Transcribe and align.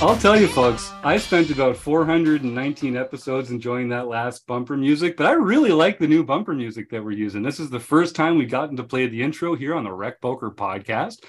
I'll 0.00 0.16
tell 0.16 0.40
you, 0.40 0.46
folks, 0.46 0.92
I 1.02 1.16
spent 1.16 1.50
about 1.50 1.76
419 1.76 2.96
episodes 2.96 3.50
enjoying 3.50 3.88
that 3.88 4.06
last 4.06 4.46
bumper 4.46 4.76
music, 4.76 5.16
but 5.16 5.26
I 5.26 5.32
really 5.32 5.72
like 5.72 5.98
the 5.98 6.06
new 6.06 6.22
bumper 6.22 6.54
music 6.54 6.88
that 6.90 7.04
we're 7.04 7.10
using. 7.10 7.42
This 7.42 7.58
is 7.58 7.68
the 7.68 7.80
first 7.80 8.14
time 8.14 8.38
we've 8.38 8.48
gotten 8.48 8.76
to 8.76 8.84
play 8.84 9.08
the 9.08 9.20
intro 9.20 9.56
here 9.56 9.74
on 9.74 9.82
the 9.82 9.92
Rec 9.92 10.20
Poker 10.20 10.52
podcast. 10.52 11.24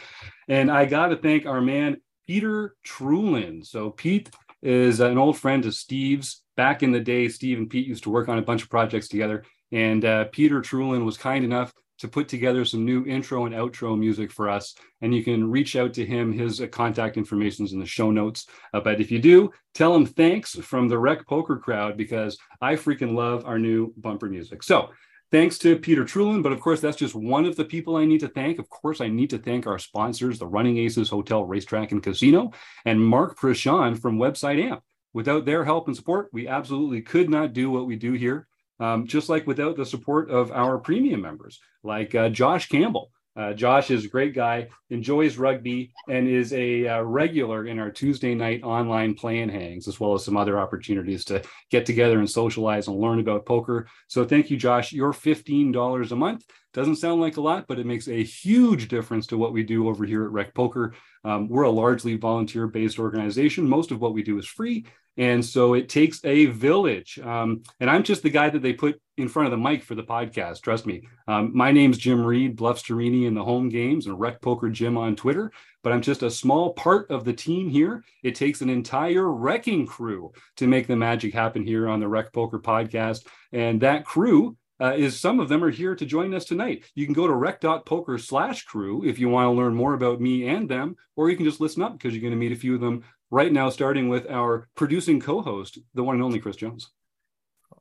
And 0.48 0.70
I 0.70 0.86
got 0.86 1.08
to 1.08 1.18
thank 1.18 1.48
our 1.48 1.62
man, 1.62 1.98
Peter 2.28 2.76
Trulin. 2.86 3.66
So, 3.66 3.90
Pete 3.90 4.30
is 4.62 5.00
an 5.00 5.18
old 5.18 5.40
friend 5.40 5.66
of 5.66 5.74
Steve's. 5.74 6.44
Back 6.56 6.84
in 6.84 6.92
the 6.92 7.00
day, 7.00 7.28
Steve 7.28 7.58
and 7.58 7.72
Pete 7.72 7.88
used 7.88 8.04
to 8.04 8.12
work 8.12 8.30
on 8.30 8.38
a 8.38 8.44
bunch 8.44 8.62
of 8.62 8.70
projects 8.70 9.08
together. 9.08 9.46
And 9.72 10.06
uh, 10.06 10.26
Peter 10.26 10.62
Trulin 10.62 11.06
was 11.06 11.18
kind 11.18 11.44
enough 11.44 11.74
to 12.00 12.08
put 12.08 12.28
together 12.28 12.66
some 12.66 12.86
new 12.86 13.06
intro 13.06 13.46
and 13.46 13.54
outro 13.54 13.98
music 13.98 14.32
for 14.32 14.50
us. 14.50 14.74
And 15.02 15.14
you 15.14 15.24
can 15.24 15.50
reach 15.50 15.76
out 15.76 15.94
to 15.94 16.06
him. 16.06 16.32
His 16.32 16.62
uh, 16.62 16.68
contact 16.68 17.18
information 17.18 17.66
is 17.66 17.74
in 17.74 17.80
the 17.80 17.86
show 17.86 18.12
notes. 18.12 18.48
Uh, 18.74 18.80
but 18.80 19.00
if 19.00 19.12
you 19.12 19.20
do, 19.20 19.52
tell 19.74 19.96
him 19.96 20.06
thanks 20.06 20.56
from 20.56 20.88
the 20.88 20.98
Rec 20.98 21.28
Poker 21.28 21.58
crowd 21.58 21.98
because 21.98 22.38
I 22.62 22.76
freaking 22.76 23.14
love 23.14 23.46
our 23.46 23.60
new 23.60 23.94
bumper 23.98 24.30
music. 24.30 24.64
So 24.64 24.90
thanks 25.32 25.58
to 25.60 25.78
Peter 25.78 26.04
Trulin. 26.04 26.42
But 26.42 26.54
of 26.54 26.62
course, 26.62 26.80
that's 26.80 26.98
just 26.98 27.16
one 27.16 27.46
of 27.46 27.56
the 27.56 27.66
people 27.66 27.98
I 27.98 28.06
need 28.06 28.22
to 28.22 28.30
thank. 28.30 28.60
Of 28.60 28.70
course, 28.70 29.02
I 29.02 29.08
need 29.08 29.30
to 29.32 29.38
thank 29.38 29.68
our 29.68 29.80
sponsors, 29.80 30.40
the 30.40 30.48
Running 30.48 30.78
Aces 30.78 31.10
Hotel, 31.10 31.46
Racetrack, 31.46 31.92
and 31.92 32.02
Casino, 32.02 32.52
and 32.86 33.04
Mark 33.04 33.38
Prashant 33.38 34.02
from 34.02 34.18
Website 34.18 34.64
Amp. 34.64 34.82
Without 35.12 35.44
their 35.44 35.66
help 35.66 35.88
and 35.88 35.96
support, 35.96 36.30
we 36.32 36.48
absolutely 36.48 37.02
could 37.02 37.30
not 37.30 37.52
do 37.52 37.72
what 37.72 37.88
we 37.88 37.96
do 37.96 38.14
here 38.14 38.48
um, 38.80 39.08
just 39.08 39.30
like 39.30 39.48
without 39.48 39.78
the 39.78 39.86
support 39.86 40.30
of 40.30 40.52
our 40.52 40.78
premium 40.78 41.22
members, 41.22 41.60
like 41.84 42.16
uh, 42.16 42.30
Josh 42.30 42.70
Campbell. 42.70 43.12
Uh, 43.36 43.54
Josh 43.54 43.90
is 43.90 44.04
a 44.04 44.10
great 44.10 44.34
guy, 44.34 44.68
enjoys 44.90 45.38
rugby, 45.38 45.94
and 46.10 46.28
is 46.28 46.52
a 46.52 46.88
uh, 46.88 47.02
regular 47.02 47.68
in 47.68 47.80
our 47.80 47.90
Tuesday 47.90 48.36
night 48.36 48.64
online 48.64 49.14
play 49.14 49.40
and 49.40 49.52
hangs, 49.52 49.88
as 49.88 49.98
well 49.98 50.14
as 50.14 50.26
some 50.26 50.36
other 50.36 50.60
opportunities 50.60 51.24
to 51.26 51.42
get 51.70 51.86
together 51.86 52.20
and 52.20 52.30
socialize 52.30 52.88
and 52.88 53.00
learn 53.00 53.20
about 53.20 53.46
poker. 53.46 53.88
So, 54.08 54.26
thank 54.26 54.50
you, 54.50 54.58
Josh. 54.58 54.92
Your 54.92 55.14
$15 55.14 56.12
a 56.12 56.16
month 56.16 56.44
doesn't 56.74 56.98
sound 56.98 57.22
like 57.22 57.38
a 57.38 57.42
lot, 57.42 57.66
but 57.68 57.80
it 57.80 57.86
makes 57.86 58.08
a 58.08 58.24
huge 58.24 58.90
difference 58.90 59.28
to 59.28 59.38
what 59.38 59.54
we 59.54 59.64
do 59.64 59.88
over 59.88 60.06
here 60.06 60.26
at 60.26 60.32
Rec 60.32 60.54
Poker. 60.54 60.94
Um, 61.24 61.50
we're 61.50 61.64
a 61.64 61.72
largely 61.72 62.16
volunteer 62.16 62.68
based 62.68 63.00
organization. 63.00 63.68
Most 63.68 63.92
of 63.92 64.00
what 64.00 64.14
we 64.14 64.24
do 64.24 64.38
is 64.38 64.46
free. 64.46 64.86
And 65.18 65.44
so 65.44 65.74
it 65.74 65.90
takes 65.90 66.24
a 66.24 66.46
village. 66.46 67.20
Um, 67.20 67.64
and 67.82 67.90
I'm 67.90 68.04
just 68.04 68.24
the 68.24 68.30
guy 68.30 68.50
that 68.50 68.62
they 68.62 68.72
put 68.72 69.02
in 69.18 69.28
front 69.28 69.48
of 69.48 69.52
the 69.52 69.58
mic 69.58 69.84
for 69.84 69.94
the 69.94 70.04
podcast. 70.04 70.62
Trust 70.62 70.86
me. 70.86 71.02
Um, 71.28 71.52
my 71.54 71.74
name's 71.74 71.98
Jim 71.98 72.24
Reed, 72.24 72.56
Bluff 72.56 72.82
Sterini 72.82 73.28
in 73.28 73.34
the 73.34 73.44
home 73.44 73.68
games 73.68 74.08
and 74.08 74.18
Rec 74.18 74.42
Poker 74.42 74.70
Jim 74.70 74.98
on 74.98 75.18
Twitter. 75.18 75.52
But 75.84 75.92
I'm 75.92 76.02
just 76.02 76.24
a 76.24 76.32
small 76.32 76.74
part 76.74 77.12
of 77.12 77.26
the 77.26 77.34
team 77.34 77.68
here. 77.68 78.02
It 78.24 78.36
takes 78.36 78.62
an 78.62 78.70
entire 78.70 79.30
wrecking 79.30 79.86
crew 79.86 80.32
to 80.56 80.68
make 80.68 80.88
the 80.88 80.96
magic 80.96 81.34
happen 81.34 81.66
here 81.66 81.90
on 81.90 82.00
the 82.00 82.08
Rec 82.08 82.32
Poker 82.32 82.60
podcast. 82.60 83.28
And 83.52 83.82
that 83.82 84.06
crew 84.06 84.56
uh, 84.82 84.94
is 84.96 85.20
some 85.20 85.40
of 85.40 85.50
them 85.50 85.64
are 85.64 85.70
here 85.70 85.96
to 85.96 86.06
join 86.06 86.34
us 86.34 86.46
tonight. 86.46 86.86
You 86.96 87.06
can 87.06 87.14
go 87.14 87.28
to 87.28 87.34
rec.poker 87.34 88.18
slash 88.18 88.64
crew 88.64 89.04
if 89.06 89.20
you 89.20 89.30
want 89.30 89.48
to 89.48 89.52
learn 89.52 89.76
more 89.76 89.94
about 89.94 90.22
me 90.22 90.48
and 90.48 90.70
them, 90.70 90.96
or 91.16 91.30
you 91.30 91.36
can 91.36 91.46
just 91.46 91.62
listen 91.62 91.84
up 91.84 91.94
because 91.94 92.14
you're 92.14 92.22
going 92.22 92.32
to 92.32 92.38
meet 92.38 92.52
a 92.52 92.56
few 92.56 92.76
of 92.76 92.82
them 92.82 93.04
right 93.32 93.52
now, 93.52 93.70
starting 93.70 94.10
with 94.10 94.30
our 94.30 94.68
producing 94.76 95.20
co-host, 95.20 95.80
the 95.94 96.04
one 96.04 96.16
and 96.16 96.24
only 96.24 96.40
Chris 96.40 96.56
Jones. 96.56 96.92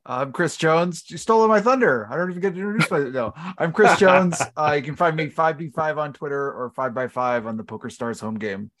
I'm 0.05 0.31
Chris 0.31 0.57
Jones. 0.57 1.09
You 1.09 1.17
stole 1.17 1.47
my 1.47 1.61
thunder. 1.61 2.07
I 2.09 2.15
don't 2.15 2.29
even 2.29 2.41
get 2.41 2.57
introduced 2.57 2.91
introduce 2.91 3.13
myself. 3.13 3.35
No, 3.35 3.53
I'm 3.57 3.71
Chris 3.71 3.97
Jones. 3.99 4.41
Uh, 4.57 4.73
you 4.73 4.81
can 4.81 4.95
find 4.95 5.15
me 5.15 5.29
5b5 5.29 5.97
on 5.97 6.13
Twitter 6.13 6.51
or 6.51 6.71
5x5 6.75 7.45
on 7.45 7.57
the 7.57 7.63
Poker 7.63 7.89
Stars 7.89 8.19
home 8.19 8.35
game. 8.35 8.71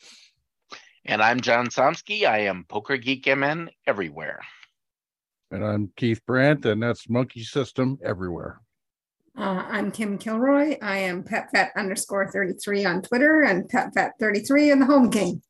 And 1.05 1.21
I'm 1.21 1.39
John 1.39 1.67
Somsky. 1.67 2.27
I 2.27 2.39
am 2.39 2.65
Poker 2.67 2.97
Geek 2.97 3.25
MN 3.27 3.69
everywhere. 3.87 4.41
And 5.51 5.65
I'm 5.65 5.91
Keith 5.95 6.23
Brandt, 6.27 6.65
and 6.65 6.81
that's 6.81 7.09
Monkey 7.09 7.43
System 7.43 7.97
everywhere. 8.03 8.61
Uh, 9.35 9.65
I'm 9.67 9.91
Kim 9.91 10.19
Kilroy. 10.19 10.77
I 10.79 10.99
am 10.99 11.23
PetFet 11.23 11.69
underscore 11.75 12.29
33 12.29 12.85
on 12.85 13.01
Twitter 13.01 13.41
and 13.41 13.67
PetFet 13.67 14.11
33 14.19 14.69
in 14.69 14.79
the 14.79 14.85
home 14.85 15.09
game. 15.09 15.41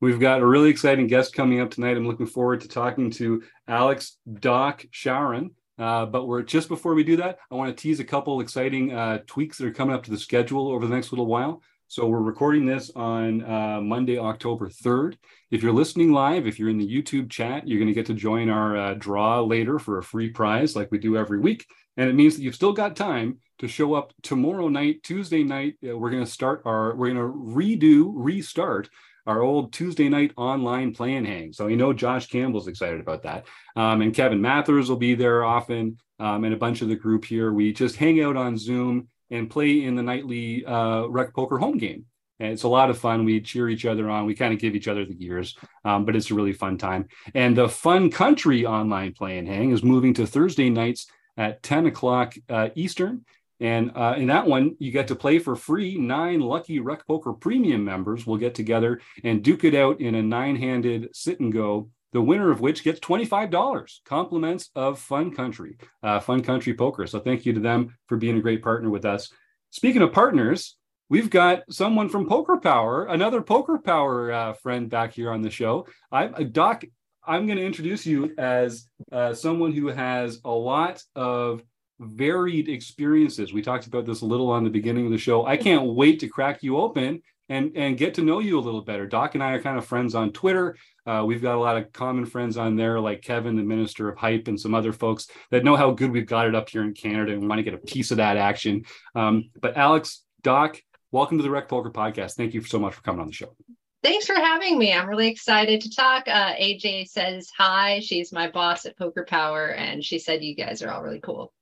We've 0.00 0.18
got 0.18 0.40
a 0.40 0.46
really 0.46 0.70
exciting 0.70 1.06
guest 1.06 1.34
coming 1.34 1.60
up 1.60 1.70
tonight. 1.70 1.96
I'm 1.96 2.06
looking 2.06 2.26
forward 2.26 2.62
to 2.62 2.68
talking 2.68 3.10
to 3.12 3.42
Alex 3.68 4.16
Doc 4.40 4.84
Chauran. 4.90 5.50
Uh, 5.78 6.06
but 6.06 6.26
we're 6.26 6.42
just 6.42 6.68
before 6.68 6.94
we 6.94 7.04
do 7.04 7.16
that, 7.16 7.38
I 7.50 7.54
want 7.54 7.74
to 7.74 7.80
tease 7.80 8.00
a 8.00 8.04
couple 8.04 8.40
exciting 8.40 8.92
uh, 8.92 9.18
tweaks 9.26 9.58
that 9.58 9.66
are 9.66 9.72
coming 9.72 9.94
up 9.94 10.02
to 10.04 10.10
the 10.10 10.18
schedule 10.18 10.68
over 10.68 10.86
the 10.86 10.94
next 10.94 11.12
little 11.12 11.26
while. 11.26 11.62
So 11.90 12.06
we're 12.06 12.20
recording 12.20 12.66
this 12.66 12.92
on 12.94 13.42
uh, 13.42 13.80
Monday, 13.80 14.16
October 14.16 14.68
3rd. 14.68 15.16
If 15.50 15.60
you're 15.60 15.72
listening 15.72 16.12
live, 16.12 16.46
if 16.46 16.56
you're 16.56 16.68
in 16.68 16.78
the 16.78 16.86
YouTube 16.86 17.28
chat, 17.28 17.66
you're 17.66 17.80
going 17.80 17.88
to 17.88 17.94
get 17.94 18.06
to 18.06 18.14
join 18.14 18.48
our 18.48 18.76
uh, 18.76 18.94
draw 18.94 19.40
later 19.40 19.76
for 19.80 19.98
a 19.98 20.02
free 20.04 20.30
prize 20.30 20.76
like 20.76 20.92
we 20.92 20.98
do 20.98 21.16
every 21.16 21.40
week. 21.40 21.66
And 21.96 22.08
it 22.08 22.14
means 22.14 22.36
that 22.36 22.42
you've 22.42 22.54
still 22.54 22.72
got 22.72 22.94
time 22.94 23.38
to 23.58 23.66
show 23.66 23.94
up 23.94 24.12
tomorrow 24.22 24.68
night, 24.68 25.02
Tuesday 25.02 25.42
night. 25.42 25.78
Uh, 25.84 25.98
we're 25.98 26.10
going 26.10 26.24
to 26.24 26.30
start 26.30 26.62
our, 26.64 26.94
we're 26.94 27.12
going 27.12 27.16
to 27.16 27.36
redo, 27.36 28.12
restart 28.14 28.88
our 29.26 29.42
old 29.42 29.72
Tuesday 29.72 30.08
night 30.08 30.30
online 30.36 30.94
play 30.94 31.16
and 31.16 31.26
hang. 31.26 31.52
So 31.52 31.66
you 31.66 31.76
know 31.76 31.92
Josh 31.92 32.28
Campbell's 32.28 32.68
excited 32.68 33.00
about 33.00 33.24
that. 33.24 33.46
Um, 33.74 34.00
and 34.00 34.14
Kevin 34.14 34.40
Mathers 34.40 34.88
will 34.88 34.96
be 34.96 35.16
there 35.16 35.42
often. 35.42 35.98
Um, 36.20 36.44
and 36.44 36.54
a 36.54 36.58
bunch 36.58 36.82
of 36.82 36.88
the 36.88 36.94
group 36.94 37.24
here. 37.24 37.52
We 37.52 37.72
just 37.72 37.96
hang 37.96 38.22
out 38.22 38.36
on 38.36 38.58
Zoom 38.58 39.08
and 39.30 39.50
play 39.50 39.84
in 39.84 39.94
the 39.94 40.02
nightly 40.02 40.64
uh, 40.64 41.06
rec 41.06 41.34
poker 41.34 41.58
home 41.58 41.78
game. 41.78 42.06
And 42.38 42.52
it's 42.52 42.62
a 42.62 42.68
lot 42.68 42.88
of 42.88 42.98
fun. 42.98 43.24
We 43.24 43.40
cheer 43.40 43.68
each 43.68 43.84
other 43.84 44.08
on. 44.08 44.24
We 44.24 44.34
kind 44.34 44.54
of 44.54 44.58
give 44.58 44.74
each 44.74 44.88
other 44.88 45.04
the 45.04 45.14
gears, 45.14 45.56
um, 45.84 46.06
but 46.06 46.16
it's 46.16 46.30
a 46.30 46.34
really 46.34 46.54
fun 46.54 46.78
time. 46.78 47.08
And 47.34 47.54
the 47.56 47.68
Fun 47.68 48.10
Country 48.10 48.64
online 48.64 49.12
play 49.12 49.38
and 49.38 49.46
hang 49.46 49.70
is 49.70 49.82
moving 49.82 50.14
to 50.14 50.26
Thursday 50.26 50.70
nights 50.70 51.06
at 51.36 51.62
10 51.62 51.86
o'clock 51.86 52.34
uh, 52.48 52.70
Eastern. 52.74 53.24
And 53.60 53.92
uh, 53.94 54.14
in 54.16 54.28
that 54.28 54.46
one, 54.46 54.76
you 54.78 54.90
get 54.90 55.08
to 55.08 55.14
play 55.14 55.38
for 55.38 55.54
free. 55.54 55.98
Nine 55.98 56.40
lucky 56.40 56.80
Rec 56.80 57.06
Poker 57.06 57.34
Premium 57.34 57.84
members 57.84 58.26
will 58.26 58.38
get 58.38 58.54
together 58.54 59.00
and 59.22 59.44
duke 59.44 59.64
it 59.64 59.74
out 59.74 60.00
in 60.00 60.14
a 60.14 60.22
nine 60.22 60.56
handed 60.56 61.14
sit 61.14 61.40
and 61.40 61.52
go. 61.52 61.90
The 62.12 62.20
winner 62.20 62.50
of 62.50 62.60
which 62.60 62.82
gets 62.82 63.00
$25 63.00 64.00
compliments 64.04 64.70
of 64.74 64.98
Fun 64.98 65.34
Country, 65.34 65.76
uh, 66.02 66.20
Fun 66.20 66.42
Country 66.42 66.74
Poker. 66.74 67.06
So 67.06 67.20
thank 67.20 67.46
you 67.46 67.52
to 67.52 67.60
them 67.60 67.96
for 68.06 68.16
being 68.16 68.36
a 68.36 68.42
great 68.42 68.62
partner 68.62 68.90
with 68.90 69.04
us. 69.04 69.30
Speaking 69.70 70.02
of 70.02 70.12
partners, 70.12 70.76
we've 71.08 71.30
got 71.30 71.62
someone 71.70 72.08
from 72.08 72.28
Poker 72.28 72.56
Power, 72.56 73.06
another 73.06 73.42
Poker 73.42 73.78
Power 73.78 74.32
uh, 74.32 74.52
friend 74.54 74.90
back 74.90 75.12
here 75.12 75.30
on 75.30 75.42
the 75.42 75.50
show. 75.50 75.86
I'm 76.10 76.34
uh, 76.34 76.42
Doc. 76.42 76.84
I'm 77.24 77.46
going 77.46 77.58
to 77.58 77.64
introduce 77.64 78.06
you 78.06 78.34
as 78.38 78.88
uh, 79.12 79.34
someone 79.34 79.72
who 79.72 79.88
has 79.88 80.40
a 80.44 80.50
lot 80.50 81.02
of 81.14 81.62
varied 82.00 82.68
experiences. 82.68 83.52
We 83.52 83.62
talked 83.62 83.86
about 83.86 84.06
this 84.06 84.22
a 84.22 84.26
little 84.26 84.50
on 84.50 84.64
the 84.64 84.70
beginning 84.70 85.04
of 85.04 85.12
the 85.12 85.18
show. 85.18 85.46
I 85.46 85.56
can't 85.56 85.94
wait 85.94 86.20
to 86.20 86.28
crack 86.28 86.62
you 86.62 86.78
open 86.78 87.22
and 87.50 87.72
and 87.76 87.98
get 87.98 88.14
to 88.14 88.22
know 88.22 88.38
you 88.38 88.58
a 88.58 88.62
little 88.62 88.80
better. 88.80 89.06
Doc 89.06 89.34
and 89.34 89.44
I 89.44 89.52
are 89.52 89.60
kind 89.60 89.76
of 89.76 89.84
friends 89.84 90.14
on 90.14 90.32
Twitter. 90.32 90.76
Uh, 91.04 91.24
we've 91.26 91.42
got 91.42 91.56
a 91.56 91.60
lot 91.60 91.76
of 91.76 91.92
common 91.92 92.24
friends 92.24 92.56
on 92.56 92.76
there, 92.76 92.98
like 93.00 93.20
Kevin, 93.20 93.56
the 93.56 93.62
minister 93.62 94.08
of 94.08 94.16
hype, 94.16 94.48
and 94.48 94.58
some 94.58 94.74
other 94.74 94.92
folks 94.92 95.26
that 95.50 95.64
know 95.64 95.76
how 95.76 95.90
good 95.90 96.12
we've 96.12 96.26
got 96.26 96.46
it 96.46 96.54
up 96.54 96.70
here 96.70 96.82
in 96.82 96.94
Canada 96.94 97.32
and 97.32 97.46
want 97.46 97.58
to 97.58 97.64
get 97.64 97.74
a 97.74 97.78
piece 97.78 98.12
of 98.12 98.18
that 98.18 98.36
action. 98.36 98.84
Um, 99.14 99.50
but 99.60 99.76
Alex, 99.76 100.22
Doc, 100.42 100.80
welcome 101.10 101.38
to 101.38 101.42
the 101.42 101.50
Rec 101.50 101.68
Poker 101.68 101.90
Podcast. 101.90 102.34
Thank 102.34 102.54
you 102.54 102.62
so 102.62 102.78
much 102.78 102.94
for 102.94 103.02
coming 103.02 103.20
on 103.20 103.26
the 103.26 103.32
show. 103.32 103.54
Thanks 104.02 104.26
for 104.26 104.36
having 104.36 104.78
me. 104.78 104.94
I'm 104.94 105.08
really 105.08 105.28
excited 105.28 105.80
to 105.82 105.94
talk. 105.94 106.26
Uh, 106.26 106.54
AJ 106.54 107.08
says 107.08 107.50
hi. 107.54 108.00
She's 108.00 108.32
my 108.32 108.48
boss 108.48 108.86
at 108.86 108.96
Poker 108.96 109.26
Power, 109.28 109.66
and 109.72 110.02
she 110.02 110.18
said 110.18 110.42
you 110.42 110.54
guys 110.54 110.82
are 110.82 110.90
all 110.90 111.02
really 111.02 111.20
cool. 111.20 111.52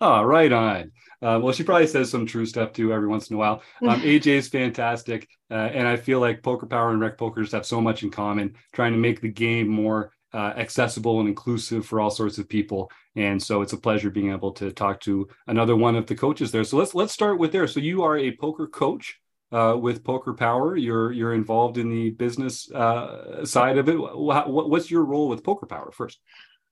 Oh, 0.00 0.22
right 0.22 0.52
on. 0.52 0.92
Uh, 1.22 1.40
well, 1.42 1.52
she 1.52 1.62
probably 1.62 1.86
says 1.86 2.10
some 2.10 2.26
true 2.26 2.46
stuff 2.46 2.72
too 2.72 2.92
every 2.92 3.08
once 3.08 3.30
in 3.30 3.36
a 3.36 3.38
while. 3.38 3.62
Um, 3.82 4.00
AJ 4.02 4.26
is 4.26 4.48
fantastic, 4.48 5.28
uh, 5.50 5.54
and 5.54 5.86
I 5.86 5.96
feel 5.96 6.20
like 6.20 6.42
Poker 6.42 6.66
Power 6.66 6.90
and 6.90 7.00
Rec 7.00 7.18
Poker 7.18 7.42
just 7.42 7.52
have 7.52 7.66
so 7.66 7.80
much 7.80 8.02
in 8.02 8.10
common, 8.10 8.54
trying 8.72 8.92
to 8.92 8.98
make 8.98 9.20
the 9.20 9.28
game 9.28 9.68
more 9.68 10.12
uh, 10.34 10.52
accessible 10.56 11.20
and 11.20 11.28
inclusive 11.28 11.86
for 11.86 12.00
all 12.00 12.10
sorts 12.10 12.38
of 12.38 12.48
people. 12.48 12.90
And 13.14 13.42
so 13.42 13.62
it's 13.62 13.72
a 13.72 13.78
pleasure 13.78 14.10
being 14.10 14.32
able 14.32 14.52
to 14.52 14.70
talk 14.70 15.00
to 15.00 15.28
another 15.46 15.74
one 15.74 15.96
of 15.96 16.06
the 16.06 16.14
coaches 16.14 16.52
there. 16.52 16.64
So 16.64 16.76
let's 16.76 16.94
let's 16.94 17.12
start 17.12 17.38
with 17.38 17.52
there. 17.52 17.66
So 17.66 17.80
you 17.80 18.02
are 18.02 18.18
a 18.18 18.36
poker 18.36 18.66
coach 18.66 19.18
uh, 19.52 19.76
with 19.80 20.04
Poker 20.04 20.34
Power. 20.34 20.76
You're 20.76 21.12
you're 21.12 21.34
involved 21.34 21.78
in 21.78 21.88
the 21.88 22.10
business 22.10 22.70
uh, 22.70 23.44
side 23.44 23.78
of 23.78 23.88
it. 23.88 23.94
What, 23.94 24.50
what's 24.50 24.90
your 24.90 25.04
role 25.04 25.28
with 25.28 25.44
Poker 25.44 25.66
Power 25.66 25.90
first? 25.92 26.20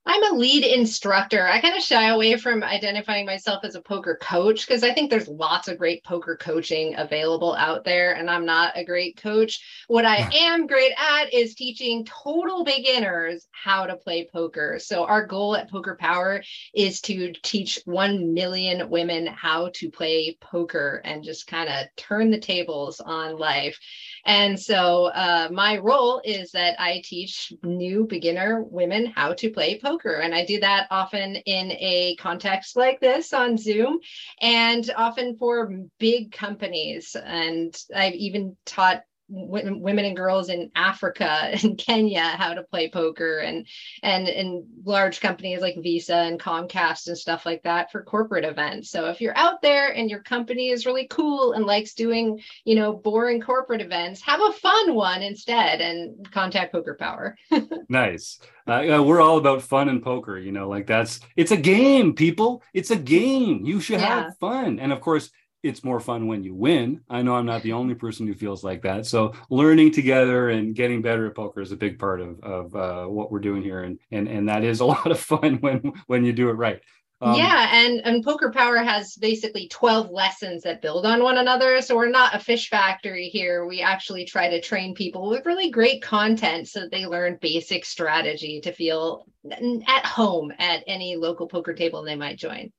I'm 0.06 0.34
a 0.34 0.36
lead 0.36 0.64
instructor. 0.64 1.46
I 1.46 1.62
kind 1.62 1.74
of 1.74 1.82
shy 1.82 2.08
away 2.10 2.36
from 2.36 2.62
identifying 2.62 3.24
myself 3.24 3.64
as 3.64 3.74
a 3.74 3.80
poker 3.80 4.18
coach 4.20 4.66
because 4.66 4.84
I 4.84 4.92
think 4.92 5.10
there's 5.10 5.28
lots 5.28 5.66
of 5.66 5.78
great 5.78 6.04
poker 6.04 6.36
coaching 6.36 6.94
available 6.98 7.54
out 7.54 7.84
there, 7.84 8.12
and 8.12 8.28
I'm 8.28 8.44
not 8.44 8.76
a 8.76 8.84
great 8.84 9.16
coach. 9.16 9.60
What 9.88 10.04
I 10.04 10.28
am 10.34 10.66
great 10.66 10.92
at 10.98 11.32
is 11.32 11.54
teaching 11.54 12.04
total 12.04 12.64
beginners 12.64 13.46
how 13.52 13.86
to 13.86 13.96
play 13.96 14.28
poker. 14.30 14.78
So, 14.78 15.06
our 15.06 15.26
goal 15.26 15.56
at 15.56 15.70
Poker 15.70 15.96
Power 15.98 16.42
is 16.74 17.00
to 17.02 17.32
teach 17.42 17.80
1 17.86 18.34
million 18.34 18.90
women 18.90 19.26
how 19.26 19.70
to 19.76 19.90
play 19.90 20.36
poker 20.38 21.00
and 21.04 21.24
just 21.24 21.46
kind 21.46 21.70
of 21.70 21.86
turn 21.96 22.30
the 22.30 22.38
tables 22.38 23.00
on 23.00 23.38
life. 23.38 23.78
And 24.26 24.58
so, 24.58 25.06
uh, 25.06 25.48
my 25.50 25.78
role 25.78 26.20
is 26.24 26.50
that 26.52 26.80
I 26.80 27.02
teach 27.04 27.52
new 27.62 28.06
beginner 28.06 28.62
women 28.62 29.06
how 29.06 29.34
to 29.34 29.50
play 29.50 29.78
poker. 29.78 30.20
And 30.20 30.34
I 30.34 30.44
do 30.44 30.60
that 30.60 30.86
often 30.90 31.36
in 31.36 31.72
a 31.72 32.16
context 32.18 32.76
like 32.76 33.00
this 33.00 33.32
on 33.32 33.58
Zoom 33.58 33.98
and 34.40 34.90
often 34.96 35.36
for 35.36 35.72
big 35.98 36.32
companies. 36.32 37.16
And 37.22 37.76
I've 37.94 38.14
even 38.14 38.56
taught 38.64 39.02
women 39.28 40.04
and 40.04 40.16
girls 40.16 40.48
in 40.48 40.70
Africa 40.74 41.50
and 41.62 41.78
Kenya 41.78 42.22
how 42.22 42.54
to 42.54 42.62
play 42.62 42.90
poker 42.90 43.38
and 43.38 43.66
and 44.02 44.28
in 44.28 44.66
large 44.84 45.20
companies 45.20 45.60
like 45.60 45.82
Visa 45.82 46.16
and 46.16 46.40
Comcast 46.40 47.08
and 47.08 47.16
stuff 47.16 47.46
like 47.46 47.62
that 47.62 47.90
for 47.90 48.02
corporate 48.02 48.44
events. 48.44 48.90
So 48.90 49.06
if 49.06 49.20
you're 49.20 49.36
out 49.36 49.62
there 49.62 49.92
and 49.92 50.10
your 50.10 50.20
company 50.20 50.68
is 50.68 50.86
really 50.86 51.06
cool 51.08 51.52
and 51.52 51.64
likes 51.64 51.94
doing, 51.94 52.40
you 52.64 52.74
know, 52.74 52.92
boring 52.92 53.40
corporate 53.40 53.80
events, 53.80 54.20
have 54.22 54.40
a 54.40 54.52
fun 54.52 54.94
one 54.94 55.22
instead 55.22 55.80
and 55.80 56.30
contact 56.30 56.72
Poker 56.72 56.94
Power. 56.94 57.36
nice. 57.88 58.38
Uh, 58.66 59.02
we're 59.04 59.20
all 59.20 59.36
about 59.36 59.60
fun 59.60 59.90
and 59.90 60.02
poker, 60.02 60.38
you 60.38 60.50
know, 60.50 60.68
like 60.68 60.86
that's 60.86 61.20
it's 61.36 61.50
a 61.50 61.56
game, 61.56 62.14
people. 62.14 62.62
It's 62.72 62.90
a 62.90 62.96
game. 62.96 63.64
You 63.64 63.80
should 63.80 64.00
yeah. 64.00 64.24
have 64.24 64.38
fun. 64.38 64.78
And 64.78 64.90
of 64.90 65.02
course, 65.02 65.30
it's 65.64 65.82
more 65.82 65.98
fun 65.98 66.26
when 66.26 66.44
you 66.44 66.54
win. 66.54 67.00
I 67.08 67.22
know 67.22 67.34
I'm 67.34 67.46
not 67.46 67.62
the 67.62 67.72
only 67.72 67.94
person 67.94 68.26
who 68.26 68.34
feels 68.34 68.62
like 68.62 68.82
that. 68.82 69.06
So 69.06 69.32
learning 69.48 69.92
together 69.92 70.50
and 70.50 70.74
getting 70.74 71.00
better 71.00 71.26
at 71.26 71.34
poker 71.34 71.62
is 71.62 71.72
a 71.72 71.76
big 71.76 71.98
part 71.98 72.20
of, 72.20 72.38
of 72.42 72.76
uh, 72.76 73.06
what 73.06 73.32
we're 73.32 73.40
doing 73.40 73.62
here. 73.62 73.80
And, 73.80 73.98
and, 74.10 74.28
and 74.28 74.48
that 74.48 74.62
is 74.62 74.80
a 74.80 74.84
lot 74.94 75.10
of 75.10 75.18
fun 75.18 75.56
when, 75.56 75.92
when 76.06 76.24
you 76.24 76.32
do 76.32 76.50
it 76.50 76.54
right. 76.54 76.80
Um, 77.20 77.36
yeah, 77.36 77.70
and 77.72 78.02
and 78.04 78.24
Poker 78.24 78.50
Power 78.50 78.78
has 78.78 79.16
basically 79.16 79.68
12 79.68 80.10
lessons 80.10 80.62
that 80.64 80.82
build 80.82 81.06
on 81.06 81.22
one 81.22 81.38
another. 81.38 81.80
So 81.80 81.96
we're 81.96 82.10
not 82.10 82.34
a 82.34 82.38
fish 82.38 82.68
factory 82.68 83.28
here. 83.28 83.64
We 83.64 83.80
actually 83.80 84.26
try 84.26 84.50
to 84.50 84.60
train 84.60 84.94
people 84.94 85.30
with 85.30 85.46
really 85.46 85.70
great 85.70 86.02
content 86.02 86.68
so 86.68 86.80
that 86.80 86.90
they 86.90 87.06
learn 87.06 87.38
basic 87.40 87.86
strategy 87.86 88.60
to 88.62 88.72
feel 88.72 89.26
at 89.50 90.04
home 90.04 90.52
at 90.58 90.84
any 90.86 91.16
local 91.16 91.46
poker 91.46 91.72
table 91.72 92.02
they 92.02 92.16
might 92.16 92.36
join. 92.36 92.70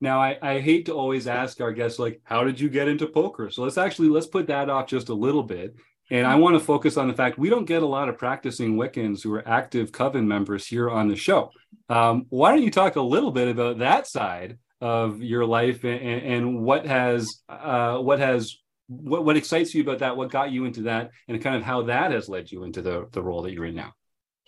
Now, 0.00 0.20
I, 0.20 0.38
I 0.42 0.60
hate 0.60 0.86
to 0.86 0.94
always 0.94 1.26
ask 1.26 1.60
our 1.60 1.72
guests, 1.72 1.98
like, 1.98 2.20
how 2.24 2.44
did 2.44 2.60
you 2.60 2.68
get 2.68 2.88
into 2.88 3.06
poker? 3.06 3.50
So 3.50 3.62
let's 3.62 3.78
actually 3.78 4.08
let's 4.08 4.26
put 4.26 4.46
that 4.48 4.68
off 4.68 4.88
just 4.88 5.08
a 5.08 5.14
little 5.14 5.42
bit. 5.42 5.74
And 6.10 6.26
I 6.26 6.36
want 6.36 6.54
to 6.54 6.60
focus 6.60 6.96
on 6.96 7.08
the 7.08 7.14
fact 7.14 7.38
we 7.38 7.50
don't 7.50 7.64
get 7.64 7.82
a 7.82 7.86
lot 7.86 8.08
of 8.08 8.16
practicing 8.16 8.76
Wiccans 8.76 9.22
who 9.22 9.34
are 9.34 9.48
active 9.48 9.90
coven 9.90 10.28
members 10.28 10.66
here 10.66 10.88
on 10.88 11.08
the 11.08 11.16
show. 11.16 11.50
Um, 11.88 12.26
why 12.28 12.52
don't 12.52 12.62
you 12.62 12.70
talk 12.70 12.96
a 12.96 13.00
little 13.00 13.32
bit 13.32 13.48
about 13.48 13.78
that 13.78 14.06
side 14.06 14.58
of 14.80 15.20
your 15.20 15.44
life 15.44 15.84
and, 15.84 16.00
and 16.00 16.62
what 16.62 16.86
has 16.86 17.42
uh, 17.48 17.98
what 17.98 18.20
has 18.20 18.56
what, 18.88 19.24
what 19.24 19.36
excites 19.36 19.74
you 19.74 19.82
about 19.82 19.98
that? 19.98 20.16
What 20.16 20.30
got 20.30 20.52
you 20.52 20.64
into 20.64 20.82
that, 20.82 21.10
and 21.26 21.42
kind 21.42 21.56
of 21.56 21.62
how 21.62 21.82
that 21.82 22.12
has 22.12 22.28
led 22.28 22.52
you 22.52 22.64
into 22.64 22.82
the 22.82 23.08
the 23.10 23.22
role 23.22 23.42
that 23.42 23.52
you're 23.52 23.64
in 23.64 23.74
now? 23.74 23.92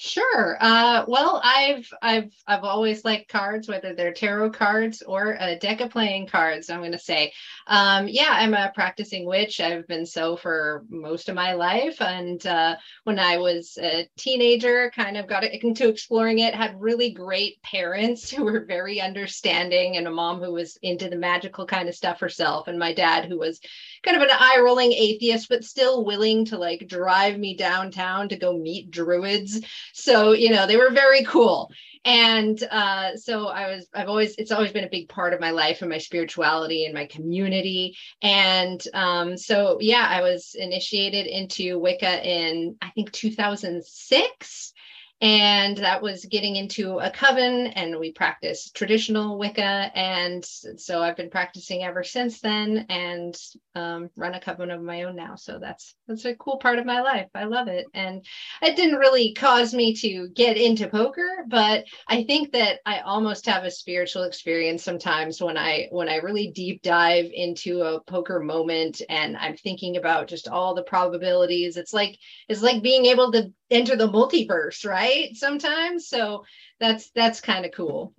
Sure. 0.00 0.56
Uh, 0.60 1.04
well, 1.08 1.40
I've 1.42 1.92
I've 2.00 2.32
I've 2.46 2.62
always 2.62 3.04
liked 3.04 3.28
cards, 3.28 3.66
whether 3.66 3.94
they're 3.94 4.12
tarot 4.12 4.50
cards 4.52 5.02
or 5.02 5.36
a 5.40 5.56
deck 5.58 5.80
of 5.80 5.90
playing 5.90 6.28
cards. 6.28 6.70
I'm 6.70 6.78
going 6.78 6.92
to 6.92 6.98
say, 7.00 7.32
um, 7.66 8.06
yeah, 8.06 8.28
I'm 8.30 8.54
a 8.54 8.70
practicing 8.72 9.26
witch. 9.26 9.60
I've 9.60 9.88
been 9.88 10.06
so 10.06 10.36
for 10.36 10.84
most 10.88 11.28
of 11.28 11.34
my 11.34 11.54
life, 11.54 12.00
and 12.00 12.44
uh, 12.46 12.76
when 13.02 13.18
I 13.18 13.38
was 13.38 13.76
a 13.82 14.08
teenager, 14.16 14.92
kind 14.94 15.16
of 15.16 15.26
got 15.26 15.42
into 15.42 15.88
exploring 15.88 16.38
it. 16.38 16.54
Had 16.54 16.80
really 16.80 17.10
great 17.10 17.60
parents 17.62 18.30
who 18.32 18.44
were 18.44 18.64
very 18.66 19.00
understanding, 19.00 19.96
and 19.96 20.06
a 20.06 20.12
mom 20.12 20.40
who 20.40 20.52
was 20.52 20.78
into 20.80 21.08
the 21.08 21.16
magical 21.16 21.66
kind 21.66 21.88
of 21.88 21.94
stuff 21.96 22.20
herself, 22.20 22.68
and 22.68 22.78
my 22.78 22.94
dad 22.94 23.24
who 23.24 23.36
was 23.36 23.58
kind 24.04 24.16
of 24.16 24.22
an 24.22 24.30
eye 24.30 24.60
rolling 24.62 24.92
atheist, 24.92 25.48
but 25.48 25.64
still 25.64 26.04
willing 26.04 26.44
to 26.44 26.56
like 26.56 26.86
drive 26.86 27.36
me 27.36 27.56
downtown 27.56 28.28
to 28.28 28.36
go 28.36 28.56
meet 28.56 28.92
druids 28.92 29.60
so 29.93 30.32
you 30.32 30.50
know 30.50 30.67
they 30.67 30.76
were 30.76 30.90
very 30.90 31.25
cool. 31.25 31.70
And 32.05 32.62
uh, 32.70 33.17
so 33.17 33.49
i 33.49 33.69
was 33.69 33.87
i've 33.93 34.08
always 34.08 34.37
it's 34.37 34.52
always 34.52 34.73
been 34.73 34.85
a 34.85 34.90
big 34.90 35.08
part 35.08 35.35
of 35.35 35.40
my 35.40 35.50
life 35.50 35.82
and 35.82 35.90
my 35.90 35.99
spirituality 35.99 36.85
and 36.85 36.94
my 36.94 37.06
community. 37.06 37.96
And 38.23 38.82
um, 38.94 39.37
so 39.37 39.79
yeah 39.81 40.06
i 40.08 40.23
was 40.23 40.55
initiated 40.58 41.26
into 41.26 41.79
wicca 41.79 42.26
in 42.26 42.76
i 42.82 42.90
think 42.90 43.12
2006 43.12 44.73
and 45.20 45.76
that 45.78 46.00
was 46.00 46.24
getting 46.26 46.56
into 46.56 46.98
a 46.98 47.10
coven 47.10 47.68
and 47.68 47.98
we 47.98 48.12
practiced 48.12 48.76
traditional 48.76 49.38
wicca 49.38 49.90
and 49.94 50.44
so 50.44 51.02
i've 51.02 51.16
been 51.16 51.30
practicing 51.30 51.82
ever 51.82 52.04
since 52.04 52.40
then 52.40 52.86
and 52.88 53.36
um, 53.78 54.10
run 54.16 54.34
a 54.34 54.40
coven 54.40 54.70
of 54.70 54.82
my 54.82 55.04
own 55.04 55.16
now. 55.16 55.36
So 55.36 55.58
that's 55.58 55.94
that's 56.06 56.24
a 56.24 56.34
cool 56.34 56.58
part 56.58 56.78
of 56.78 56.86
my 56.86 57.00
life. 57.00 57.28
I 57.34 57.44
love 57.44 57.68
it. 57.68 57.86
And 57.94 58.24
it 58.62 58.76
didn't 58.76 58.98
really 58.98 59.34
cause 59.34 59.72
me 59.72 59.94
to 59.94 60.28
get 60.34 60.56
into 60.56 60.88
poker 60.88 61.44
but 61.48 61.84
i 62.08 62.24
think 62.24 62.52
that 62.52 62.80
i 62.86 63.00
almost 63.00 63.46
have 63.46 63.64
a 63.64 63.70
spiritual 63.70 64.24
experience 64.24 64.82
sometimes 64.82 65.40
when 65.40 65.56
i 65.56 65.86
when 65.90 66.08
i 66.08 66.16
really 66.16 66.50
deep 66.50 66.82
dive 66.82 67.30
into 67.32 67.82
a 67.82 68.00
poker 68.02 68.40
moment 68.40 69.02
and 69.08 69.36
i'm 69.36 69.56
thinking 69.56 69.96
about 69.96 70.28
just 70.28 70.48
all 70.48 70.74
the 70.74 70.82
probabilities. 70.82 71.76
It's 71.76 71.92
like 71.92 72.18
it's 72.48 72.62
like 72.62 72.82
being 72.82 73.06
able 73.06 73.30
to 73.32 73.52
enter 73.70 73.96
the 73.96 74.08
multiverse, 74.08 74.86
right? 74.86 75.34
Sometimes. 75.36 76.08
So 76.08 76.44
that's 76.80 77.10
that's 77.10 77.40
kind 77.40 77.64
of 77.64 77.72
cool. 77.72 78.14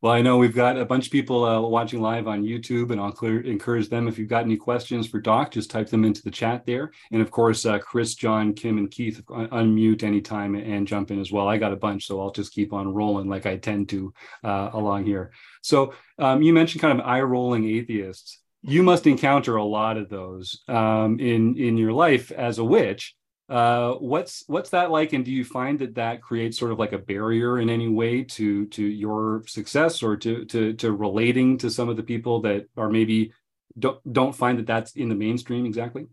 Well, 0.00 0.12
I 0.12 0.22
know 0.22 0.36
we've 0.36 0.54
got 0.54 0.78
a 0.78 0.84
bunch 0.84 1.06
of 1.06 1.12
people 1.12 1.44
uh, 1.44 1.60
watching 1.60 2.00
live 2.00 2.28
on 2.28 2.44
YouTube, 2.44 2.92
and 2.92 3.00
I'll 3.00 3.10
clear, 3.10 3.40
encourage 3.40 3.88
them 3.88 4.06
if 4.06 4.16
you've 4.16 4.28
got 4.28 4.44
any 4.44 4.56
questions 4.56 5.08
for 5.08 5.18
Doc, 5.18 5.50
just 5.50 5.72
type 5.72 5.88
them 5.88 6.04
into 6.04 6.22
the 6.22 6.30
chat 6.30 6.64
there. 6.64 6.92
And 7.10 7.20
of 7.20 7.32
course, 7.32 7.66
uh, 7.66 7.80
Chris, 7.80 8.14
John, 8.14 8.52
Kim, 8.52 8.78
and 8.78 8.88
Keith, 8.88 9.20
un- 9.28 9.48
unmute 9.48 10.04
anytime 10.04 10.54
and 10.54 10.86
jump 10.86 11.10
in 11.10 11.20
as 11.20 11.32
well. 11.32 11.48
I 11.48 11.58
got 11.58 11.72
a 11.72 11.76
bunch, 11.76 12.06
so 12.06 12.20
I'll 12.20 12.30
just 12.30 12.52
keep 12.52 12.72
on 12.72 12.94
rolling 12.94 13.28
like 13.28 13.44
I 13.44 13.56
tend 13.56 13.88
to 13.88 14.14
uh, 14.44 14.70
along 14.72 15.04
here. 15.04 15.32
So 15.62 15.94
um, 16.20 16.42
you 16.42 16.52
mentioned 16.52 16.80
kind 16.80 17.00
of 17.00 17.04
eye 17.04 17.22
rolling 17.22 17.68
atheists. 17.68 18.38
You 18.62 18.84
must 18.84 19.04
encounter 19.08 19.56
a 19.56 19.64
lot 19.64 19.96
of 19.96 20.08
those 20.08 20.62
um, 20.68 21.18
in 21.18 21.56
in 21.56 21.76
your 21.76 21.92
life 21.92 22.30
as 22.30 22.58
a 22.58 22.64
witch. 22.64 23.16
Uh, 23.48 23.94
what's 23.94 24.44
what's 24.46 24.70
that 24.70 24.90
like, 24.90 25.14
and 25.14 25.24
do 25.24 25.32
you 25.32 25.44
find 25.44 25.78
that 25.78 25.94
that 25.94 26.20
creates 26.20 26.58
sort 26.58 26.70
of 26.70 26.78
like 26.78 26.92
a 26.92 26.98
barrier 26.98 27.58
in 27.58 27.70
any 27.70 27.88
way 27.88 28.22
to 28.22 28.66
to 28.66 28.84
your 28.84 29.42
success 29.46 30.02
or 30.02 30.16
to 30.16 30.44
to 30.44 30.74
to 30.74 30.92
relating 30.92 31.56
to 31.58 31.70
some 31.70 31.88
of 31.88 31.96
the 31.96 32.02
people 32.02 32.42
that 32.42 32.66
are 32.76 32.90
maybe 32.90 33.32
don't 33.78 34.00
don't 34.12 34.34
find 34.34 34.58
that 34.58 34.66
that's 34.66 34.92
in 34.96 35.08
the 35.08 35.14
mainstream 35.14 35.64
exactly? 35.64 36.06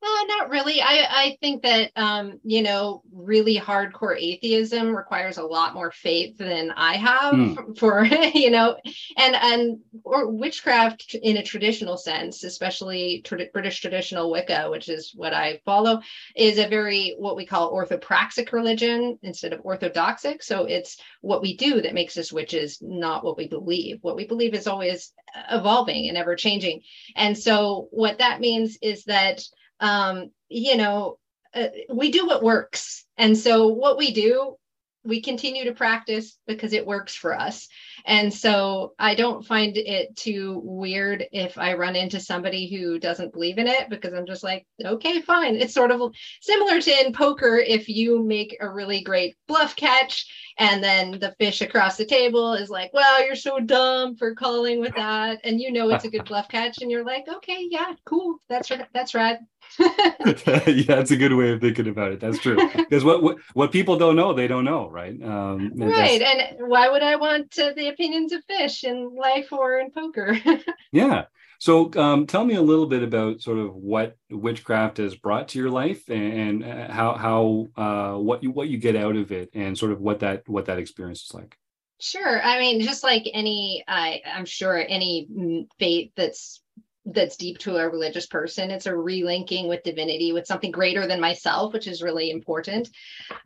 Uh, 0.00 0.24
not 0.28 0.48
really. 0.48 0.80
I, 0.80 1.06
I 1.10 1.38
think 1.40 1.64
that, 1.64 1.90
um, 1.96 2.38
you 2.44 2.62
know, 2.62 3.02
really 3.12 3.58
hardcore 3.58 4.16
atheism 4.16 4.94
requires 4.94 5.38
a 5.38 5.42
lot 5.42 5.74
more 5.74 5.90
faith 5.90 6.38
than 6.38 6.70
I 6.70 6.96
have 6.96 7.34
mm. 7.34 7.76
for, 7.78 8.04
you 8.34 8.52
know, 8.52 8.76
and, 9.16 9.34
and, 9.34 9.78
or 10.04 10.30
witchcraft 10.30 11.16
in 11.20 11.38
a 11.38 11.42
traditional 11.42 11.96
sense, 11.96 12.44
especially 12.44 13.22
tra- 13.24 13.46
British 13.52 13.80
traditional 13.80 14.30
Wicca, 14.30 14.70
which 14.70 14.88
is 14.88 15.12
what 15.16 15.34
I 15.34 15.60
follow, 15.64 16.00
is 16.36 16.58
a 16.58 16.68
very, 16.68 17.16
what 17.18 17.34
we 17.34 17.44
call 17.44 17.74
orthopraxic 17.74 18.52
religion 18.52 19.18
instead 19.22 19.52
of 19.52 19.62
orthodoxic. 19.64 20.44
So 20.44 20.64
it's 20.64 20.98
what 21.22 21.42
we 21.42 21.56
do 21.56 21.80
that 21.82 21.94
makes 21.94 22.16
us 22.16 22.32
witches, 22.32 22.78
not 22.80 23.24
what 23.24 23.36
we 23.36 23.48
believe. 23.48 23.98
What 24.02 24.14
we 24.14 24.28
believe 24.28 24.54
is 24.54 24.68
always 24.68 25.12
evolving 25.50 26.08
and 26.08 26.16
ever 26.16 26.36
changing. 26.36 26.82
And 27.16 27.36
so 27.36 27.88
what 27.90 28.18
that 28.18 28.38
means 28.40 28.78
is 28.80 29.02
that, 29.06 29.42
um, 29.80 30.30
you 30.48 30.76
know, 30.76 31.18
uh, 31.54 31.68
we 31.92 32.10
do 32.10 32.26
what 32.26 32.42
works. 32.42 33.04
And 33.16 33.36
so 33.36 33.68
what 33.68 33.98
we 33.98 34.12
do, 34.12 34.56
we 35.04 35.22
continue 35.22 35.64
to 35.64 35.72
practice 35.72 36.38
because 36.46 36.72
it 36.72 36.86
works 36.86 37.14
for 37.14 37.34
us. 37.34 37.68
And 38.04 38.32
so 38.32 38.94
I 38.98 39.14
don't 39.14 39.46
find 39.46 39.76
it 39.76 40.14
too 40.16 40.60
weird 40.62 41.24
if 41.32 41.56
I 41.56 41.74
run 41.74 41.96
into 41.96 42.20
somebody 42.20 42.68
who 42.68 42.98
doesn't 42.98 43.32
believe 43.32 43.58
in 43.58 43.66
it 43.68 43.88
because 43.88 44.12
I'm 44.12 44.26
just 44.26 44.42
like, 44.42 44.66
okay, 44.84 45.22
fine. 45.22 45.56
It's 45.56 45.72
sort 45.72 45.92
of 45.92 46.12
similar 46.42 46.80
to 46.80 47.06
in 47.06 47.12
poker 47.12 47.56
if 47.56 47.88
you 47.88 48.22
make 48.22 48.56
a 48.60 48.68
really 48.68 49.02
great 49.02 49.36
bluff 49.46 49.76
catch 49.76 50.26
and 50.58 50.82
then 50.82 51.12
the 51.12 51.34
fish 51.38 51.62
across 51.62 51.96
the 51.96 52.04
table 52.04 52.54
is 52.54 52.68
like, 52.68 52.92
well, 52.92 53.24
you're 53.24 53.36
so 53.36 53.60
dumb 53.60 54.16
for 54.16 54.34
calling 54.34 54.80
with 54.80 54.94
that. 54.96 55.38
And 55.44 55.60
you 55.60 55.72
know 55.72 55.88
it's 55.90 56.04
a 56.04 56.10
good 56.10 56.26
bluff 56.26 56.48
catch. 56.48 56.82
And 56.82 56.90
you're 56.90 57.04
like, 57.04 57.28
okay, 57.28 57.66
yeah, 57.70 57.94
cool. 58.04 58.38
That's 58.48 58.70
that's 58.92 59.14
right 59.14 59.38
yeah, 59.78 60.96
that's 60.96 61.10
a 61.10 61.16
good 61.16 61.32
way 61.32 61.52
of 61.52 61.60
thinking 61.60 61.88
about 61.88 62.12
it. 62.12 62.20
That's 62.20 62.38
true. 62.38 62.56
Because 62.88 63.04
what, 63.04 63.22
what 63.22 63.36
what 63.52 63.72
people 63.72 63.96
don't 63.96 64.16
know, 64.16 64.32
they 64.32 64.48
don't 64.48 64.64
know, 64.64 64.88
right? 64.88 65.14
Um, 65.22 65.72
right. 65.76 66.22
And 66.22 66.68
why 66.68 66.88
would 66.88 67.02
I 67.02 67.16
want 67.16 67.58
uh, 67.58 67.72
the 67.76 67.88
opinions 67.88 68.32
of 68.32 68.42
fish 68.44 68.84
in 68.84 69.14
life 69.14 69.52
or 69.52 69.78
in 69.78 69.90
poker? 69.90 70.38
Yeah. 70.92 71.24
So 71.60 71.90
um, 71.96 72.26
tell 72.26 72.44
me 72.44 72.54
a 72.54 72.62
little 72.62 72.86
bit 72.86 73.02
about 73.02 73.42
sort 73.42 73.58
of 73.58 73.74
what 73.74 74.16
witchcraft 74.30 74.98
has 74.98 75.16
brought 75.16 75.48
to 75.48 75.58
your 75.58 75.70
life 75.70 76.08
and, 76.08 76.64
and 76.64 76.90
how 76.90 77.14
how 77.14 77.66
uh, 77.76 78.16
what 78.16 78.42
you 78.42 78.52
what 78.52 78.68
you 78.68 78.78
get 78.78 78.96
out 78.96 79.16
of 79.16 79.32
it 79.32 79.50
and 79.54 79.76
sort 79.76 79.92
of 79.92 80.00
what 80.00 80.20
that 80.20 80.48
what 80.48 80.66
that 80.66 80.78
experience 80.78 81.24
is 81.24 81.34
like. 81.34 81.58
Sure. 82.00 82.40
I 82.42 82.60
mean, 82.60 82.80
just 82.80 83.02
like 83.02 83.28
any, 83.34 83.82
I, 83.88 84.22
I'm 84.24 84.44
sure 84.44 84.78
any 84.78 85.66
faith 85.78 86.12
that's 86.16 86.62
that's 87.12 87.36
deep 87.36 87.58
to 87.58 87.76
a 87.76 87.88
religious 87.88 88.26
person, 88.26 88.70
it's 88.70 88.86
a 88.86 88.90
relinking 88.90 89.68
with 89.68 89.82
divinity, 89.82 90.32
with 90.32 90.46
something 90.46 90.70
greater 90.70 91.06
than 91.06 91.20
myself, 91.20 91.72
which 91.72 91.86
is 91.86 92.02
really 92.02 92.30
important. 92.30 92.90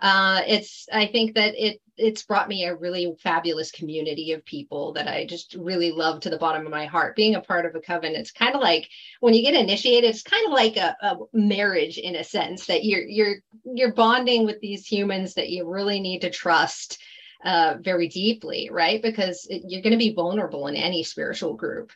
Uh, 0.01 0.41
it's, 0.47 0.87
I 0.93 1.07
think 1.07 1.35
that 1.35 1.55
it 1.57 1.81
it's 1.99 2.23
brought 2.23 2.49
me 2.49 2.65
a 2.65 2.75
really 2.75 3.15
fabulous 3.23 3.71
community 3.71 4.33
of 4.33 4.45
people 4.45 4.93
that 4.95 5.09
I 5.09 5.27
just 5.27 5.55
really 5.55 5.93
love 5.93 6.21
to 6.21 6.31
the 6.31 6.39
bottom 6.39 6.65
of 6.65 6.73
my 6.73 6.87
heart. 6.87 7.17
Being 7.17 7.35
a 7.35 7.41
part 7.41 7.67
of 7.67 7.75
a 7.75 7.81
coven, 7.81 8.15
it's 8.15 8.31
kind 8.31 8.55
of 8.55 8.63
like 8.63 8.89
when 9.21 9.35
you 9.35 9.43
get 9.43 9.55
initiated, 9.55 10.11
it's 10.11 10.23
kind 10.23 10.47
of 10.47 10.53
like 10.53 10.77
a, 10.77 10.97
a 11.03 11.17
marriage 11.33 11.99
in 11.99 12.17
a 12.17 12.25
sense 12.25 12.67
that 12.67 12.85
you're 12.85 13.05
you're 13.05 13.37
you're 13.65 13.93
bonding 13.93 14.47
with 14.47 14.61
these 14.61 14.87
humans 14.87 15.35
that 15.35 15.51
you 15.51 15.69
really 15.69 16.01
need 16.01 16.21
to 16.21 16.31
trust 16.31 16.99
uh, 17.45 17.77
very 17.81 18.09
deeply, 18.09 18.69
right? 18.71 19.03
Because 19.03 19.47
it, 19.51 19.63
you're 19.67 19.83
going 19.83 19.93
to 19.93 19.99
be 19.99 20.15
vulnerable 20.15 20.69
in 20.69 20.77
any 20.77 21.03
spiritual 21.03 21.55
group. 21.55 21.91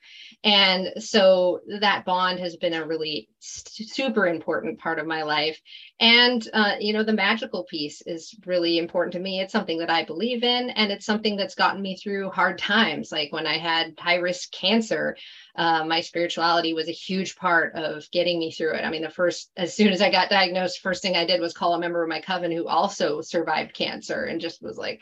And 0.47 1.03
so 1.03 1.59
that 1.81 2.05
bond 2.05 2.38
has 2.38 2.55
been 2.55 2.73
a 2.73 2.87
really 2.87 3.29
super 3.41 4.29
important 4.29 4.79
part 4.79 5.00
of 5.00 5.07
my 5.07 5.25
life. 5.25 5.61
And, 5.99 6.49
uh, 6.53 6.76
you 6.79 6.93
know, 6.93 7.03
the 7.03 7.12
magical 7.12 7.65
piece 7.65 8.00
is 8.03 8.33
really 8.47 8.79
important 8.79 9.15
to 9.15 9.19
me. 9.19 9.41
It's 9.41 9.50
something 9.50 9.79
that 9.79 9.91
I 9.91 10.05
believe 10.05 10.45
in, 10.45 10.71
and 10.71 10.93
it's 10.93 11.05
something 11.05 11.35
that's 11.35 11.57
gotten 11.57 11.83
me 11.83 11.97
through 11.97 12.31
hard 12.31 12.59
times. 12.59 13.11
Like 13.11 13.33
when 13.33 13.45
I 13.45 13.59
had 13.59 13.95
high 13.99 14.17
risk 14.17 14.53
cancer, 14.53 15.17
uh, 15.57 15.85
my 15.85 16.00
spirituality 16.00 16.75
was 16.75 16.88
a 16.88 16.93
huge 16.93 17.35
part 17.35 17.75
of 17.75 18.09
getting 18.12 18.38
me 18.38 18.53
through 18.53 18.75
it. 18.75 18.85
I 18.85 18.91
mean, 18.91 19.03
the 19.03 19.11
first, 19.11 19.50
as 19.57 19.75
soon 19.75 19.88
as 19.88 20.00
I 20.00 20.12
got 20.12 20.31
diagnosed, 20.31 20.79
first 20.79 21.03
thing 21.03 21.17
I 21.17 21.26
did 21.26 21.41
was 21.41 21.55
call 21.55 21.75
a 21.75 21.81
member 21.81 22.05
of 22.05 22.09
my 22.09 22.21
coven 22.21 22.53
who 22.53 22.69
also 22.69 23.21
survived 23.21 23.75
cancer 23.75 24.23
and 24.23 24.41
just 24.41 24.62
was 24.62 24.79
like, 24.79 25.00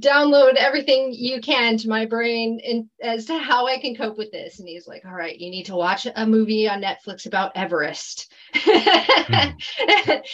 download 0.00 0.54
everything 0.54 1.12
you 1.12 1.40
can 1.40 1.76
to 1.78 1.88
my 1.88 2.04
brain 2.04 2.60
and 2.66 2.88
as 3.00 3.26
to 3.26 3.38
how 3.38 3.66
I 3.66 3.78
can 3.78 3.94
cope 3.94 4.18
with 4.18 4.32
this. 4.32 4.58
And 4.58 4.68
he's 4.68 4.88
like, 4.88 5.04
all 5.04 5.14
right, 5.14 5.38
you 5.38 5.50
need 5.50 5.66
to 5.66 5.76
watch 5.76 6.06
a 6.14 6.26
movie 6.26 6.68
on 6.68 6.82
Netflix 6.82 7.26
about 7.26 7.52
Everest. 7.54 8.32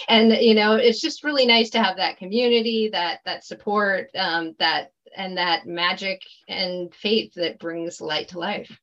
and 0.08 0.32
you 0.32 0.54
know, 0.54 0.76
it's 0.76 1.00
just 1.00 1.24
really 1.24 1.46
nice 1.46 1.70
to 1.70 1.82
have 1.82 1.96
that 1.96 2.16
community, 2.16 2.88
that 2.92 3.20
that 3.24 3.44
support, 3.44 4.08
um, 4.16 4.54
that 4.58 4.92
and 5.16 5.36
that 5.36 5.66
magic 5.66 6.22
and 6.48 6.94
faith 6.94 7.32
that 7.34 7.58
brings 7.58 8.00
light 8.00 8.28
to 8.28 8.38
life. 8.38 8.78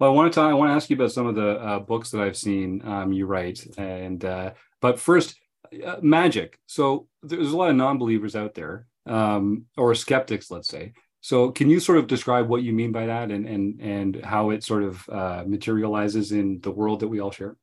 Well, 0.00 0.10
I 0.10 0.14
want 0.14 0.32
to 0.32 0.34
talk, 0.36 0.50
I 0.50 0.54
want 0.54 0.70
to 0.70 0.74
ask 0.74 0.90
you 0.90 0.96
about 0.96 1.12
some 1.12 1.26
of 1.26 1.34
the 1.34 1.60
uh, 1.60 1.78
books 1.80 2.10
that 2.10 2.20
I've 2.20 2.36
seen 2.36 2.82
um, 2.84 3.12
you 3.12 3.26
write, 3.26 3.66
and 3.76 4.24
uh, 4.24 4.52
but 4.80 4.98
first, 4.98 5.36
uh, 5.84 5.96
magic. 6.00 6.58
So 6.66 7.08
there's 7.22 7.52
a 7.52 7.56
lot 7.56 7.70
of 7.70 7.76
non-believers 7.76 8.36
out 8.36 8.54
there, 8.54 8.86
um, 9.06 9.66
or 9.76 9.94
skeptics, 9.94 10.50
let's 10.50 10.68
say. 10.68 10.92
So 11.20 11.50
can 11.50 11.68
you 11.68 11.80
sort 11.80 11.98
of 11.98 12.06
describe 12.06 12.48
what 12.48 12.62
you 12.62 12.72
mean 12.72 12.92
by 12.92 13.06
that, 13.06 13.30
and 13.30 13.46
and 13.46 13.80
and 13.80 14.24
how 14.24 14.50
it 14.50 14.62
sort 14.64 14.84
of 14.84 15.08
uh, 15.08 15.44
materializes 15.46 16.32
in 16.32 16.60
the 16.60 16.70
world 16.70 17.00
that 17.00 17.08
we 17.08 17.20
all 17.20 17.30
share? 17.30 17.56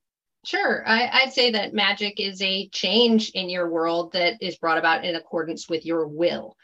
Sure. 0.45 0.87
I, 0.87 1.09
I'd 1.11 1.33
say 1.33 1.51
that 1.51 1.73
magic 1.73 2.19
is 2.19 2.39
a 2.41 2.69
change 2.69 3.31
in 3.31 3.49
your 3.49 3.69
world 3.69 4.13
that 4.13 4.35
is 4.41 4.57
brought 4.57 4.77
about 4.77 5.03
in 5.03 5.15
accordance 5.15 5.67
with 5.67 5.85
your 5.85 6.07
will. 6.07 6.55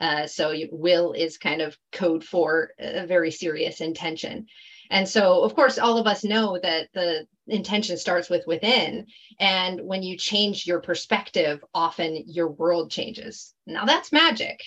Uh, 0.00 0.26
so 0.26 0.50
you, 0.50 0.68
will 0.72 1.12
is 1.12 1.36
kind 1.36 1.60
of 1.60 1.76
code 1.92 2.24
for 2.24 2.70
a 2.78 3.06
very 3.06 3.30
serious 3.30 3.80
intention. 3.80 4.46
And 4.90 5.08
so, 5.08 5.42
of 5.42 5.54
course, 5.54 5.78
all 5.78 5.98
of 5.98 6.06
us 6.06 6.24
know 6.24 6.58
that 6.62 6.88
the 6.94 7.26
intention 7.46 7.96
starts 7.96 8.28
with 8.28 8.46
within. 8.46 9.06
And 9.38 9.80
when 9.82 10.02
you 10.02 10.16
change 10.16 10.66
your 10.66 10.80
perspective, 10.80 11.64
often 11.74 12.24
your 12.26 12.48
world 12.48 12.90
changes. 12.90 13.54
Now, 13.66 13.84
that's 13.84 14.12
magic. 14.12 14.62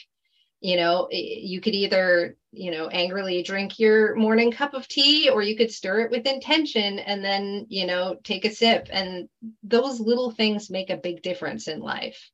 You 0.62 0.76
know, 0.76 1.08
you 1.10 1.62
could 1.62 1.74
either, 1.74 2.36
you 2.52 2.72
know, 2.72 2.88
angrily 2.90 3.44
drink 3.44 3.80
your 3.80 4.16
morning 4.16 4.52
cup 4.52 4.74
of 4.74 4.90
tea 4.90 5.30
or 5.30 5.42
you 5.42 5.56
could 5.56 5.72
stir 5.72 6.02
it 6.02 6.12
with 6.12 6.26
intention 6.26 7.00
and 7.00 7.24
then, 7.24 7.66
you 7.70 7.86
know, 7.86 8.18
take 8.24 8.44
a 8.44 8.52
sip. 8.52 8.90
And 8.92 9.30
those 9.64 10.02
little 10.02 10.32
things 10.32 10.70
make 10.70 10.90
a 10.90 10.98
big 10.98 11.22
difference 11.22 11.70
in 11.70 11.80
life. 11.80 12.30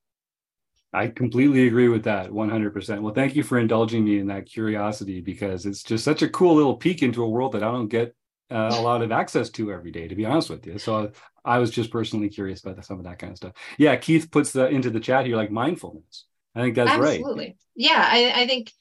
I 0.96 1.08
completely 1.10 1.68
agree 1.68 1.90
with 1.90 2.04
that 2.06 2.32
100%. 2.32 3.02
Well, 3.02 3.14
thank 3.14 3.36
you 3.36 3.44
for 3.44 3.60
indulging 3.60 4.06
me 4.06 4.20
in 4.20 4.28
that 4.28 4.46
curiosity 4.46 5.22
because 5.22 5.66
it's 5.66 5.84
just 5.84 6.06
such 6.06 6.22
a 6.22 6.30
cool 6.30 6.56
little 6.56 6.78
peek 6.78 7.04
into 7.04 7.24
a 7.24 7.30
world 7.30 7.52
that 7.52 7.64
I 7.64 7.72
don't 7.72 7.90
get 7.90 8.16
uh, 8.50 8.72
a 8.72 8.82
lot 8.82 9.02
of 9.02 9.12
access 9.12 9.50
to 9.52 9.72
every 9.72 9.92
day, 9.92 10.08
to 10.08 10.16
be 10.16 10.26
honest 10.26 10.50
with 10.50 10.66
you. 10.66 10.78
So 10.78 11.12
I 11.44 11.60
was 11.60 11.72
just 11.72 11.92
personally 11.92 12.30
curious 12.30 12.64
about 12.64 12.84
some 12.86 13.00
of 13.00 13.06
that 13.06 13.20
kind 13.20 13.32
of 13.32 13.38
stuff. 13.38 13.54
Yeah, 13.78 13.96
Keith 13.98 14.32
puts 14.32 14.54
that 14.54 14.72
into 14.72 14.90
the 14.90 15.00
chat 15.00 15.26
here 15.26 15.36
like 15.36 15.52
mindfulness. 15.52 16.26
I 16.56 16.62
think 16.62 16.76
that's 16.76 16.98
right. 16.98 17.20
Absolutely. 17.20 17.58
Yeah, 17.76 18.08
I, 18.10 18.44
I 18.44 18.48
think. 18.48 18.72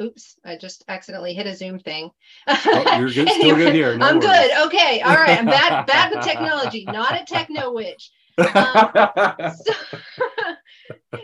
Oops, 0.00 0.36
I 0.44 0.56
just 0.56 0.84
accidentally 0.86 1.34
hit 1.34 1.48
a 1.48 1.56
Zoom 1.56 1.80
thing. 1.80 2.10
Oh, 2.46 2.96
you're 3.00 3.10
good, 3.10 3.28
still 3.32 3.56
good 3.56 3.74
here. 3.74 3.98
No 3.98 4.06
I'm 4.06 4.18
worries. 4.20 4.30
good. 4.30 4.66
Okay. 4.66 5.00
All 5.00 5.16
right. 5.16 5.36
I'm 5.36 5.46
bad, 5.46 5.86
bad 5.86 6.12
with 6.12 6.24
technology, 6.24 6.84
not 6.84 7.20
a 7.20 7.24
techno 7.24 7.72
witch. 7.72 8.12
Um, 8.38 8.90
So, 8.94 9.72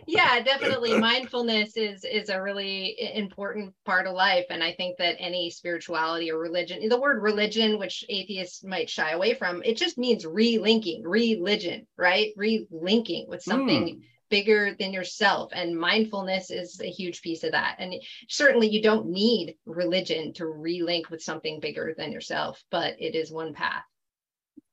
yeah, 0.07 0.43
definitely. 0.43 0.99
Mindfulness 0.99 1.77
is 1.77 2.05
is 2.05 2.29
a 2.29 2.41
really 2.43 2.97
important 3.15 3.75
part 3.85 4.07
of 4.07 4.15
life, 4.15 4.47
and 4.51 4.63
I 4.63 4.73
think 4.73 4.99
that 4.99 5.17
any 5.19 5.51
spirituality 5.51 6.31
or 6.31 6.39
religion, 6.39 6.89
the 6.89 7.01
word 7.01 7.23
religion, 7.23 7.79
which 7.79 8.05
atheists 8.09 8.65
might 8.65 8.91
shy 8.91 9.13
away 9.13 9.35
from, 9.35 9.63
it 9.65 9.77
just 9.77 9.99
means 9.99 10.25
relinking, 10.25 11.03
religion, 11.05 11.87
right? 11.97 12.33
Relinking 12.39 13.29
with 13.29 13.43
something 13.43 13.89
hmm. 13.89 14.01
bigger 14.31 14.75
than 14.79 14.93
yourself 14.93 15.53
and 15.55 15.79
mindfulness 15.79 16.51
is 16.51 16.81
a 16.81 16.91
huge 16.91 17.23
piece 17.23 17.45
of 17.45 17.53
that 17.53 17.77
and 17.79 17.95
certainly 18.29 18.69
you 18.69 18.83
don't 18.83 19.07
need 19.07 19.55
religion 19.67 20.33
to 20.33 20.45
relink 20.45 21.11
with 21.11 21.23
something 21.23 21.61
bigger 21.61 21.95
than 21.97 22.11
yourself 22.11 22.63
but 22.71 22.95
it 22.99 23.15
is 23.15 23.31
one 23.31 23.53
path 23.53 23.85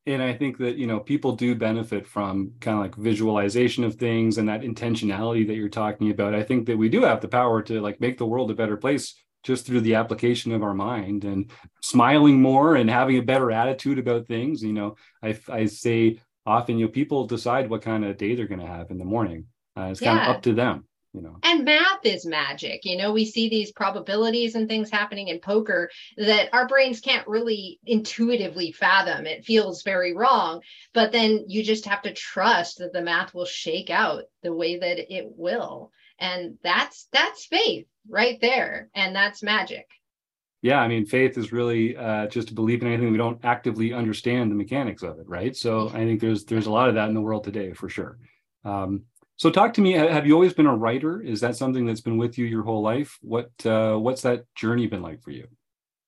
and 0.06 0.22
I 0.22 0.34
think 0.34 0.58
that 0.58 0.78
you 0.78 0.88
know 0.88 1.00
people 1.00 1.36
do 1.36 1.56
benefit 1.56 2.08
from 2.08 2.54
kind 2.60 2.78
of 2.78 2.84
like 2.84 2.96
visualization 2.96 3.84
of 3.84 3.96
things 3.96 4.38
and 4.38 4.50
that 4.50 4.62
intentionality 4.62 5.46
that 5.48 5.56
you're 5.56 5.70
talking 5.70 6.10
about. 6.10 6.34
I 6.34 6.44
think 6.44 6.66
that 6.68 6.78
we 6.78 6.90
do 6.90 7.02
have 7.04 7.22
the 7.22 7.28
power 7.28 7.62
to 7.64 7.82
like 7.82 8.02
make 8.02 8.18
the 8.18 8.26
world 8.26 8.52
a 8.52 8.56
better 8.56 8.78
place 8.78 9.16
just 9.44 9.66
through 9.66 9.82
the 9.82 9.96
application 9.96 10.52
of 10.52 10.64
our 10.64 10.74
mind 10.74 11.24
and 11.24 11.50
smiling 11.82 12.42
more 12.42 12.76
and 12.76 12.90
having 12.90 13.18
a 13.18 13.24
better 13.24 13.52
attitude 13.52 14.00
about 14.00 14.28
things. 14.28 14.64
You 14.64 14.74
know, 14.74 14.96
I 15.24 15.38
I 15.50 15.66
say 15.66 16.20
often, 16.46 16.78
you 16.78 16.86
know, 16.86 16.92
people 16.92 17.28
decide 17.28 17.70
what 17.70 17.82
kind 17.82 18.04
of 18.04 18.18
day 18.18 18.36
they're 18.36 18.48
going 18.48 18.62
to 18.62 18.68
have 18.68 18.92
in 18.92 18.98
the 18.98 19.06
morning. 19.06 19.46
Uh, 19.78 19.90
it's 19.92 20.00
kind 20.00 20.20
of 20.20 20.28
up 20.36 20.42
to 20.44 20.54
them. 20.54 20.86
You 21.14 21.22
know. 21.22 21.36
and 21.44 21.66
math 21.66 22.06
is 22.06 22.26
magic 22.26 22.86
you 22.86 22.96
know 22.96 23.12
we 23.12 23.26
see 23.26 23.50
these 23.50 23.74
probabilities 23.74 24.56
and 24.56 24.70
things 24.70 24.90
happening 24.90 25.28
in 25.28 25.40
poker 25.40 25.90
that 26.16 26.48
our 26.54 26.70
brains 26.70 27.02
can't 27.02 27.28
really 27.28 27.82
intuitively 27.86 28.72
fathom. 28.72 29.26
It 29.26 29.44
feels 29.44 29.84
very 29.84 30.16
wrong 30.16 30.62
but 30.94 31.12
then 31.12 31.44
you 31.50 31.64
just 31.64 31.86
have 31.86 32.02
to 32.04 32.14
trust 32.14 32.78
that 32.78 32.94
the 32.94 33.02
math 33.02 33.34
will 33.34 33.46
shake 33.46 33.90
out 33.90 34.24
the 34.42 34.54
way 34.54 34.80
that 34.80 35.14
it 35.14 35.26
will. 35.36 35.92
And 36.18 36.58
that's 36.64 37.08
that's 37.12 37.46
faith 37.46 37.88
right 38.08 38.40
there 38.40 38.90
and 38.96 39.14
that's 39.14 39.44
magic. 39.44 39.90
Yeah 40.62 40.80
i 40.80 40.88
mean 40.88 41.06
faith 41.06 41.38
is 41.38 41.52
really 41.52 41.98
uh, 41.98 42.28
just 42.28 42.52
a 42.52 42.54
belief 42.54 42.82
in 42.82 42.88
anything 42.88 43.12
we 43.12 43.18
don't 43.18 43.44
actively 43.44 43.92
understand 43.92 44.50
the 44.50 44.56
mechanics 44.56 45.04
of 45.04 45.20
it 45.20 45.28
right? 45.28 45.58
So 45.58 45.90
i 45.90 46.06
think 46.06 46.22
there's 46.22 46.46
there's 46.46 46.68
a 46.68 46.72
lot 46.72 46.88
of 46.88 46.96
that 46.96 47.10
in 47.10 47.16
the 47.16 47.22
world 47.22 47.44
today 47.44 47.74
for 47.74 47.90
sure. 47.90 48.18
Um, 48.64 49.04
so 49.42 49.50
talk 49.50 49.74
to 49.74 49.82
me 49.82 49.94
have 49.94 50.28
you 50.28 50.36
always 50.36 50.54
been 50.54 50.68
a 50.68 50.76
writer 50.76 51.20
is 51.20 51.42
that 51.42 51.56
something 51.56 51.84
that's 51.84 52.00
been 52.00 52.18
with 52.18 52.38
you 52.38 52.46
your 52.46 52.62
whole 52.62 52.84
life 52.84 53.18
what 53.22 53.50
uh, 53.66 53.96
what's 53.98 54.22
that 54.22 54.46
journey 54.54 54.86
been 54.86 55.02
like 55.02 55.20
for 55.24 55.32
you 55.32 55.48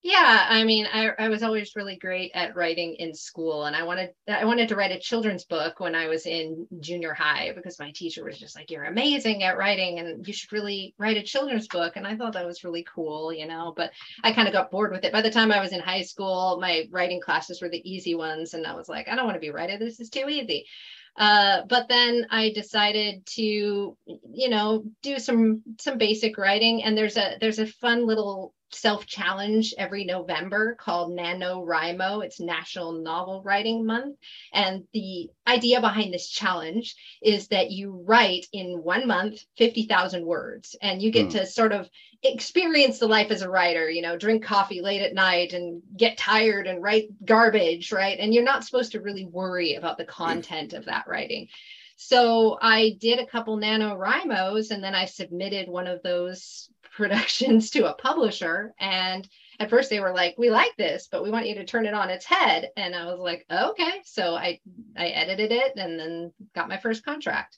Yeah, 0.05 0.47
I 0.49 0.65
mean, 0.65 0.85
I, 0.91 1.11
I 1.17 1.29
was 1.29 1.43
always 1.43 1.77
really 1.77 1.95
great 1.95 2.31
at 2.35 2.57
writing 2.57 2.95
in 2.95 3.13
school, 3.13 3.63
and 3.63 3.73
I 3.73 3.83
wanted 3.83 4.09
I 4.27 4.43
wanted 4.43 4.67
to 4.67 4.75
write 4.75 4.91
a 4.91 4.99
children's 4.99 5.45
book 5.45 5.79
when 5.79 5.95
I 5.95 6.07
was 6.09 6.25
in 6.25 6.67
junior 6.81 7.13
high 7.13 7.53
because 7.55 7.79
my 7.79 7.89
teacher 7.91 8.25
was 8.25 8.37
just 8.37 8.53
like, 8.57 8.69
"You're 8.69 8.83
amazing 8.83 9.43
at 9.43 9.57
writing, 9.57 9.99
and 9.99 10.27
you 10.27 10.33
should 10.33 10.51
really 10.51 10.93
write 10.97 11.15
a 11.15 11.23
children's 11.23 11.69
book." 11.69 11.93
And 11.95 12.05
I 12.05 12.17
thought 12.17 12.33
that 12.33 12.45
was 12.45 12.65
really 12.65 12.85
cool, 12.93 13.31
you 13.31 13.47
know. 13.47 13.73
But 13.77 13.91
I 14.25 14.33
kind 14.33 14.49
of 14.49 14.53
got 14.53 14.71
bored 14.71 14.91
with 14.91 15.05
it. 15.05 15.13
By 15.13 15.21
the 15.21 15.31
time 15.31 15.53
I 15.53 15.61
was 15.61 15.71
in 15.71 15.79
high 15.79 16.01
school, 16.01 16.59
my 16.59 16.85
writing 16.91 17.21
classes 17.21 17.61
were 17.61 17.69
the 17.69 17.89
easy 17.89 18.13
ones, 18.13 18.53
and 18.53 18.67
I 18.67 18.75
was 18.75 18.89
like, 18.89 19.07
"I 19.07 19.15
don't 19.15 19.25
want 19.25 19.37
to 19.37 19.47
be 19.47 19.53
a 19.53 19.53
writer. 19.53 19.77
This 19.77 20.01
is 20.01 20.09
too 20.09 20.27
easy." 20.27 20.65
Uh, 21.15 21.61
but 21.67 21.87
then 21.89 22.25
I 22.31 22.51
decided 22.51 23.25
to, 23.35 23.41
you 23.41 24.49
know, 24.49 24.83
do 25.01 25.19
some 25.19 25.61
some 25.79 25.97
basic 25.97 26.37
writing, 26.37 26.83
and 26.83 26.97
there's 26.97 27.17
a 27.17 27.37
there's 27.39 27.59
a 27.59 27.67
fun 27.67 28.07
little 28.07 28.53
self 28.73 29.05
challenge 29.05 29.73
every 29.77 30.05
November 30.05 30.75
called 30.75 31.11
NaNoWriMo. 31.11 32.23
It's 32.25 32.39
National 32.39 32.91
Novel 32.93 33.41
Writing 33.43 33.85
Month. 33.85 34.17
And 34.51 34.83
the 34.93 35.29
idea 35.47 35.81
behind 35.81 36.13
this 36.13 36.29
challenge 36.29 36.95
is 37.21 37.47
that 37.49 37.71
you 37.71 38.03
write 38.05 38.47
in 38.53 38.83
one 38.83 39.07
month 39.07 39.43
50,000 39.57 40.25
words 40.25 40.75
and 40.81 41.01
you 41.01 41.11
get 41.11 41.25
Hmm. 41.25 41.29
to 41.29 41.45
sort 41.45 41.71
of 41.71 41.89
experience 42.23 42.99
the 42.99 43.07
life 43.07 43.31
as 43.31 43.41
a 43.41 43.49
writer, 43.49 43.89
you 43.89 44.01
know, 44.01 44.17
drink 44.17 44.43
coffee 44.43 44.81
late 44.81 45.01
at 45.01 45.13
night 45.13 45.53
and 45.53 45.81
get 45.97 46.17
tired 46.17 46.67
and 46.67 46.81
write 46.81 47.09
garbage, 47.25 47.91
right? 47.91 48.17
And 48.19 48.33
you're 48.33 48.43
not 48.43 48.63
supposed 48.63 48.93
to 48.93 49.01
really 49.01 49.25
worry 49.25 49.75
about 49.75 49.97
the 49.97 50.05
content 50.05 50.73
of 50.73 50.85
that 50.85 51.05
writing. 51.07 51.49
So 51.95 52.57
I 52.61 52.97
did 52.99 53.19
a 53.19 53.25
couple 53.25 53.57
NaNoWriMos 53.57 54.71
and 54.71 54.83
then 54.83 54.95
I 54.95 55.05
submitted 55.05 55.69
one 55.69 55.87
of 55.87 56.01
those 56.03 56.69
productions 56.93 57.69
to 57.71 57.89
a 57.89 57.93
publisher. 57.95 58.73
And 58.79 59.27
at 59.59 59.69
first 59.69 59.89
they 59.89 59.99
were 59.99 60.13
like, 60.13 60.35
we 60.37 60.49
like 60.49 60.75
this, 60.77 61.07
but 61.11 61.23
we 61.23 61.31
want 61.31 61.47
you 61.47 61.55
to 61.55 61.65
turn 61.65 61.85
it 61.85 61.93
on 61.93 62.09
its 62.09 62.25
head. 62.25 62.69
And 62.77 62.95
I 62.95 63.05
was 63.05 63.19
like, 63.19 63.45
okay. 63.51 64.01
So 64.05 64.35
I, 64.35 64.59
I 64.97 65.07
edited 65.07 65.51
it 65.51 65.73
and 65.75 65.99
then 65.99 66.33
got 66.55 66.69
my 66.69 66.77
first 66.77 67.03
contract. 67.03 67.57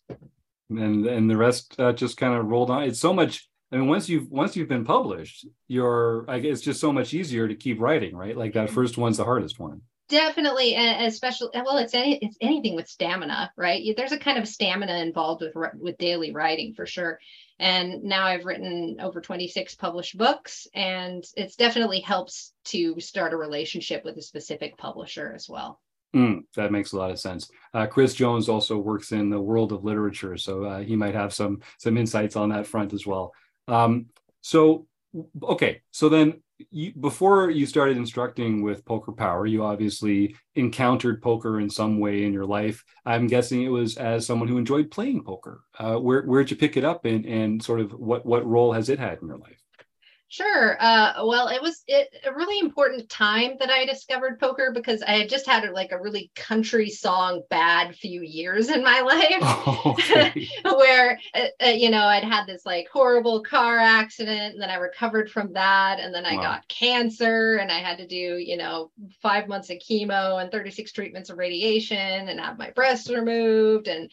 and 0.69 1.05
and 1.05 1.29
the 1.29 1.37
rest 1.37 1.75
uh, 1.79 1.93
just 1.93 2.17
kind 2.17 2.33
of 2.33 2.45
rolled 2.45 2.69
on. 2.69 2.83
It's 2.83 2.99
so 2.99 3.13
much. 3.13 3.47
I 3.71 3.77
mean, 3.77 3.87
once 3.87 4.07
you've 4.07 4.29
once 4.29 4.55
you've 4.55 4.69
been 4.69 4.85
published, 4.85 5.45
you're 5.67 6.25
I 6.27 6.39
guess 6.39 6.53
it's 6.53 6.61
just 6.61 6.79
so 6.79 6.93
much 6.93 7.13
easier 7.13 7.47
to 7.47 7.55
keep 7.55 7.79
writing, 7.81 8.15
right? 8.15 8.37
Like 8.37 8.53
that 8.53 8.69
first 8.69 8.97
one's 8.97 9.17
the 9.17 9.25
hardest 9.25 9.59
one. 9.59 9.81
Definitely, 10.07 10.75
and 10.75 11.05
especially 11.07 11.49
well, 11.53 11.77
it's 11.77 11.95
any 11.95 12.17
it's 12.17 12.37
anything 12.39 12.75
with 12.75 12.87
stamina, 12.87 13.51
right? 13.57 13.81
There's 13.97 14.11
a 14.11 14.19
kind 14.19 14.37
of 14.37 14.47
stamina 14.47 14.97
involved 14.99 15.41
with 15.41 15.53
with 15.79 15.97
daily 15.97 16.31
writing 16.31 16.73
for 16.73 16.85
sure. 16.85 17.19
And 17.59 18.03
now 18.03 18.25
I've 18.25 18.45
written 18.45 18.97
over 18.99 19.21
26 19.21 19.75
published 19.75 20.17
books, 20.17 20.67
and 20.73 21.23
it's 21.37 21.55
definitely 21.55 22.01
helps 22.01 22.53
to 22.65 22.99
start 22.99 23.33
a 23.33 23.37
relationship 23.37 24.03
with 24.03 24.17
a 24.17 24.21
specific 24.21 24.77
publisher 24.77 25.31
as 25.33 25.47
well. 25.47 25.79
Mm, 26.15 26.43
that 26.55 26.71
makes 26.71 26.93
a 26.93 26.97
lot 26.97 27.11
of 27.11 27.19
sense. 27.19 27.49
Uh, 27.73 27.85
Chris 27.87 28.13
Jones 28.13 28.47
also 28.47 28.77
works 28.77 29.11
in 29.11 29.29
the 29.29 29.39
world 29.39 29.73
of 29.73 29.83
literature, 29.83 30.37
so 30.37 30.63
uh, 30.63 30.79
he 30.79 30.95
might 30.95 31.15
have 31.15 31.33
some 31.33 31.61
some 31.77 31.97
insights 31.97 32.37
on 32.37 32.49
that 32.49 32.67
front 32.67 32.93
as 32.93 33.05
well. 33.05 33.33
Um, 33.67 34.07
so, 34.41 34.87
okay, 35.43 35.81
so 35.91 36.07
then 36.07 36.41
you, 36.71 36.93
before 36.93 37.49
you 37.49 37.65
started 37.65 37.97
instructing 37.97 38.61
with 38.61 38.85
Poker 38.85 39.11
Power, 39.11 39.45
you 39.45 39.63
obviously 39.63 40.35
encountered 40.55 41.21
poker 41.21 41.59
in 41.59 41.69
some 41.69 41.99
way 41.99 42.23
in 42.23 42.33
your 42.33 42.45
life. 42.45 42.83
I'm 43.05 43.27
guessing 43.27 43.63
it 43.63 43.69
was 43.69 43.97
as 43.97 44.25
someone 44.25 44.47
who 44.47 44.57
enjoyed 44.57 44.91
playing 44.91 45.23
poker. 45.23 45.61
Uh, 45.77 45.95
where 45.95 46.23
where'd 46.23 46.51
you 46.51 46.57
pick 46.57 46.77
it 46.77 46.83
up, 46.83 47.05
and 47.05 47.25
and 47.25 47.63
sort 47.63 47.79
of 47.79 47.91
what 47.91 48.25
what 48.25 48.45
role 48.45 48.73
has 48.73 48.89
it 48.89 48.99
had 48.99 49.19
in 49.21 49.27
your 49.27 49.37
life? 49.37 49.64
Sure. 50.37 50.75
Uh, 50.81 51.25
well, 51.25 51.47
it 51.47 51.61
was 51.61 51.83
it, 51.87 52.09
a 52.25 52.33
really 52.33 52.59
important 52.59 53.07
time 53.09 53.53
that 53.59 53.69
I 53.69 53.85
discovered 53.85 54.37
poker 54.39 54.71
because 54.73 55.01
I 55.01 55.11
had 55.11 55.29
just 55.29 55.45
had 55.47 55.69
like 55.71 55.93
a 55.93 56.01
really 56.01 56.29
country 56.35 56.89
song 56.89 57.43
bad 57.49 57.95
few 57.95 58.21
years 58.21 58.69
in 58.69 58.83
my 58.83 58.99
life. 59.01 59.57
Okay. 59.85 60.33
where 60.63 61.19
uh, 61.33 61.45
uh, 61.63 61.69
you 61.69 61.89
know 61.89 62.03
I'd 62.03 62.23
had 62.23 62.45
this 62.47 62.65
like 62.65 62.87
horrible 62.91 63.43
car 63.43 63.77
accident, 63.79 64.53
and 64.55 64.61
then 64.61 64.69
I 64.69 64.75
recovered 64.75 65.29
from 65.31 65.53
that, 65.53 65.99
and 65.99 66.13
then 66.13 66.25
I 66.25 66.35
Wow. 66.35 66.41
got 66.41 66.67
cancer, 66.67 67.57
and 67.61 67.71
I 67.71 67.79
had 67.79 67.97
to 67.99 68.07
do 68.07 68.15
you 68.37 68.57
know 68.57 68.91
five 69.21 69.47
months 69.47 69.69
of 69.69 69.77
chemo 69.77 70.41
and 70.41 70.51
36 70.51 70.91
treatments 70.91 71.29
of 71.29 71.37
radiation, 71.37 72.27
and 72.29 72.39
have 72.39 72.57
my 72.57 72.71
breasts 72.71 73.09
removed 73.09 73.87
and 73.87 74.09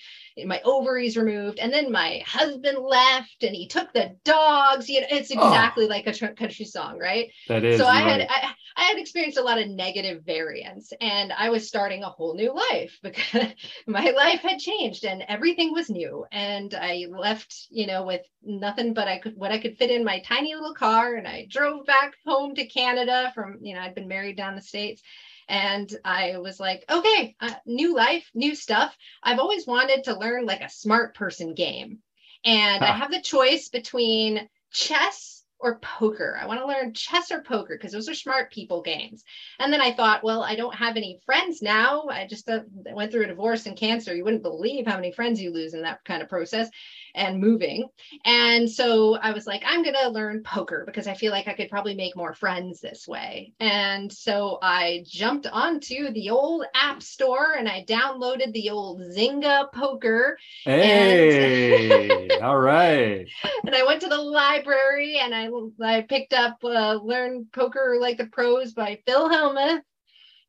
my 0.46 0.60
ovaries 0.64 1.16
removed, 1.16 1.58
and 1.58 1.72
then 1.72 1.90
my 1.92 2.22
husband 2.26 2.78
left, 2.78 3.42
and 3.42 3.54
he 3.54 3.66
took 3.68 3.92
the 3.92 4.16
dogs. 4.24 4.88
You 4.88 5.00
know, 5.02 5.06
it's 5.10 5.30
Oh. 5.34 5.70
exactly 5.70 5.86
like 5.86 6.06
a 6.06 6.11
country 6.12 6.64
song, 6.64 6.98
right? 6.98 7.30
that 7.48 7.64
is 7.64 7.78
so 7.78 7.86
I 7.86 8.00
had 8.00 8.20
right. 8.20 8.28
I, 8.30 8.54
I 8.76 8.84
had 8.84 8.98
experienced 8.98 9.38
a 9.38 9.42
lot 9.42 9.60
of 9.60 9.68
negative 9.68 10.24
variance 10.24 10.92
and 11.00 11.32
I 11.32 11.50
was 11.50 11.68
starting 11.68 12.02
a 12.02 12.08
whole 12.08 12.34
new 12.34 12.54
life 12.54 12.98
because 13.02 13.52
my 13.86 14.10
life 14.10 14.40
had 14.40 14.58
changed 14.58 15.04
and 15.04 15.24
everything 15.28 15.72
was 15.72 15.90
new. 15.90 16.24
And 16.32 16.74
I 16.74 17.06
left 17.10 17.66
you 17.70 17.86
know 17.86 18.04
with 18.04 18.22
nothing 18.42 18.94
but 18.94 19.08
I 19.08 19.18
could 19.18 19.36
what 19.36 19.52
I 19.52 19.58
could 19.58 19.76
fit 19.76 19.90
in 19.90 20.04
my 20.04 20.20
tiny 20.20 20.54
little 20.54 20.74
car 20.74 21.14
and 21.14 21.26
I 21.26 21.46
drove 21.50 21.86
back 21.86 22.14
home 22.26 22.54
to 22.54 22.66
Canada 22.66 23.32
from 23.34 23.58
you 23.62 23.74
know 23.74 23.80
I'd 23.80 23.94
been 23.94 24.08
married 24.08 24.36
down 24.36 24.56
the 24.56 24.62
states. 24.62 25.02
And 25.48 25.92
I 26.04 26.38
was 26.38 26.58
like 26.58 26.84
okay 26.90 27.36
uh, 27.40 27.54
new 27.66 27.94
life 27.94 28.28
new 28.34 28.54
stuff. 28.54 28.96
I've 29.22 29.38
always 29.38 29.66
wanted 29.66 30.04
to 30.04 30.18
learn 30.18 30.46
like 30.46 30.62
a 30.62 30.70
smart 30.70 31.14
person 31.14 31.54
game. 31.54 31.98
And 32.44 32.82
I 32.82 32.92
have 32.92 33.12
the 33.12 33.20
choice 33.20 33.68
between 33.68 34.48
chess 34.72 35.41
or 35.62 35.78
poker. 35.78 36.36
I 36.40 36.46
want 36.46 36.60
to 36.60 36.66
learn 36.66 36.92
chess 36.92 37.30
or 37.30 37.40
poker 37.40 37.76
because 37.76 37.92
those 37.92 38.08
are 38.08 38.14
smart 38.14 38.52
people 38.52 38.82
games. 38.82 39.22
And 39.60 39.72
then 39.72 39.80
I 39.80 39.92
thought, 39.92 40.24
well, 40.24 40.42
I 40.42 40.56
don't 40.56 40.74
have 40.74 40.96
any 40.96 41.20
friends 41.24 41.62
now. 41.62 42.04
I 42.10 42.26
just 42.26 42.48
uh, 42.50 42.60
went 42.92 43.12
through 43.12 43.24
a 43.24 43.28
divorce 43.28 43.66
and 43.66 43.76
cancer. 43.76 44.14
You 44.14 44.24
wouldn't 44.24 44.42
believe 44.42 44.86
how 44.86 44.96
many 44.96 45.12
friends 45.12 45.40
you 45.40 45.52
lose 45.52 45.74
in 45.74 45.82
that 45.82 46.04
kind 46.04 46.20
of 46.20 46.28
process 46.28 46.68
and 47.14 47.40
moving. 47.40 47.88
And 48.24 48.70
so 48.70 49.16
I 49.16 49.32
was 49.32 49.46
like, 49.46 49.62
I'm 49.66 49.82
going 49.82 49.96
to 50.02 50.08
learn 50.08 50.42
poker 50.42 50.84
because 50.86 51.06
I 51.06 51.14
feel 51.14 51.32
like 51.32 51.48
I 51.48 51.54
could 51.54 51.70
probably 51.70 51.94
make 51.94 52.16
more 52.16 52.34
friends 52.34 52.80
this 52.80 53.06
way. 53.06 53.52
And 53.60 54.12
so 54.12 54.58
I 54.62 55.04
jumped 55.06 55.46
onto 55.46 56.10
the 56.12 56.30
old 56.30 56.64
app 56.74 57.02
store 57.02 57.54
and 57.58 57.68
I 57.68 57.84
downloaded 57.88 58.52
the 58.52 58.70
old 58.70 59.00
Zynga 59.00 59.72
poker 59.72 60.38
Hey, 60.64 62.28
all 62.40 62.58
right. 62.58 63.26
and 63.66 63.74
I 63.74 63.84
went 63.84 64.00
to 64.02 64.08
the 64.08 64.18
library 64.18 65.18
and 65.18 65.34
I 65.34 65.48
I 65.84 66.02
picked 66.02 66.32
up 66.32 66.58
uh, 66.64 66.94
Learn 67.02 67.46
Poker 67.52 67.96
Like 68.00 68.18
the 68.18 68.26
Pros 68.26 68.72
by 68.72 69.00
Phil 69.06 69.28
Hellmuth. 69.28 69.82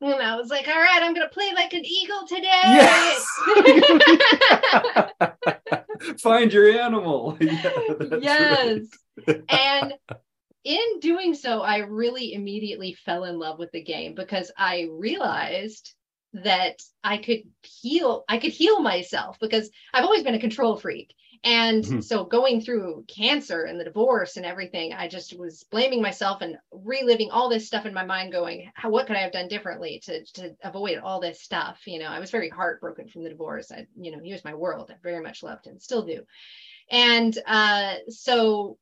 And 0.01 0.21
I 0.21 0.35
was 0.35 0.49
like, 0.49 0.67
all 0.67 0.73
right, 0.73 1.01
I'm 1.01 1.13
gonna 1.13 1.29
play 1.29 1.51
like 1.55 1.73
an 1.73 1.85
eagle 1.85 2.27
today. 2.27 2.61
Yes. 2.63 3.25
Find 6.19 6.51
your 6.51 6.69
animal. 6.69 7.37
Yeah, 7.41 8.17
yes. 8.19 8.79
right. 9.27 9.41
and 9.49 9.93
in 10.63 10.99
doing 10.99 11.33
so, 11.33 11.61
I 11.61 11.79
really 11.79 12.33
immediately 12.33 12.93
fell 12.93 13.25
in 13.25 13.37
love 13.37 13.59
with 13.59 13.71
the 13.71 13.83
game 13.83 14.15
because 14.15 14.51
I 14.57 14.87
realized 14.91 15.93
that 16.33 16.81
I 17.03 17.17
could 17.17 17.41
heal, 17.61 18.23
I 18.27 18.37
could 18.37 18.51
heal 18.51 18.79
myself 18.81 19.37
because 19.39 19.69
I've 19.93 20.05
always 20.05 20.23
been 20.23 20.35
a 20.35 20.39
control 20.39 20.77
freak. 20.77 21.13
And 21.43 21.83
Mhm. 21.83 22.03
so 22.03 22.23
going 22.23 22.61
through 22.61 23.03
cancer 23.07 23.65
and 23.65 23.77
the 23.79 23.83
divorce 23.83 24.37
and 24.37 24.45
everything, 24.45 24.93
I 24.93 25.09
just 25.09 25.37
was 25.37 25.63
blaming 25.65 26.01
myself 26.01 26.41
and 26.41 26.57
reliving 26.71 27.31
all 27.31 27.49
this 27.49 27.67
stuff 27.67 27.85
in 27.85 27.93
my 27.93 28.05
mind, 28.05 28.31
going, 28.31 28.71
How, 28.75 28.89
what 28.89 29.07
could 29.07 29.17
I 29.17 29.21
have 29.21 29.33
done 29.33 29.49
differently 29.49 30.01
to, 30.05 30.23
to 30.35 30.55
avoid 30.63 30.99
all 30.99 31.19
this 31.19 31.41
stuff? 31.41 31.81
You 31.85 31.99
know, 31.99 32.07
I 32.07 32.19
was 32.19 32.31
very 32.31 32.49
heartbroken 32.49 33.09
from 33.09 33.23
the 33.23 33.29
divorce. 33.29 33.71
I, 33.71 33.87
you 33.99 34.11
know, 34.11 34.19
he 34.23 34.31
was 34.31 34.45
my 34.45 34.53
world. 34.53 34.89
I 34.89 34.95
very 35.03 35.21
much 35.21 35.43
loved 35.43 35.67
him, 35.67 35.79
still 35.79 36.05
do. 36.05 36.23
And 36.89 37.37
uh, 37.45 37.95
so 38.07 38.77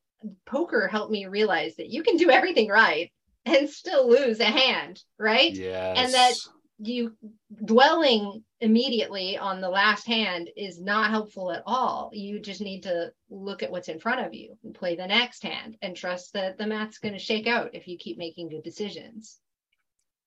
poker 0.45 0.87
helped 0.87 1.11
me 1.11 1.25
realize 1.25 1.75
that 1.77 1.89
you 1.89 2.03
can 2.03 2.17
do 2.17 2.29
everything 2.29 2.69
right 2.69 3.11
and 3.45 3.67
still 3.69 4.07
lose 4.07 4.39
a 4.39 4.45
hand, 4.45 5.01
right? 5.17 5.51
Yes. 5.51 5.97
And 5.97 6.13
that- 6.13 6.35
You 6.83 7.15
dwelling 7.63 8.43
immediately 8.59 9.37
on 9.37 9.61
the 9.61 9.69
last 9.69 10.07
hand 10.07 10.49
is 10.57 10.81
not 10.81 11.11
helpful 11.11 11.51
at 11.51 11.63
all. 11.65 12.09
You 12.11 12.39
just 12.39 12.61
need 12.61 12.83
to 12.83 13.11
look 13.29 13.61
at 13.61 13.71
what's 13.71 13.87
in 13.87 13.99
front 13.99 14.25
of 14.25 14.33
you 14.33 14.57
and 14.63 14.73
play 14.73 14.95
the 14.95 15.05
next 15.05 15.43
hand 15.43 15.77
and 15.81 15.95
trust 15.95 16.33
that 16.33 16.57
the 16.57 16.65
math's 16.65 16.97
going 16.97 17.13
to 17.13 17.19
shake 17.19 17.47
out 17.47 17.75
if 17.75 17.87
you 17.87 17.97
keep 17.97 18.17
making 18.17 18.49
good 18.49 18.63
decisions. 18.63 19.39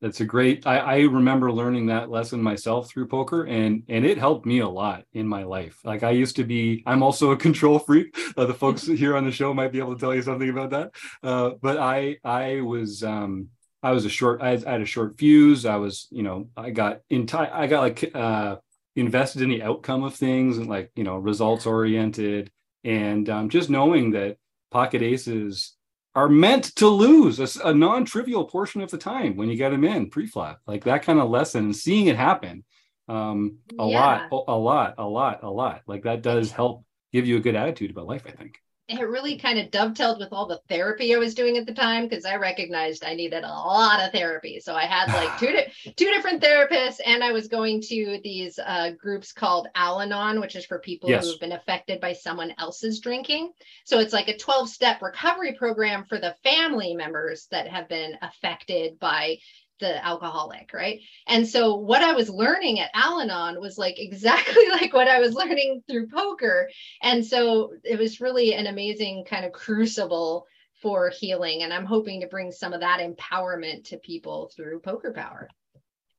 That's 0.01 0.21
a 0.21 0.25
great. 0.27 0.67
I, 0.67 0.79
I 0.79 0.99
remember 1.01 1.51
learning 1.51 1.87
that 1.87 2.11
lesson 2.11 2.43
myself 2.43 2.91
through 2.91 3.09
poker, 3.09 3.45
and 3.45 3.85
and 3.89 4.05
it 4.05 4.19
helped 4.19 4.45
me 4.45 4.59
a 4.59 4.69
lot 4.69 5.05
in 5.15 5.27
my 5.27 5.45
life. 5.45 5.81
Like 5.83 6.03
I 6.03 6.11
used 6.11 6.37
to 6.37 6.45
be. 6.45 6.83
I'm 6.85 7.03
also 7.03 7.31
a 7.31 7.37
control 7.49 7.79
freak. 7.79 8.15
Uh, 8.37 8.45
the 8.45 8.53
folks 8.53 8.87
here 8.87 9.17
on 9.17 9.25
the 9.25 9.33
show 9.33 9.55
might 9.55 9.73
be 9.73 9.79
able 9.79 9.95
to 9.95 10.01
tell 10.01 10.15
you 10.15 10.21
something 10.21 10.51
about 10.51 10.71
that. 10.71 10.91
Uh, 11.23 11.53
but 11.63 11.79
I 11.79 12.19
I 12.23 12.61
was 12.61 13.03
um 13.03 13.49
I 13.85 13.93
was 13.93 14.07
a 14.07 14.09
short. 14.09 14.41
I 14.41 14.51
had, 14.51 14.65
I 14.65 14.73
had 14.73 14.81
a 14.81 14.87
short 14.87 15.19
fuse. 15.19 15.67
I 15.67 15.77
was 15.77 16.09
you 16.11 16.23
know 16.23 16.49
I 16.57 16.71
got 16.71 17.03
in 17.11 17.27
time. 17.27 17.51
I 17.53 17.67
got 17.67 17.81
like 17.81 18.11
uh 18.15 18.57
invested 18.97 19.43
in 19.43 19.51
the 19.51 19.63
outcome 19.63 20.05
of 20.05 20.15
things 20.15 20.59
and 20.59 20.69
like 20.69 20.91
you 20.95 21.05
know 21.05 21.17
results 21.17 21.67
oriented 21.67 22.51
and 22.85 23.29
um, 23.29 23.49
just 23.49 23.71
knowing 23.71 24.13
that 24.13 24.37
pocket 24.71 25.03
aces 25.03 25.75
are 26.15 26.29
meant 26.29 26.65
to 26.77 26.87
lose 26.87 27.57
a 27.57 27.75
non-trivial 27.75 28.45
portion 28.45 28.81
of 28.81 28.91
the 28.91 28.99
time 28.99 29.37
when 29.37 29.49
you 29.49 29.57
get 29.57 29.71
them 29.71 29.85
in 29.85 30.09
pre-flop 30.09 30.61
like 30.67 30.85
that 30.85 31.03
kind 31.03 31.19
of 31.19 31.29
lesson 31.29 31.65
and 31.65 31.77
seeing 31.77 32.07
it 32.07 32.17
happen 32.17 32.65
um 33.09 33.59
a 33.79 33.85
lot 33.85 34.23
a, 34.31 34.37
a 34.49 34.57
lot 34.57 34.95
a 34.99 35.05
lot 35.05 35.43
a 35.43 35.51
lot 35.51 35.83
like 35.87 36.05
that 36.05 36.23
does 36.23 36.53
help 36.53 36.85
give 37.13 37.27
you 37.27 37.37
a 37.37 37.41
good 37.41 37.57
attitude 37.57 37.91
about 37.91 38.07
life 38.07 38.23
i 38.27 38.31
think 38.31 38.61
it 38.87 39.01
really 39.01 39.39
kind 39.39 39.59
of 39.59 39.71
dovetailed 39.71 40.19
with 40.19 40.29
all 40.33 40.47
the 40.47 40.61
therapy 40.69 41.15
I 41.15 41.19
was 41.19 41.35
doing 41.35 41.57
at 41.57 41.65
the 41.65 41.73
time 41.73 42.07
because 42.07 42.27
I 42.27 42.37
recognized 42.37 43.03
I 43.03 43.15
needed 43.15 43.43
a 43.43 43.49
lot 43.49 44.05
of 44.05 44.13
therapy. 44.13 44.61
So 44.61 44.75
I 44.75 44.85
had 44.85 45.09
like 45.09 45.39
two 45.39 45.53
di- 45.53 45.93
two 45.97 46.11
different 46.11 46.43
therapists, 46.43 47.01
and 47.05 47.25
I 47.25 47.33
was 47.33 47.49
going 47.49 47.81
to 47.83 48.21
these 48.23 48.59
uh, 48.59 48.91
groups 48.91 49.33
called 49.33 49.69
Al-Anon, 49.75 50.39
which 50.41 50.55
is 50.55 50.67
for 50.67 50.79
people 50.81 51.09
Yes. 51.09 51.25
who 51.25 51.31
have 51.31 51.41
been 51.41 51.53
affected 51.53 51.99
by 52.01 52.13
someone 52.13 52.55
else's 52.59 53.01
drinking. 53.01 53.53
So 53.85 54.01
it's 54.01 54.13
like 54.13 54.29
a 54.29 54.37
12 54.37 54.69
step 54.69 55.01
recovery 55.01 55.55
program 55.55 56.05
for 56.05 56.19
the 56.19 56.35
family 56.43 56.95
members 56.95 57.47
that 57.51 57.69
have 57.69 57.89
been 57.89 58.19
affected 58.21 58.99
by 58.99 59.39
the 59.81 60.05
alcoholic, 60.05 60.73
right? 60.73 61.01
And 61.27 61.47
so 61.47 61.75
what 61.75 62.03
I 62.03 62.13
was 62.13 62.29
learning 62.29 62.81
at 62.81 62.91
Al-Anon 62.95 63.61
was 63.61 63.79
like 63.79 63.99
exactly 63.99 64.69
like 64.71 64.93
what 64.93 65.09
I 65.09 65.21
was 65.21 65.35
learning 65.35 65.83
through 65.89 66.09
poker. 66.09 66.69
And 67.03 67.25
so 67.25 67.73
it 67.83 67.99
was 67.99 68.21
really 68.21 68.55
an 68.55 68.67
amazing 68.67 69.25
kind 69.29 69.45
of 69.45 69.53
crucible 69.53 70.47
for 70.83 71.09
healing. 71.09 71.63
And 71.63 71.73
I'm 71.73 71.87
hoping 71.87 72.21
to 72.21 72.27
bring 72.27 72.53
some 72.53 72.73
of 72.73 72.81
that 72.81 73.01
empowerment 73.01 73.85
to 73.89 73.97
people 73.99 74.51
through 74.55 74.81
poker 74.81 75.13
power. 75.13 75.49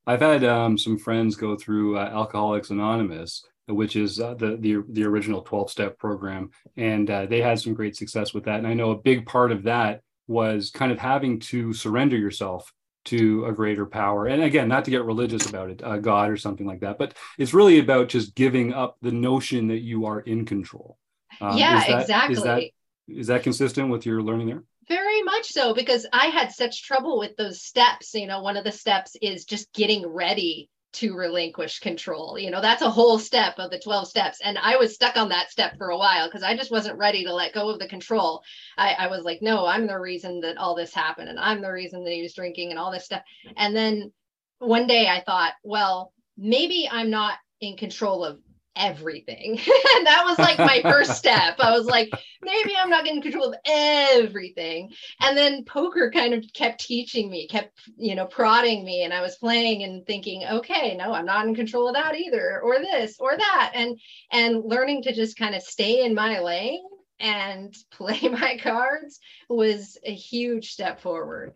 I've 0.08 0.22
had 0.22 0.44
um, 0.44 0.78
some 0.78 0.98
friends 0.98 1.36
go 1.36 1.56
through 1.56 1.98
uh, 1.98 2.10
Alcoholics 2.14 2.70
Anonymous, 2.70 3.44
which 3.68 3.96
is 3.96 4.20
uh, 4.20 4.36
the, 4.36 4.58
the 4.58 4.84
the 4.90 5.04
original 5.04 5.42
12 5.42 5.72
step 5.72 5.98
program, 5.98 6.52
and 6.78 7.10
uh, 7.10 7.26
they 7.26 7.42
had 7.42 7.60
some 7.60 7.74
great 7.74 7.96
success 7.96 8.34
with 8.34 8.46
that. 8.46 8.60
And 8.60 8.68
I 8.68 8.76
know 8.76 8.92
a 8.92 8.98
big 8.98 9.26
part 9.26 9.52
of 9.52 9.64
that 9.64 10.02
was 10.28 10.70
kind 10.70 10.92
of 10.92 11.00
having 11.00 11.40
to 11.40 11.74
surrender 11.74 12.18
yourself 12.18 12.72
to 13.06 13.46
a 13.46 13.52
greater 13.54 13.86
power. 13.86 14.28
And 14.28 14.42
again, 14.44 14.68
not 14.68 14.86
to 14.86 14.92
get 14.92 15.04
religious 15.04 15.48
about 15.48 15.70
it, 15.70 15.82
uh, 15.84 15.98
God 15.98 16.30
or 16.30 16.38
something 16.38 16.66
like 16.68 16.82
that, 16.82 16.98
but 16.98 17.14
it's 17.38 17.54
really 17.54 17.80
about 17.80 18.10
just 18.10 18.36
giving 18.36 18.74
up 18.74 18.98
the 19.02 19.12
notion 19.12 19.68
that 19.68 19.80
you 19.80 20.06
are 20.06 20.20
in 20.20 20.46
control. 20.46 20.98
Um, 21.42 21.58
yeah, 21.58 21.80
is 21.82 21.88
that- 21.88 22.02
exactly. 22.02 22.36
Is 22.36 22.44
that 22.44 22.64
is 23.08 23.28
that 23.28 23.44
consistent 23.44 23.90
with 23.90 24.06
your 24.06 24.22
learning 24.24 24.48
there? 24.48 24.64
Very 24.88 25.22
much 25.24 25.48
so, 25.48 25.74
because 25.74 26.06
I 26.12 26.28
had 26.28 26.52
such 26.52 26.84
trouble 26.84 27.20
with 27.20 27.36
those 27.38 27.62
steps. 27.62 28.14
You 28.14 28.28
know, 28.28 28.42
one 28.42 28.58
of 28.58 28.64
the 28.64 28.72
steps 28.72 29.16
is 29.22 29.46
just 29.46 29.72
getting 29.74 30.06
ready 30.08 30.70
to 30.96 31.16
relinquish 31.16 31.80
control. 31.80 32.40
You 32.40 32.52
know, 32.52 32.62
that's 32.62 32.82
a 32.82 32.90
whole 32.90 33.20
step 33.20 33.56
of 33.58 33.72
the 33.72 33.80
12 33.80 34.08
steps. 34.08 34.40
And 34.44 34.58
I 34.58 34.78
was 34.78 34.94
stuck 34.94 35.18
on 35.18 35.30
that 35.30 35.52
step 35.52 35.78
for 35.78 35.90
a 35.90 35.98
while 35.98 36.28
because 36.28 36.44
I 36.44 36.56
just 36.56 36.72
wasn't 36.72 36.98
ready 36.98 37.24
to 37.26 37.34
let 37.34 37.54
go 37.54 37.70
of 37.70 37.80
the 37.80 37.88
control. 37.88 38.42
I, 38.78 38.94
I 38.94 39.08
was 39.08 39.24
like, 39.24 39.42
no, 39.42 39.66
I'm 39.66 39.88
the 39.88 40.00
reason 40.00 40.40
that 40.42 40.58
all 40.58 40.76
this 40.76 40.94
happened. 40.94 41.30
And 41.30 41.40
I'm 41.40 41.62
the 41.62 41.72
reason 41.72 42.04
that 42.04 42.14
he 42.14 42.22
was 42.22 42.34
drinking 42.34 42.70
and 42.70 42.80
all 42.80 42.92
this 42.92 43.06
stuff. 43.06 43.24
And 43.58 43.76
then 43.76 44.12
one 44.60 44.88
day 44.88 45.08
I 45.08 45.22
thought, 45.26 45.54
well, 45.64 46.14
maybe 46.38 46.88
I'm 46.90 47.10
not 47.10 47.38
in 47.62 47.78
control 47.78 48.24
of 48.24 48.40
everything. 48.76 49.52
and 49.96 50.08
that 50.08 50.24
was 50.26 50.38
like 50.38 50.58
my 50.58 50.82
first 50.82 51.12
step. 51.18 51.56
I 51.60 51.72
was 51.72 51.86
like, 51.86 52.10
maybe 52.42 52.74
I'm 52.78 52.90
not 52.90 53.08
in 53.08 53.22
control 53.22 53.54
of 53.54 53.56
everything. 53.66 54.92
And 55.22 55.38
then 55.38 55.66
poker 55.66 56.12
kind 56.12 56.34
of 56.34 56.44
kept 56.54 56.82
teaching 56.82 57.30
me, 57.30 57.48
kept, 57.48 57.72
you 57.98 58.16
know, 58.16 58.26
prodding 58.26 58.84
me. 58.84 59.04
And 59.04 59.14
I 59.14 59.22
was 59.22 59.38
playing 59.38 59.84
and 59.84 60.06
thinking, 60.06 60.44
okay, 60.46 60.96
no, 60.96 61.14
I'm 61.14 61.26
not 61.26 61.48
in 61.48 61.56
control 61.56 61.88
of 61.88 61.96
that 61.96 62.16
either, 62.16 62.62
or 62.62 62.80
this 62.80 63.18
or 63.20 63.38
that. 63.38 63.72
And 63.74 64.00
and 64.32 64.64
learning 64.64 65.04
to 65.04 65.14
just 65.14 65.38
kind 65.38 65.56
of 65.56 65.62
stay 65.62 66.04
in 66.04 66.14
my 66.14 66.40
lane 66.40 66.84
and 67.20 67.76
play 67.92 68.20
my 68.22 68.58
cards 68.62 69.20
was 69.50 69.98
a 70.04 70.14
huge 70.14 70.72
step 70.72 71.02
forward. 71.02 71.54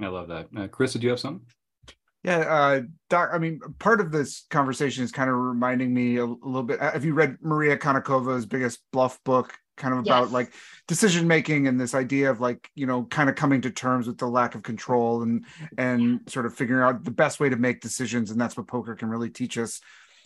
I 0.00 0.08
love 0.08 0.28
that. 0.28 0.48
Uh, 0.56 0.68
Chris, 0.68 0.92
did 0.92 1.02
you 1.02 1.10
have 1.10 1.20
something? 1.20 1.46
Yeah, 2.26 2.38
uh, 2.38 2.80
doc, 3.08 3.30
I 3.32 3.38
mean, 3.38 3.60
part 3.78 4.00
of 4.00 4.10
this 4.10 4.46
conversation 4.50 5.04
is 5.04 5.12
kind 5.12 5.30
of 5.30 5.36
reminding 5.36 5.94
me 5.94 6.16
a, 6.16 6.24
a 6.24 6.26
little 6.26 6.64
bit. 6.64 6.80
Have 6.80 7.04
you 7.04 7.14
read 7.14 7.36
Maria 7.40 7.76
Konnikova's 7.76 8.46
biggest 8.46 8.80
bluff 8.92 9.22
book? 9.22 9.56
Kind 9.76 9.94
of 9.94 10.00
about 10.00 10.30
Yes. 10.30 10.32
like 10.32 10.52
decision 10.88 11.28
making 11.28 11.68
and 11.68 11.78
this 11.78 11.94
idea 11.94 12.30
of 12.30 12.40
like 12.40 12.68
you 12.74 12.86
know 12.86 13.04
kind 13.04 13.28
of 13.28 13.36
coming 13.36 13.60
to 13.60 13.70
terms 13.70 14.06
with 14.08 14.16
the 14.18 14.26
lack 14.26 14.54
of 14.54 14.62
control 14.62 15.22
and 15.22 15.44
and 15.76 16.20
sort 16.26 16.46
of 16.46 16.54
figuring 16.54 16.82
out 16.82 17.04
the 17.04 17.10
best 17.10 17.38
way 17.38 17.48
to 17.50 17.56
make 17.56 17.80
decisions, 17.80 18.30
and 18.30 18.40
that's 18.40 18.56
what 18.56 18.66
poker 18.66 18.96
can 18.96 19.08
really 19.10 19.30
teach 19.30 19.56
us. 19.58 19.80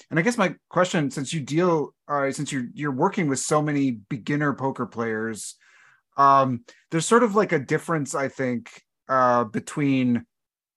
And 0.09 0.19
I 0.19 0.23
guess 0.23 0.39
my 0.39 0.55
question, 0.71 1.11
since 1.11 1.33
you 1.35 1.41
deal, 1.41 1.95
uh, 2.09 2.31
since 2.33 2.51
you're 2.53 2.69
you're 2.73 2.93
working 2.93 3.29
with 3.29 3.41
so 3.41 3.61
many 3.61 3.91
beginner 3.91 4.55
poker 4.55 4.87
players, 4.87 5.57
um, 6.17 6.65
there's 6.91 7.07
sort 7.07 7.25
of 7.25 7.35
like 7.35 7.53
a 7.53 7.59
difference, 7.59 8.15
I 8.15 8.29
think, 8.29 8.71
uh, 9.09 9.45
between 9.45 10.25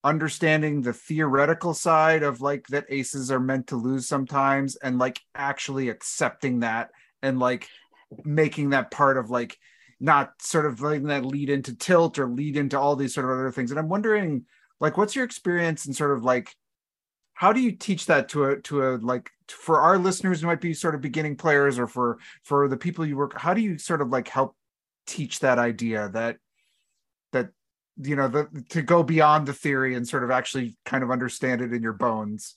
understanding 0.04 0.82
the 0.82 0.94
theoretical 0.94 1.74
side 1.74 2.24
of 2.24 2.42
like 2.42 2.68
that 2.68 2.86
aces 2.90 3.32
are 3.32 3.40
meant 3.40 3.68
to 3.68 3.76
lose 3.76 4.08
sometimes 4.08 4.76
and 4.76 5.00
like 5.00 5.22
actually 5.34 5.90
accepting 5.90 6.60
that 6.60 6.90
and 7.22 7.40
like 7.40 7.68
making 8.26 8.72
that 8.72 8.92
part 8.92 9.18
of 9.18 9.30
like 9.30 9.58
not 10.00 10.34
sort 10.42 10.66
of 10.66 10.82
letting 10.82 11.04
that 11.04 11.26
lead 11.26 11.50
into 11.50 11.76
tilt 11.76 12.20
or 12.20 12.28
lead 12.28 12.58
into 12.58 12.78
all 12.78 12.96
these 12.96 13.14
sort 13.14 13.26
of 13.26 13.32
other 13.32 13.52
things. 13.52 13.72
And 13.72 13.80
i'm 13.80 13.90
wondering 13.90 14.46
like 14.80 14.98
what's 14.98 15.16
your 15.16 15.26
experience 15.26 15.86
and 15.86 15.96
sort 15.96 16.12
of 16.12 16.24
like 16.24 16.54
how 17.34 17.54
do 17.54 17.62
you 17.62 17.72
teach 17.72 18.06
that 18.08 18.30
to 18.30 18.46
a 18.46 18.62
to 18.62 18.86
a 18.86 18.90
like 18.98 19.30
for 19.48 19.80
our 19.80 19.98
listeners 19.98 20.42
who 20.42 20.48
might 20.48 20.62
be 20.62 20.74
sort 20.74 20.96
of 20.96 21.02
beginning 21.02 21.36
players 21.36 21.80
or 21.80 21.88
for 21.88 22.20
for 22.44 22.68
the 22.68 22.78
people 22.78 23.06
you 23.06 23.16
work 23.16 23.40
how 23.40 23.54
do 23.54 23.62
you 23.62 23.78
sort 23.78 24.02
of 24.02 24.10
like 24.10 24.28
help 24.28 24.56
teach 25.08 25.40
that 25.40 25.60
idea 25.60 26.10
that 26.10 26.14
that 26.14 26.38
you 28.02 28.16
know 28.16 28.28
the 28.28 28.66
to 28.70 28.82
go 28.82 29.04
beyond 29.04 29.48
the 29.48 29.54
theory 29.54 29.96
and 29.96 30.08
sort 30.08 30.24
of 30.24 30.32
actually 30.32 30.78
kind 30.86 31.04
of 31.04 31.12
understand 31.12 31.62
it 31.62 31.74
in 31.74 31.82
your 31.84 31.94
bones 31.94 32.56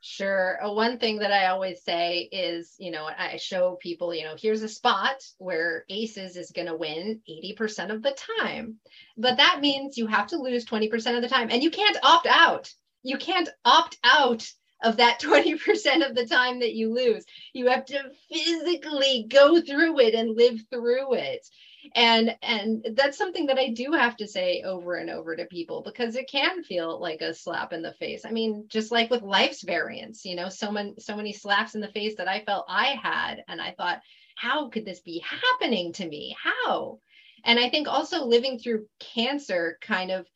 Sure. 0.00 0.64
Uh, 0.64 0.72
One 0.72 0.98
thing 0.98 1.18
that 1.18 1.32
I 1.32 1.46
always 1.46 1.82
say 1.82 2.28
is, 2.30 2.74
you 2.78 2.90
know, 2.90 3.04
I 3.06 3.36
show 3.36 3.76
people, 3.80 4.14
you 4.14 4.24
know, 4.24 4.36
here's 4.38 4.62
a 4.62 4.68
spot 4.68 5.16
where 5.38 5.84
aces 5.88 6.36
is 6.36 6.52
going 6.52 6.68
to 6.68 6.76
win 6.76 7.20
80% 7.28 7.90
of 7.90 8.02
the 8.02 8.16
time. 8.38 8.76
But 9.16 9.38
that 9.38 9.60
means 9.60 9.98
you 9.98 10.06
have 10.06 10.28
to 10.28 10.36
lose 10.36 10.64
20% 10.64 11.16
of 11.16 11.22
the 11.22 11.28
time 11.28 11.48
and 11.50 11.62
you 11.62 11.70
can't 11.70 11.98
opt 12.02 12.26
out. 12.26 12.72
You 13.02 13.18
can't 13.18 13.48
opt 13.64 13.98
out 14.04 14.48
of 14.84 14.98
that 14.98 15.20
20% 15.22 16.08
of 16.08 16.14
the 16.14 16.26
time 16.26 16.60
that 16.60 16.74
you 16.74 16.94
lose. 16.94 17.24
You 17.52 17.66
have 17.66 17.84
to 17.86 18.00
physically 18.32 19.26
go 19.28 19.60
through 19.60 19.98
it 19.98 20.14
and 20.14 20.36
live 20.36 20.60
through 20.70 21.14
it 21.14 21.44
and 21.94 22.36
and 22.42 22.86
that's 22.94 23.18
something 23.18 23.46
that 23.46 23.58
i 23.58 23.68
do 23.68 23.92
have 23.92 24.16
to 24.16 24.26
say 24.26 24.62
over 24.62 24.96
and 24.96 25.10
over 25.10 25.36
to 25.36 25.44
people 25.46 25.82
because 25.82 26.16
it 26.16 26.30
can 26.30 26.62
feel 26.62 27.00
like 27.00 27.20
a 27.20 27.34
slap 27.34 27.72
in 27.72 27.82
the 27.82 27.92
face. 27.94 28.24
I 28.24 28.30
mean 28.30 28.66
just 28.68 28.92
like 28.92 29.10
with 29.10 29.22
life's 29.22 29.62
variance 29.62 30.24
you 30.24 30.36
know 30.36 30.48
so 30.48 30.70
many 30.70 30.94
so 30.98 31.16
many 31.16 31.32
slaps 31.32 31.74
in 31.74 31.80
the 31.80 31.88
face 31.92 32.16
that 32.16 32.28
i 32.28 32.44
felt 32.44 32.66
i 32.68 32.98
had 33.02 33.44
and 33.48 33.60
i 33.60 33.72
thought 33.72 34.00
how 34.36 34.68
could 34.68 34.84
this 34.84 35.00
be 35.00 35.22
happening 35.24 35.92
to 35.94 36.08
me? 36.08 36.36
How? 36.42 37.00
And 37.44 37.58
i 37.58 37.68
think 37.68 37.88
also 37.88 38.24
living 38.24 38.58
through 38.58 38.86
cancer 39.00 39.78
kind 39.80 40.10
of 40.10 40.26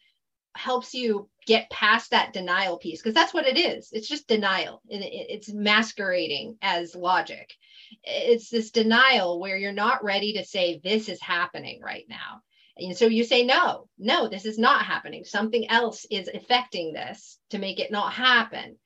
helps 0.54 0.92
you 0.94 1.28
get 1.46 1.70
past 1.70 2.10
that 2.10 2.32
denial 2.32 2.78
piece 2.78 3.00
because 3.00 3.14
that's 3.14 3.32
what 3.34 3.46
it 3.46 3.58
is. 3.58 3.88
It's 3.92 4.08
just 4.08 4.28
denial 4.28 4.82
and 4.90 5.02
it- 5.02 5.26
it's 5.30 5.52
masquerading 5.52 6.58
as 6.62 6.94
logic 6.94 7.54
it's 8.04 8.50
this 8.50 8.70
denial 8.70 9.40
where 9.40 9.56
you're 9.56 9.72
not 9.72 10.04
ready 10.04 10.34
to 10.34 10.44
say 10.44 10.80
this 10.82 11.08
is 11.08 11.20
happening 11.20 11.80
right 11.82 12.04
now. 12.08 12.42
And 12.76 12.96
so 12.96 13.06
you 13.06 13.24
say 13.24 13.44
no 13.44 13.88
no 13.98 14.28
this 14.28 14.46
is 14.46 14.58
not 14.58 14.84
happening. 14.84 15.24
Something 15.24 15.70
else 15.70 16.06
is 16.10 16.28
affecting 16.32 16.92
this 16.92 17.38
to 17.50 17.58
make 17.58 17.80
it 17.80 17.92
not 17.92 18.12
happen. 18.12 18.78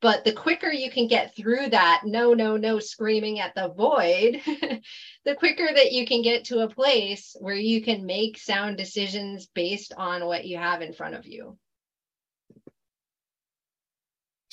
But 0.00 0.24
the 0.24 0.32
quicker 0.32 0.70
you 0.70 0.90
can 0.90 1.06
get 1.06 1.36
through 1.36 1.70
that 1.70 2.02
no 2.04 2.34
no 2.34 2.56
no 2.56 2.78
screaming 2.78 3.40
at 3.40 3.54
the 3.54 3.68
void 3.68 4.40
the 5.24 5.34
quicker 5.36 5.68
that 5.74 5.92
you 5.92 6.06
can 6.06 6.22
get 6.22 6.46
to 6.46 6.60
a 6.60 6.68
place 6.68 7.36
where 7.38 7.54
you 7.54 7.82
can 7.82 8.06
make 8.06 8.38
sound 8.38 8.76
decisions 8.76 9.46
based 9.54 9.92
on 9.96 10.26
what 10.26 10.44
you 10.44 10.58
have 10.58 10.82
in 10.82 10.92
front 10.92 11.14
of 11.14 11.26
you. 11.26 11.56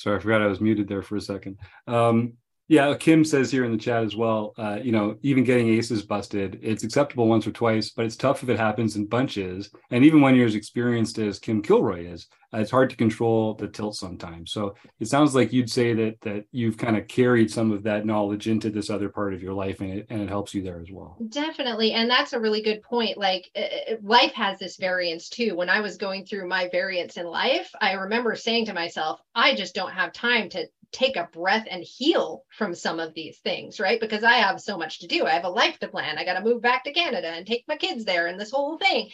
Sorry, 0.00 0.16
I 0.16 0.20
forgot 0.20 0.40
I 0.40 0.46
was 0.46 0.62
muted 0.62 0.88
there 0.88 1.02
for 1.02 1.16
a 1.16 1.20
second. 1.20 1.58
Um, 1.86 2.38
yeah, 2.70 2.94
Kim 2.94 3.24
says 3.24 3.50
here 3.50 3.64
in 3.64 3.72
the 3.72 3.76
chat 3.76 4.04
as 4.04 4.14
well, 4.14 4.54
uh, 4.56 4.78
you 4.80 4.92
know, 4.92 5.16
even 5.22 5.42
getting 5.42 5.68
aces 5.70 6.02
busted, 6.02 6.60
it's 6.62 6.84
acceptable 6.84 7.26
once 7.26 7.44
or 7.44 7.50
twice, 7.50 7.90
but 7.90 8.06
it's 8.06 8.14
tough 8.14 8.44
if 8.44 8.48
it 8.48 8.60
happens 8.60 8.94
in 8.94 9.06
bunches. 9.06 9.70
And 9.90 10.04
even 10.04 10.20
when 10.20 10.36
you're 10.36 10.46
as 10.46 10.54
experienced 10.54 11.18
as 11.18 11.40
Kim 11.40 11.62
Kilroy 11.62 12.06
is, 12.06 12.28
uh, 12.54 12.58
it's 12.58 12.70
hard 12.70 12.88
to 12.90 12.96
control 12.96 13.54
the 13.54 13.66
tilt 13.66 13.96
sometimes. 13.96 14.52
So 14.52 14.76
it 15.00 15.08
sounds 15.08 15.34
like 15.34 15.52
you'd 15.52 15.70
say 15.70 15.94
that 15.94 16.20
that 16.20 16.44
you've 16.52 16.76
kind 16.76 16.96
of 16.96 17.08
carried 17.08 17.50
some 17.50 17.72
of 17.72 17.82
that 17.84 18.06
knowledge 18.06 18.46
into 18.46 18.70
this 18.70 18.88
other 18.88 19.08
part 19.08 19.34
of 19.34 19.42
your 19.42 19.54
life, 19.54 19.80
and 19.80 19.90
it 19.90 20.06
and 20.10 20.20
it 20.20 20.28
helps 20.28 20.54
you 20.54 20.62
there 20.62 20.80
as 20.80 20.90
well. 20.90 21.16
Definitely. 21.28 21.92
And 21.92 22.08
that's 22.08 22.32
a 22.32 22.40
really 22.40 22.62
good 22.62 22.82
point. 22.82 23.18
Like 23.18 23.50
uh, 23.56 23.96
life 24.02 24.32
has 24.34 24.58
this 24.58 24.76
variance 24.76 25.28
too. 25.28 25.54
When 25.56 25.68
I 25.68 25.80
was 25.80 25.96
going 25.96 26.24
through 26.24 26.48
my 26.48 26.68
variance 26.70 27.16
in 27.16 27.26
life, 27.26 27.70
I 27.80 27.92
remember 27.92 28.34
saying 28.36 28.66
to 28.66 28.74
myself, 28.74 29.20
I 29.34 29.54
just 29.54 29.74
don't 29.74 29.92
have 29.92 30.12
time 30.12 30.48
to 30.50 30.68
take 30.92 31.16
a 31.16 31.28
breath 31.32 31.66
and 31.70 31.82
heal 31.82 32.44
from 32.50 32.74
some 32.74 33.00
of 33.00 33.14
these 33.14 33.38
things, 33.38 33.78
right? 33.78 34.00
Because 34.00 34.24
I 34.24 34.34
have 34.34 34.60
so 34.60 34.76
much 34.76 35.00
to 35.00 35.06
do. 35.06 35.24
I 35.26 35.30
have 35.30 35.44
a 35.44 35.50
life 35.50 35.78
to 35.80 35.88
plan. 35.88 36.18
I 36.18 36.24
got 36.24 36.34
to 36.34 36.44
move 36.44 36.62
back 36.62 36.84
to 36.84 36.92
Canada 36.92 37.28
and 37.28 37.46
take 37.46 37.64
my 37.68 37.76
kids 37.76 38.04
there 38.04 38.26
and 38.26 38.38
this 38.38 38.50
whole 38.50 38.78
thing. 38.78 39.10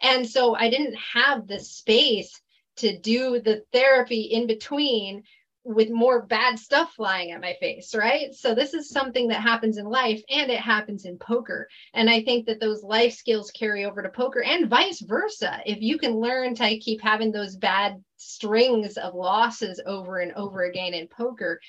And 0.00 0.28
so 0.28 0.54
I 0.54 0.70
didn't 0.70 0.96
have 1.14 1.46
the 1.46 1.60
space 1.60 2.40
to 2.76 2.98
do 2.98 3.40
the 3.40 3.64
therapy 3.72 4.22
in 4.22 4.46
between 4.46 5.24
with 5.64 5.90
more 5.90 6.22
bad 6.22 6.58
stuff 6.58 6.92
flying 6.94 7.30
at 7.30 7.40
my 7.40 7.54
face, 7.60 7.94
right? 7.94 8.34
So 8.34 8.54
this 8.54 8.74
is 8.74 8.90
something 8.90 9.28
that 9.28 9.42
happens 9.42 9.76
in 9.76 9.86
life 9.86 10.22
and 10.30 10.50
it 10.50 10.60
happens 10.60 11.04
in 11.04 11.18
poker. 11.18 11.68
And 11.94 12.08
I 12.08 12.22
think 12.22 12.46
that 12.46 12.60
those 12.60 12.82
life 12.82 13.14
skills 13.14 13.50
carry 13.50 13.84
over 13.84 14.02
to 14.02 14.08
poker 14.08 14.42
and 14.42 14.70
vice 14.70 15.00
versa. 15.00 15.60
If 15.66 15.82
you 15.82 15.98
can 15.98 16.20
learn 16.20 16.54
to 16.54 16.78
keep 16.78 17.02
having 17.02 17.32
those 17.32 17.56
bad 17.56 18.02
strings 18.16 18.96
of 18.96 19.14
losses 19.14 19.80
over 19.84 20.20
and 20.20 20.32
over 20.32 20.64
again 20.64 20.94
in 20.94 21.08
poker, 21.08 21.60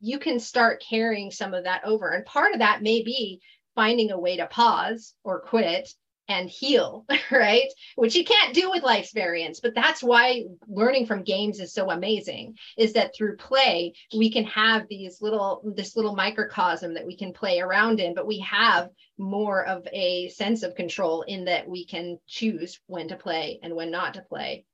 you 0.00 0.18
can 0.18 0.38
start 0.38 0.84
carrying 0.86 1.30
some 1.30 1.54
of 1.54 1.64
that 1.64 1.82
over. 1.84 2.10
And 2.10 2.24
part 2.24 2.52
of 2.52 2.60
that 2.60 2.82
may 2.82 3.02
be 3.02 3.40
finding 3.74 4.10
a 4.10 4.18
way 4.18 4.36
to 4.36 4.46
pause 4.46 5.14
or 5.24 5.40
quit 5.40 5.88
and 6.28 6.48
heal, 6.48 7.04
right? 7.30 7.68
Which 7.96 8.14
you 8.14 8.24
can't 8.24 8.54
do 8.54 8.70
with 8.70 8.82
life's 8.82 9.12
variants, 9.12 9.60
but 9.60 9.74
that's 9.74 10.02
why 10.02 10.44
learning 10.66 11.06
from 11.06 11.22
games 11.22 11.60
is 11.60 11.72
so 11.72 11.90
amazing 11.90 12.56
is 12.76 12.92
that 12.94 13.14
through 13.14 13.36
play, 13.36 13.94
we 14.16 14.30
can 14.30 14.44
have 14.44 14.86
these 14.88 15.20
little, 15.20 15.62
this 15.76 15.96
little 15.96 16.14
microcosm 16.14 16.94
that 16.94 17.06
we 17.06 17.16
can 17.16 17.32
play 17.32 17.60
around 17.60 18.00
in, 18.00 18.14
but 18.14 18.26
we 18.26 18.38
have 18.40 18.88
more 19.18 19.64
of 19.66 19.86
a 19.92 20.28
sense 20.30 20.62
of 20.62 20.74
control 20.74 21.22
in 21.22 21.44
that 21.44 21.68
we 21.68 21.86
can 21.86 22.18
choose 22.26 22.80
when 22.86 23.08
to 23.08 23.16
play 23.16 23.58
and 23.62 23.74
when 23.74 23.90
not 23.90 24.14
to 24.14 24.22
play. 24.22 24.64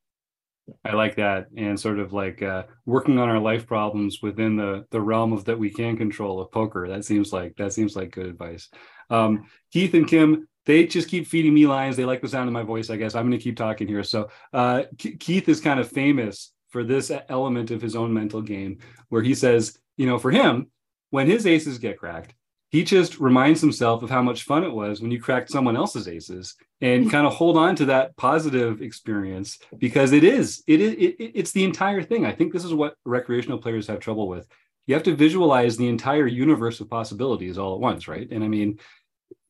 I 0.85 0.93
like 0.93 1.17
that, 1.17 1.47
and 1.57 1.79
sort 1.79 1.99
of 1.99 2.13
like 2.13 2.43
uh, 2.43 2.65
working 2.87 3.19
on 3.19 3.29
our 3.29 3.39
life 3.39 3.67
problems 3.67 4.19
within 4.23 4.57
the 4.57 4.87
the 4.91 5.01
realm 5.01 5.33
of 5.33 5.45
that 5.47 5.59
we 5.59 5.71
can 5.71 5.97
control 5.97 6.41
of 6.41 6.51
poker. 6.51 6.89
That 6.89 7.05
seems 7.05 7.33
like 7.33 7.57
that 7.57 7.73
seems 7.73 7.97
like 7.97 8.13
good 8.13 8.27
advice. 8.27 8.69
Um, 9.09 9.47
Keith 9.73 9.95
and 9.95 10.07
Kim, 10.07 10.49
they 10.67 10.87
just 10.87 11.09
keep 11.09 11.27
feeding 11.27 11.55
me 11.55 11.67
lines. 11.67 11.97
They 11.97 12.05
like 12.05 12.21
the 12.21 12.29
sound 12.29 12.49
of 12.49 12.53
my 12.53 12.63
voice, 12.63 12.91
I 12.91 12.97
guess. 12.97 13.15
I'm 13.15 13.27
going 13.27 13.39
to 13.39 13.43
keep 13.43 13.57
talking 13.57 13.89
here. 13.89 14.03
So, 14.05 14.29
uh, 14.53 14.85
Keith 14.99 15.49
is 15.49 15.61
kind 15.61 15.81
of 15.81 15.91
famous 15.91 16.53
for 16.69 16.85
this 16.85 17.11
element 17.29 17.71
of 17.71 17.83
his 17.83 17.97
own 17.97 18.13
mental 18.13 18.43
game, 18.43 18.79
where 19.09 19.23
he 19.23 19.35
says, 19.35 19.79
you 19.97 20.07
know, 20.07 20.19
for 20.19 20.31
him, 20.31 20.71
when 21.11 21.27
his 21.27 21.47
aces 21.47 21.79
get 21.79 21.99
cracked, 21.99 22.35
he 22.71 22.85
just 22.85 23.19
reminds 23.19 23.61
himself 23.61 24.03
of 24.03 24.11
how 24.11 24.23
much 24.23 24.45
fun 24.45 24.63
it 24.63 24.73
was 24.73 25.01
when 25.01 25.11
you 25.11 25.21
cracked 25.21 25.51
someone 25.51 25.77
else's 25.77 26.09
aces 26.09 26.55
and 26.81 27.11
kind 27.11 27.27
of 27.27 27.35
hold 27.35 27.57
on 27.57 27.77
to 27.77 27.85
that 27.87 28.17
positive 28.17 28.81
experience 28.81 29.59
because 29.79 30.13
it 30.13 30.25
is 30.25 30.63
it, 30.67 30.81
it, 30.81 30.99
it 30.99 31.33
it's 31.35 31.53
the 31.53 31.65
entire 31.65 32.03
thing 32.03 32.25
i 32.25 32.33
think 32.33 32.53
this 32.53 32.65
is 32.65 32.73
what 32.73 32.95
recreational 33.05 33.59
players 33.59 33.87
have 33.87 33.99
trouble 33.99 34.29
with 34.29 34.47
you 34.87 34.95
have 34.95 35.03
to 35.03 35.15
visualize 35.15 35.77
the 35.77 35.89
entire 35.89 36.27
universe 36.27 36.81
of 36.81 36.89
possibilities 36.89 37.59
all 37.59 37.75
at 37.75 37.81
once 37.81 38.09
right 38.09 38.31
and 38.31 38.43
i 38.43 38.49
mean 38.49 38.79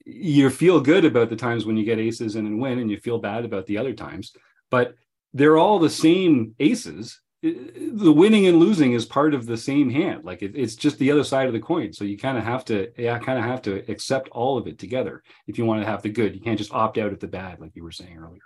you 0.04 0.50
feel 0.50 0.80
good 0.80 1.04
about 1.04 1.30
the 1.30 1.36
times 1.36 1.66
when 1.66 1.76
you 1.76 1.84
get 1.84 1.98
aces 1.98 2.36
and 2.36 2.46
then 2.46 2.58
win, 2.58 2.78
and 2.78 2.90
you 2.90 2.98
feel 2.98 3.18
bad 3.18 3.44
about 3.44 3.66
the 3.66 3.78
other 3.78 3.92
times. 3.92 4.32
But 4.70 4.94
they're 5.32 5.58
all 5.58 5.78
the 5.78 5.90
same 5.90 6.54
aces. 6.58 7.20
The 7.42 8.12
winning 8.12 8.46
and 8.46 8.58
losing 8.58 8.92
is 8.92 9.06
part 9.06 9.32
of 9.32 9.46
the 9.46 9.56
same 9.56 9.88
hand. 9.88 10.24
Like 10.24 10.42
it, 10.42 10.52
it's 10.54 10.74
just 10.74 10.98
the 10.98 11.10
other 11.10 11.24
side 11.24 11.46
of 11.46 11.54
the 11.54 11.60
coin. 11.60 11.92
So 11.92 12.04
you 12.04 12.18
kind 12.18 12.36
of 12.36 12.44
have 12.44 12.64
to, 12.66 12.92
yeah, 12.98 13.18
kind 13.18 13.38
of 13.38 13.44
have 13.44 13.62
to 13.62 13.90
accept 13.90 14.28
all 14.28 14.58
of 14.58 14.66
it 14.66 14.78
together 14.78 15.22
if 15.46 15.56
you 15.56 15.64
want 15.64 15.80
to 15.82 15.86
have 15.86 16.02
the 16.02 16.10
good. 16.10 16.34
You 16.34 16.40
can't 16.40 16.58
just 16.58 16.74
opt 16.74 16.98
out 16.98 17.12
of 17.12 17.20
the 17.20 17.28
bad, 17.28 17.60
like 17.60 17.74
you 17.74 17.82
were 17.82 17.92
saying 17.92 18.18
earlier. 18.18 18.42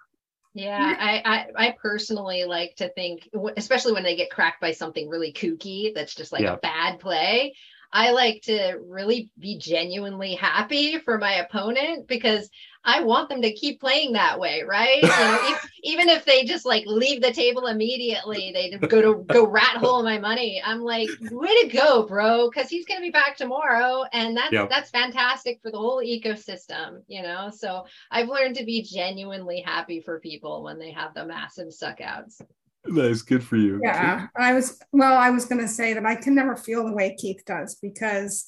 Yeah, 0.57 0.95
I, 0.97 1.23
I, 1.25 1.67
I 1.67 1.77
personally 1.83 2.45
like 2.45 2.77
to 2.77 2.89
think, 2.89 3.29
especially 3.57 3.93
when 3.93 4.05
they 4.05 4.15
get 4.15 4.31
cracked 4.31 4.61
by 4.61 4.71
something 4.71 5.09
really 5.09 5.33
kooky 5.33 5.93
that's 5.93 6.15
just 6.15 6.31
like 6.31 6.43
yeah. 6.43 6.53
a 6.55 6.59
bad 6.59 7.01
play. 7.01 7.55
I 7.95 8.11
like 8.11 8.43
to 8.43 8.77
really 8.85 9.31
be 9.39 9.57
genuinely 9.57 10.35
happy 10.35 10.99
for 10.99 11.17
my 11.17 11.35
opponent 11.35 12.09
because 12.09 12.51
I 12.85 13.03
want 13.03 13.29
them 13.29 13.41
to 13.43 13.53
keep 13.53 13.81
playing 13.81 14.13
that 14.13 14.41
way, 14.41 14.63
right? 14.67 15.01
You 15.01 15.09
know, 15.09 15.39
if, 15.43 15.71
even 15.85 16.09
if 16.09 16.25
they 16.25 16.45
just 16.45 16.67
like 16.67 16.83
leave 16.87 17.23
the 17.23 17.33
table 17.33 17.69
immediately, 17.69 18.51
they 18.53 18.77
go 18.89 19.01
to 19.01 19.23
go 19.33 19.47
rat 19.47 19.77
hole 19.77 20.03
my 20.03 20.19
money. 20.19 20.61
I'm 20.63 20.81
like, 20.81 21.09
way 21.31 21.63
to 21.63 21.69
go, 21.69 22.05
bro, 22.05 22.51
because 22.51 22.69
he's 22.69 22.85
gonna 22.85 23.01
be 23.01 23.11
back 23.11 23.37
tomorrow, 23.37 24.05
and 24.13 24.37
that's 24.37 24.53
yep. 24.53 24.69
that's 24.69 24.91
fantastic 24.91 25.61
for 25.63 25.71
the 25.71 25.79
whole 25.79 26.03
ecosystem, 26.05 27.03
you 27.07 27.23
know. 27.23 27.49
So 27.57 27.85
I've 28.11 28.29
learned 28.29 28.57
to 28.57 28.65
be 28.65 28.83
genuinely 28.83 29.61
happy 29.61 30.01
for 30.01 30.19
people 30.19 30.65
when 30.65 30.81
they 30.81 30.91
have 30.91 31.15
the 31.15 31.25
massive 31.25 31.69
suckouts. 31.69 32.43
That's 32.85 33.23
good 33.23 33.43
for 33.43 33.57
you. 33.57 33.81
Yeah, 33.83 34.27
I 34.37 34.53
was 34.53 34.79
well. 34.93 35.15
I 35.15 35.31
was 35.31 35.47
going 35.47 35.61
to 35.61 35.69
say 35.69 35.95
that 35.95 36.05
I 36.05 36.17
can 36.17 36.35
never 36.35 36.57
feel 36.57 36.85
the 36.85 36.93
way 36.93 37.17
Keith 37.19 37.43
does 37.47 37.77
because 37.77 38.47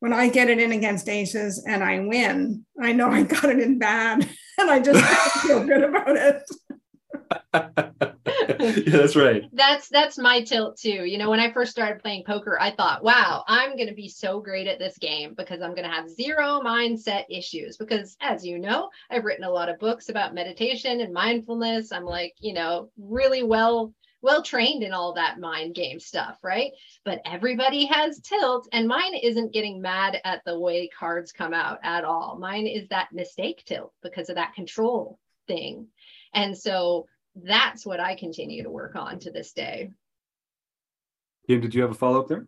when 0.00 0.12
I 0.12 0.28
get 0.28 0.48
it 0.48 0.58
in 0.58 0.72
against 0.72 1.08
aces 1.08 1.64
and 1.66 1.82
I 1.82 2.00
win, 2.00 2.64
I 2.80 2.92
know 2.92 3.08
I 3.10 3.22
got 3.22 3.44
it 3.44 3.60
in 3.60 3.78
bad, 3.78 4.28
and 4.58 4.70
I 4.70 4.80
just 4.80 5.04
feel 5.42 5.64
good 5.64 5.84
about 5.84 6.16
it. 6.16 6.42
yeah, 8.86 8.96
that's 8.96 9.16
right. 9.16 9.44
That's 9.52 9.88
that's 9.88 10.18
my 10.18 10.42
tilt 10.42 10.78
too. 10.78 11.04
You 11.04 11.18
know, 11.18 11.30
when 11.30 11.40
I 11.40 11.52
first 11.52 11.70
started 11.70 12.02
playing 12.02 12.24
poker, 12.24 12.58
I 12.60 12.70
thought, 12.70 13.04
wow, 13.04 13.44
I'm 13.46 13.76
going 13.76 13.88
to 13.88 13.94
be 13.94 14.08
so 14.08 14.40
great 14.40 14.66
at 14.66 14.78
this 14.78 14.98
game 14.98 15.34
because 15.36 15.62
I'm 15.62 15.74
going 15.74 15.88
to 15.88 15.94
have 15.94 16.10
zero 16.10 16.60
mindset 16.64 17.24
issues. 17.30 17.76
Because 17.76 18.16
as 18.20 18.44
you 18.44 18.58
know, 18.58 18.90
I've 19.10 19.24
written 19.24 19.44
a 19.44 19.50
lot 19.50 19.68
of 19.68 19.78
books 19.78 20.08
about 20.08 20.34
meditation 20.34 21.00
and 21.00 21.12
mindfulness. 21.12 21.92
I'm 21.92 22.04
like, 22.04 22.34
you 22.40 22.54
know, 22.54 22.90
really 22.98 23.42
well 23.42 23.92
well 24.20 24.42
trained 24.42 24.82
in 24.82 24.92
all 24.92 25.14
that 25.14 25.38
mind 25.38 25.74
game 25.74 26.00
stuff, 26.00 26.38
right? 26.42 26.72
But 27.04 27.20
everybody 27.24 27.86
has 27.86 28.20
tilt, 28.20 28.68
and 28.72 28.88
mine 28.88 29.14
isn't 29.14 29.52
getting 29.52 29.80
mad 29.80 30.20
at 30.24 30.44
the 30.44 30.58
way 30.58 30.88
cards 30.88 31.32
come 31.32 31.54
out 31.54 31.78
at 31.82 32.04
all. 32.04 32.36
Mine 32.38 32.66
is 32.66 32.88
that 32.88 33.12
mistake 33.12 33.62
tilt 33.64 33.92
because 34.02 34.28
of 34.28 34.36
that 34.36 34.54
control 34.54 35.18
thing. 35.46 35.86
And 36.34 36.56
so 36.56 37.06
that's 37.42 37.86
what 37.86 38.00
I 38.00 38.14
continue 38.14 38.62
to 38.62 38.70
work 38.70 38.96
on 38.96 39.18
to 39.20 39.30
this 39.30 39.52
day. 39.52 39.90
Kim, 41.46 41.60
did 41.60 41.74
you 41.74 41.82
have 41.82 41.90
a 41.90 41.94
follow 41.94 42.20
up 42.20 42.28
there? 42.28 42.46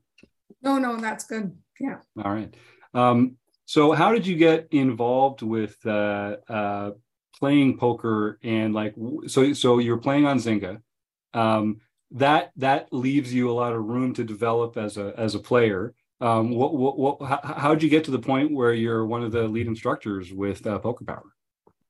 No, 0.63 0.79
no, 0.79 0.97
that's 0.97 1.25
good. 1.25 1.57
Yeah. 1.79 1.99
All 2.23 2.33
right. 2.33 2.55
Um, 2.93 3.37
so, 3.65 3.93
how 3.93 4.13
did 4.13 4.27
you 4.27 4.37
get 4.37 4.69
involved 4.73 5.43
with 5.43 5.77
uh, 5.87 6.37
uh, 6.49 6.91
playing 7.39 7.79
poker 7.79 8.39
and 8.43 8.75
like 8.75 8.95
so? 9.27 9.53
So 9.53 9.79
you're 9.79 9.97
playing 9.97 10.27
on 10.27 10.39
Zynga. 10.39 10.83
Um, 11.33 11.81
that 12.13 12.51
that 12.57 12.93
leaves 12.93 13.33
you 13.33 13.51
a 13.51 13.53
lot 13.53 13.73
of 13.73 13.85
room 13.85 14.13
to 14.15 14.25
develop 14.25 14.77
as 14.77 14.97
a 14.97 15.15
as 15.17 15.35
a 15.35 15.39
player. 15.39 15.95
Um, 16.21 16.51
what 16.51 16.75
what, 16.75 16.99
what 16.99 17.23
how, 17.23 17.41
how 17.43 17.75
did 17.75 17.83
you 17.83 17.89
get 17.89 18.05
to 18.05 18.11
the 18.11 18.19
point 18.19 18.53
where 18.53 18.75
you're 18.75 19.07
one 19.07 19.23
of 19.23 19.33
the 19.33 19.47
lead 19.47 19.69
instructors 19.69 20.33
with 20.33 20.67
uh, 20.67 20.79
Poker 20.81 21.05
Power? 21.05 21.33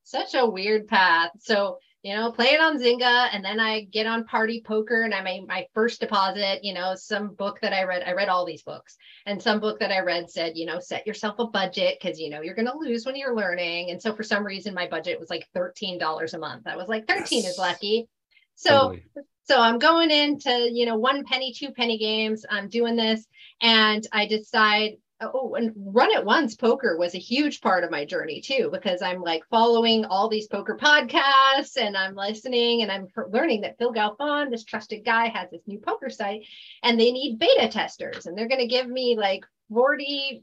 Such 0.05 0.35
a 0.35 0.47
weird 0.47 0.87
path. 0.87 1.31
So 1.39 1.79
you 2.03 2.15
know, 2.15 2.33
play 2.33 2.49
it 2.49 2.61
on 2.61 2.79
Zynga, 2.79 3.29
and 3.33 3.45
then 3.45 3.61
I 3.61 3.83
get 3.83 4.07
on 4.07 4.25
Party 4.25 4.63
Poker, 4.65 5.03
and 5.03 5.15
I 5.15 5.21
made 5.21 5.47
my 5.47 5.67
first 5.75 6.01
deposit. 6.01 6.65
You 6.65 6.73
know, 6.73 6.95
some 6.95 7.35
book 7.35 7.61
that 7.61 7.73
I 7.73 7.85
read, 7.85 8.03
I 8.05 8.13
read 8.13 8.29
all 8.29 8.47
these 8.47 8.63
books, 8.63 8.97
and 9.27 9.43
some 9.43 9.61
book 9.61 9.81
that 9.81 9.93
I 9.93 10.01
read 10.01 10.31
said, 10.31 10.57
you 10.57 10.67
know, 10.67 10.81
set 10.81 11.07
yourself 11.07 11.37
a 11.39 11.47
budget 11.47 11.99
because 12.01 12.19
you 12.19 12.31
know 12.31 12.41
you're 12.41 12.55
going 12.55 12.69
to 12.69 12.79
lose 12.79 13.05
when 13.05 13.17
you're 13.17 13.37
learning. 13.37 13.91
And 13.91 14.01
so 14.01 14.15
for 14.15 14.23
some 14.23 14.45
reason, 14.45 14.73
my 14.75 14.89
budget 14.89 15.21
was 15.21 15.31
like 15.31 15.49
thirteen 15.53 15.99
dollars 15.99 16.35
a 16.35 16.39
month. 16.39 16.67
I 16.67 16.77
was 16.77 16.89
like, 16.89 17.07
thirteen 17.07 17.43
yes. 17.43 17.53
is 17.53 17.59
lucky. 17.59 18.09
So. 18.55 18.71
Totally. 18.71 19.05
So 19.45 19.61
I'm 19.61 19.81
going 19.81 20.13
into, 20.13 20.71
you 20.73 20.87
know, 20.87 20.97
one 20.97 21.25
penny, 21.25 21.53
two 21.53 21.73
penny 21.73 21.99
games. 21.99 22.47
I'm 22.49 22.69
doing 22.69 22.95
this 22.95 23.27
and 23.61 24.07
I 24.13 24.27
decide 24.27 24.99
oh 25.21 25.55
and 25.55 25.73
run 25.77 26.11
it 26.11 26.25
once 26.25 26.55
poker 26.55 26.97
was 26.99 27.15
a 27.15 27.19
huge 27.19 27.61
part 27.61 27.85
of 27.85 27.91
my 27.91 28.05
journey 28.05 28.41
too 28.41 28.69
because 28.73 29.03
i'm 29.03 29.21
like 29.21 29.43
following 29.51 30.05
all 30.05 30.29
these 30.29 30.47
poker 30.47 30.77
podcasts 30.81 31.77
and 31.77 31.97
i'm 31.97 32.15
listening 32.15 32.83
and 32.83 32.91
i'm 32.91 33.07
learning 33.31 33.61
that 33.61 33.77
phil 33.79 33.93
galfond 33.93 34.51
this 34.51 34.65
trusted 34.65 35.05
guy 35.05 35.29
has 35.29 35.51
this 35.51 35.67
new 35.67 35.79
poker 35.79 36.11
site 36.11 36.43
and 36.83 36.99
they 36.99 37.13
need 37.13 37.39
beta 37.39 37.69
testers 37.69 38.27
and 38.27 38.37
they're 38.37 38.49
going 38.49 38.61
to 38.61 38.67
give 38.67 38.89
me 38.89 39.17
like 39.19 39.45
40 39.73 40.43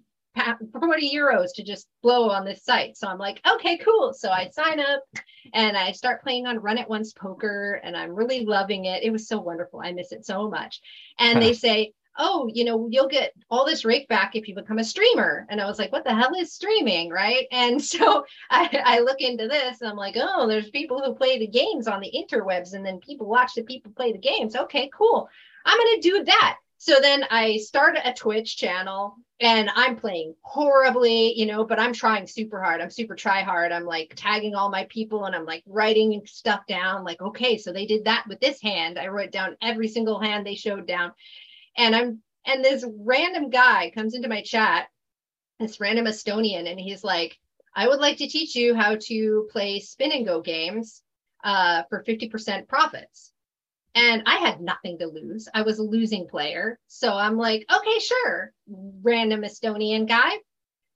40 0.80 1.16
euros 1.16 1.48
to 1.56 1.64
just 1.64 1.88
blow 2.04 2.30
on 2.30 2.46
this 2.46 2.64
site. 2.64 2.98
So 2.98 3.08
I'm 3.08 3.18
like, 3.18 3.42
okay, 3.48 3.78
cool. 3.78 4.14
So 4.14 4.30
I 4.30 4.50
sign 4.50 4.80
up 4.80 5.04
and 5.54 5.78
I 5.78 5.92
start 5.92 6.24
playing 6.24 6.46
on 6.46 6.60
Run 6.60 6.78
It 6.78 6.90
Once 6.90 7.14
Poker 7.14 7.82
and 7.84 7.96
I'm 7.96 8.14
really 8.14 8.46
loving 8.46 8.86
it. 8.86 9.04
It 9.04 9.12
was 9.12 9.28
so 9.28 9.40
wonderful. 9.40 9.82
I 9.84 9.92
miss 9.94 10.12
it 10.12 10.26
so 10.26 10.50
much. 10.50 10.82
And 11.20 11.42
they 11.42 11.54
say, 11.66 11.94
oh, 12.18 12.50
you 12.54 12.64
know, 12.64 12.88
you'll 12.90 13.08
get 13.08 13.34
all 13.50 13.66
this 13.66 13.86
rake 13.86 14.08
back 14.08 14.36
if 14.36 14.48
you 14.48 14.56
become 14.56 14.80
a 14.80 14.84
streamer. 14.84 15.46
And 15.50 15.62
I 15.62 15.66
was 15.66 15.80
like, 15.80 15.92
what 15.92 16.04
the 16.04 16.16
hell 16.16 16.34
is 16.38 16.54
streaming? 16.54 17.10
Right. 17.10 17.48
And 17.58 17.82
so 17.84 18.24
I, 18.52 18.82
I 18.86 19.00
look 19.00 19.20
into 19.20 19.48
this 19.48 19.82
and 19.82 19.90
I'm 19.90 19.98
like, 19.98 20.16
oh, 20.18 20.48
there's 20.48 20.70
people 20.70 21.02
who 21.02 21.16
play 21.16 21.40
the 21.40 21.48
games 21.48 21.88
on 21.88 22.00
the 22.00 22.12
interwebs 22.12 22.74
and 22.74 22.86
then 22.86 23.00
people 23.00 23.28
watch 23.28 23.56
the 23.56 23.64
people 23.64 23.92
play 23.96 24.12
the 24.12 24.18
games. 24.18 24.56
Okay, 24.56 24.90
cool. 24.94 25.28
I'm 25.66 25.78
going 25.78 26.02
to 26.02 26.10
do 26.10 26.24
that. 26.26 26.58
So 26.78 27.00
then 27.02 27.26
I 27.32 27.58
start 27.58 27.98
a 28.04 28.14
Twitch 28.14 28.58
channel 28.58 29.16
and 29.40 29.70
I'm 29.76 29.96
playing 29.96 30.36
horribly, 30.42 31.38
you 31.38 31.46
know, 31.46 31.64
but 31.64 31.80
I'm 31.80 31.94
trying 31.94 32.28
super 32.28 32.62
hard. 32.62 32.82
I'm 32.82 32.92
super 32.92 33.16
try 33.16 33.42
hard. 33.42 33.72
I'm 33.72 33.86
like 33.86 34.14
tagging 34.16 34.56
all 34.56 34.70
my 34.70 34.86
people 34.90 35.26
and 35.26 35.36
I'm 35.36 35.46
like 35.46 35.64
writing 35.66 36.22
stuff 36.26 36.66
down. 36.68 37.04
Like, 37.04 37.22
okay, 37.22 37.58
so 37.58 37.74
they 37.74 37.86
did 37.86 38.06
that 38.06 38.26
with 38.28 38.40
this 38.40 38.62
hand. 38.62 39.00
I 39.00 39.08
wrote 39.08 39.32
down 39.32 39.58
every 39.62 39.88
single 39.88 40.20
hand 40.20 40.46
they 40.46 40.56
showed 40.56 40.88
down 40.88 41.14
and 41.78 41.96
I'm 41.96 42.22
and 42.46 42.64
this 42.64 42.86
random 43.06 43.50
guy 43.50 43.92
comes 43.94 44.14
into 44.16 44.30
my 44.30 44.42
chat, 44.42 44.88
this 45.60 45.80
random 45.80 46.06
Estonian, 46.06 46.70
and 46.70 46.80
he's 46.80 47.04
like, 47.04 47.38
I 47.76 47.88
would 47.88 48.00
like 48.00 48.18
to 48.18 48.28
teach 48.28 48.56
you 48.56 48.74
how 48.74 48.98
to 49.02 49.48
play 49.52 49.80
spin 49.80 50.12
and 50.12 50.26
go 50.26 50.42
games 50.42 51.04
uh, 51.44 51.84
for 51.90 52.04
50% 52.04 52.68
profits. 52.68 53.32
and 53.96 54.24
I 54.26 54.36
had 54.36 54.62
nothing 54.62 55.00
to 55.00 55.08
lose. 55.08 55.48
I 55.54 55.64
was 55.64 55.80
a 55.80 55.84
losing 55.84 56.28
player. 56.28 56.80
So 56.88 57.14
I'm 57.14 57.38
like, 57.38 57.66
okay, 57.74 58.00
sure, 58.00 58.54
random 58.68 59.42
Estonian 59.42 60.08
guy. 60.08 60.38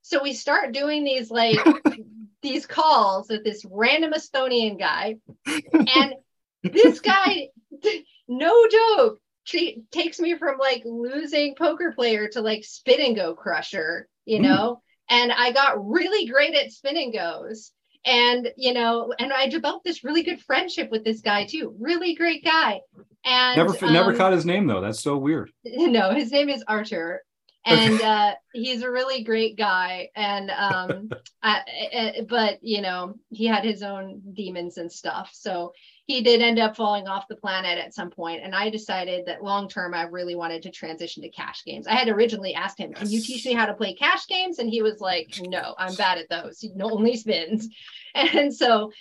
So 0.04 0.22
we 0.22 0.34
start 0.34 0.72
doing 0.74 1.04
these 1.04 1.30
like 1.32 1.58
these 2.42 2.66
calls 2.66 3.30
with 3.30 3.44
this 3.44 3.66
random 3.70 4.14
Estonian 4.14 4.80
guy. 4.80 5.18
And 5.46 6.16
this 6.64 7.00
guy, 7.00 7.50
no 8.28 8.68
joke, 8.68 9.20
she 9.44 9.84
takes 9.92 10.20
me 10.20 10.38
from 10.38 10.58
like 10.60 10.84
losing 10.86 11.56
poker 11.56 11.92
player 11.94 12.28
to 12.30 12.42
like 12.42 12.64
spin 12.64 13.02
and 13.02 13.16
go 13.16 13.34
crusher, 13.34 14.08
you 14.26 14.40
know? 14.40 14.82
And 15.10 15.32
I 15.32 15.52
got 15.52 15.86
really 15.86 16.28
great 16.28 16.56
at 16.56 16.72
spin 16.72 16.98
and 16.98 17.14
goes 17.14 17.72
and 18.04 18.50
you 18.58 18.74
know 18.74 19.14
and 19.20 19.32
i 19.32 19.48
developed 19.48 19.86
this 19.86 20.04
really 20.04 20.24
good 20.24 20.42
friendship 20.42 20.90
with 20.90 21.04
this 21.04 21.22
guy 21.22 21.46
too 21.46 21.76
really 21.80 22.16
great 22.16 22.44
guy 22.44 22.80
and 23.24 23.58
never 23.58 23.92
never 23.92 24.12
um, 24.12 24.18
caught 24.18 24.34
his 24.34 24.46
name 24.46 24.68
though. 24.68 24.82
That's 24.82 25.02
so 25.02 25.18
weird. 25.18 25.52
no 25.66 26.14
his 26.14 26.32
name 26.32 26.50
is 26.50 26.64
archer 26.68 27.22
and 27.66 28.02
uh 28.02 28.34
he's 28.54 28.82
a 28.82 28.90
really 28.92 29.24
great 29.24 29.56
guy 29.58 30.10
and 30.16 30.50
um 30.52 31.10
I, 31.44 31.62
I- 31.96 32.22
but 32.28 32.60
you 32.64 32.82
know 32.82 33.16
he 33.30 33.46
had 33.46 33.64
his 33.64 33.84
own 33.84 34.22
demons 34.34 34.78
and 34.78 34.92
stuff. 34.92 35.32
So 35.34 35.74
he 36.08 36.22
did 36.22 36.42
end 36.42 36.60
up 36.60 36.76
falling 36.76 37.08
off 37.08 37.28
the 37.30 37.36
planet 37.38 37.78
at 37.78 37.94
some 37.94 38.10
point 38.10 38.42
and 38.44 38.54
i 38.54 38.70
decided 38.70 39.26
that 39.28 39.44
long 39.44 39.70
term 39.70 39.94
i 39.94 40.04
really 40.04 40.36
wanted 40.36 40.62
to 40.64 40.72
transition 40.72 41.24
to 41.24 41.30
cash 41.30 41.64
games. 41.64 41.88
I 41.88 41.94
had 41.96 42.10
originally 42.10 42.54
asked 42.54 42.80
him 42.80 42.92
can 42.94 43.10
you 43.10 43.22
teach 43.22 43.46
me 43.46 43.54
how 43.54 43.66
to 43.68 43.74
play 43.74 43.94
cash 43.94 44.28
games? 44.28 44.60
And 44.60 44.70
he 44.70 44.82
was 44.82 45.00
like 45.00 45.40
no 45.42 45.76
i'm 45.78 45.96
bad 45.96 46.18
at 46.18 46.30
those. 46.30 46.66
No 46.76 46.90
only 46.92 47.16
spins. 47.16 47.68
And 48.16 48.54
so 48.54 48.92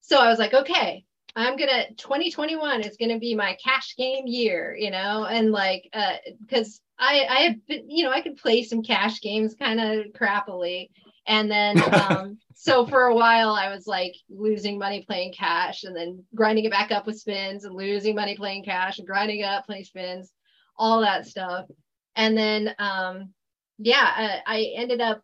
so 0.00 0.18
i 0.18 0.28
was 0.28 0.38
like 0.38 0.54
okay 0.54 1.04
i'm 1.34 1.56
gonna 1.56 1.88
2021 1.96 2.82
is 2.82 2.96
gonna 2.98 3.18
be 3.18 3.34
my 3.34 3.56
cash 3.64 3.96
game 3.96 4.26
year 4.26 4.76
you 4.78 4.90
know? 4.92 5.24
And 5.24 5.50
like 5.50 5.88
uh 5.92 6.16
because 6.40 6.80
i 6.98 7.26
i 7.28 7.38
had 7.42 7.66
been 7.66 7.88
you 7.88 8.04
know 8.04 8.10
i 8.10 8.20
could 8.20 8.36
play 8.36 8.62
some 8.62 8.82
cash 8.82 9.20
games 9.20 9.54
kind 9.54 9.80
of 9.80 10.06
crappily 10.12 10.88
and 11.26 11.50
then 11.50 11.80
um 11.94 12.38
so 12.54 12.86
for 12.86 13.04
a 13.06 13.14
while 13.14 13.50
i 13.50 13.68
was 13.68 13.86
like 13.86 14.14
losing 14.28 14.78
money 14.78 15.04
playing 15.06 15.32
cash 15.32 15.84
and 15.84 15.96
then 15.96 16.22
grinding 16.34 16.64
it 16.64 16.70
back 16.70 16.90
up 16.90 17.06
with 17.06 17.18
spins 17.18 17.64
and 17.64 17.74
losing 17.74 18.14
money 18.14 18.36
playing 18.36 18.64
cash 18.64 18.98
and 18.98 19.06
grinding 19.06 19.40
it 19.40 19.44
up 19.44 19.66
playing 19.66 19.84
spins 19.84 20.32
all 20.76 21.00
that 21.00 21.26
stuff 21.26 21.66
and 22.16 22.36
then 22.36 22.74
um 22.78 23.32
yeah 23.78 24.12
I, 24.16 24.42
I 24.46 24.72
ended 24.76 25.00
up 25.00 25.22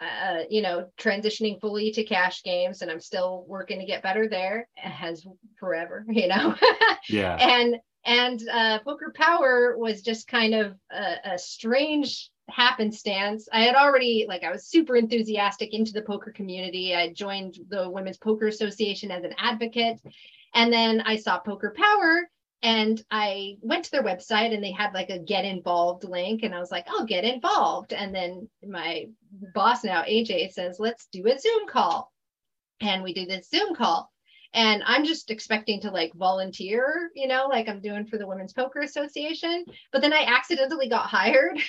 uh, 0.00 0.44
you 0.48 0.62
know, 0.62 0.88
transitioning 1.00 1.60
fully 1.60 1.90
to 1.90 2.04
cash 2.04 2.42
games, 2.42 2.82
and 2.82 2.90
I'm 2.90 3.00
still 3.00 3.44
working 3.48 3.80
to 3.80 3.86
get 3.86 4.02
better 4.02 4.28
there, 4.28 4.68
as 4.82 5.26
forever, 5.58 6.04
you 6.08 6.28
know. 6.28 6.54
Yeah. 7.08 7.36
and 7.36 7.76
and 8.08 8.48
uh, 8.48 8.78
poker 8.80 9.12
power 9.14 9.76
was 9.76 10.00
just 10.00 10.26
kind 10.26 10.54
of 10.54 10.74
a, 10.90 11.32
a 11.34 11.38
strange 11.38 12.30
happenstance. 12.48 13.50
I 13.52 13.60
had 13.60 13.74
already 13.74 14.24
like 14.26 14.42
I 14.42 14.50
was 14.50 14.64
super 14.64 14.96
enthusiastic 14.96 15.74
into 15.74 15.92
the 15.92 16.00
poker 16.00 16.32
community. 16.32 16.96
I 16.96 17.12
joined 17.12 17.58
the 17.68 17.88
Women's 17.90 18.16
Poker 18.16 18.46
Association 18.46 19.10
as 19.10 19.24
an 19.24 19.34
advocate, 19.36 20.00
and 20.54 20.72
then 20.72 21.02
I 21.02 21.16
saw 21.16 21.38
Poker 21.38 21.74
Power. 21.76 22.30
And 22.60 23.00
I 23.08 23.56
went 23.60 23.84
to 23.84 23.90
their 23.92 24.02
website 24.02 24.52
and 24.52 24.64
they 24.64 24.72
had 24.72 24.92
like 24.92 25.10
a 25.10 25.18
get 25.20 25.44
involved 25.44 26.02
link. 26.02 26.42
And 26.42 26.52
I 26.52 26.58
was 26.58 26.72
like, 26.72 26.88
I'll 26.88 27.06
get 27.06 27.22
involved. 27.22 27.92
And 27.92 28.12
then 28.12 28.48
my 28.66 29.06
boss 29.54 29.84
now, 29.84 30.02
AJ, 30.02 30.54
says, 30.54 30.80
let's 30.80 31.06
do 31.12 31.24
a 31.28 31.38
Zoom 31.38 31.68
call. 31.68 32.12
And 32.80 33.04
we 33.04 33.14
do 33.14 33.26
this 33.26 33.48
Zoom 33.48 33.76
call. 33.76 34.10
And 34.54 34.82
I'm 34.86 35.04
just 35.04 35.30
expecting 35.30 35.80
to 35.82 35.90
like 35.90 36.12
volunteer, 36.14 37.10
you 37.14 37.28
know, 37.28 37.46
like 37.48 37.68
I'm 37.68 37.80
doing 37.80 38.06
for 38.06 38.16
the 38.16 38.26
Women's 38.26 38.52
Poker 38.52 38.80
Association. 38.80 39.64
But 39.92 40.00
then 40.00 40.12
I 40.12 40.24
accidentally 40.24 40.88
got 40.88 41.06
hired 41.06 41.58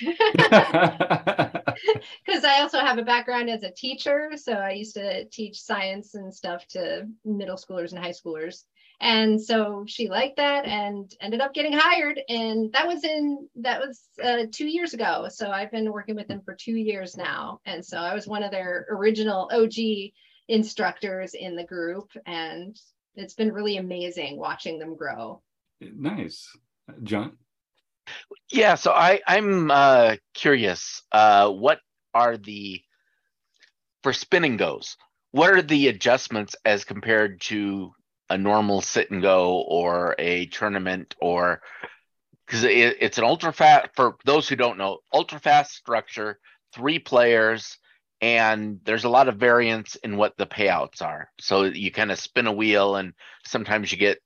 because 2.24 2.44
I 2.44 2.60
also 2.60 2.80
have 2.80 2.98
a 2.98 3.02
background 3.02 3.50
as 3.50 3.62
a 3.62 3.70
teacher. 3.70 4.30
So 4.36 4.52
I 4.52 4.72
used 4.72 4.94
to 4.94 5.26
teach 5.26 5.60
science 5.60 6.14
and 6.14 6.34
stuff 6.34 6.66
to 6.68 7.06
middle 7.24 7.56
schoolers 7.56 7.92
and 7.92 8.02
high 8.02 8.12
schoolers. 8.12 8.64
And 9.02 9.40
so 9.40 9.84
she 9.86 10.08
liked 10.08 10.36
that 10.36 10.66
and 10.66 11.10
ended 11.22 11.40
up 11.40 11.54
getting 11.54 11.72
hired. 11.72 12.20
And 12.28 12.70
that 12.72 12.86
was 12.86 13.02
in, 13.02 13.48
that 13.56 13.80
was 13.80 14.02
uh, 14.22 14.44
two 14.52 14.66
years 14.66 14.92
ago. 14.92 15.26
So 15.30 15.50
I've 15.50 15.70
been 15.70 15.90
working 15.90 16.16
with 16.16 16.28
them 16.28 16.42
for 16.44 16.54
two 16.54 16.76
years 16.76 17.16
now. 17.16 17.60
And 17.64 17.84
so 17.84 17.96
I 17.96 18.14
was 18.14 18.26
one 18.26 18.42
of 18.42 18.50
their 18.50 18.86
original 18.90 19.50
OG 19.52 20.12
instructors 20.50 21.34
in 21.34 21.56
the 21.56 21.64
group. 21.64 22.10
And 22.26 22.78
it's 23.14 23.34
been 23.34 23.52
really 23.52 23.76
amazing 23.76 24.38
watching 24.38 24.78
them 24.78 24.96
grow. 24.96 25.42
nice. 25.80 26.48
John? 27.02 27.38
Yeah, 28.50 28.74
so 28.74 28.90
I 28.90 29.20
I'm 29.26 29.70
uh, 29.70 30.16
curious. 30.34 31.02
Uh, 31.12 31.50
what 31.50 31.78
are 32.12 32.36
the 32.36 32.82
for 34.02 34.12
spin 34.12 34.44
and 34.44 34.58
goes? 34.58 34.96
What 35.30 35.52
are 35.52 35.62
the 35.62 35.86
adjustments 35.86 36.56
as 36.64 36.84
compared 36.84 37.40
to 37.42 37.92
a 38.28 38.36
normal 38.36 38.80
sit 38.80 39.10
and 39.12 39.22
go 39.22 39.60
or 39.60 40.16
a 40.18 40.46
tournament 40.46 41.14
or 41.20 41.60
because 42.46 42.64
it, 42.64 42.96
it's 43.00 43.18
an 43.18 43.24
ultra 43.24 43.52
fast 43.52 43.90
for 43.94 44.16
those 44.24 44.48
who 44.48 44.56
don't 44.56 44.78
know 44.78 44.98
ultra 45.12 45.38
fast 45.38 45.72
structure, 45.72 46.40
three 46.74 46.98
players, 46.98 47.78
and 48.20 48.80
there's 48.84 49.04
a 49.04 49.08
lot 49.08 49.28
of 49.28 49.36
variance 49.36 49.96
in 49.96 50.16
what 50.16 50.36
the 50.36 50.46
payouts 50.46 51.02
are. 51.02 51.30
So 51.40 51.64
you 51.64 51.90
kind 51.90 52.12
of 52.12 52.18
spin 52.18 52.46
a 52.46 52.52
wheel, 52.52 52.96
and 52.96 53.14
sometimes 53.44 53.90
you 53.92 53.98
get 53.98 54.18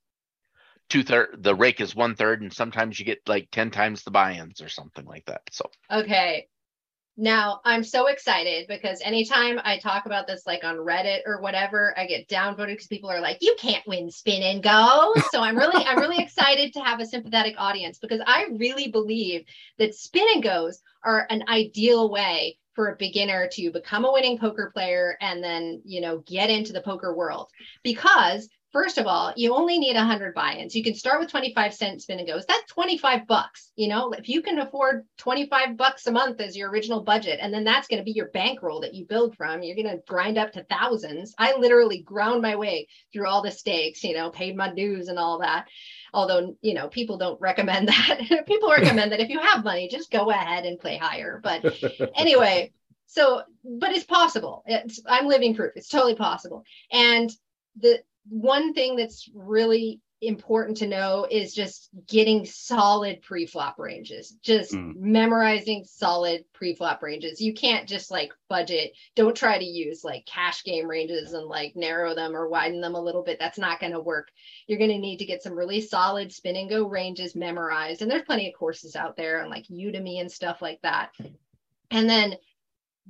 two 0.88 1.02
third 1.02 1.36
the 1.38 1.54
rake 1.54 1.80
is 1.80 1.94
one 1.94 2.14
third 2.14 2.42
and 2.42 2.52
sometimes 2.52 2.98
you 2.98 3.06
get 3.06 3.18
like 3.26 3.48
10 3.50 3.70
times 3.70 4.02
the 4.02 4.10
buy-ins 4.10 4.60
or 4.60 4.68
something 4.68 5.06
like 5.06 5.24
that 5.24 5.40
so 5.50 5.70
Okay. 5.90 6.46
Now 7.16 7.60
I'm 7.64 7.84
so 7.84 8.08
excited 8.08 8.66
because 8.66 9.00
anytime 9.00 9.60
I 9.62 9.78
talk 9.78 10.06
about 10.06 10.26
this, 10.26 10.48
like 10.48 10.64
on 10.64 10.78
Reddit 10.78 11.20
or 11.26 11.40
whatever, 11.40 11.94
I 11.96 12.06
get 12.06 12.28
downvoted 12.28 12.66
because 12.66 12.88
people 12.88 13.08
are 13.08 13.20
like, 13.20 13.38
"You 13.40 13.54
can't 13.56 13.86
win 13.86 14.10
spin 14.10 14.42
and 14.42 14.60
go." 14.60 15.14
So 15.30 15.40
I'm 15.40 15.56
really, 15.56 15.84
I'm 15.84 16.00
really 16.00 16.18
excited 16.24 16.72
to 16.72 16.80
have 16.80 16.98
a 16.98 17.06
sympathetic 17.06 17.54
audience 17.56 18.00
because 18.00 18.20
I 18.26 18.48
really 18.50 18.88
believe 18.88 19.44
that 19.78 19.94
spin 19.94 20.26
and 20.34 20.42
goes 20.42 20.82
are 21.04 21.24
an 21.30 21.44
ideal 21.48 22.10
way 22.10 22.58
for 22.74 22.88
a 22.88 22.96
beginner 22.96 23.48
to 23.52 23.70
become 23.70 24.04
a 24.04 24.12
winning 24.12 24.38
poker 24.38 24.70
player 24.74 25.16
and 25.20 25.42
then, 25.42 25.82
you 25.84 26.00
know, 26.00 26.18
get 26.26 26.50
into 26.50 26.72
the 26.72 26.82
poker 26.82 27.14
world 27.14 27.48
because 27.82 28.48
First 28.74 28.98
of 28.98 29.06
all, 29.06 29.32
you 29.36 29.54
only 29.54 29.78
need 29.78 29.94
100 29.94 30.34
buy-ins. 30.34 30.74
You 30.74 30.82
can 30.82 30.96
start 30.96 31.20
with 31.20 31.30
25 31.30 31.72
cent 31.72 32.02
spin 32.02 32.18
and 32.18 32.26
goes. 32.26 32.44
That's 32.44 32.72
25 32.72 33.24
bucks. 33.28 33.70
You 33.76 33.86
know, 33.86 34.10
if 34.10 34.28
you 34.28 34.42
can 34.42 34.58
afford 34.58 35.04
25 35.18 35.76
bucks 35.76 36.08
a 36.08 36.10
month 36.10 36.40
as 36.40 36.56
your 36.56 36.70
original 36.70 37.00
budget, 37.00 37.38
and 37.40 37.54
then 37.54 37.62
that's 37.62 37.86
going 37.86 38.00
to 38.00 38.04
be 38.04 38.10
your 38.10 38.30
bankroll 38.30 38.80
that 38.80 38.92
you 38.92 39.06
build 39.06 39.36
from, 39.36 39.62
you're 39.62 39.76
going 39.76 39.96
to 39.96 40.02
grind 40.08 40.38
up 40.38 40.50
to 40.54 40.64
thousands. 40.64 41.36
I 41.38 41.56
literally 41.56 42.02
ground 42.02 42.42
my 42.42 42.56
way 42.56 42.88
through 43.12 43.28
all 43.28 43.42
the 43.42 43.52
stakes, 43.52 44.02
you 44.02 44.12
know, 44.12 44.30
paid 44.30 44.56
my 44.56 44.74
dues 44.74 45.06
and 45.06 45.20
all 45.20 45.38
that. 45.38 45.68
Although, 46.14 46.56
you 46.62 46.74
know, 46.74 46.88
people 46.88 47.18
don't 47.18 47.40
recommend 47.40 47.88
that. 47.88 48.44
people 48.46 48.70
recommend 48.70 49.12
that 49.12 49.20
if 49.20 49.28
you 49.28 49.40
have 49.40 49.64
money, 49.64 49.88
just 49.88 50.10
go 50.10 50.30
ahead 50.30 50.64
and 50.64 50.78
play 50.78 50.96
higher. 50.96 51.40
But 51.42 51.64
anyway, 52.16 52.72
so 53.06 53.42
but 53.64 53.90
it's 53.90 54.04
possible. 54.04 54.62
It's 54.66 55.00
I'm 55.06 55.26
living 55.26 55.54
proof. 55.54 55.72
It's 55.76 55.88
totally 55.88 56.14
possible. 56.14 56.64
And 56.90 57.30
the 57.78 58.02
one 58.28 58.72
thing 58.72 58.96
that's 58.96 59.28
really 59.34 60.00
important 60.26 60.76
to 60.78 60.86
know 60.86 61.26
is 61.30 61.54
just 61.54 61.90
getting 62.06 62.44
solid 62.44 63.22
pre-flop 63.22 63.78
ranges 63.78 64.32
just 64.42 64.72
Mm. 64.72 64.96
memorizing 64.96 65.84
solid 65.84 66.44
pre-flop 66.52 67.02
ranges. 67.02 67.40
You 67.40 67.54
can't 67.54 67.88
just 67.88 68.10
like 68.10 68.32
budget. 68.48 68.92
Don't 69.14 69.36
try 69.36 69.58
to 69.58 69.64
use 69.64 70.04
like 70.04 70.26
cash 70.26 70.64
game 70.64 70.88
ranges 70.88 71.32
and 71.32 71.46
like 71.46 71.76
narrow 71.76 72.14
them 72.14 72.34
or 72.36 72.48
widen 72.48 72.80
them 72.80 72.94
a 72.94 73.00
little 73.00 73.22
bit. 73.22 73.38
That's 73.38 73.58
not 73.58 73.80
going 73.80 73.92
to 73.92 74.00
work. 74.00 74.30
You're 74.66 74.78
going 74.78 74.90
to 74.90 74.98
need 74.98 75.18
to 75.18 75.24
get 75.26 75.42
some 75.42 75.54
really 75.56 75.80
solid 75.80 76.32
spin 76.32 76.56
and 76.56 76.68
go 76.70 76.86
ranges 76.86 77.34
memorized. 77.34 78.02
And 78.02 78.10
there's 78.10 78.22
plenty 78.22 78.48
of 78.48 78.58
courses 78.58 78.96
out 78.96 79.16
there 79.16 79.42
on 79.42 79.50
like 79.50 79.66
udemy 79.68 80.20
and 80.20 80.30
stuff 80.30 80.60
like 80.62 80.80
that. 80.82 81.12
And 81.90 82.08
then 82.08 82.36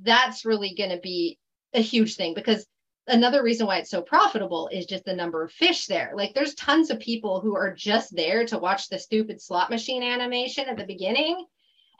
that's 0.01 0.45
really 0.45 0.75
going 0.75 0.91
to 0.91 0.99
be 0.99 1.39
a 1.73 1.81
huge 1.81 2.15
thing 2.15 2.33
because 2.33 2.65
another 3.07 3.43
reason 3.43 3.67
why 3.67 3.77
it's 3.77 3.89
so 3.89 4.01
profitable 4.01 4.69
is 4.71 4.85
just 4.85 5.05
the 5.05 5.15
number 5.15 5.43
of 5.43 5.51
fish 5.51 5.87
there. 5.87 6.11
Like 6.15 6.33
there's 6.33 6.55
tons 6.55 6.89
of 6.89 6.99
people 6.99 7.39
who 7.39 7.55
are 7.55 7.73
just 7.73 8.15
there 8.15 8.45
to 8.47 8.57
watch 8.57 8.89
the 8.89 8.99
stupid 8.99 9.41
slot 9.41 9.69
machine 9.69 10.03
animation 10.03 10.67
at 10.67 10.77
the 10.77 10.85
beginning. 10.85 11.45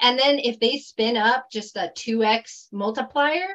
And 0.02 0.20
then 0.20 0.40
if 0.40 0.60
they 0.60 0.78
spin 0.78 1.16
up 1.18 1.50
just 1.52 1.78
a 1.78 1.92
2x 1.96 2.68
multiplier, 2.72 3.48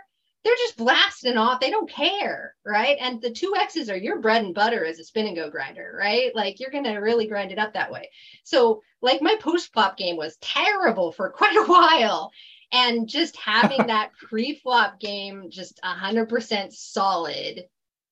they're 0.43 0.57
just 0.57 0.79
blasting 0.79 1.37
off. 1.37 1.61
They 1.61 1.71
don't 1.71 1.91
care, 1.91 2.55
right? 2.65 2.97
And 2.99 3.21
the 3.21 3.31
two 3.31 3.55
X's 3.57 3.91
are 3.91 3.97
your 3.97 4.21
bread 4.21 4.43
and 4.43 4.55
butter 4.55 4.87
as 4.87 4.99
a 4.99 5.05
spin 5.05 5.27
and 5.27 5.37
go 5.37 5.51
grinder, 5.51 5.95
right? 5.99 6.35
Like 6.35 6.61
you're 6.61 6.71
gonna 6.71 7.01
really 7.01 7.27
grind 7.27 7.53
it 7.53 7.59
up 7.59 7.75
that 7.75 7.93
way. 7.93 8.09
So, 8.45 8.81
like 9.03 9.21
my 9.21 9.37
post 9.41 9.73
flop 9.73 9.99
game 9.99 10.17
was 10.17 10.39
terrible 10.41 11.13
for 11.13 11.29
quite 11.31 11.57
a 11.57 11.65
while, 11.67 12.33
and 12.73 13.09
just 13.09 13.37
having 13.37 13.87
that 13.87 14.11
pre 14.29 14.55
flop 14.55 15.01
game 15.01 15.47
just 15.51 15.81
hundred 15.83 16.29
percent 16.29 16.73
solid 16.73 17.65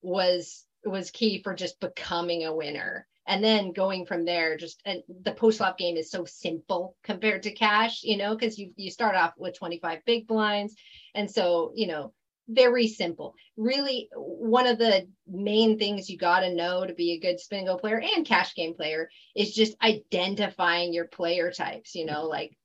was 0.02 0.64
was 0.84 1.10
key 1.10 1.42
for 1.42 1.54
just 1.54 1.80
becoming 1.80 2.44
a 2.44 2.54
winner. 2.54 3.06
and 3.26 3.42
then 3.44 3.72
going 3.72 4.06
from 4.06 4.24
there 4.24 4.56
just 4.56 4.80
and 4.84 5.02
the 5.22 5.32
post 5.32 5.58
flop 5.58 5.76
game 5.78 5.96
is 5.96 6.10
so 6.10 6.24
simple 6.24 6.96
compared 7.02 7.42
to 7.42 7.52
cash 7.52 8.02
you 8.02 8.16
know 8.16 8.34
because 8.34 8.58
you 8.58 8.72
you 8.76 8.90
start 8.90 9.14
off 9.14 9.32
with 9.36 9.58
25 9.58 10.04
big 10.06 10.26
blinds 10.26 10.74
and 11.14 11.30
so 11.30 11.72
you 11.74 11.86
know 11.86 12.12
very 12.48 12.86
simple 12.86 13.34
really 13.56 14.08
one 14.14 14.66
of 14.66 14.78
the 14.78 15.06
main 15.26 15.78
things 15.78 16.08
you 16.08 16.16
got 16.16 16.40
to 16.40 16.54
know 16.54 16.86
to 16.86 16.94
be 16.94 17.12
a 17.12 17.20
good 17.20 17.38
spin 17.38 17.66
go 17.66 17.76
player 17.76 18.00
and 18.00 18.26
cash 18.26 18.54
game 18.54 18.74
player 18.74 19.08
is 19.36 19.54
just 19.54 19.76
identifying 19.82 20.92
your 20.92 21.06
player 21.06 21.52
types 21.52 21.94
you 21.94 22.06
know 22.06 22.24
like 22.24 22.56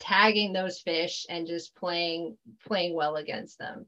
tagging 0.00 0.52
those 0.52 0.80
fish 0.80 1.26
and 1.28 1.46
just 1.46 1.74
playing 1.76 2.36
playing 2.66 2.94
well 2.94 3.16
against 3.16 3.58
them 3.58 3.86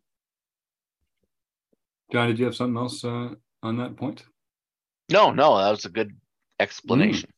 John, 2.11 2.29
did 2.29 2.39
you 2.39 2.47
have 2.47 2.57
something 2.57 2.77
else 2.77 3.05
uh, 3.05 3.31
on 3.63 3.77
that 3.79 3.97
point? 3.97 4.25
No, 5.11 5.31
no, 5.31 5.59
that 5.59 5.71
was 5.71 5.85
a 5.85 5.91
good 5.91 6.17
explanation. 6.59 7.31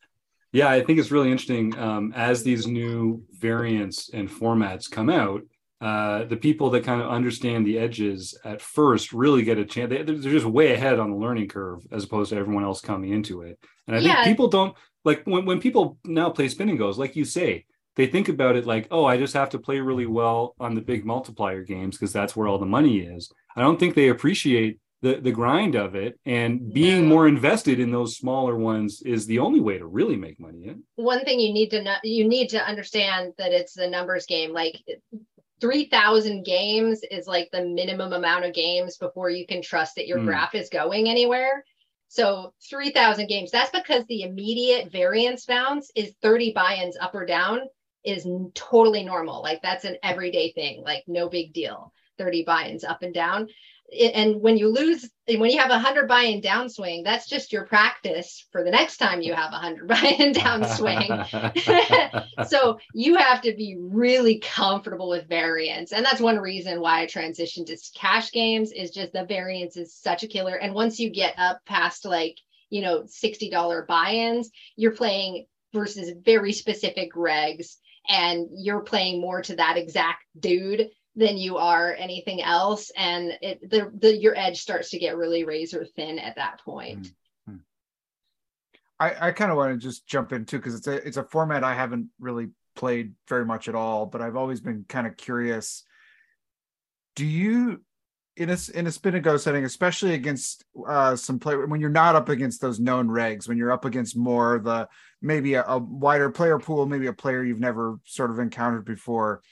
Yeah, 0.52 0.68
I 0.68 0.82
think 0.82 0.98
it's 0.98 1.11
really 1.11 1.30
interesting 1.30 1.76
um, 1.78 2.12
as 2.14 2.42
these 2.42 2.66
new 2.66 3.22
variants 3.32 4.11
and 4.12 4.28
formats 4.28 4.90
come 4.90 5.08
out. 5.08 5.42
Uh, 5.80 6.24
the 6.24 6.36
people 6.36 6.68
that 6.70 6.84
kind 6.84 7.00
of 7.00 7.08
understand 7.08 7.66
the 7.66 7.78
edges 7.78 8.36
at 8.44 8.60
first 8.60 9.12
really 9.14 9.42
get 9.42 9.56
a 9.58 9.64
chance. 9.64 9.88
They, 9.88 10.02
they're 10.02 10.16
just 10.16 10.44
way 10.44 10.72
ahead 10.74 10.98
on 10.98 11.10
the 11.10 11.16
learning 11.16 11.48
curve 11.48 11.80
as 11.90 12.04
opposed 12.04 12.30
to 12.30 12.36
everyone 12.36 12.64
else 12.64 12.80
coming 12.82 13.10
into 13.12 13.40
it. 13.42 13.58
And 13.86 13.96
I 13.96 14.00
Yeah. 14.00 14.14
think 14.16 14.26
people 14.26 14.48
don't 14.48 14.74
like 15.04 15.24
when, 15.24 15.46
when 15.46 15.58
people 15.60 15.96
now 16.04 16.28
play 16.28 16.48
spin 16.48 16.68
and 16.68 16.78
goes, 16.78 16.98
like 16.98 17.16
you 17.16 17.24
say, 17.24 17.64
they 17.96 18.06
think 18.06 18.28
about 18.28 18.56
it 18.56 18.66
like, 18.66 18.88
oh, 18.90 19.06
I 19.06 19.16
just 19.16 19.32
have 19.34 19.50
to 19.50 19.58
play 19.58 19.80
really 19.80 20.06
well 20.06 20.54
on 20.60 20.74
the 20.74 20.82
big 20.82 21.04
multiplier 21.06 21.62
games 21.64 21.96
because 21.96 22.12
that's 22.12 22.36
where 22.36 22.46
all 22.46 22.58
the 22.58 22.66
money 22.66 22.98
is. 23.00 23.32
I 23.56 23.62
don't 23.62 23.80
think 23.80 23.94
they 23.94 24.08
appreciate 24.08 24.78
the 25.02 25.14
the 25.14 25.32
grind 25.32 25.76
of 25.76 25.94
it 25.94 26.20
and 26.26 26.74
being 26.74 27.04
No. 27.04 27.08
more 27.14 27.26
invested 27.26 27.80
in 27.80 27.90
those 27.90 28.16
smaller 28.18 28.54
ones 28.54 29.00
is 29.00 29.24
the 29.24 29.38
only 29.38 29.58
way 29.58 29.78
to 29.78 29.86
really 29.86 30.16
make 30.16 30.38
money. 30.38 30.66
in. 30.68 30.82
one 30.96 31.24
thing 31.24 31.40
you 31.40 31.54
need 31.54 31.70
to 31.70 31.82
know 31.82 31.94
you 32.04 32.28
need 32.28 32.48
to 32.50 32.62
understand 32.62 33.32
that 33.38 33.50
it's 33.50 33.72
the 33.72 33.88
numbers 33.88 34.26
game 34.26 34.52
like 34.52 34.76
3000 35.61 36.44
games 36.44 37.02
is 37.11 37.26
like 37.26 37.50
the 37.50 37.64
minimum 37.64 38.12
amount 38.12 38.44
of 38.44 38.54
games 38.54 38.96
before 38.96 39.30
you 39.30 39.46
can 39.46 39.62
trust 39.62 39.96
that 39.96 40.06
your 40.06 40.18
hmm. 40.18 40.26
graph 40.26 40.54
is 40.54 40.68
going 40.68 41.08
anywhere. 41.08 41.64
So 42.08 42.54
3000 42.68 43.28
games 43.28 43.50
that's 43.50 43.70
because 43.70 44.04
the 44.06 44.22
immediate 44.22 44.90
variance 44.90 45.46
bounce 45.46 45.92
is 45.94 46.12
30 46.22 46.52
buy-ins 46.52 46.96
up 46.96 47.14
or 47.14 47.24
down 47.24 47.61
is 48.04 48.26
totally 48.54 49.04
normal. 49.04 49.42
Like 49.42 49.62
that's 49.62 49.84
an 49.84 49.96
everyday 50.02 50.52
thing 50.52 50.82
like 50.82 51.04
no 51.06 51.28
big 51.28 51.52
deal. 51.52 51.92
30 52.18 52.44
buy-ins 52.44 52.84
up 52.84 53.02
and 53.02 53.14
down. 53.14 53.48
And 54.14 54.40
when 54.40 54.56
you 54.56 54.68
lose 54.68 55.08
when 55.38 55.50
you 55.50 55.58
have 55.58 55.70
a 55.70 55.74
100 55.74 56.08
buy-in 56.08 56.40
downswing 56.40 57.04
that's 57.04 57.28
just 57.28 57.52
your 57.52 57.64
practice 57.64 58.46
for 58.50 58.64
the 58.64 58.70
next 58.70 58.96
time 58.96 59.20
you 59.20 59.34
have 59.34 59.50
a 59.50 59.60
100 59.60 59.88
buy-in 59.88 60.32
downswing. 60.32 61.06
So 62.48 62.78
you 62.94 63.16
have 63.16 63.42
to 63.42 63.54
be 63.54 63.76
really 63.78 64.38
comfortable 64.38 65.10
with 65.10 65.28
variance. 65.28 65.92
And 65.92 66.04
that's 66.04 66.20
one 66.20 66.38
reason 66.38 66.80
why 66.80 67.02
i 67.02 67.06
transitioned 67.06 67.66
to 67.66 67.76
cash 67.94 68.32
games 68.32 68.72
is 68.72 68.90
just 68.90 69.12
the 69.12 69.24
variance 69.24 69.76
is 69.76 69.94
such 69.94 70.22
a 70.22 70.28
killer. 70.28 70.56
And 70.56 70.74
once 70.74 70.98
you 70.98 71.10
get 71.10 71.34
up 71.38 71.60
past 71.66 72.04
like 72.04 72.38
you 72.70 72.82
know 72.82 73.02
$60 73.02 73.86
buy-ins 73.86 74.50
you're 74.76 74.92
playing 74.92 75.46
versus 75.74 76.12
very 76.24 76.52
specific 76.52 77.12
regs 77.14 77.76
and 78.08 78.48
you're 78.52 78.80
playing 78.80 79.20
more 79.20 79.42
to 79.42 79.56
that 79.56 79.76
exact 79.76 80.24
dude 80.38 80.88
than 81.20 81.36
you 81.36 81.56
are 81.56 81.94
anything 81.98 82.42
else 82.42 82.90
and 82.96 83.32
it 83.40 83.70
the, 83.70 83.90
the 83.98 84.16
your 84.16 84.36
edge 84.36 84.60
starts 84.60 84.90
to 84.90 84.98
get 84.98 85.16
really 85.16 85.44
razor 85.44 85.84
thin 85.96 86.18
at 86.18 86.34
that 86.36 86.60
point 86.64 87.12
I, 89.00 89.28
I 89.28 89.32
kind 89.32 89.50
of 89.50 89.56
want 89.56 89.72
to 89.72 89.78
just 89.78 90.06
jump 90.06 90.32
in 90.32 90.44
too 90.44 90.58
because 90.58 90.74
it's 90.74 90.86
a 90.86 91.06
it's 91.06 91.16
a 91.16 91.24
format 91.24 91.64
I 91.64 91.74
haven't 91.74 92.08
really 92.20 92.50
played 92.76 93.14
very 93.28 93.44
much 93.44 93.66
at 93.66 93.74
all, 93.74 94.06
but 94.06 94.20
I've 94.20 94.36
always 94.36 94.60
been 94.60 94.84
kind 94.88 95.06
of 95.06 95.16
curious. 95.16 95.84
Do 97.16 97.24
you 97.24 97.82
in 98.36 98.50
a 98.50 98.56
in 98.74 98.86
a 98.86 98.92
spin 98.92 99.14
and 99.14 99.24
go 99.24 99.36
setting, 99.38 99.64
especially 99.64 100.14
against 100.14 100.64
uh, 100.86 101.16
some 101.16 101.38
play 101.38 101.56
when 101.56 101.80
you're 101.80 101.90
not 101.90 102.14
up 102.14 102.28
against 102.28 102.60
those 102.60 102.78
known 102.78 103.08
regs, 103.08 103.48
when 103.48 103.56
you're 103.56 103.72
up 103.72 103.86
against 103.86 104.16
more 104.16 104.60
the 104.62 104.88
maybe 105.22 105.54
a, 105.54 105.64
a 105.64 105.78
wider 105.78 106.30
player 106.30 106.58
pool, 106.58 106.86
maybe 106.86 107.06
a 107.06 107.12
player 107.12 107.42
you've 107.42 107.58
never 107.58 107.98
sort 108.04 108.30
of 108.30 108.38
encountered 108.38 108.84
before. 108.84 109.42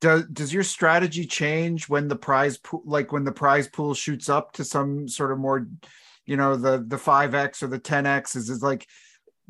Does 0.00 0.24
does 0.26 0.52
your 0.52 0.62
strategy 0.62 1.26
change 1.26 1.88
when 1.88 2.08
the 2.08 2.16
prize 2.16 2.56
pool, 2.58 2.82
like 2.84 3.10
when 3.12 3.24
the 3.24 3.32
prize 3.32 3.68
pool 3.68 3.94
shoots 3.94 4.28
up 4.28 4.52
to 4.52 4.64
some 4.64 5.08
sort 5.08 5.32
of 5.32 5.38
more 5.38 5.66
you 6.24 6.36
know 6.36 6.56
the 6.56 6.84
the 6.86 6.96
5x 6.96 7.62
or 7.62 7.66
the 7.66 7.80
10x 7.80 8.36
is 8.36 8.50
is 8.50 8.62
like 8.62 8.86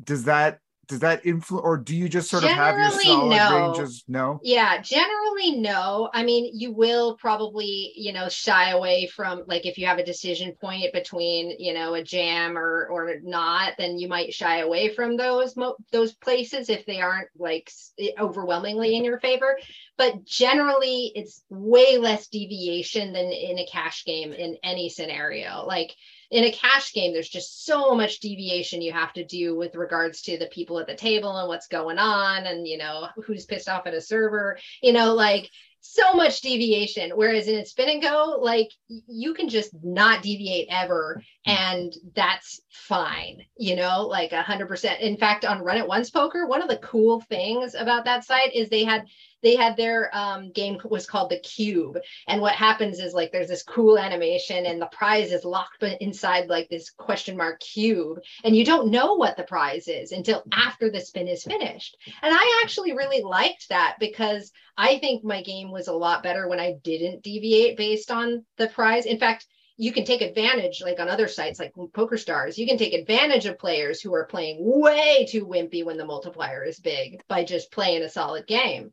does 0.03 0.23
that 0.23 0.59
does 0.89 0.99
that 0.99 1.23
influence 1.25 1.63
or 1.63 1.77
do 1.77 1.95
you 1.95 2.09
just 2.09 2.29
sort 2.29 2.43
of 2.43 2.49
have 2.49 2.75
your 2.75 2.89
Generally, 2.89 3.05
solid 3.05 3.37
no. 3.37 3.67
ranges 3.67 4.03
no 4.07 4.39
Yeah, 4.43 4.81
generally 4.81 5.57
no. 5.57 6.09
I 6.13 6.23
mean, 6.23 6.51
you 6.53 6.73
will 6.73 7.15
probably, 7.15 7.93
you 7.95 8.11
know, 8.11 8.27
shy 8.27 8.71
away 8.71 9.05
from 9.05 9.43
like 9.45 9.67
if 9.67 9.77
you 9.77 9.85
have 9.85 9.99
a 9.99 10.03
decision 10.03 10.53
point 10.59 10.91
between, 10.91 11.55
you 11.59 11.73
know, 11.75 11.93
a 11.93 12.03
jam 12.03 12.57
or 12.57 12.87
or 12.87 13.19
not, 13.21 13.73
then 13.77 13.99
you 13.99 14.07
might 14.07 14.33
shy 14.33 14.59
away 14.59 14.89
from 14.89 15.15
those 15.15 15.55
mo- 15.55 15.77
those 15.91 16.13
places 16.15 16.69
if 16.69 16.85
they 16.85 16.99
aren't 16.99 17.29
like 17.37 17.71
overwhelmingly 18.19 18.95
in 18.95 19.03
your 19.03 19.19
favor. 19.19 19.57
But 19.95 20.25
generally, 20.25 21.11
it's 21.13 21.43
way 21.49 21.97
less 21.97 22.27
deviation 22.27 23.13
than 23.13 23.25
in 23.31 23.59
a 23.59 23.67
cash 23.67 24.05
game 24.05 24.33
in 24.33 24.57
any 24.63 24.89
scenario. 24.89 25.65
Like 25.67 25.95
in 26.31 26.43
a 26.43 26.51
cash 26.51 26.93
game, 26.93 27.13
there's 27.13 27.29
just 27.29 27.65
so 27.65 27.95
much 27.95 28.19
deviation 28.19 28.81
you 28.81 28.91
have 28.91 29.13
to 29.13 29.25
do 29.25 29.55
with 29.55 29.75
regards 29.75 30.21
to 30.23 30.37
the 30.37 30.47
people 30.47 30.79
at 30.79 30.87
the 30.87 30.95
table 30.95 31.35
and 31.37 31.47
what's 31.47 31.67
going 31.67 31.97
on, 31.97 32.45
and 32.45 32.67
you 32.67 32.77
know 32.77 33.07
who's 33.25 33.45
pissed 33.45 33.69
off 33.69 33.87
at 33.87 33.93
a 33.93 34.01
server. 34.01 34.57
You 34.81 34.93
know, 34.93 35.13
like 35.15 35.49
so 35.81 36.13
much 36.13 36.41
deviation. 36.41 37.11
Whereas 37.15 37.47
in 37.47 37.59
a 37.59 37.65
spin 37.65 37.89
and 37.89 38.01
go, 38.01 38.39
like 38.41 38.69
you 38.87 39.33
can 39.33 39.49
just 39.49 39.71
not 39.83 40.21
deviate 40.21 40.67
ever, 40.69 41.23
mm-hmm. 41.47 41.51
and 41.51 41.93
that's 42.15 42.61
fine. 42.69 43.43
You 43.57 43.75
know, 43.75 44.07
like 44.07 44.31
a 44.31 44.41
hundred 44.41 44.67
percent. 44.67 45.01
In 45.01 45.17
fact, 45.17 45.45
on 45.45 45.63
Run 45.63 45.77
It 45.77 45.87
Once 45.87 46.09
Poker, 46.09 46.45
one 46.45 46.61
of 46.61 46.69
the 46.69 46.77
cool 46.77 47.21
things 47.21 47.75
about 47.75 48.05
that 48.05 48.23
site 48.23 48.53
is 48.53 48.69
they 48.69 48.83
had 48.83 49.05
they 49.41 49.55
had 49.55 49.77
their 49.77 50.15
um, 50.15 50.51
game 50.51 50.77
was 50.83 51.05
called 51.05 51.29
the 51.29 51.39
Cube, 51.39 51.97
and 52.27 52.41
what 52.41 52.55
happens 52.55 52.99
is 52.99 53.13
like 53.13 53.31
there's 53.31 53.47
this 53.47 53.63
cool 53.63 53.97
animation, 53.97 54.65
and 54.65 54.81
the 54.81 54.87
prize 54.87 55.31
is 55.31 55.45
locked 55.45 55.83
inside 56.01 56.47
like 56.47 56.69
this 56.69 56.89
question 56.91 57.37
mark 57.37 57.59
cube, 57.59 58.19
and 58.43 58.55
you 58.55 58.65
don't 58.65 58.91
know 58.91 59.15
what 59.15 59.37
the 59.37 59.43
prize 59.43 59.87
is 59.87 60.11
until 60.11 60.43
after 60.51 60.91
the 60.91 61.01
spin 61.01 61.27
is 61.27 61.43
finished. 61.43 61.97
And 62.21 62.33
I 62.33 62.61
actually 62.63 62.93
really 62.93 63.23
liked 63.23 63.69
that 63.69 63.95
because 63.99 64.51
I 64.77 64.99
think 64.99 65.23
my 65.23 65.41
game 65.41 65.71
was 65.71 65.87
a 65.87 65.93
lot 65.93 66.23
better 66.23 66.47
when 66.47 66.59
I 66.59 66.75
didn't 66.83 67.23
deviate 67.23 67.77
based 67.77 68.11
on 68.11 68.45
the 68.57 68.67
prize. 68.67 69.05
In 69.05 69.19
fact, 69.19 69.45
you 69.79 69.93
can 69.93 70.03
take 70.03 70.21
advantage, 70.21 70.81
like 70.81 70.99
on 70.99 71.07
other 71.07 71.29
sites 71.29 71.57
like 71.57 71.73
Poker 71.93 72.17
Stars, 72.17 72.57
you 72.57 72.67
can 72.67 72.77
take 72.77 72.93
advantage 72.93 73.45
of 73.45 73.57
players 73.57 74.01
who 74.01 74.13
are 74.13 74.25
playing 74.25 74.57
way 74.59 75.25
too 75.25 75.45
wimpy 75.45 75.85
when 75.85 75.95
the 75.95 76.05
multiplier 76.05 76.65
is 76.65 76.81
big 76.81 77.21
by 77.29 77.45
just 77.45 77.71
playing 77.71 78.03
a 78.03 78.09
solid 78.09 78.45
game. 78.45 78.91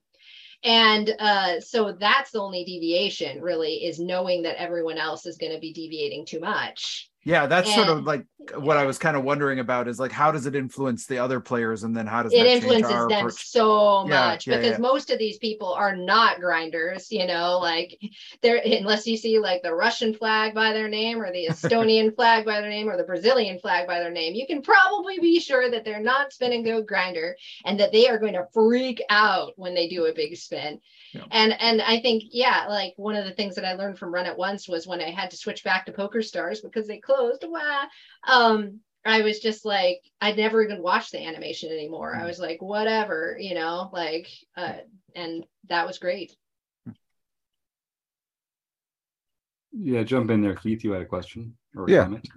And 0.62 1.12
uh, 1.18 1.60
so 1.60 1.90
that's 1.90 2.30
the 2.30 2.40
only 2.40 2.64
deviation, 2.64 3.42
really, 3.42 3.84
is 3.84 3.98
knowing 3.98 4.42
that 4.42 4.60
everyone 4.60 4.96
else 4.96 5.26
is 5.26 5.38
going 5.38 5.52
to 5.52 5.58
be 5.58 5.72
deviating 5.72 6.24
too 6.24 6.38
much. 6.38 7.10
Yeah 7.26 7.46
that's 7.46 7.74
sort 7.74 7.88
of 7.88 8.04
like 8.04 8.24
what 8.54 8.76
i 8.76 8.84
was 8.84 8.98
kind 8.98 9.16
of 9.16 9.24
wondering 9.24 9.58
about 9.58 9.88
is 9.88 9.98
like 9.98 10.12
how 10.12 10.30
does 10.30 10.46
it 10.46 10.54
influence 10.54 11.06
the 11.06 11.18
other 11.18 11.40
players 11.40 11.82
and 11.82 11.96
then 11.96 12.06
how 12.06 12.22
does 12.22 12.32
it 12.32 12.46
influences 12.46 12.90
them 13.08 13.26
approach? 13.26 13.48
so 13.48 14.06
Yeah, 14.06 14.28
much 14.28 14.46
yeah, 14.46 14.56
because 14.56 14.72
yeah. 14.72 14.78
most 14.78 15.10
of 15.10 15.18
these 15.18 15.38
people 15.38 15.72
are 15.72 15.96
not 15.96 16.40
grinders 16.40 17.10
you 17.10 17.26
know 17.26 17.58
like 17.58 17.98
they're 18.42 18.60
unless 18.64 19.06
you 19.06 19.16
see 19.16 19.38
like 19.38 19.62
the 19.62 19.74
russian 19.74 20.14
flag 20.14 20.54
by 20.54 20.72
their 20.72 20.88
name 20.88 21.20
or 21.20 21.32
the 21.32 21.46
estonian 21.50 22.14
flag 22.14 22.44
by 22.44 22.60
their 22.60 22.70
name 22.70 22.88
or 22.88 22.96
the 22.96 23.04
brazilian 23.04 23.58
flag 23.58 23.86
by 23.86 23.98
their 23.98 24.12
name 24.12 24.34
you 24.34 24.46
can 24.46 24.62
probably 24.62 25.18
be 25.18 25.40
sure 25.40 25.70
that 25.70 25.84
they're 25.84 26.02
not 26.02 26.32
spin 26.32 26.52
and 26.52 26.64
go 26.64 26.82
grinder 26.82 27.36
and 27.64 27.80
that 27.80 27.92
they 27.92 28.08
are 28.08 28.18
going 28.18 28.34
to 28.34 28.46
freak 28.52 29.02
out 29.10 29.52
when 29.56 29.74
they 29.74 29.88
do 29.88 30.06
a 30.06 30.14
big 30.14 30.36
spin. 30.36 30.80
And 31.30 31.58
and 31.60 31.80
i 31.80 31.98
think 32.00 32.24
yeah 32.30 32.66
like 32.68 32.92
one 32.96 33.16
of 33.16 33.24
the 33.24 33.32
things 33.32 33.54
that 33.54 33.64
i 33.64 33.72
learned 33.72 33.98
from 33.98 34.12
run 34.12 34.26
it 34.26 34.36
once 34.36 34.68
was 34.68 34.86
when 34.86 35.00
i 35.00 35.10
had 35.10 35.30
to 35.30 35.36
switch 35.36 35.64
back 35.64 35.86
to 35.86 35.92
poker 35.92 36.20
stars 36.20 36.60
because 36.60 36.86
they 36.86 36.98
closed 36.98 37.15
wow 37.44 37.84
um 38.26 38.80
I 39.06 39.22
was 39.22 39.38
just 39.38 39.64
like, 39.64 40.00
I'd 40.20 40.36
never 40.36 40.64
even 40.64 40.82
watched 40.82 41.12
the 41.12 41.24
animation 41.24 41.70
anymore. 41.70 42.16
I 42.16 42.26
was 42.26 42.40
like, 42.40 42.60
whatever, 42.60 43.36
you 43.38 43.54
know, 43.54 43.88
like, 43.92 44.26
uh, 44.56 44.78
and 45.14 45.44
that 45.68 45.86
was 45.86 45.98
great. 45.98 46.34
Yeah, 49.72 50.02
jump 50.02 50.30
in 50.30 50.42
there, 50.42 50.56
Keith. 50.56 50.82
You 50.82 50.92
had 50.92 51.02
a 51.02 51.06
question 51.06 51.56
or 51.76 51.86
a 51.86 51.92
Yeah. 51.92 52.02
comment? 52.02 52.28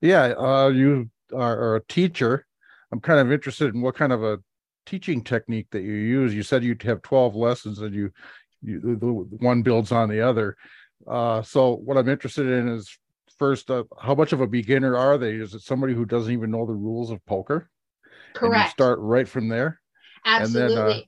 Yeah, 0.00 0.32
uh, 0.38 0.68
you 0.68 1.10
are, 1.34 1.58
are 1.58 1.76
a 1.76 1.84
teacher. 1.84 2.46
I'm 2.92 3.00
kind 3.00 3.20
of 3.20 3.30
interested 3.30 3.74
in 3.74 3.82
what 3.82 3.94
kind 3.96 4.12
of 4.12 4.22
a 4.24 4.38
teaching 4.86 5.22
technique 5.22 5.66
that 5.72 5.82
you 5.82 5.92
use. 5.92 6.34
You 6.34 6.42
said 6.42 6.64
you'd 6.64 6.82
have 6.84 7.02
12 7.02 7.34
lessons 7.34 7.80
and 7.80 7.94
you, 7.94 8.10
you 8.62 8.80
the, 8.80 8.94
the 8.96 9.06
one 9.44 9.62
builds 9.62 9.92
on 9.92 10.08
the 10.08 10.20
other. 10.22 10.56
Uh, 11.06 11.42
so 11.42 11.74
what 11.74 11.98
I'm 11.98 12.08
interested 12.08 12.46
in 12.46 12.68
is 12.68 12.98
first, 13.38 13.70
uh, 13.70 13.84
how 14.00 14.14
much 14.14 14.32
of 14.32 14.40
a 14.40 14.46
beginner 14.46 14.96
are 14.96 15.18
they? 15.18 15.34
Is 15.34 15.54
it 15.54 15.62
somebody 15.62 15.94
who 15.94 16.04
doesn't 16.04 16.32
even 16.32 16.50
know 16.50 16.66
the 16.66 16.72
rules 16.74 17.10
of 17.10 17.24
poker? 17.26 17.70
And 18.42 18.42
you 18.42 18.44
Correct. 18.48 18.70
start 18.70 18.98
right 19.00 19.28
from 19.28 19.48
there. 19.48 19.80
Absolutely. 20.24 20.74
then, 20.74 20.82
uh, 20.82 20.94
And 20.94 21.04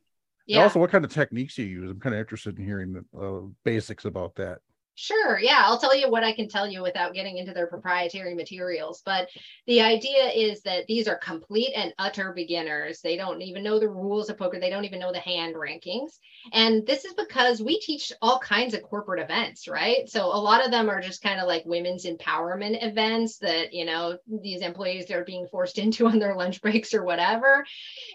yeah. 0.47 0.63
also, 0.63 0.79
what 0.81 0.91
kind 0.91 1.05
of 1.05 1.13
techniques 1.13 1.59
you 1.59 1.67
use? 1.67 1.91
I'm 1.91 2.01
kind 2.01 2.15
of 2.15 2.21
interested 2.21 2.59
in 2.59 2.65
hearing 2.65 2.93
the 2.93 3.19
uh, 3.19 3.41
basics 3.65 4.05
about 4.05 4.35
that. 4.37 4.59
Sure. 5.01 5.39
Yeah. 5.39 5.63
I'll 5.65 5.79
tell 5.79 5.95
you 5.97 6.11
what 6.11 6.25
I 6.25 6.33
can 6.33 6.49
tell 6.49 6.67
you 6.67 6.83
without 6.83 7.15
getting 7.15 7.39
into 7.39 7.53
their 7.53 7.69
proprietary 7.69 8.35
materials. 8.35 9.01
But 9.07 9.29
the 9.69 9.81
idea 9.81 10.25
is 10.35 10.63
that 10.63 10.87
these 10.89 11.07
are 11.07 11.15
complete 11.17 11.73
and 11.77 11.95
utter 12.01 12.33
beginners. 12.33 13.01
They 13.01 13.17
don't 13.17 13.41
even 13.41 13.63
know 13.63 13.79
the 13.79 13.89
rules 13.89 14.29
of 14.29 14.39
poker, 14.39 14.59
they 14.59 14.71
don't 14.71 14.87
even 14.87 14.99
know 14.99 15.13
the 15.13 15.21
hand 15.21 15.55
rankings. 15.55 16.19
And 16.53 16.85
this 16.85 17.05
is 17.05 17.15
because 17.15 17.63
we 17.63 17.79
teach 17.79 18.13
all 18.21 18.41
kinds 18.41 18.75
of 18.75 18.83
corporate 18.83 19.23
events, 19.23 19.69
right? 19.69 20.09
So 20.09 20.25
a 20.25 20.43
lot 20.43 20.65
of 20.65 20.73
them 20.73 20.91
are 20.91 21.01
just 21.01 21.23
kind 21.23 21.39
of 21.39 21.47
like 21.47 21.63
women's 21.65 22.05
empowerment 22.05 22.85
events 22.85 23.39
that, 23.39 23.73
you 23.73 23.85
know, 23.85 24.19
these 24.43 24.63
employees 24.63 25.13
are 25.13 25.23
being 25.25 25.47
forced 25.47 25.79
into 25.79 26.09
on 26.09 26.19
their 26.19 26.35
lunch 26.35 26.61
breaks 26.61 26.93
or 26.93 27.05
whatever. 27.05 27.65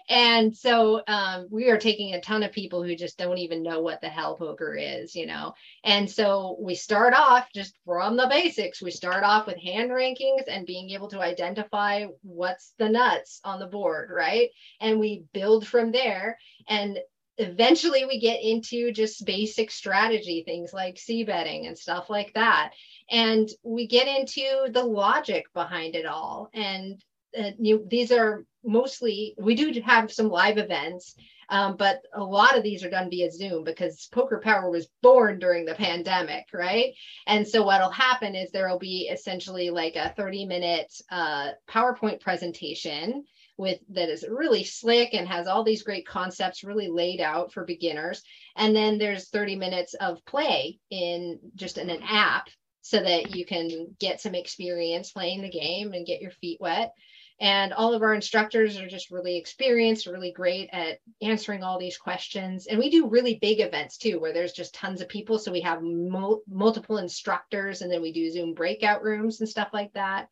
And 0.08 0.56
so 0.56 1.02
um, 1.06 1.48
we 1.50 1.70
are 1.70 1.78
taking 1.78 2.14
a 2.14 2.20
ton 2.20 2.42
of 2.42 2.52
people 2.52 2.82
who 2.82 2.94
just 2.96 3.18
don't 3.18 3.38
even 3.38 3.62
know 3.62 3.80
what 3.80 4.00
the 4.00 4.08
hell 4.08 4.36
poker 4.36 4.74
is, 4.74 5.14
you 5.14 5.26
know. 5.26 5.54
And 5.82 6.10
so 6.10 6.56
we 6.60 6.73
start 6.74 7.14
off 7.14 7.48
just 7.54 7.74
from 7.84 8.16
the 8.16 8.26
basics. 8.28 8.82
We 8.82 8.90
start 8.90 9.24
off 9.24 9.46
with 9.46 9.56
hand 9.58 9.90
rankings 9.90 10.44
and 10.48 10.66
being 10.66 10.90
able 10.90 11.08
to 11.08 11.20
identify 11.20 12.06
what's 12.22 12.74
the 12.78 12.88
nuts 12.88 13.40
on 13.44 13.58
the 13.58 13.66
board, 13.66 14.10
right? 14.12 14.50
And 14.80 15.00
we 15.00 15.24
build 15.32 15.66
from 15.66 15.92
there. 15.92 16.38
And 16.68 16.98
eventually 17.38 18.04
we 18.04 18.20
get 18.20 18.42
into 18.42 18.92
just 18.92 19.24
basic 19.24 19.70
strategy 19.70 20.42
things 20.44 20.72
like 20.72 20.98
c-betting 20.98 21.66
and 21.66 21.76
stuff 21.76 22.08
like 22.08 22.32
that. 22.34 22.72
And 23.10 23.48
we 23.62 23.86
get 23.86 24.06
into 24.06 24.68
the 24.70 24.84
logic 24.84 25.46
behind 25.52 25.96
it 25.96 26.06
all. 26.06 26.48
And 26.54 27.02
uh, 27.36 27.50
you, 27.58 27.84
these 27.88 28.12
are 28.12 28.44
mostly, 28.64 29.34
we 29.38 29.54
do 29.54 29.80
have 29.82 30.12
some 30.12 30.28
live 30.28 30.58
events 30.58 31.16
um, 31.48 31.76
but 31.76 32.02
a 32.14 32.22
lot 32.22 32.56
of 32.56 32.62
these 32.62 32.84
are 32.84 32.90
done 32.90 33.10
via 33.10 33.30
Zoom 33.30 33.64
because 33.64 34.08
Poker 34.12 34.40
Power 34.42 34.70
was 34.70 34.88
born 35.02 35.38
during 35.38 35.64
the 35.64 35.74
pandemic, 35.74 36.46
right? 36.52 36.94
And 37.26 37.46
so 37.46 37.62
what'll 37.62 37.90
happen 37.90 38.34
is 38.34 38.50
there 38.50 38.68
will 38.68 38.78
be 38.78 39.08
essentially 39.10 39.70
like 39.70 39.96
a 39.96 40.14
30 40.16 40.46
minute 40.46 40.92
uh, 41.10 41.50
PowerPoint 41.68 42.20
presentation 42.20 43.24
with 43.56 43.78
that 43.88 44.08
is 44.08 44.24
really 44.28 44.64
slick 44.64 45.14
and 45.14 45.28
has 45.28 45.46
all 45.46 45.62
these 45.62 45.84
great 45.84 46.06
concepts 46.06 46.64
really 46.64 46.88
laid 46.88 47.20
out 47.20 47.52
for 47.52 47.64
beginners. 47.64 48.22
And 48.56 48.74
then 48.74 48.98
there's 48.98 49.28
30 49.28 49.56
minutes 49.56 49.94
of 49.94 50.24
play 50.26 50.80
in 50.90 51.38
just 51.54 51.78
in 51.78 51.90
an 51.90 52.02
app 52.02 52.48
so 52.82 53.00
that 53.00 53.34
you 53.34 53.46
can 53.46 53.96
get 53.98 54.20
some 54.20 54.34
experience 54.34 55.12
playing 55.12 55.42
the 55.42 55.50
game 55.50 55.92
and 55.92 56.06
get 56.06 56.20
your 56.20 56.32
feet 56.32 56.60
wet. 56.60 56.92
And 57.40 57.72
all 57.72 57.94
of 57.94 58.02
our 58.02 58.14
instructors 58.14 58.78
are 58.78 58.86
just 58.86 59.10
really 59.10 59.36
experienced, 59.36 60.06
really 60.06 60.32
great 60.32 60.68
at 60.72 60.98
answering 61.20 61.64
all 61.64 61.78
these 61.78 61.98
questions. 61.98 62.66
And 62.66 62.78
we 62.78 62.90
do 62.90 63.08
really 63.08 63.38
big 63.40 63.60
events 63.60 63.98
too, 63.98 64.20
where 64.20 64.32
there's 64.32 64.52
just 64.52 64.74
tons 64.74 65.00
of 65.00 65.08
people. 65.08 65.38
So 65.38 65.50
we 65.50 65.60
have 65.62 65.82
mul- 65.82 66.42
multiple 66.48 66.98
instructors, 66.98 67.82
and 67.82 67.90
then 67.90 68.00
we 68.00 68.12
do 68.12 68.30
Zoom 68.30 68.54
breakout 68.54 69.02
rooms 69.02 69.40
and 69.40 69.48
stuff 69.48 69.70
like 69.72 69.92
that. 69.94 70.28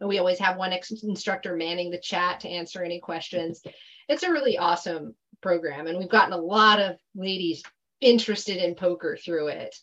And 0.00 0.08
we 0.08 0.18
always 0.18 0.38
have 0.38 0.56
one 0.56 0.72
ex- 0.72 1.02
instructor 1.02 1.56
manning 1.56 1.90
the 1.90 1.98
chat 1.98 2.40
to 2.40 2.48
answer 2.48 2.82
any 2.82 3.00
questions. 3.00 3.62
It's 4.08 4.22
a 4.22 4.32
really 4.32 4.56
awesome 4.56 5.14
program. 5.42 5.86
And 5.86 5.98
we've 5.98 6.08
gotten 6.08 6.32
a 6.32 6.38
lot 6.38 6.80
of 6.80 6.96
ladies 7.14 7.62
interested 8.00 8.58
in 8.58 8.74
poker 8.74 9.16
through 9.16 9.48
it. 9.48 9.76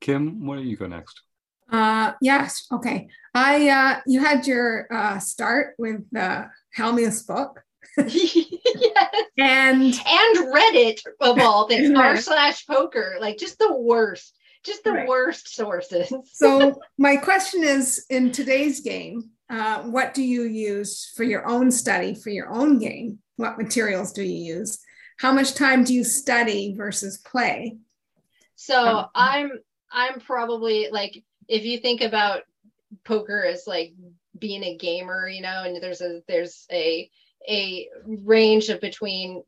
Kim, 0.00 0.44
why 0.46 0.56
don't 0.56 0.66
you 0.66 0.76
go 0.76 0.86
next? 0.86 1.22
Uh, 1.70 2.12
yes. 2.20 2.66
Okay. 2.72 3.08
I 3.34 3.68
uh, 3.68 4.00
you 4.06 4.20
had 4.20 4.46
your 4.46 4.86
uh, 4.92 5.18
start 5.18 5.74
with 5.78 6.02
the 6.10 6.48
Hellmuth's 6.76 7.22
book, 7.22 7.62
yes. 7.98 8.16
and 9.38 9.82
and 9.84 10.38
Reddit 10.54 11.00
of 11.20 11.38
all 11.38 11.68
things, 11.68 11.90
r 11.96 12.16
slash 12.16 12.66
poker, 12.66 13.16
like 13.20 13.38
just 13.38 13.58
the 13.58 13.74
worst, 13.76 14.34
just 14.64 14.82
the 14.84 14.92
Right. 14.92 15.08
worst 15.08 15.54
sources. 15.54 16.12
so 16.32 16.80
my 16.96 17.16
question 17.16 17.62
is: 17.62 18.04
in 18.08 18.32
today's 18.32 18.80
game, 18.80 19.30
uh, 19.50 19.82
what 19.82 20.14
do 20.14 20.22
you 20.22 20.42
use 20.44 21.12
for 21.16 21.24
your 21.24 21.46
own 21.46 21.70
study 21.70 22.14
for 22.14 22.30
your 22.30 22.48
own 22.48 22.78
game? 22.78 23.18
What 23.36 23.58
materials 23.58 24.12
do 24.12 24.22
you 24.22 24.56
use? 24.56 24.78
How 25.20 25.32
much 25.32 25.54
time 25.54 25.84
do 25.84 25.92
you 25.94 26.02
study 26.04 26.74
versus 26.76 27.18
play? 27.18 27.76
So 28.56 28.76
Um, 28.86 29.06
I'm 29.14 29.50
I'm 29.92 30.20
probably 30.20 30.88
like 30.90 31.24
if 31.48 31.64
you 31.64 31.78
think 31.78 32.02
about 32.02 32.42
poker 33.04 33.44
as 33.44 33.66
like 33.66 33.94
being 34.38 34.62
a 34.64 34.76
gamer, 34.76 35.28
you 35.28 35.42
know, 35.42 35.64
and 35.64 35.82
there's 35.82 36.00
a 36.00 36.22
there's 36.28 36.66
a 36.70 37.10
a 37.48 37.88
range 38.04 38.68
of 38.68 38.80
between 38.80 39.42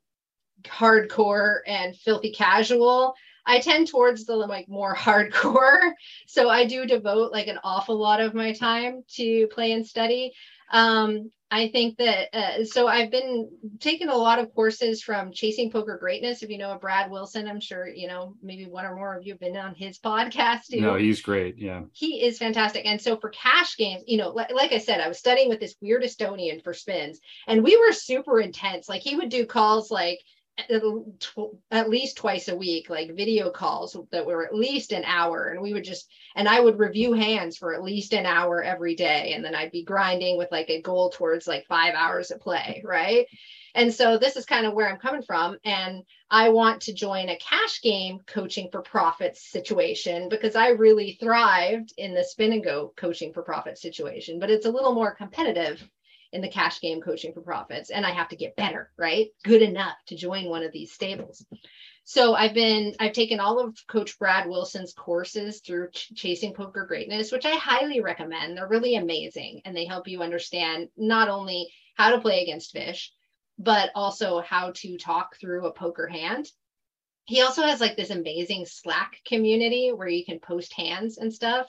hardcore 0.64 1.58
and 1.66 1.96
filthy 1.96 2.32
casual. 2.32 3.14
I 3.46 3.60
tend 3.60 3.88
towards 3.88 4.24
the 4.24 4.36
like 4.36 4.68
more 4.68 4.94
hardcore. 4.96 5.92
So 6.26 6.48
I 6.48 6.66
do 6.66 6.86
devote 6.86 7.32
like 7.32 7.46
an 7.46 7.58
awful 7.64 7.98
lot 7.98 8.20
of 8.20 8.34
my 8.34 8.52
time 8.52 9.04
to 9.16 9.46
play 9.48 9.72
and 9.72 9.86
study. 9.86 10.32
Um, 10.70 11.30
I 11.52 11.68
think 11.68 11.98
that 11.98 12.28
uh, 12.32 12.64
so 12.64 12.86
I've 12.86 13.10
been 13.10 13.50
taking 13.80 14.08
a 14.08 14.16
lot 14.16 14.38
of 14.38 14.54
courses 14.54 15.02
from 15.02 15.32
Chasing 15.32 15.68
Poker 15.70 15.98
Greatness. 15.98 16.44
If 16.44 16.50
you 16.50 16.58
know 16.58 16.78
Brad 16.80 17.10
Wilson, 17.10 17.48
I'm 17.48 17.60
sure 17.60 17.88
you 17.88 18.06
know 18.06 18.34
maybe 18.40 18.66
one 18.66 18.84
or 18.84 18.94
more 18.94 19.16
of 19.16 19.26
you 19.26 19.32
have 19.32 19.40
been 19.40 19.56
on 19.56 19.74
his 19.74 19.98
podcast 19.98 20.66
too 20.70 20.80
No, 20.80 20.94
he's 20.94 21.20
great. 21.20 21.58
Yeah. 21.58 21.82
he 21.92 22.22
is 22.24 22.38
fantastic. 22.38 22.86
And 22.86 23.00
so 23.00 23.16
for 23.16 23.30
cash 23.30 23.76
games, 23.76 24.04
you 24.06 24.16
know, 24.16 24.30
like, 24.30 24.52
like 24.52 24.72
I 24.72 24.78
said, 24.78 25.00
I 25.00 25.08
was 25.08 25.18
studying 25.18 25.48
with 25.48 25.58
this 25.58 25.74
weird 25.80 26.04
Estonian 26.04 26.62
for 26.62 26.72
spins, 26.72 27.18
and 27.48 27.64
we 27.64 27.76
were 27.76 27.92
super 27.92 28.40
intense. 28.40 28.88
Like 28.88 29.02
he 29.02 29.16
would 29.16 29.28
do 29.28 29.44
calls 29.44 29.90
like 29.90 30.20
at, 31.70 31.90
least 31.90 32.16
twice 32.16 32.48
a 32.48 32.56
week, 32.56 32.90
like 32.90 33.16
video 33.16 33.50
calls 33.50 33.96
that 34.10 34.26
were 34.26 34.44
at 34.44 34.54
least 34.54 34.92
an 34.92 35.04
hour, 35.04 35.48
and 35.48 35.60
we 35.60 35.72
would 35.72 35.84
just 35.84 36.08
and 36.36 36.48
I 36.48 36.60
would 36.60 36.78
review 36.78 37.12
hands 37.12 37.56
for 37.56 37.74
at 37.74 37.82
least 37.82 38.12
an 38.12 38.26
hour 38.26 38.62
every 38.62 38.94
day, 38.94 39.32
and 39.34 39.44
then 39.44 39.54
I'd 39.54 39.72
be 39.72 39.84
grinding 39.84 40.36
with 40.38 40.52
like 40.52 40.70
a 40.70 40.82
goal 40.82 41.10
towards 41.10 41.46
like 41.46 41.66
five 41.66 41.94
hours 41.94 42.30
of 42.30 42.40
play, 42.40 42.82
right? 42.84 43.26
And 43.74 43.94
so 43.94 44.18
this 44.18 44.36
is 44.36 44.46
kind 44.46 44.66
of 44.66 44.74
where 44.74 44.88
I'm 44.88 44.98
coming 44.98 45.22
from, 45.22 45.56
and 45.64 46.02
I 46.30 46.48
want 46.48 46.82
to 46.82 46.92
join 46.92 47.28
a 47.28 47.38
cash 47.38 47.80
game 47.82 48.18
coaching 48.26 48.68
for 48.70 48.82
profits 48.82 49.50
situation 49.50 50.28
because 50.28 50.56
I 50.56 50.70
really 50.70 51.16
thrived 51.20 51.92
in 51.96 52.14
the 52.14 52.24
spin 52.24 52.52
and 52.52 52.64
go 52.64 52.92
coaching 52.96 53.32
for 53.32 53.42
profits 53.42 53.80
situation, 53.80 54.40
but 54.40 54.50
it's 54.50 54.66
a 54.66 54.70
little 54.70 54.94
more 54.94 55.14
competitive 55.14 55.88
in 56.32 56.40
the 56.40 56.48
cash 56.48 56.80
game 56.80 57.00
coaching 57.00 57.32
for 57.32 57.40
profits 57.40 57.90
and 57.90 58.06
I 58.06 58.10
have 58.10 58.28
to 58.28 58.36
get 58.36 58.56
better, 58.56 58.90
right? 58.96 59.28
Good 59.44 59.62
enough 59.62 59.96
to 60.06 60.16
join 60.16 60.48
one 60.48 60.62
of 60.62 60.72
these 60.72 60.92
stables. 60.92 61.44
So 62.04 62.34
I've 62.34 62.54
been 62.54 62.94
I've 62.98 63.12
taken 63.12 63.40
all 63.40 63.60
of 63.60 63.76
coach 63.86 64.18
Brad 64.18 64.48
Wilson's 64.48 64.92
courses 64.92 65.60
through 65.60 65.90
Ch- 65.90 66.12
Chasing 66.14 66.54
Poker 66.54 66.86
Greatness, 66.86 67.30
which 67.30 67.46
I 67.46 67.56
highly 67.56 68.00
recommend. 68.00 68.56
They're 68.56 68.68
really 68.68 68.96
amazing 68.96 69.62
and 69.64 69.76
they 69.76 69.84
help 69.84 70.08
you 70.08 70.22
understand 70.22 70.88
not 70.96 71.28
only 71.28 71.72
how 71.96 72.10
to 72.10 72.20
play 72.20 72.42
against 72.42 72.72
fish, 72.72 73.12
but 73.58 73.90
also 73.94 74.40
how 74.40 74.72
to 74.76 74.96
talk 74.96 75.36
through 75.36 75.66
a 75.66 75.72
poker 75.72 76.06
hand 76.06 76.50
he 77.30 77.42
also 77.42 77.62
has 77.62 77.80
like 77.80 77.96
this 77.96 78.10
amazing 78.10 78.66
slack 78.66 79.20
community 79.24 79.92
where 79.94 80.08
you 80.08 80.24
can 80.24 80.40
post 80.40 80.72
hands 80.72 81.18
and 81.18 81.32
stuff 81.32 81.68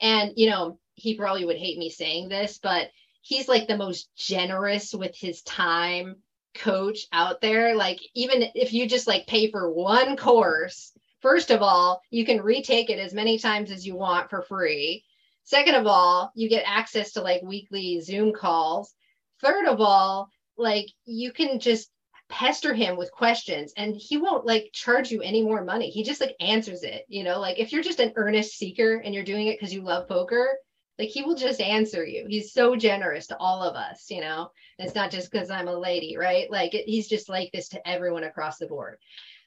and 0.00 0.32
you 0.36 0.48
know 0.48 0.78
he 0.94 1.16
probably 1.16 1.44
would 1.44 1.56
hate 1.56 1.78
me 1.78 1.88
saying 1.88 2.28
this 2.28 2.58
but 2.62 2.90
he's 3.22 3.48
like 3.48 3.68
the 3.68 3.76
most 3.76 4.08
generous 4.16 4.94
with 4.94 5.14
his 5.16 5.42
time 5.42 6.16
coach 6.54 7.06
out 7.12 7.40
there. 7.40 7.74
Like 7.74 8.00
even 8.14 8.44
if 8.54 8.72
you 8.72 8.88
just 8.88 9.06
like 9.06 9.26
pay 9.26 9.50
for 9.50 9.70
one 9.70 10.16
course 10.16 10.92
first 11.20 11.50
of 11.50 11.60
all 11.62 12.00
you 12.10 12.24
can 12.24 12.40
retake 12.40 12.90
it 12.90 12.98
as 12.98 13.12
many 13.12 13.38
times 13.38 13.70
as 13.70 13.86
you 13.86 13.94
want 13.94 14.30
for 14.30 14.42
free. 14.42 15.04
Second 15.44 15.74
of 15.74 15.86
all 15.86 16.32
you 16.34 16.48
get 16.48 16.64
access 16.66 17.12
to 17.12 17.22
like 17.22 17.42
weekly 17.42 18.00
zoom 18.00 18.32
calls. 18.32 18.94
Third 19.40 19.66
of 19.66 19.80
all 19.80 20.28
like 20.56 20.86
you 21.04 21.32
can 21.32 21.60
just 21.60 21.90
pester 22.28 22.72
him 22.72 22.96
with 22.96 23.10
questions 23.10 23.72
and 23.76 23.96
he 23.96 24.16
won't 24.16 24.46
like 24.46 24.70
charge 24.72 25.10
you 25.10 25.20
any 25.20 25.42
more 25.42 25.64
money. 25.64 25.90
He 25.90 26.02
just 26.02 26.20
like 26.20 26.34
answers 26.40 26.82
it 26.82 27.04
you 27.08 27.22
know? 27.22 27.38
Like 27.38 27.58
if 27.58 27.72
you're 27.72 27.82
just 27.82 28.00
an 28.00 28.12
earnest 28.16 28.56
seeker 28.56 28.96
and 28.96 29.14
you're 29.14 29.24
doing 29.24 29.46
it 29.46 29.58
because 29.58 29.74
you 29.74 29.82
love 29.82 30.08
poker 30.08 30.58
like 31.00 31.08
he 31.08 31.22
will 31.22 31.34
just 31.34 31.60
answer 31.60 32.04
you. 32.04 32.26
He's 32.28 32.52
so 32.52 32.76
generous 32.76 33.26
to 33.28 33.36
all 33.38 33.62
of 33.62 33.74
us 33.74 34.10
you 34.10 34.20
know? 34.20 34.50
And 34.78 34.86
it's 34.86 34.94
not 34.94 35.10
just 35.10 35.32
because 35.32 35.50
i'm 35.50 35.68
a 35.68 35.74
lady 35.74 36.16
right? 36.16 36.50
Like 36.50 36.74
it, 36.74 36.84
he's 36.86 37.08
just 37.08 37.28
like 37.28 37.50
this 37.52 37.68
to 37.70 37.88
everyone 37.88 38.24
across 38.24 38.58
the 38.58 38.66
board. 38.66 38.98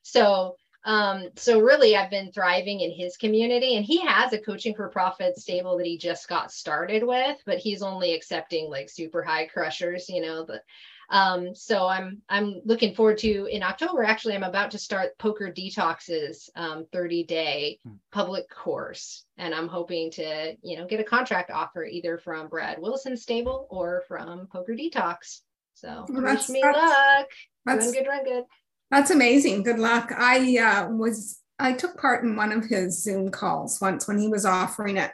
So 0.01 0.58
um 0.86 1.30
so 1.36 1.62
really 1.62 1.95
i've 1.95 2.10
been 2.10 2.30
thriving 2.32 2.82
in 2.82 2.91
his 2.91 3.16
community 3.16 3.78
and 3.78 3.86
he 3.86 4.01
has 4.01 4.34
a 4.34 4.38
coaching 4.38 4.76
for 4.76 4.89
profit 4.89 5.38
stable 5.38 5.78
that 5.78 5.86
he 5.86 5.97
just 5.97 6.28
got 6.28 6.51
started 6.51 7.04
with 7.04 7.38
but 7.45 7.58
he's 7.58 7.82
only 7.82 8.14
accepting 8.14 8.70
like 8.70 8.89
super 8.89 9.24
high 9.24 9.45
crushers 9.45 10.10
you 10.10 10.22
know 10.22 10.43
the 10.43 10.62
Um, 11.14 11.53
so 11.53 11.86
I'm 11.88 12.24
I'm 12.28 12.59
looking 12.66 12.95
forward 12.95 13.20
to 13.20 13.45
in 13.45 13.61
October. 13.61 14.03
Actually, 14.03 14.34
I'm 14.34 14.41
about 14.43 14.72
to 14.72 14.80
start 14.80 15.16
Poker 15.20 15.53
Detox's 15.55 16.49
um, 16.55 16.88
30 16.91 17.24
day 17.26 17.80
Hmm. 17.86 17.93
public 18.11 18.49
course, 18.49 19.24
and 19.38 19.53
I'm 19.53 19.68
hoping 19.68 20.09
to 20.14 20.55
you 20.64 20.76
know 20.78 20.88
get 20.88 20.99
a 20.99 21.03
contract 21.03 21.51
offer 21.51 21.86
either 21.86 22.18
from 22.18 22.47
Brad 22.47 22.80
Wilson 22.82 23.16
Stable 23.16 23.68
or 23.70 24.03
from 24.07 24.47
Poker 24.51 24.74
Detox. 24.74 25.41
So 25.76 26.05
Well, 26.09 26.24
wish 26.24 26.49
me 26.49 26.61
that's- 26.64 26.84
luck. 26.84 27.28
That's 27.66 27.91
Doing 27.91 28.03
good, 28.03 28.09
run 28.09 28.24
good. 28.26 28.43
That's 28.89 29.11
amazing. 29.11 29.61
Good 29.64 29.80
luck. 29.80 30.11
I 30.18 30.57
uh, 30.57 30.89
was 30.89 31.39
I 31.59 31.74
took 31.74 31.95
part 31.95 32.24
in 32.24 32.36
one 32.36 32.51
of 32.51 32.66
his 32.66 33.03
Zoom 33.03 33.30
calls 33.30 33.80
once 33.80 34.07
when 34.07 34.18
he 34.18 34.28
was 34.30 34.45
offering 34.47 34.97
it 34.97 35.11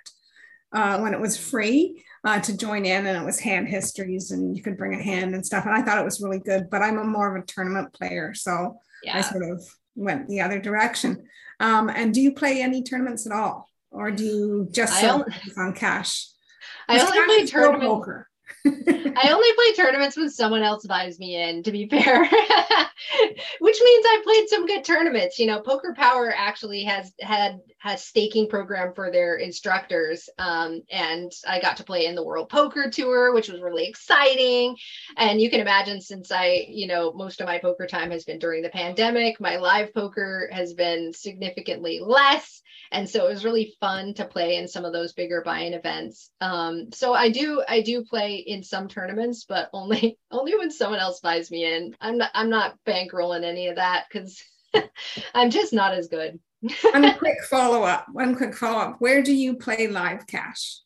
uh, 0.72 1.00
when 1.00 1.14
it 1.14 1.20
was 1.20 1.36
free 1.38 2.06
uh, 2.24 2.40
to 2.40 2.58
join 2.58 2.86
in, 2.86 3.06
and 3.06 3.18
it 3.18 3.26
was 3.26 3.40
hand 3.40 3.68
histories, 3.68 4.32
and 4.32 4.56
you 4.56 4.64
could 4.64 4.78
bring 4.78 5.00
a 5.00 5.04
hand 5.04 5.34
and 5.36 5.46
stuff. 5.46 5.66
And 5.66 5.74
I 5.74 5.82
thought 5.82 5.98
it 5.98 6.06
was 6.06 6.22
really 6.22 6.40
good. 6.40 6.70
But 6.70 6.82
I'm 6.82 6.98
a 6.98 7.04
more 7.04 7.36
of 7.36 7.42
a 7.42 7.46
tournament 7.46 7.94
player, 7.94 8.34
so 8.34 8.78
I 9.18 9.22
sort 9.22 9.44
of 9.44 9.64
went 9.96 10.28
the 10.28 10.42
other 10.42 10.60
direction. 10.60 11.28
Um, 11.60 11.90
and 11.90 12.14
do 12.14 12.22
you 12.22 12.34
play 12.34 12.62
any 12.62 12.84
tournaments 12.84 13.26
at 13.26 13.34
all, 13.34 13.70
or 13.92 14.12
do 14.12 14.24
you 14.24 14.68
just 14.72 15.02
on 15.58 15.74
cash? 15.74 16.28
I 16.88 17.00
only 17.00 17.26
play 17.26 17.46
tournaments. 17.46 17.86
poker. 17.86 18.29
I 18.66 19.32
only 19.32 19.54
play 19.54 19.74
tournaments 19.76 20.18
when 20.18 20.30
someone 20.30 20.64
else 20.64 20.86
buys 20.86 21.20
me 21.20 21.36
in, 21.36 21.64
to 21.64 21.72
be 21.72 21.88
fair. 21.90 22.24
Which 23.60 23.82
means 23.84 24.06
I've 24.10 24.24
played 24.24 24.50
some 24.50 24.66
good 24.66 24.84
tournaments. 24.84 25.40
You 25.40 25.48
know, 25.48 25.62
Poker 25.62 25.94
Power 25.96 26.34
actually 26.36 26.84
has 26.84 27.12
had 27.22 27.62
a 27.86 27.98
staking 27.98 28.50
program 28.50 28.94
for 28.94 29.12
their 29.12 29.38
instructors. 29.38 30.30
Um, 30.38 30.82
and 30.90 31.32
I 31.48 31.62
got 31.62 31.78
to 31.78 31.84
play 31.84 32.06
in 32.06 32.16
the 32.16 32.24
World 32.24 32.50
Poker 32.50 32.90
Tour, 32.90 33.34
which 33.34 33.50
was 33.50 33.62
really 33.62 33.88
exciting. 33.88 34.76
And 35.18 35.40
you 35.40 35.50
can 35.50 35.62
imagine 35.62 36.02
since 36.02 36.32
I, 36.32 36.66
you 36.68 36.88
know, 36.88 37.14
most 37.14 37.40
of 37.42 37.48
my 37.48 37.60
poker 37.60 37.88
time 37.88 38.12
has 38.12 38.26
been 38.26 38.40
during 38.40 38.62
the 38.62 38.70
pandemic, 38.70 39.40
my 39.40 39.58
live 39.58 39.94
poker 39.94 40.50
has 40.52 40.74
been 40.74 41.14
significantly 41.14 42.00
less 42.02 42.62
and 42.92 43.10
so 43.10 43.26
it 43.26 43.30
was 43.30 43.46
really 43.46 43.76
fun 43.80 44.14
to 44.16 44.26
play 44.26 44.56
in 44.58 44.68
some 44.68 44.86
of 44.86 44.94
those 44.94 45.14
bigger 45.14 45.42
buy-in 45.42 45.74
events 45.74 46.32
um, 46.42 46.92
so 46.92 47.14
i 47.14 47.30
do 47.30 47.64
i 47.68 47.82
do 47.82 48.04
play 48.04 48.39
in 48.48 48.64
some 48.64 48.88
tournaments 48.88 49.46
but 49.48 49.70
only 49.74 50.18
only 50.32 50.56
when 50.56 50.72
someone 50.72 51.00
else 51.00 51.20
buys 51.20 51.52
me 51.52 51.66
in 51.66 51.96
i'm 52.02 52.18
not 52.18 52.32
i'm 52.34 52.50
not 52.50 52.78
bankrolling 52.86 53.44
any 53.44 53.68
of 53.68 53.76
that 53.76 54.06
because 54.12 54.44
i'm 55.34 55.50
just 55.50 55.74
not 55.74 55.94
as 55.94 56.08
good 56.08 56.40
one 56.92 57.14
quick 57.18 57.42
follow 57.50 57.84
up. 57.84 58.08
One 58.12 58.36
quick 58.36 58.56
follow 58.56 58.80
up. 58.80 58.96
Where 59.00 59.24
do 59.24 59.34
you 59.34 59.56
play 59.56 59.88
live 59.88 60.28
cash? 60.28 60.82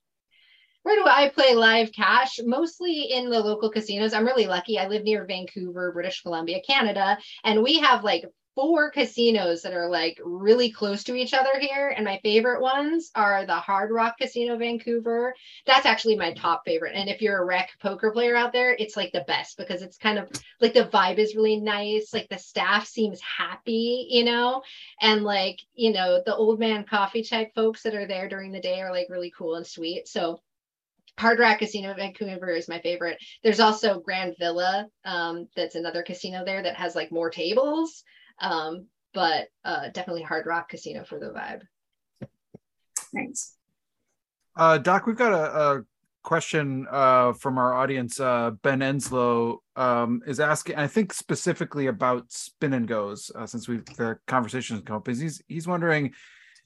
where 0.83 0.97
do 0.97 1.05
i 1.07 1.29
play 1.29 1.55
live 1.55 1.91
cash 1.93 2.39
mostly 2.43 3.11
in 3.11 3.29
the 3.29 3.39
local 3.39 3.69
casinos 3.69 4.13
i'm 4.13 4.25
really 4.25 4.47
lucky 4.47 4.77
i 4.77 4.87
live 4.87 5.03
near 5.03 5.25
vancouver 5.25 5.91
british 5.93 6.21
columbia 6.21 6.59
canada 6.67 7.17
and 7.45 7.63
we 7.63 7.79
have 7.79 8.03
like 8.03 8.25
four 8.55 8.91
casinos 8.91 9.61
that 9.61 9.73
are 9.73 9.89
like 9.89 10.19
really 10.23 10.71
close 10.71 11.03
to 11.03 11.15
each 11.15 11.33
other 11.33 11.59
here. 11.59 11.93
And 11.95 12.05
my 12.05 12.19
favorite 12.23 12.61
ones 12.61 13.11
are 13.15 13.45
the 13.45 13.55
Hard 13.55 13.91
Rock 13.91 14.17
Casino 14.19 14.57
Vancouver. 14.57 15.33
That's 15.65 15.85
actually 15.85 16.15
my 16.15 16.33
top 16.33 16.63
favorite. 16.65 16.93
And 16.95 17.09
if 17.09 17.21
you're 17.21 17.41
a 17.41 17.45
rec 17.45 17.71
poker 17.81 18.11
player 18.11 18.35
out 18.35 18.53
there, 18.53 18.73
it's 18.73 18.95
like 18.95 19.11
the 19.11 19.25
best 19.27 19.57
because 19.57 19.81
it's 19.81 19.97
kind 19.97 20.19
of 20.19 20.29
like 20.61 20.73
the 20.73 20.85
vibe 20.85 21.17
is 21.17 21.35
really 21.35 21.59
nice. 21.59 22.13
Like 22.13 22.29
the 22.29 22.37
staff 22.37 22.85
seems 22.85 23.19
happy, 23.21 24.07
you 24.09 24.23
know, 24.23 24.61
and 25.01 25.23
like, 25.23 25.59
you 25.73 25.91
know, 25.91 26.21
the 26.25 26.35
old 26.35 26.59
man 26.59 26.83
coffee 26.83 27.23
type 27.23 27.53
folks 27.55 27.83
that 27.83 27.95
are 27.95 28.07
there 28.07 28.29
during 28.29 28.51
the 28.51 28.61
day 28.61 28.81
are 28.81 28.91
like 28.91 29.07
really 29.09 29.33
cool 29.37 29.55
and 29.55 29.65
sweet. 29.65 30.07
So 30.07 30.41
Hard 31.19 31.39
Rock 31.39 31.59
Casino 31.59 31.93
Vancouver 31.93 32.49
is 32.49 32.67
my 32.67 32.79
favorite. 32.79 33.17
There's 33.43 33.59
also 33.59 33.99
Grand 33.99 34.35
Villa, 34.39 34.87
um, 35.05 35.47
that's 35.55 35.75
another 35.75 36.01
casino 36.01 36.43
there 36.43 36.63
that 36.63 36.75
has 36.75 36.95
like 36.95 37.11
more 37.11 37.29
tables. 37.29 38.03
Um, 38.43 38.87
but 39.13 39.47
uh, 39.63 39.89
definitely 39.93 40.23
Hard 40.23 40.45
Rock 40.45 40.69
Casino 40.69 41.03
for 41.03 41.17
the 41.17 41.27
vibe. 41.27 41.61
Thanks. 43.13 43.55
Uh, 44.55 44.77
Doc, 44.77 45.07
we've 45.07 45.15
got 45.15 45.33
a, 45.33 45.59
a 45.59 45.83
question 46.23 46.87
uh, 46.91 47.33
from 47.33 47.57
our 47.57 47.73
audience. 47.73 48.19
Uh, 48.19 48.51
ben 48.61 48.79
Enslow 48.79 49.57
um, 49.75 50.21
is 50.27 50.39
asking, 50.39 50.75
I 50.75 50.87
think 50.87 51.13
specifically 51.13 51.87
about 51.87 52.31
spin 52.31 52.73
and 52.73 52.87
goes, 52.87 53.31
uh, 53.35 53.45
since 53.45 53.67
we've 53.67 53.85
the 53.97 54.17
conversation 54.27 54.75
has 54.75 54.83
come 54.83 54.97
up. 54.97 55.07
Is 55.07 55.19
he's 55.19 55.41
he's 55.47 55.67
wondering, 55.67 56.13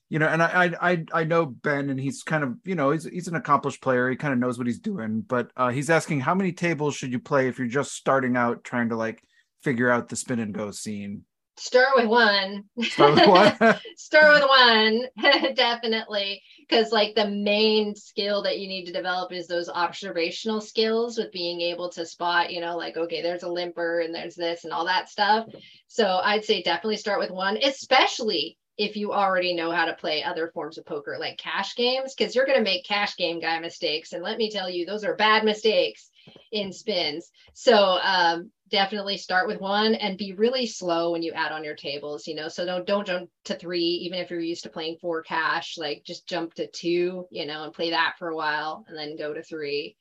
you 0.09 0.19
know, 0.19 0.27
and 0.27 0.41
I 0.41 0.73
I 0.81 1.05
I 1.13 1.23
know 1.25 1.45
Ben, 1.45 1.89
and 1.89 1.99
he's 1.99 2.23
kind 2.23 2.43
of 2.43 2.55
you 2.63 2.75
know 2.75 2.91
he's 2.91 3.05
he's 3.05 3.27
an 3.27 3.35
accomplished 3.35 3.81
player. 3.81 4.09
He 4.09 4.15
kind 4.15 4.33
of 4.33 4.39
knows 4.39 4.57
what 4.57 4.67
he's 4.67 4.79
doing, 4.79 5.21
but 5.21 5.51
uh, 5.55 5.69
he's 5.69 5.89
asking 5.89 6.21
how 6.21 6.33
many 6.33 6.51
tables 6.53 6.95
should 6.95 7.11
you 7.11 7.19
play 7.19 7.47
if 7.47 7.59
you're 7.59 7.67
just 7.67 7.93
starting 7.93 8.35
out 8.35 8.63
trying 8.63 8.89
to 8.89 8.95
like 8.95 9.21
figure 9.63 9.89
out 9.89 10.09
the 10.09 10.15
spin 10.15 10.39
and 10.39 10.53
go 10.53 10.71
scene. 10.71 11.23
Start 11.57 11.95
with 11.95 12.05
one. 12.05 12.65
Start 12.81 13.15
with 13.15 13.27
one. 13.27 13.75
Start 13.97 14.33
with 14.33 14.47
one, 14.47 15.53
definitely. 15.55 16.41
Because, 16.59 16.91
like, 16.91 17.15
the 17.15 17.27
main 17.27 17.95
skill 17.95 18.43
that 18.43 18.59
you 18.59 18.67
need 18.67 18.85
to 18.85 18.91
develop 18.91 19.31
is 19.31 19.47
those 19.47 19.67
observational 19.67 20.61
skills 20.61 21.17
with 21.17 21.31
being 21.31 21.61
able 21.61 21.89
to 21.89 22.05
spot, 22.05 22.51
you 22.51 22.61
know, 22.61 22.77
like, 22.77 22.95
okay, 22.95 23.23
there's 23.23 23.43
a 23.43 23.49
limper 23.49 24.01
and 24.01 24.13
there's 24.13 24.35
this 24.35 24.65
and 24.65 24.73
all 24.73 24.85
that 24.85 25.09
stuff. 25.09 25.47
So, 25.87 26.21
I'd 26.23 26.45
say 26.45 26.61
definitely 26.61 26.97
start 26.97 27.19
with 27.19 27.31
one, 27.31 27.57
especially 27.57 28.57
if 28.77 28.95
you 28.95 29.11
already 29.11 29.55
know 29.55 29.71
how 29.71 29.85
to 29.85 29.93
play 29.93 30.23
other 30.23 30.51
forms 30.53 30.77
of 30.77 30.85
poker 30.85 31.17
like 31.19 31.39
cash 31.39 31.75
games, 31.75 32.13
because 32.13 32.35
you're 32.35 32.45
going 32.45 32.59
to 32.59 32.63
make 32.63 32.85
cash 32.85 33.17
game 33.17 33.39
guy 33.39 33.59
mistakes. 33.59 34.13
And 34.13 34.21
let 34.21 34.37
me 34.37 34.51
tell 34.51 34.69
you, 34.69 34.85
those 34.85 35.03
are 35.03 35.15
bad 35.15 35.43
mistakes 35.43 36.11
in 36.51 36.71
spins. 36.71 37.31
So, 37.53 37.75
um, 37.75 38.51
definitely 38.69 39.17
start 39.17 39.47
with 39.47 39.61
one 39.61 39.95
and 39.95 40.17
be 40.17 40.33
really 40.33 40.65
slow 40.65 41.11
when 41.11 41.23
you 41.23 41.31
add 41.31 41.51
on 41.51 41.63
your 41.63 41.75
tables 41.75 42.27
you 42.27 42.35
know 42.35 42.49
so 42.49 42.65
don't 42.65 42.85
don't 42.85 43.07
jump 43.07 43.29
to 43.45 43.55
three 43.55 43.79
even 43.79 44.19
if 44.19 44.29
you're 44.29 44.39
used 44.39 44.63
to 44.63 44.69
playing 44.69 44.97
four 44.99 45.23
cash 45.23 45.77
like 45.77 46.03
just 46.05 46.27
jump 46.27 46.53
to 46.53 46.67
two 46.67 47.25
you 47.31 47.45
know 47.45 47.63
and 47.63 47.73
play 47.73 47.91
that 47.91 48.15
for 48.19 48.27
a 48.27 48.35
while 48.35 48.83
and 48.87 48.97
then 48.97 49.17
go 49.17 49.33
to 49.33 49.41
three 49.41 49.95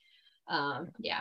um 0.49 0.89
yeah 0.99 1.21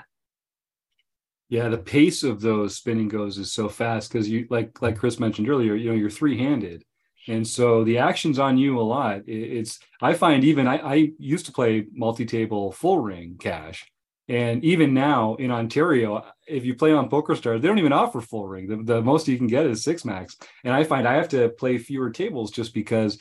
Yeah, 1.50 1.70
the 1.70 1.78
pace 1.78 2.24
of 2.24 2.42
those 2.42 2.76
spin 2.76 2.98
and 3.00 3.10
goes 3.10 3.38
is 3.38 3.52
so 3.54 3.70
fast 3.70 4.12
because 4.12 4.28
you 4.28 4.48
like 4.50 4.82
like 4.82 4.98
Chris 4.98 5.20
mentioned 5.20 5.50
earlier, 5.50 5.76
you 5.76 5.90
know, 5.90 5.96
you're 5.96 6.10
three-handed. 6.10 6.84
And 7.28 7.48
so 7.48 7.84
the 7.84 8.00
action's 8.00 8.40
on 8.40 8.58
you 8.58 8.80
a 8.80 8.82
lot. 8.82 9.22
It's 9.28 9.80
I 10.02 10.14
find 10.14 10.44
even 10.44 10.68
I, 10.68 10.78
I 10.78 11.12
used 11.20 11.46
to 11.48 11.52
play 11.52 11.86
multi-table 11.92 12.72
full 12.72 13.00
ring 13.00 13.38
cash. 13.40 13.86
And 14.28 14.64
even 14.64 14.94
now 14.94 15.36
in 15.36 15.52
Ontario, 15.52 16.26
if 16.48 16.66
you 16.66 16.76
play 16.76 16.92
on 16.92 17.10
PokerStars, 17.10 17.62
they 17.62 17.68
don't 17.68 17.80
even 17.80 17.94
offer 17.94 18.22
full 18.22 18.48
ring. 18.48 18.68
The, 18.68 18.96
the 18.96 19.02
most 19.02 19.28
you 19.28 19.38
can 19.38 19.48
get 19.48 19.66
is 19.68 19.84
six 19.84 20.04
max. 20.04 20.38
And 20.64 20.74
I 20.74 20.84
find 20.84 21.08
I 21.08 21.14
have 21.14 21.30
to 21.30 21.50
play 21.50 21.78
fewer 21.78 22.10
tables 22.10 22.52
just 22.52 22.74
because 22.74 23.20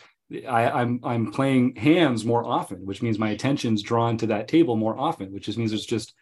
I, 0.48 0.70
I'm 0.70 1.00
I'm 1.04 1.30
playing 1.30 1.76
hands 1.76 2.24
more 2.24 2.44
often, 2.44 2.86
which 2.86 3.02
means 3.02 3.18
my 3.18 3.30
attention's 3.30 3.82
drawn 3.82 4.16
to 4.18 4.26
that 4.28 4.48
table 4.48 4.76
more 4.76 4.98
often, 4.98 5.32
which 5.32 5.44
just 5.44 5.58
means 5.58 5.70
there's 5.70 5.84
just 5.84 6.14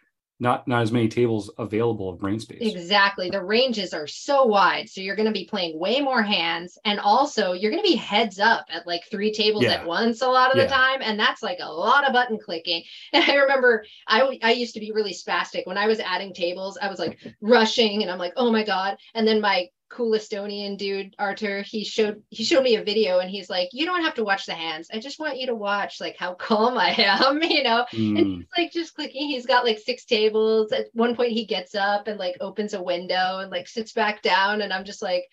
not 0.43 0.67
not 0.67 0.81
as 0.83 0.91
many 0.91 1.07
tables 1.07 1.49
available 1.57 2.09
of 2.09 2.19
brain 2.19 2.39
space. 2.39 2.59
exactly 2.61 3.29
the 3.31 3.41
ranges 3.43 3.93
are 3.93 4.05
so 4.05 4.43
wide 4.45 4.87
so 4.89 4.99
you're 5.01 5.15
going 5.15 5.25
to 5.25 5.31
be 5.31 5.45
playing 5.45 5.79
way 5.79 6.01
more 6.01 6.21
hands 6.21 6.77
and 6.85 6.99
also 6.99 7.53
you're 7.53 7.71
going 7.71 7.81
to 7.81 7.89
be 7.89 7.95
heads 7.95 8.39
up 8.39 8.65
at 8.69 8.85
like 8.85 9.01
three 9.09 9.31
tables 9.33 9.63
Yeah. 9.63 9.71
at 9.75 9.85
once 9.87 10.21
a 10.21 10.27
lot 10.27 10.51
of 10.51 10.57
Yeah. 10.57 10.65
the 10.65 10.69
time 10.69 10.99
and 11.01 11.17
that's 11.19 11.41
like 11.41 11.57
a 11.61 11.71
lot 11.71 12.05
of 12.05 12.13
button 12.13 12.37
clicking 12.37 12.83
and 13.13 13.23
i 13.23 13.35
remember 13.35 13.85
I 14.07 14.37
I 14.43 14.51
used 14.51 14.73
to 14.75 14.79
be 14.81 14.91
really 14.91 15.13
spastic 15.13 15.65
when 15.65 15.77
i 15.77 15.87
was 15.87 15.99
adding 15.99 16.33
tables 16.33 16.77
i 16.81 16.87
was 16.89 16.99
like 16.99 17.17
rushing 17.41 18.01
and 18.03 18.11
i'm 18.11 18.19
like 18.19 18.33
oh 18.35 18.51
my 18.51 18.63
god 18.63 18.97
and 19.15 19.25
then 19.27 19.39
my 19.41 19.67
cool 19.93 20.11
estonian 20.11 20.77
dude 20.77 21.15
arthur 21.19 21.61
he 21.61 21.83
showed 21.83 22.21
he 22.29 22.43
showed 22.43 22.63
me 22.63 22.75
a 22.75 22.83
video 22.83 23.19
and 23.19 23.29
he's 23.29 23.49
like 23.49 23.69
you 23.71 23.85
don't 23.85 24.03
have 24.03 24.15
to 24.15 24.23
watch 24.23 24.45
the 24.47 24.53
hands 24.53 24.87
i 24.93 24.99
just 24.99 25.19
want 25.19 25.37
you 25.39 25.45
to 25.45 25.55
watch 25.55 26.01
like 26.01 26.17
how 26.17 26.33
calm 26.33 26.77
i 26.77 26.89
am 26.97 27.41
you 27.55 27.61
know 27.63 27.85
and 27.93 28.17
Mm. 28.17 28.35
he's 28.37 28.45
like 28.57 28.71
just 28.71 28.95
clicking. 28.95 29.27
He's 29.27 29.45
got 29.45 29.63
like 29.65 29.79
six 29.79 30.03
tables. 30.05 30.71
At 30.71 30.87
one 30.93 31.15
point, 31.15 31.31
he 31.31 31.45
gets 31.45 31.75
up 31.75 32.07
and 32.07 32.17
like 32.19 32.35
opens 32.41 32.73
a 32.73 32.81
window 32.81 33.39
and 33.39 33.51
like 33.51 33.67
sits 33.67 33.91
back 33.93 34.21
down. 34.21 34.61
And 34.61 34.73
I'm 34.73 34.83
just 34.85 35.01
like, 35.01 35.23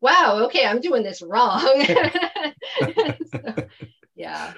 wow, 0.00 0.40
okay, 0.46 0.66
I'm 0.66 0.80
doing 0.80 1.02
this 1.02 1.22
wrong. 1.22 1.60
So, 3.30 3.54
yeah. 4.14 4.52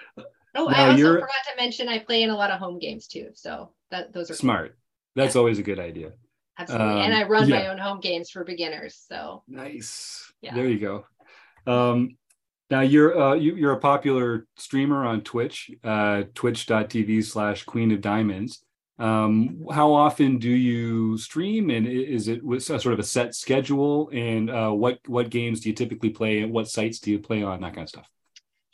Oh, 0.54 0.68
I 0.68 0.86
also 0.86 0.96
you're- 0.96 1.20
forgot 1.20 1.44
to 1.50 1.56
mention 1.62 1.88
I 1.88 1.98
play 1.98 2.22
in 2.22 2.30
a 2.30 2.36
lot 2.36 2.50
of 2.50 2.58
home 2.58 2.78
games 2.78 3.06
too. 3.06 3.28
So 3.34 3.72
that 3.90 4.12
those 4.12 4.30
are 4.30 4.34
Smart. 4.34 4.76
That's 5.16 5.36
always 5.36 5.58
a 5.58 5.62
good 5.62 5.78
idea. 5.78 6.12
Absolutely. 6.58 7.00
and 7.02 7.12
Um, 7.12 7.20
I 7.20 7.24
run 7.24 7.48
my 7.48 7.68
own 7.68 7.78
home 7.78 8.00
games 8.00 8.30
for 8.30 8.44
beginners. 8.44 9.04
So 9.08 9.42
Nice. 9.48 10.32
Yeah. 10.40 10.54
There 10.54 10.68
you 10.68 10.78
go. 10.78 11.06
Um, 11.66 12.16
now 12.70 12.80
you're 12.80 13.18
uh, 13.20 13.34
you, 13.34 13.54
you're 13.56 13.72
a 13.72 13.80
popular 13.80 14.46
streamer 14.56 15.04
on 15.04 15.22
Twitch, 15.22 15.70
uh, 15.82 16.24
twitch.tv 16.34 17.24
slash 17.24 17.64
Queen 17.64 17.92
of 17.92 18.00
Diamonds. 18.00 18.64
Um, 18.98 19.66
how 19.72 19.92
often 19.92 20.38
do 20.38 20.48
you 20.50 21.18
stream, 21.18 21.70
and 21.70 21.86
is 21.86 22.28
it 22.28 22.42
with 22.44 22.70
a 22.70 22.78
sort 22.78 22.92
of 22.92 23.00
a 23.00 23.02
set 23.02 23.34
schedule? 23.34 24.08
And 24.12 24.50
uh, 24.50 24.70
what 24.70 25.00
what 25.06 25.30
games 25.30 25.60
do 25.60 25.68
you 25.68 25.74
typically 25.74 26.10
play, 26.10 26.40
and 26.40 26.52
what 26.52 26.68
sites 26.68 27.00
do 27.00 27.10
you 27.10 27.18
play 27.18 27.42
on? 27.42 27.60
That 27.60 27.74
kind 27.74 27.82
of 27.82 27.88
stuff. 27.88 28.08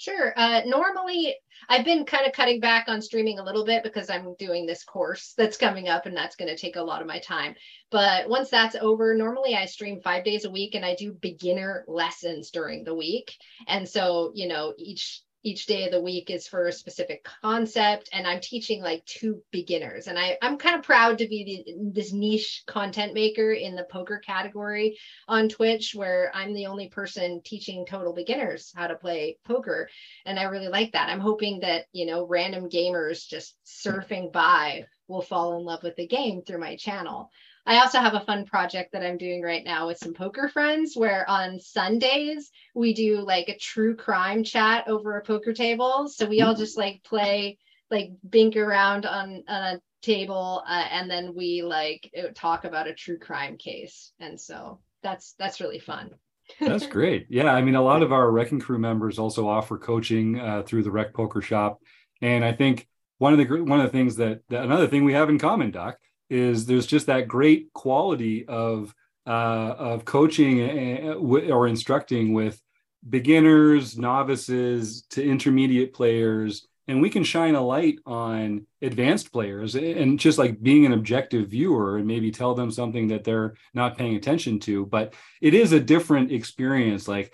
Sure. 0.01 0.33
Uh, 0.35 0.63
normally, 0.65 1.37
I've 1.69 1.85
been 1.85 2.07
kind 2.07 2.27
of 2.27 2.33
cutting 2.33 2.59
back 2.59 2.89
on 2.89 3.03
streaming 3.03 3.39
a 3.39 3.45
little 3.45 3.67
bit 3.67 3.83
because 3.83 4.09
I'm 4.09 4.35
doing 4.39 4.65
this 4.65 4.83
course 4.83 5.35
that's 5.37 5.59
coming 5.59 5.89
up 5.89 6.07
and 6.07 6.17
that's 6.17 6.37
going 6.37 6.49
to 6.49 6.57
take 6.57 6.77
a 6.77 6.83
lot 6.83 7.03
of 7.03 7.07
my 7.07 7.19
time. 7.19 7.55
But 7.91 8.27
once 8.27 8.49
that's 8.49 8.77
over, 8.77 9.15
normally 9.15 9.55
I 9.55 9.67
stream 9.67 10.01
five 10.01 10.25
days 10.25 10.47
a 10.47 10.51
week 10.51 10.75
and 10.75 10.87
I 10.87 10.95
do 10.95 11.13
beginner 11.13 11.85
lessons 11.87 12.51
during 12.51 12.83
the 12.83 12.95
week. 12.95 13.37
And 13.69 13.87
so, 13.87 14.33
you 14.35 14.49
know, 14.49 14.73
each 14.79 15.21
each 15.43 15.67
day 15.67 15.87
of 15.87 15.93
the 15.93 16.01
week 16.01 16.31
is 16.31 16.47
for 16.47 16.67
a 16.67 16.73
specific 16.73 17.27
concept 17.43 18.09
and 18.13 18.27
i'm 18.27 18.41
teaching 18.41 18.83
like 18.83 19.05
two 19.07 19.43
beginners. 19.51 20.07
And 20.07 20.19
I, 20.19 20.37
i'm 20.43 20.59
kind 20.59 20.77
of 20.77 20.83
proud 20.83 21.19
to 21.19 21.29
be 21.29 21.65
the, 21.67 21.93
this 21.93 22.13
niche 22.13 22.65
content 22.67 23.15
maker 23.15 23.53
in 23.53 23.75
the 23.75 23.85
poker 23.85 24.19
category 24.19 24.99
on 25.29 25.49
twitch 25.49 25.95
where 25.95 26.31
i'm 26.35 26.55
the 26.55 26.67
only 26.67 26.89
person 26.89 27.41
teaching 27.45 27.87
total 27.87 28.13
beginners 28.13 28.73
how 28.75 28.87
to 28.87 28.95
play 28.95 29.39
poker 29.45 29.89
and 30.27 30.39
i 30.39 30.45
really 30.45 30.69
like 30.69 30.93
that. 30.93 31.09
I'm 31.09 31.21
hoping 31.21 31.61
that 31.61 31.87
you 31.93 32.07
know 32.07 32.27
random 32.27 32.69
gamers 32.69 33.27
just 33.27 33.57
surfing 33.67 34.33
by 34.33 34.85
will 35.09 35.23
fall 35.23 35.59
in 35.59 35.65
love 35.65 35.83
with 35.83 35.97
the 35.97 36.07
game 36.07 36.43
through 36.43 36.61
my 36.61 36.77
channel 36.77 37.31
I 37.67 37.79
also 37.79 37.99
have 37.99 38.15
a 38.15 38.21
fun 38.21 38.47
project 38.47 38.93
that 38.93 39.05
I'm 39.05 39.19
doing 39.19 39.43
right 39.43 39.65
now 39.65 39.87
with 39.87 39.99
some 39.99 40.15
poker 40.15 40.49
friends 40.49 40.95
where 40.97 41.29
on 41.29 41.61
Sundays 41.61 42.51
we 42.75 42.95
do 42.95 43.21
like 43.21 43.49
a 43.49 43.59
true 43.59 43.95
crime 43.95 44.43
chat 44.45 44.89
over 44.89 45.17
a 45.17 45.23
poker 45.23 45.53
table. 45.53 46.09
So 46.09 46.27
we 46.27 46.41
all 46.43 46.55
just 46.55 46.77
like 46.77 47.03
play, 47.05 47.59
like 47.91 48.11
bink 48.29 48.57
around 48.57 49.07
on, 49.07 49.45
on 49.47 49.75
a 49.77 49.81
table 50.03 50.63
uh, 50.67 50.87
and 50.91 51.11
then 51.11 51.35
we 51.35 51.63
like 51.63 52.11
uh, 52.19 52.29
talk 52.35 52.65
about 52.65 52.89
a 52.89 52.95
true 52.95 53.19
crime 53.19 53.57
case. 53.57 54.13
And 54.19 54.41
so 54.41 54.81
that's 55.03 55.35
that's 55.39 55.61
really 55.61 55.79
fun. 55.79 56.11
That's 56.59 56.87
great. 56.87 57.27
Yeah, 57.31 57.53
I 57.53 57.63
mean, 57.63 57.77
a 57.77 57.83
lot 57.83 58.03
of 58.03 58.13
our 58.13 58.31
Wrecking 58.31 58.61
Crew 58.61 58.79
members 58.79 59.19
also 59.19 59.49
offer 59.49 59.79
coaching 59.79 60.41
uh, 60.41 60.63
through 60.63 60.83
the 60.83 60.91
Rec 60.91 61.15
Poker 61.15 61.41
Shop, 61.41 61.81
and 62.21 62.45
I 62.45 62.53
think 62.53 62.89
one 63.19 63.33
of 63.33 63.39
the 63.39 63.63
one 63.63 63.81
of 63.81 63.87
the 63.87 63.93
things 63.93 64.17
that, 64.17 64.41
that 64.49 64.65
another 64.65 64.89
thing 64.89 65.05
we 65.05 65.13
have 65.13 65.29
in 65.29 65.39
common, 65.39 65.71
Doc, 65.71 65.99
is 66.31 66.65
there's 66.65 66.87
just 66.87 67.07
that 67.07 67.29
great 67.29 67.73
quality 67.73 68.47
of 68.47 68.95
uh, 69.27 69.75
of 69.79 70.05
coaching 70.05 70.61
eh, 70.61 70.99
eh, 71.03 71.13
or 71.13 71.69
instructing 71.69 72.33
with 72.33 72.61
beginners, 73.09 73.99
novices 73.99 75.03
to 75.11 75.23
intermediate 75.23 75.93
players, 75.93 76.67
and 76.89 77.01
we 77.01 77.11
can 77.11 77.23
shine 77.23 77.55
a 77.55 77.61
light 77.61 77.99
on 78.07 78.67
advanced 78.83 79.33
players 79.33 79.77
eh, 79.77 79.95
and 79.97 80.19
just 80.19 80.39
like 80.39 80.61
being 80.63 80.87
an 80.87 80.93
objective 80.93 81.49
viewer 81.49 81.99
and 81.99 82.07
maybe 82.07 82.31
tell 82.31 82.55
them 82.55 82.71
something 82.71 83.09
that 83.09 83.25
they're 83.25 83.55
not 83.75 83.97
paying 83.97 84.17
attention 84.17 84.59
to. 84.59 84.87
But 84.87 85.15
it 85.41 85.55
is 85.55 85.73
a 85.73 85.81
different 85.81 86.33
experience. 86.33 87.07
Like 87.07 87.33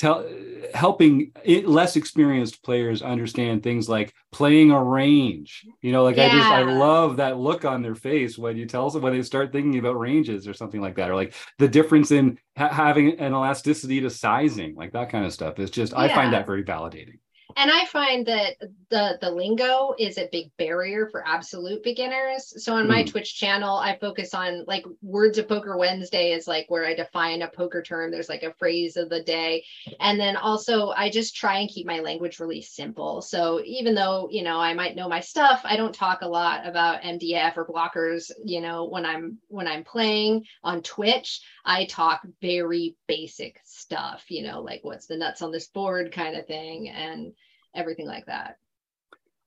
tell 0.00 0.24
helping 0.72 1.30
it, 1.44 1.68
less 1.68 1.94
experienced 1.96 2.62
players 2.62 3.02
understand 3.02 3.62
things 3.62 3.88
like 3.88 4.14
playing 4.32 4.70
a 4.70 4.82
range 4.82 5.66
you 5.82 5.92
know 5.92 6.02
like 6.02 6.16
yeah. 6.16 6.26
i 6.26 6.28
just 6.30 6.46
i 6.46 6.62
love 6.62 7.18
that 7.18 7.38
look 7.38 7.64
on 7.64 7.82
their 7.82 7.94
face 7.94 8.38
when 8.38 8.56
you 8.56 8.66
tell 8.66 8.88
them 8.88 9.02
when 9.02 9.12
they 9.12 9.22
start 9.22 9.52
thinking 9.52 9.78
about 9.78 9.98
ranges 9.98 10.48
or 10.48 10.54
something 10.54 10.80
like 10.80 10.94
that 10.94 11.10
or 11.10 11.14
like 11.14 11.34
the 11.58 11.68
difference 11.68 12.12
in 12.12 12.38
ha- 12.56 12.72
having 12.72 13.18
an 13.18 13.32
elasticity 13.32 14.00
to 14.00 14.08
sizing 14.08 14.74
like 14.74 14.92
that 14.92 15.10
kind 15.10 15.26
of 15.26 15.32
stuff 15.32 15.58
is 15.58 15.70
just 15.70 15.92
yeah. 15.92 15.98
i 15.98 16.08
find 16.08 16.32
that 16.32 16.46
very 16.46 16.64
validating 16.64 17.18
and 17.56 17.70
I 17.70 17.84
find 17.86 18.26
that 18.26 18.56
the 18.90 19.18
the 19.20 19.30
lingo 19.30 19.94
is 19.98 20.18
a 20.18 20.28
big 20.30 20.50
barrier 20.56 21.08
for 21.10 21.26
absolute 21.26 21.82
beginners. 21.82 22.62
So 22.62 22.74
on 22.74 22.88
my 22.88 23.02
mm. 23.02 23.10
Twitch 23.10 23.36
channel, 23.36 23.76
I 23.76 23.96
focus 23.98 24.34
on 24.34 24.64
like 24.66 24.84
words 25.02 25.38
of 25.38 25.48
poker 25.48 25.76
Wednesday 25.76 26.32
is 26.32 26.46
like 26.46 26.66
where 26.68 26.86
I 26.86 26.94
define 26.94 27.42
a 27.42 27.48
poker 27.48 27.82
term. 27.82 28.10
There's 28.10 28.28
like 28.28 28.42
a 28.42 28.54
phrase 28.54 28.96
of 28.96 29.08
the 29.08 29.22
day. 29.22 29.64
And 30.00 30.18
then 30.18 30.36
also 30.36 30.90
I 30.90 31.10
just 31.10 31.36
try 31.36 31.58
and 31.60 31.68
keep 31.68 31.86
my 31.86 32.00
language 32.00 32.40
really 32.40 32.62
simple. 32.62 33.22
So 33.22 33.60
even 33.64 33.94
though, 33.94 34.28
you 34.30 34.42
know, 34.42 34.58
I 34.58 34.74
might 34.74 34.96
know 34.96 35.08
my 35.08 35.20
stuff, 35.20 35.60
I 35.64 35.76
don't 35.76 35.94
talk 35.94 36.22
a 36.22 36.28
lot 36.28 36.66
about 36.66 37.02
MDF 37.02 37.56
or 37.56 37.66
blockers, 37.66 38.30
you 38.44 38.60
know, 38.60 38.86
when 38.86 39.06
I'm 39.06 39.38
when 39.48 39.66
I'm 39.66 39.84
playing 39.84 40.44
on 40.62 40.82
Twitch, 40.82 41.40
I 41.64 41.84
talk 41.86 42.22
very 42.40 42.96
basic 43.06 43.60
stuff, 43.64 44.24
you 44.28 44.42
know, 44.42 44.60
like 44.62 44.80
what's 44.82 45.06
the 45.06 45.16
nuts 45.16 45.42
on 45.42 45.52
this 45.52 45.68
board 45.68 46.12
kind 46.12 46.36
of 46.36 46.46
thing. 46.46 46.88
And 46.88 47.32
everything 47.74 48.06
like 48.06 48.26
that. 48.26 48.56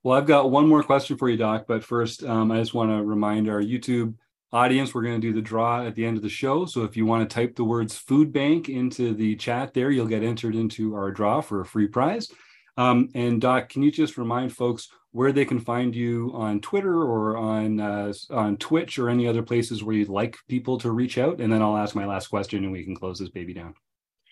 Well, 0.03 0.17
I've 0.17 0.27
got 0.27 0.51
one 0.51 0.67
more 0.67 0.83
question 0.83 1.17
for 1.17 1.29
you, 1.29 1.37
Doc. 1.37 1.65
But 1.67 1.83
first, 1.83 2.23
um, 2.23 2.51
I 2.51 2.59
just 2.59 2.73
want 2.73 2.91
to 2.91 3.03
remind 3.03 3.49
our 3.49 3.61
YouTube 3.61 4.15
audience 4.51 4.93
we're 4.93 5.03
going 5.03 5.19
to 5.19 5.27
do 5.27 5.33
the 5.33 5.41
draw 5.41 5.85
at 5.85 5.95
the 5.95 6.05
end 6.05 6.17
of 6.17 6.23
the 6.23 6.29
show. 6.29 6.65
So 6.65 6.83
if 6.83 6.95
you 6.95 7.05
want 7.05 7.27
to 7.27 7.33
type 7.33 7.55
the 7.55 7.63
words 7.63 7.97
food 7.97 8.31
bank 8.31 8.69
into 8.69 9.13
the 9.13 9.35
chat 9.35 9.73
there, 9.73 9.89
you'll 9.89 10.07
get 10.07 10.23
entered 10.23 10.55
into 10.55 10.95
our 10.95 11.11
draw 11.11 11.41
for 11.41 11.61
a 11.61 11.65
free 11.65 11.87
prize. 11.87 12.29
Um, 12.75 13.09
and 13.15 13.39
Doc, 13.39 13.69
can 13.69 13.81
you 13.81 13.91
just 13.91 14.17
remind 14.17 14.53
folks 14.53 14.89
where 15.13 15.31
they 15.31 15.45
can 15.45 15.59
find 15.59 15.95
you 15.95 16.31
on 16.33 16.59
Twitter 16.59 17.01
or 17.03 17.37
on 17.37 17.79
uh, 17.79 18.11
on 18.31 18.57
Twitch 18.57 18.99
or 18.99 19.09
any 19.09 19.27
other 19.27 19.43
places 19.43 19.83
where 19.83 19.95
you'd 19.95 20.09
like 20.09 20.35
people 20.49 20.77
to 20.79 20.91
reach 20.91 21.17
out? 21.17 21.39
And 21.39 21.53
then 21.53 21.61
I'll 21.61 21.77
ask 21.77 21.95
my 21.95 22.05
last 22.05 22.27
question 22.27 22.63
and 22.63 22.73
we 22.73 22.83
can 22.83 22.95
close 22.95 23.19
this 23.19 23.29
baby 23.29 23.53
down. 23.53 23.75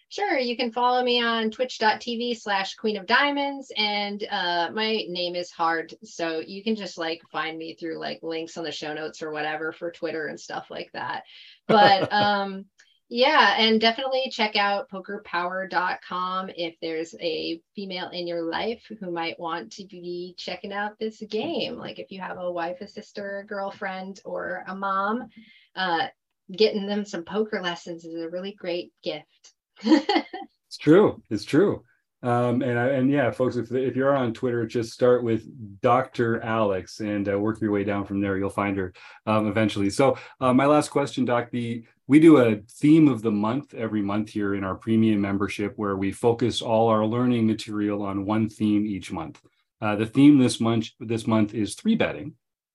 Sure, 0.10 0.38
you 0.38 0.58
can 0.58 0.74
follow 0.74 1.04
me 1.04 1.24
on 1.24 1.52
twitch.tv 1.52 2.38
slash 2.38 2.76
queen 2.76 2.98
of 2.98 3.06
diamonds. 3.06 3.72
And 3.78 4.28
uh, 4.30 4.70
my 4.74 5.06
name 5.08 5.36
is 5.36 5.52
hard. 5.52 5.94
So 6.04 6.42
you 6.46 6.66
can 6.66 6.76
just 6.76 6.98
like 6.98 7.22
find 7.32 7.58
me 7.58 7.76
through 7.76 7.98
like 7.98 8.20
links 8.22 8.58
on 8.58 8.66
the 8.66 8.74
show 8.74 8.94
notes 8.94 9.22
or 9.22 9.32
whatever 9.32 9.72
for 9.72 9.90
Twitter 9.90 10.28
and 10.28 10.38
stuff 10.38 10.66
like 10.70 10.90
that. 10.94 11.24
But 11.66 12.12
um, 12.14 12.66
yeah, 13.12 13.55
and 13.59 13.80
definitely 13.80 14.32
check 14.32 14.55
out 14.55 14.89
pokerpower.com 14.89 16.49
if 16.55 16.76
there's 16.82 17.14
a 17.20 17.62
female 17.76 18.09
in 18.09 18.26
your 18.26 18.43
life 18.43 18.84
who 18.99 19.12
might 19.12 19.39
want 19.39 19.74
to 19.74 19.86
be 19.86 20.34
checking 20.38 20.74
out 20.74 20.97
this 20.97 21.22
game. 21.30 21.78
Like 21.78 21.99
if 21.99 22.09
you 22.12 22.22
have 22.22 22.38
a 22.38 22.51
wife, 22.51 22.82
a 22.82 22.88
sister, 22.88 23.39
a 23.39 23.45
girlfriend, 23.45 24.22
or 24.26 24.64
a 24.68 24.74
mom, 24.74 25.28
uh, 25.76 26.07
getting 26.51 26.88
them 26.88 27.05
some 27.05 27.24
poker 27.24 27.62
lessons 27.62 28.03
is 28.03 28.16
a 28.16 28.30
really 28.30 28.53
great 28.53 28.91
gift 29.03 29.53
it's 29.84 30.78
true. 30.80 31.22
It's 31.30 31.45
true. 31.45 31.84
Um, 32.24 32.62
and 32.62 32.78
and 32.78 33.09
yeah, 33.09 33.32
folks, 33.32 33.55
if 33.55 33.72
if 33.72 33.95
you're 33.95 34.16
on 34.16 34.34
Twitter, 34.34 34.68
just 34.68 34.93
start 34.93 35.24
with 35.24 35.43
Dr. 35.82 36.39
Alex 36.41 36.99
and 36.99 37.28
uh, 37.28 37.39
work 37.39 37.59
your 37.62 37.72
way 37.72 37.84
down 37.84 38.05
from 38.05 38.22
there. 38.22 38.38
You'll 38.38 38.51
find 38.51 38.78
her 38.78 38.93
um, 39.26 39.47
eventually. 39.47 39.89
So 39.89 40.18
uh, 40.39 40.53
my 40.53 40.68
last 40.68 40.89
question, 40.89 41.26
Doc, 41.26 41.49
the 41.49 41.84
we 42.12 42.20
do 42.20 42.39
a 42.39 42.57
theme 42.70 43.07
of 43.07 43.22
the 43.22 43.32
month 43.32 43.74
every 43.74 44.01
month 44.01 44.32
here 44.32 44.53
in 44.53 44.66
our 44.66 44.76
premium 44.76 45.22
membership, 45.22 45.72
where 45.78 45.95
we 45.95 46.12
focus 46.12 46.62
all 46.62 46.89
our 46.89 47.05
learning 47.05 47.47
material 47.47 48.01
on 48.01 48.26
one 48.26 48.49
theme 48.49 48.86
each 48.86 49.14
month. 49.14 49.39
Uh, 49.80 49.95
the 49.95 50.05
theme 50.05 50.38
this 50.38 50.59
month 50.59 50.89
this 50.99 51.26
month 51.26 51.53
is 51.53 51.74
three 51.74 51.95
betting, 51.95 52.34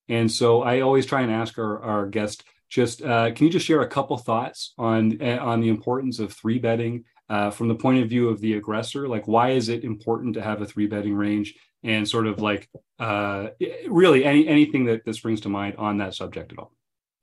and 0.09 0.33
so 0.33 0.63
I 0.63 0.81
always 0.81 1.05
try 1.05 1.21
and 1.21 1.31
ask 1.31 1.59
our 1.59 1.83
our 1.83 2.07
guest 2.07 2.45
just 2.71 3.03
uh, 3.03 3.31
can 3.33 3.45
you 3.45 3.53
just 3.53 3.67
share 3.67 3.83
a 3.83 3.89
couple 3.89 4.17
thoughts 4.17 4.73
on 4.79 5.21
uh, 5.21 5.37
on 5.43 5.61
the 5.61 5.69
importance 5.69 6.19
of 6.19 6.33
three 6.33 6.59
betting 6.59 7.05
uh, 7.29 7.51
from 7.51 7.69
the 7.69 7.75
point 7.75 8.03
of 8.03 8.09
view 8.09 8.31
of 8.31 8.41
the 8.41 8.55
aggressor? 8.55 9.07
Like, 9.07 9.29
why 9.29 9.51
is 9.51 9.69
it 9.69 9.85
important 9.85 10.33
to 10.37 10.43
have 10.43 10.63
a 10.63 10.67
three 10.67 10.87
betting 10.87 11.15
range? 11.15 11.55
And 11.85 12.09
sort 12.09 12.27
of 12.27 12.41
like, 12.41 12.71
uh, 12.99 13.49
really, 13.87 14.25
any 14.25 14.49
anything 14.49 14.87
that 14.87 15.05
that 15.05 15.15
springs 15.15 15.43
to 15.43 15.51
mind 15.51 15.77
on 15.77 15.99
that 15.99 16.15
subject 16.15 16.53
at 16.53 16.59
all? 16.59 16.76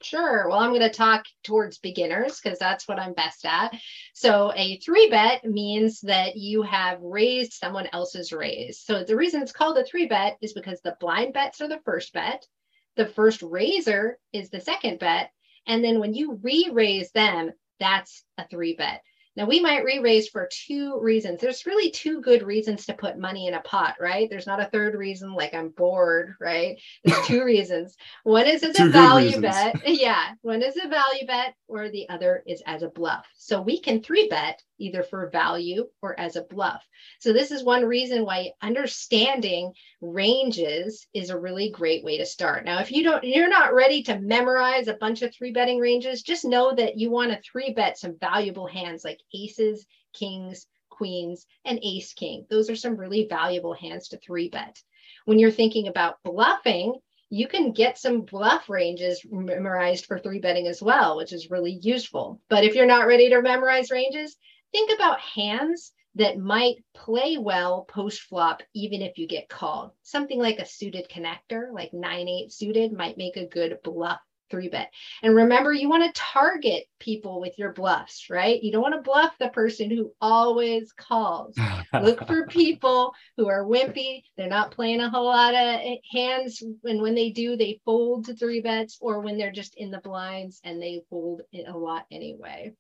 Sure. 0.04 0.50
Well, 0.50 0.60
I'm 0.60 0.72
going 0.72 0.82
to 0.82 0.90
talk 0.90 1.26
towards 1.44 1.78
beginners 1.78 2.40
because 2.42 2.60
that's 2.60 2.88
what 2.88 3.00
I'm 3.00 3.14
best 3.14 3.46
at. 3.46 3.74
So, 4.14 4.52
a 4.56 4.78
three 4.80 5.10
bet 5.10 5.46
means 5.46 6.02
that 6.02 6.36
you 6.36 6.62
have 6.64 7.00
raised 7.02 7.54
someone 7.54 7.88
else's 7.94 8.34
raise. 8.34 8.80
So, 8.80 9.04
the 9.04 9.16
reason 9.16 9.42
it's 9.42 9.52
called 9.52 9.78
a 9.78 9.86
three 9.86 10.08
bet 10.08 10.38
is 10.42 10.54
because 10.54 10.82
the 10.82 10.98
blind 11.00 11.34
bets 11.34 11.62
are 11.62 11.70
the 11.70 11.82
first 11.86 12.14
bet, 12.14 12.46
the 12.96 13.06
first 13.06 13.42
raiser 13.42 14.20
is 14.34 14.50
the 14.50 14.62
second 14.62 15.00
bet. 15.00 15.32
And 15.68 15.84
then 15.84 16.00
when 16.00 16.14
you 16.14 16.40
re 16.44 16.70
raise 16.72 17.12
them, 17.12 17.52
that's 17.80 18.24
a 18.38 18.48
three 18.48 18.76
bet. 18.76 19.04
Now 19.36 19.46
we 19.46 19.60
might 19.60 19.84
re-raise 19.84 20.28
for 20.30 20.48
two 20.52 21.00
reasons. 21.00 21.42
There's 21.42 21.66
really 21.66 21.90
two 21.90 22.22
good 22.22 22.44
reasons 22.44 22.86
to 22.86 22.94
put 22.94 23.18
money 23.18 23.48
in 23.48 23.56
a 23.56 23.62
pot, 23.62 23.96
right? 24.00 24.30
There's 24.30 24.48
not 24.48 24.62
a 24.62 24.70
third 24.72 24.96
reason 24.96 25.34
like 25.34 25.54
I'm 25.54 25.70
bored, 25.70 26.36
right? 26.40 26.80
There's 27.04 27.26
two 27.26 27.44
reasons. 27.46 27.96
One 28.24 28.46
is 28.46 28.64
as 28.64 28.80
a 28.80 28.90
value 28.90 29.42
bet. 29.42 29.82
Yeah. 30.04 30.32
One 30.42 30.62
is 30.62 30.78
a 30.78 30.88
value 30.88 31.26
bet 31.26 31.56
or 31.68 31.90
the 31.90 32.10
other 32.10 32.44
is 32.46 32.62
as 32.66 32.84
a 32.84 32.90
bluff. 32.90 33.26
So 33.38 33.62
we 33.62 33.80
can 33.80 34.02
three 34.02 34.28
bet 34.28 34.62
either 34.80 35.04
for 35.04 35.30
value 35.30 35.88
or 36.02 36.20
as 36.20 36.36
a 36.36 36.44
bluff. 36.44 36.84
So 37.20 37.34
this 37.34 37.52
is 37.52 37.64
one 37.64 37.86
reason 37.86 38.26
why 38.26 38.52
understanding 38.62 39.74
ranges 40.02 41.08
is 41.14 41.30
a 41.30 41.40
really 41.40 41.70
great 41.70 42.04
way 42.04 42.18
to 42.18 42.26
start. 42.26 42.66
Now, 42.66 42.80
if 42.80 42.92
you 42.92 43.04
don't 43.04 43.24
you're 43.24 43.50
not 43.50 43.74
ready 43.74 44.04
to 44.04 44.20
memorize 44.20 44.88
a 44.88 44.96
bunch 44.96 45.22
of 45.22 45.34
three 45.34 45.52
betting 45.52 45.80
ranges, 45.80 46.24
just 46.24 46.46
know 46.46 46.74
that 46.76 46.98
you 46.98 47.12
want 47.12 47.32
to 47.32 47.42
three 47.42 47.74
bet 47.74 47.98
some 47.98 48.18
valuable 48.20 48.68
hands 48.68 49.04
like 49.04 49.20
aces, 49.34 49.86
kings, 50.14 50.68
queens, 50.90 51.46
and 51.66 51.80
ace 51.84 52.14
king. 52.14 52.46
Those 52.50 52.70
are 52.70 52.76
some 52.76 52.98
really 52.98 53.28
valuable 53.28 53.74
hands 53.74 54.10
to 54.10 54.18
three 54.18 54.50
bet. 54.50 54.82
When 55.26 55.40
you're 55.40 55.52
thinking 55.52 55.88
about 55.88 56.22
bluffing, 56.24 56.96
you 57.30 57.48
can 57.48 57.72
get 57.72 57.98
some 57.98 58.22
bluff 58.22 58.70
ranges 58.70 59.26
memorized 59.32 60.06
for 60.06 60.20
three 60.20 60.40
betting 60.40 60.68
as 60.68 60.84
well, 60.84 61.18
which 61.18 61.34
is 61.34 61.50
really 61.50 61.80
useful. 61.82 62.40
But 62.48 62.64
if 62.64 62.76
you're 62.76 62.86
not 62.86 63.08
ready 63.08 63.30
to 63.30 63.42
memorize 63.42 63.90
ranges, 63.90 64.38
think 64.74 64.92
about 64.94 65.22
hands 65.22 65.94
that 66.16 66.38
might 66.38 66.84
play 66.94 67.38
well 67.38 67.86
post 67.86 68.22
flop, 68.22 68.62
even 68.74 69.02
if 69.02 69.18
you 69.18 69.28
get 69.28 69.50
called. 69.50 69.92
Something 70.04 70.40
like 70.40 70.60
a 70.60 70.66
suited 70.66 71.08
connector, 71.10 71.72
like 71.72 71.94
9 71.94 72.28
8 72.28 72.52
suited, 72.52 72.92
might 72.92 73.18
make 73.18 73.38
a 73.38 73.48
good 73.48 73.78
bluff 73.84 74.20
three 74.54 74.70
bet. 74.70 74.92
And 75.24 75.36
remember, 75.36 75.74
you 75.74 75.90
want 75.90 76.04
to 76.04 76.22
target 76.22 76.84
people 77.00 77.42
with 77.42 77.58
your 77.58 77.74
bluffs, 77.74 78.30
right? 78.30 78.62
You 78.62 78.72
don't 78.72 78.84
want 78.84 78.94
to 78.94 79.02
bluff 79.02 79.34
the 79.40 79.50
person 79.50 79.90
who 79.90 80.14
always 80.22 80.92
calls. 80.94 81.58
Look 81.92 82.28
for 82.28 82.46
people 82.50 83.14
who 83.36 83.50
are 83.50 83.66
wimpy. 83.66 84.22
They're 84.38 84.48
not 84.48 84.70
playing 84.70 85.02
a 85.02 85.10
whole 85.10 85.26
lot 85.26 85.56
of 85.56 85.80
eh, 85.82 85.96
hands. 86.12 86.62
And 86.84 87.02
when 87.02 87.16
they 87.16 87.32
do, 87.32 87.58
they 87.58 87.82
fold 87.84 88.26
to 88.26 88.36
three 88.36 88.62
bets, 88.62 89.00
or 89.02 89.22
when 89.22 89.40
they're 89.40 89.52
just 89.52 89.74
in 89.76 89.90
the 89.90 90.02
blinds 90.02 90.62
and 90.64 90.80
they 90.80 91.02
fold 91.10 91.42
a 91.68 91.76
lot 91.76 92.06
anyway. 92.12 92.74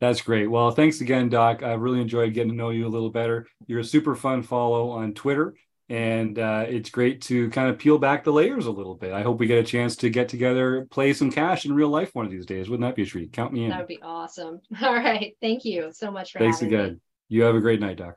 That's 0.00 0.20
great. 0.20 0.50
Well, 0.50 0.70
thanks 0.70 1.00
again, 1.00 1.28
Doc. 1.28 1.62
I 1.62 1.74
really 1.74 2.00
enjoyed 2.00 2.34
getting 2.34 2.50
to 2.50 2.56
know 2.56 2.70
you 2.70 2.86
a 2.86 2.88
little 2.88 3.10
better. 3.10 3.46
You're 3.66 3.80
a 3.80 3.84
super 3.84 4.14
fun 4.14 4.42
follow 4.42 4.90
on 4.90 5.14
Twitter, 5.14 5.54
and 5.88 6.38
uh, 6.38 6.66
it's 6.68 6.90
great 6.90 7.22
to 7.22 7.48
kind 7.50 7.70
of 7.70 7.78
peel 7.78 7.98
back 7.98 8.24
the 8.24 8.32
layers 8.32 8.66
a 8.66 8.70
little 8.70 8.96
bit. 8.96 9.12
I 9.12 9.22
hope 9.22 9.38
we 9.38 9.46
get 9.46 9.58
a 9.58 9.64
chance 9.64 9.96
to 9.96 10.10
get 10.10 10.28
together, 10.28 10.86
play 10.90 11.12
some 11.12 11.30
cash 11.30 11.64
in 11.64 11.74
real 11.74 11.88
life 11.88 12.10
one 12.12 12.26
of 12.26 12.32
these 12.32 12.46
days. 12.46 12.68
Wouldn't 12.68 12.86
that 12.86 12.96
be 12.96 13.02
a 13.02 13.06
treat? 13.06 13.32
Count 13.32 13.52
me 13.52 13.64
in. 13.64 13.70
That 13.70 13.78
would 13.78 13.88
be 13.88 14.02
awesome. 14.02 14.60
All 14.82 14.94
right. 14.94 15.36
Thank 15.40 15.64
you 15.64 15.90
so 15.92 16.10
much 16.10 16.32
for 16.32 16.38
thanks 16.38 16.62
again. 16.62 16.94
Me. 16.94 17.00
You 17.28 17.42
have 17.42 17.54
a 17.54 17.60
great 17.60 17.80
night, 17.80 17.96
Doc. 17.96 18.16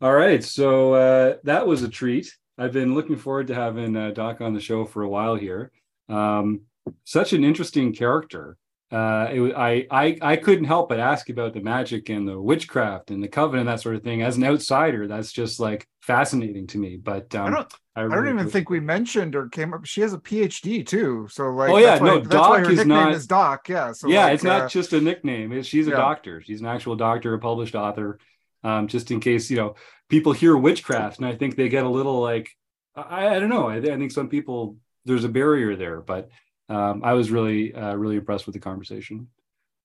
All 0.00 0.12
right. 0.12 0.42
So 0.42 0.94
uh, 0.94 1.36
that 1.44 1.66
was 1.66 1.82
a 1.82 1.88
treat. 1.88 2.34
I've 2.58 2.72
been 2.72 2.94
looking 2.94 3.16
forward 3.16 3.48
to 3.48 3.54
having 3.54 3.96
uh, 3.96 4.10
Doc 4.10 4.40
on 4.40 4.52
the 4.52 4.60
show 4.60 4.84
for 4.84 5.02
a 5.02 5.08
while 5.08 5.36
here. 5.36 5.70
Um, 6.08 6.62
such 7.04 7.32
an 7.32 7.44
interesting 7.44 7.92
character 7.92 8.56
uh, 8.92 9.28
it, 9.32 9.54
I, 9.56 9.86
I 9.90 10.18
I 10.20 10.36
couldn't 10.36 10.66
help 10.66 10.90
but 10.90 11.00
ask 11.00 11.30
about 11.30 11.54
the 11.54 11.60
magic 11.60 12.10
and 12.10 12.28
the 12.28 12.38
witchcraft 12.38 13.10
and 13.10 13.22
the 13.22 13.28
covenant 13.28 13.66
that 13.66 13.80
sort 13.80 13.96
of 13.96 14.02
thing. 14.02 14.20
As 14.20 14.36
an 14.36 14.44
outsider, 14.44 15.08
that's 15.08 15.32
just 15.32 15.58
like 15.58 15.88
fascinating 16.02 16.66
to 16.68 16.78
me. 16.78 16.98
But 16.98 17.34
um, 17.34 17.46
I 17.46 17.50
don't 17.50 17.74
I, 17.96 18.00
really 18.02 18.12
I 18.12 18.16
don't 18.16 18.40
even 18.40 18.50
think 18.50 18.68
we 18.68 18.80
mentioned 18.80 19.34
or 19.34 19.48
came 19.48 19.72
up. 19.72 19.86
She 19.86 20.02
has 20.02 20.12
a 20.12 20.18
PhD 20.18 20.86
too, 20.86 21.26
so 21.30 21.44
like 21.44 21.70
oh 21.70 21.78
yeah, 21.78 21.98
no, 21.98 22.20
that's 22.20 22.34
why 22.34 22.58
her 22.58 22.68
nickname 22.68 22.88
not, 22.88 23.12
is 23.12 23.26
Doc. 23.26 23.66
Yeah, 23.70 23.92
so 23.92 24.08
yeah, 24.08 24.24
like, 24.24 24.34
it's 24.34 24.44
uh, 24.44 24.58
not 24.58 24.70
just 24.70 24.92
a 24.92 25.00
nickname. 25.00 25.62
she's 25.62 25.86
a 25.86 25.90
yeah. 25.90 25.96
doctor. 25.96 26.42
She's 26.42 26.60
an 26.60 26.66
actual 26.66 26.94
doctor, 26.94 27.32
a 27.32 27.38
published 27.38 27.74
author. 27.74 28.18
Um, 28.62 28.88
just 28.88 29.10
in 29.10 29.20
case 29.20 29.50
you 29.50 29.56
know 29.56 29.74
people 30.08 30.32
hear 30.32 30.56
witchcraft 30.56 31.16
and 31.18 31.26
I 31.26 31.34
think 31.34 31.56
they 31.56 31.68
get 31.68 31.84
a 31.84 31.88
little 31.88 32.20
like 32.20 32.50
I, 32.94 33.28
I 33.28 33.38
don't 33.40 33.48
know. 33.48 33.68
I, 33.68 33.76
I 33.78 33.80
think 33.80 34.12
some 34.12 34.28
people 34.28 34.76
there's 35.06 35.24
a 35.24 35.30
barrier 35.30 35.76
there, 35.76 36.00
but 36.00 36.28
um, 36.72 37.02
I 37.04 37.12
was 37.12 37.30
really 37.30 37.74
uh, 37.74 37.94
really 37.94 38.16
impressed 38.16 38.46
with 38.46 38.54
the 38.54 38.60
conversation. 38.60 39.28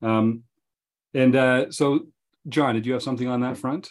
Um, 0.01 0.43
and 1.13 1.35
uh, 1.35 1.71
so, 1.71 2.07
John, 2.47 2.75
did 2.75 2.85
you 2.85 2.93
have 2.93 3.03
something 3.03 3.27
on 3.27 3.41
that 3.41 3.57
front? 3.57 3.89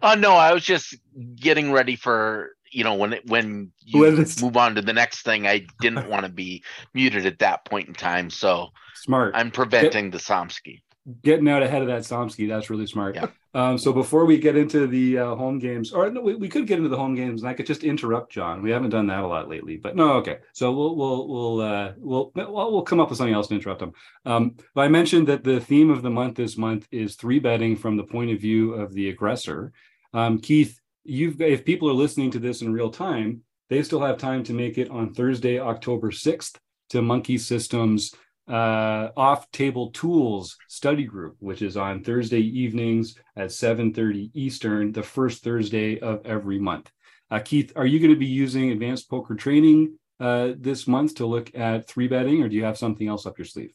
Uh, 0.00 0.14
no, 0.14 0.32
I 0.32 0.52
was 0.52 0.64
just 0.64 0.94
getting 1.34 1.72
ready 1.72 1.96
for 1.96 2.50
you 2.70 2.84
know 2.84 2.94
when 2.94 3.14
it, 3.14 3.28
when 3.28 3.72
you 3.80 4.00
move 4.40 4.56
on 4.56 4.76
to 4.76 4.82
the 4.82 4.92
next 4.92 5.22
thing. 5.22 5.46
I 5.46 5.66
didn't 5.80 6.08
want 6.08 6.24
to 6.24 6.32
be 6.32 6.62
muted 6.94 7.26
at 7.26 7.40
that 7.40 7.64
point 7.64 7.88
in 7.88 7.94
time, 7.94 8.30
so 8.30 8.68
smart. 8.94 9.34
I'm 9.34 9.50
preventing 9.50 10.10
the 10.10 10.18
Somsky. 10.18 10.82
Getting 11.22 11.48
out 11.48 11.62
ahead 11.62 11.82
of 11.82 11.88
that 11.88 12.02
Somsky, 12.02 12.48
that's 12.48 12.68
really 12.68 12.86
smart. 12.86 13.14
Yeah. 13.14 13.28
Um, 13.54 13.78
so 13.78 13.92
before 13.92 14.24
we 14.24 14.38
get 14.38 14.56
into 14.56 14.88
the 14.88 15.18
uh, 15.18 15.34
home 15.36 15.60
games, 15.60 15.92
or 15.92 16.10
no, 16.10 16.20
we, 16.20 16.34
we 16.34 16.48
could 16.48 16.66
get 16.66 16.78
into 16.78 16.88
the 16.88 16.96
home 16.96 17.14
games, 17.14 17.42
and 17.42 17.48
I 17.48 17.54
could 17.54 17.64
just 17.64 17.84
interrupt 17.84 18.32
John. 18.32 18.60
We 18.60 18.72
haven't 18.72 18.90
done 18.90 19.06
that 19.06 19.22
a 19.22 19.26
lot 19.26 19.48
lately, 19.48 19.76
but 19.76 19.94
no, 19.94 20.14
okay. 20.14 20.38
So 20.52 20.72
we'll 20.72 20.96
we'll 20.96 21.28
we'll 21.28 21.60
uh, 21.60 21.92
we'll 21.96 22.32
we'll 22.34 22.82
come 22.82 22.98
up 22.98 23.08
with 23.08 23.18
something 23.18 23.34
else 23.34 23.46
to 23.46 23.54
interrupt 23.54 23.82
him. 23.82 23.92
Um, 24.24 24.56
but 24.74 24.80
I 24.80 24.88
mentioned 24.88 25.28
that 25.28 25.44
the 25.44 25.60
theme 25.60 25.90
of 25.90 26.02
the 26.02 26.10
month 26.10 26.34
this 26.34 26.58
month 26.58 26.88
is 26.90 27.14
three 27.14 27.38
betting 27.38 27.76
from 27.76 27.96
the 27.96 28.02
point 28.04 28.32
of 28.32 28.40
view 28.40 28.74
of 28.74 28.92
the 28.92 29.08
aggressor. 29.08 29.72
Um, 30.12 30.40
Keith, 30.40 30.80
you've 31.04 31.40
if 31.40 31.64
people 31.64 31.88
are 31.88 31.94
listening 31.94 32.32
to 32.32 32.40
this 32.40 32.62
in 32.62 32.72
real 32.72 32.90
time, 32.90 33.42
they 33.70 33.84
still 33.84 34.00
have 34.00 34.18
time 34.18 34.42
to 34.42 34.52
make 34.52 34.76
it 34.76 34.90
on 34.90 35.14
Thursday, 35.14 35.60
October 35.60 36.10
sixth, 36.10 36.58
to 36.90 37.00
Monkey 37.00 37.38
Systems 37.38 38.12
uh, 38.48 39.08
off 39.16 39.50
table 39.50 39.90
tools 39.90 40.56
study 40.68 41.04
group 41.04 41.36
which 41.40 41.62
is 41.62 41.76
on 41.76 42.02
thursday 42.04 42.40
evenings 42.40 43.16
at 43.36 43.48
7.30 43.48 44.30
eastern 44.34 44.92
the 44.92 45.02
first 45.02 45.42
thursday 45.42 45.98
of 45.98 46.24
every 46.24 46.58
month. 46.58 46.90
Uh, 47.30 47.40
keith 47.40 47.72
are 47.74 47.86
you 47.86 47.98
going 47.98 48.12
to 48.12 48.18
be 48.18 48.26
using 48.26 48.70
advanced 48.70 49.10
poker 49.10 49.34
training 49.34 49.98
uh, 50.20 50.52
this 50.58 50.86
month 50.86 51.16
to 51.16 51.26
look 51.26 51.50
at 51.56 51.88
three 51.88 52.08
betting 52.08 52.42
or 52.42 52.48
do 52.48 52.56
you 52.56 52.64
have 52.64 52.78
something 52.78 53.08
else 53.08 53.26
up 53.26 53.36
your 53.38 53.44
sleeve? 53.44 53.72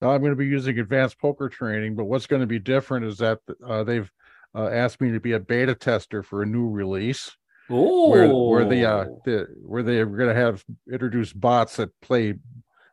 I'm 0.00 0.20
going 0.20 0.32
to 0.32 0.36
be 0.36 0.46
using 0.46 0.78
advanced 0.78 1.20
poker 1.20 1.48
training 1.48 1.94
but 1.94 2.06
what's 2.06 2.26
going 2.26 2.40
to 2.40 2.46
be 2.46 2.58
different 2.58 3.06
is 3.06 3.18
that 3.18 3.38
uh, 3.64 3.84
they've 3.84 4.10
uh, 4.54 4.68
asked 4.68 5.00
me 5.00 5.12
to 5.12 5.20
be 5.20 5.32
a 5.32 5.40
beta 5.40 5.74
tester 5.74 6.22
for 6.22 6.42
a 6.42 6.46
new 6.46 6.68
release. 6.68 7.36
Oh, 7.70 8.08
where, 8.08 8.28
where 8.28 8.64
the, 8.64 8.84
uh, 8.86 9.04
the 9.26 9.46
where 9.60 9.82
they 9.82 9.98
are 9.98 10.06
going 10.06 10.34
to 10.34 10.34
have 10.34 10.64
introduced 10.90 11.38
bots 11.38 11.76
that 11.76 11.90
play 12.00 12.34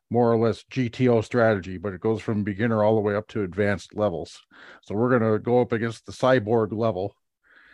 more 0.09 0.31
or 0.31 0.37
less 0.37 0.63
GTO 0.71 1.23
strategy, 1.23 1.77
but 1.77 1.93
it 1.93 2.01
goes 2.01 2.21
from 2.21 2.43
beginner 2.43 2.83
all 2.83 2.95
the 2.95 3.01
way 3.01 3.15
up 3.15 3.27
to 3.29 3.43
advanced 3.43 3.95
levels. 3.95 4.41
So 4.83 4.95
we're 4.95 5.17
going 5.17 5.33
to 5.33 5.39
go 5.39 5.61
up 5.61 5.71
against 5.71 6.05
the 6.05 6.11
cyborg 6.11 6.71
level. 6.71 7.15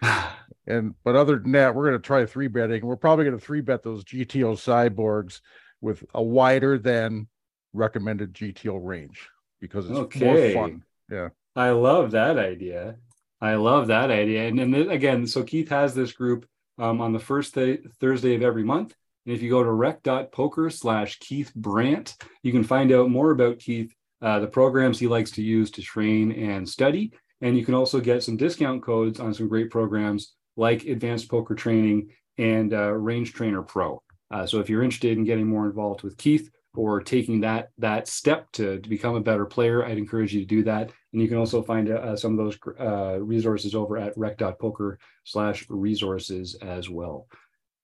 and 0.68 0.96
but 1.04 1.16
other 1.16 1.40
than 1.40 1.52
that, 1.54 1.76
we're 1.76 1.90
going 1.90 2.02
to 2.02 2.06
try 2.06 2.26
three 2.26 2.48
betting. 2.48 2.86
We're 2.86 2.96
probably 2.96 3.26
going 3.26 3.38
to 3.38 3.46
three 3.46 3.62
bet 3.62 3.84
those 3.84 4.04
GTO 4.04 4.56
cyborgs 4.56 5.42
with 5.82 6.04
a 6.14 6.24
wider 6.24 6.78
than 6.78 7.28
recommended 7.74 8.34
GTO 8.34 8.80
range 8.82 9.30
because 9.60 9.90
it's 9.90 10.00
okay. 10.00 10.54
more 10.54 10.64
fun. 10.64 10.84
Yeah. 11.10 11.30
I 11.56 11.72
love 11.72 12.12
that 12.12 12.38
idea. 12.38 12.96
I 13.42 13.56
love 13.56 13.88
that 13.88 14.12
idea. 14.12 14.48
And, 14.48 14.60
and 14.60 14.76
again, 14.92 15.28
so 15.28 15.44
Keith 15.44 15.70
has 15.70 15.94
this 15.94 16.12
group 16.14 16.46
um, 16.78 17.02
on 17.02 17.12
the 17.12 17.20
first 17.20 17.56
th- 17.56 17.82
Thursday 18.00 18.36
of 18.36 18.44
every 18.44 18.64
month. 18.64 18.96
And 19.26 19.36
if 19.36 19.42
you 19.42 19.50
go 19.50 19.64
to 19.64 19.72
rec.poker 19.72 20.70
slash 20.70 21.20
Keith 21.20 21.54
Brandt, 21.56 22.16
you 22.44 22.52
can 22.52 22.64
find 22.64 22.92
out 22.92 23.10
more 23.10 23.32
about 23.32 23.60
Keith, 23.60 23.94
uh, 24.22 24.40
the 24.40 24.48
programs 24.48 25.00
he 25.00 25.08
likes 25.08 25.32
to 25.32 25.44
use 25.44 25.70
to 25.72 25.82
train 25.82 26.32
and 26.32 26.68
study. 26.68 27.12
And 27.42 27.58
you 27.58 27.66
can 27.66 27.74
also 27.74 28.00
get 28.00 28.24
some 28.24 28.38
discount 28.38 28.84
codes 28.84 29.20
on 29.20 29.34
some 29.34 29.48
great 29.48 29.70
programs 29.70 30.34
like 30.58 30.86
Advanced 30.86 31.30
Poker 31.30 31.56
Training 31.56 32.10
and 32.38 32.74
uh, 32.74 32.92
Range 32.92 33.32
Trainer 33.32 33.62
Pro. 33.62 34.02
Uh, 34.32 34.46
so 34.46 34.60
if 34.60 34.70
you're 34.70 34.84
interested 34.84 35.18
in 35.18 35.24
getting 35.24 35.48
more 35.48 35.66
involved 35.66 36.04
with 36.04 36.18
Keith 36.18 36.50
or 36.74 37.02
taking 37.02 37.42
that 37.42 37.70
that 37.78 38.08
step 38.08 38.50
to, 38.54 38.80
to 38.80 38.90
become 38.90 39.16
a 39.16 39.22
better 39.22 39.46
player, 39.46 39.86
I'd 39.86 39.98
encourage 39.98 40.34
you 40.34 40.42
to 40.42 40.46
do 40.46 40.64
that. 40.64 40.92
And 41.14 41.22
you 41.22 41.28
can 41.28 41.38
also 41.38 41.62
find 41.62 41.90
uh, 41.90 42.16
some 42.16 42.38
of 42.38 42.38
those 42.38 42.58
uh, 42.80 43.20
resources 43.20 43.76
over 43.76 43.98
at 43.98 44.18
rec.poker 44.18 44.98
slash 45.26 45.66
resources 45.70 46.56
as 46.62 46.90
well. 46.90 47.28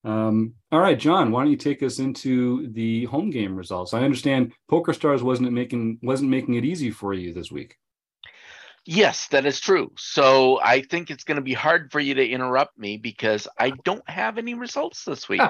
Um, 0.08 0.54
all 0.72 0.80
right, 0.80 0.98
John, 0.98 1.32
why 1.32 1.42
don't 1.42 1.52
you 1.52 1.58
take 1.58 1.84
us 1.84 2.00
into 2.00 2.72
the 2.72 3.04
home 3.06 3.30
game 3.30 3.58
results? 3.58 3.94
I 3.94 4.04
understand 4.04 4.54
PokerStars 4.72 5.22
wasn't 5.22 5.52
making 5.52 6.00
wasn't 6.02 6.30
making 6.30 6.54
it 6.56 6.64
easy 6.64 6.92
for 6.92 7.14
you 7.14 7.34
this 7.34 7.52
week. 7.52 7.76
Yes, 8.90 9.28
that 9.28 9.46
is 9.46 9.60
true. 9.60 9.92
So 9.98 10.62
I 10.64 10.82
think 10.82 11.12
it's 11.12 11.26
going 11.26 11.36
to 11.36 11.42
be 11.42 11.54
hard 11.54 11.92
for 11.92 12.00
you 12.00 12.14
to 12.14 12.26
interrupt 12.26 12.80
me 12.80 12.96
because 12.96 13.46
I 13.60 13.72
don't 13.84 14.10
have 14.10 14.38
any 14.38 14.54
results 14.54 15.04
this 15.04 15.28
week. 15.30 15.42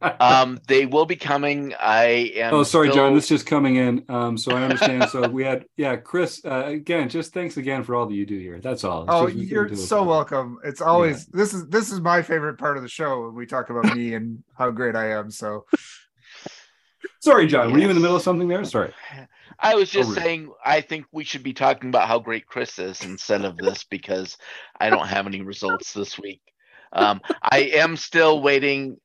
um, 0.00 0.58
they 0.66 0.86
will 0.86 1.04
be 1.04 1.14
coming. 1.14 1.74
I 1.78 2.32
am. 2.36 2.54
Oh, 2.54 2.62
sorry, 2.62 2.88
still... 2.88 3.04
John. 3.04 3.14
This 3.14 3.24
is 3.24 3.28
just 3.28 3.46
coming 3.46 3.76
in. 3.76 4.02
Um, 4.08 4.38
so 4.38 4.56
I 4.56 4.62
understand. 4.62 5.10
so 5.10 5.28
we 5.28 5.44
had, 5.44 5.66
yeah, 5.76 5.96
Chris. 5.96 6.42
Uh, 6.42 6.64
again, 6.66 7.10
just 7.10 7.34
thanks 7.34 7.58
again 7.58 7.84
for 7.84 7.94
all 7.94 8.06
that 8.06 8.14
you 8.14 8.24
do 8.24 8.38
here. 8.38 8.60
That's 8.60 8.82
all. 8.82 9.02
It's 9.02 9.12
oh, 9.12 9.28
just, 9.28 9.50
you're 9.50 9.76
so 9.76 10.02
welcome. 10.02 10.58
It's 10.64 10.80
always 10.80 11.28
yeah. 11.28 11.40
this 11.40 11.52
is 11.52 11.66
this 11.68 11.92
is 11.92 12.00
my 12.00 12.22
favorite 12.22 12.56
part 12.58 12.78
of 12.78 12.82
the 12.82 12.88
show 12.88 13.26
when 13.26 13.34
we 13.34 13.44
talk 13.44 13.68
about 13.68 13.94
me 13.94 14.14
and 14.14 14.42
how 14.56 14.70
great 14.70 14.96
I 14.96 15.12
am. 15.12 15.30
So. 15.30 15.66
Sorry, 17.20 17.46
John. 17.46 17.68
Yes. 17.68 17.74
Were 17.74 17.80
you 17.80 17.88
in 17.90 17.94
the 17.94 18.00
middle 18.00 18.16
of 18.16 18.22
something 18.22 18.48
there? 18.48 18.64
Sorry. 18.64 18.92
I 19.58 19.74
was 19.74 19.90
just 19.90 20.10
oh, 20.10 20.14
saying, 20.14 20.52
I 20.64 20.80
think 20.80 21.06
we 21.12 21.24
should 21.24 21.42
be 21.42 21.54
talking 21.54 21.88
about 21.88 22.08
how 22.08 22.18
great 22.18 22.46
Chris 22.46 22.78
is 22.78 23.02
instead 23.04 23.44
of 23.44 23.56
this 23.56 23.84
because 23.84 24.36
I 24.78 24.90
don't 24.90 25.06
have 25.06 25.26
any 25.26 25.42
results 25.42 25.92
this 25.92 26.18
week. 26.18 26.40
Um, 26.92 27.20
I 27.42 27.72
am 27.74 27.96
still 27.96 28.42
waiting 28.42 28.98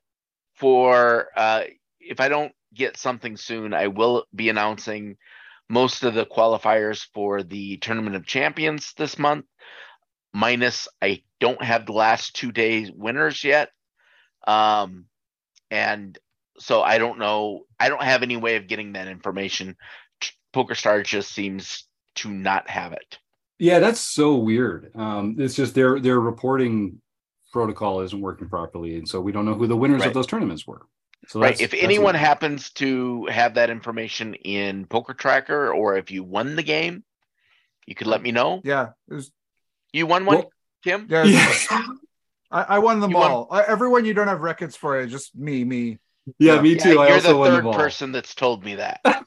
for, 0.56 1.28
uh, 1.36 1.64
if 2.00 2.20
I 2.20 2.30
don't 2.30 2.52
get 2.74 2.98
something 2.98 3.38
soon, 3.38 3.74
I 3.74 3.88
will 3.88 4.26
be 4.34 4.50
announcing 4.50 5.18
most 5.70 6.04
of 6.04 6.14
the 6.14 6.26
qualifiers 6.26 7.08
for 7.14 7.44
the 7.44 7.78
Tournament 7.78 8.16
of 8.16 8.26
Champions 8.26 8.94
this 8.98 9.18
month. 9.18 9.46
Minus, 10.34 10.88
I 11.02 11.24
don't 11.40 11.64
have 11.64 11.86
the 11.86 11.94
last 11.94 12.36
two 12.36 12.52
days 12.52 12.92
winners 12.92 13.44
yet. 13.44 13.70
Um, 14.48 15.06
and 15.70 16.18
so 16.60 16.82
I 16.82 16.98
don't 16.98 17.20
know. 17.20 17.62
I 17.80 17.90
don't 17.90 18.04
have 18.04 18.24
any 18.24 18.38
way 18.38 18.56
of 18.58 18.68
getting 18.68 18.94
that 18.94 19.08
information 19.08 19.76
PokerStar 20.54 21.04
just 21.06 21.32
seems 21.32 21.86
to 22.16 22.30
not 22.30 22.70
have 22.70 22.94
it. 22.94 23.18
Yeah, 23.60 23.80
that's 23.80 24.00
so 24.00 24.36
weird. 24.36 24.92
Um, 24.96 25.36
it's 25.40 25.56
just 25.56 25.76
their 25.76 26.00
their 26.00 26.20
reporting 26.20 27.00
protocol 27.54 28.02
isn't 28.02 28.20
working 28.20 28.50
properly, 28.50 28.96
and 28.96 29.08
so 29.08 29.22
we 29.22 29.32
don't 29.32 29.46
know 29.46 29.54
who 29.56 29.68
the 29.68 29.78
winners 29.78 30.02
right. 30.02 30.08
of 30.08 30.14
those 30.14 30.28
tournaments 30.28 30.66
were. 30.66 30.82
So 31.28 31.40
right. 31.40 31.60
If 31.62 31.74
anyone 31.76 32.14
weird. 32.14 32.26
happens 32.26 32.72
to 32.72 33.26
have 33.28 33.54
that 33.56 33.70
information 33.70 34.34
in 34.34 34.86
Poker 34.88 35.14
Tracker, 35.14 35.72
or 35.72 35.96
if 35.98 36.10
you 36.10 36.24
won 36.24 36.56
the 36.56 36.64
game, 36.64 37.04
you 37.86 37.94
could 37.94 38.08
let 38.08 38.22
me 38.22 38.32
know. 38.32 38.62
Yeah, 38.64 38.90
it 39.10 39.14
was 39.14 39.32
You 39.94 40.08
won 40.08 40.26
one, 40.26 40.38
Well- 40.38 40.52
Kim? 40.84 41.06
Yeah, 41.10 41.24
Yeah. 41.26 41.54
I, 42.54 42.62
I 42.64 42.80
won 42.80 43.00
them 43.00 43.12
You 43.12 43.18
won- 43.18 43.32
all. 43.32 43.48
I, 43.52 43.64
everyone 43.64 44.04
you 44.06 44.14
don't 44.14 44.28
have 44.28 44.42
records 44.42 44.76
for 44.76 45.00
it. 45.00 45.08
Just 45.08 45.36
me, 45.36 45.64
me. 45.64 46.00
Yeah, 46.40 46.56
Yeah. 46.56 46.62
me 46.62 46.74
Yeah, 46.74 46.84
too. 46.84 47.00
I 47.00 47.06
you're 47.08 47.16
also 47.16 47.28
the 47.34 47.38
won 47.38 47.50
the 47.52 47.56
third 47.58 47.64
ball. 47.66 47.74
person 47.76 48.12
that's 48.12 48.34
told 48.36 48.66
me 48.66 48.76
that. 48.76 49.00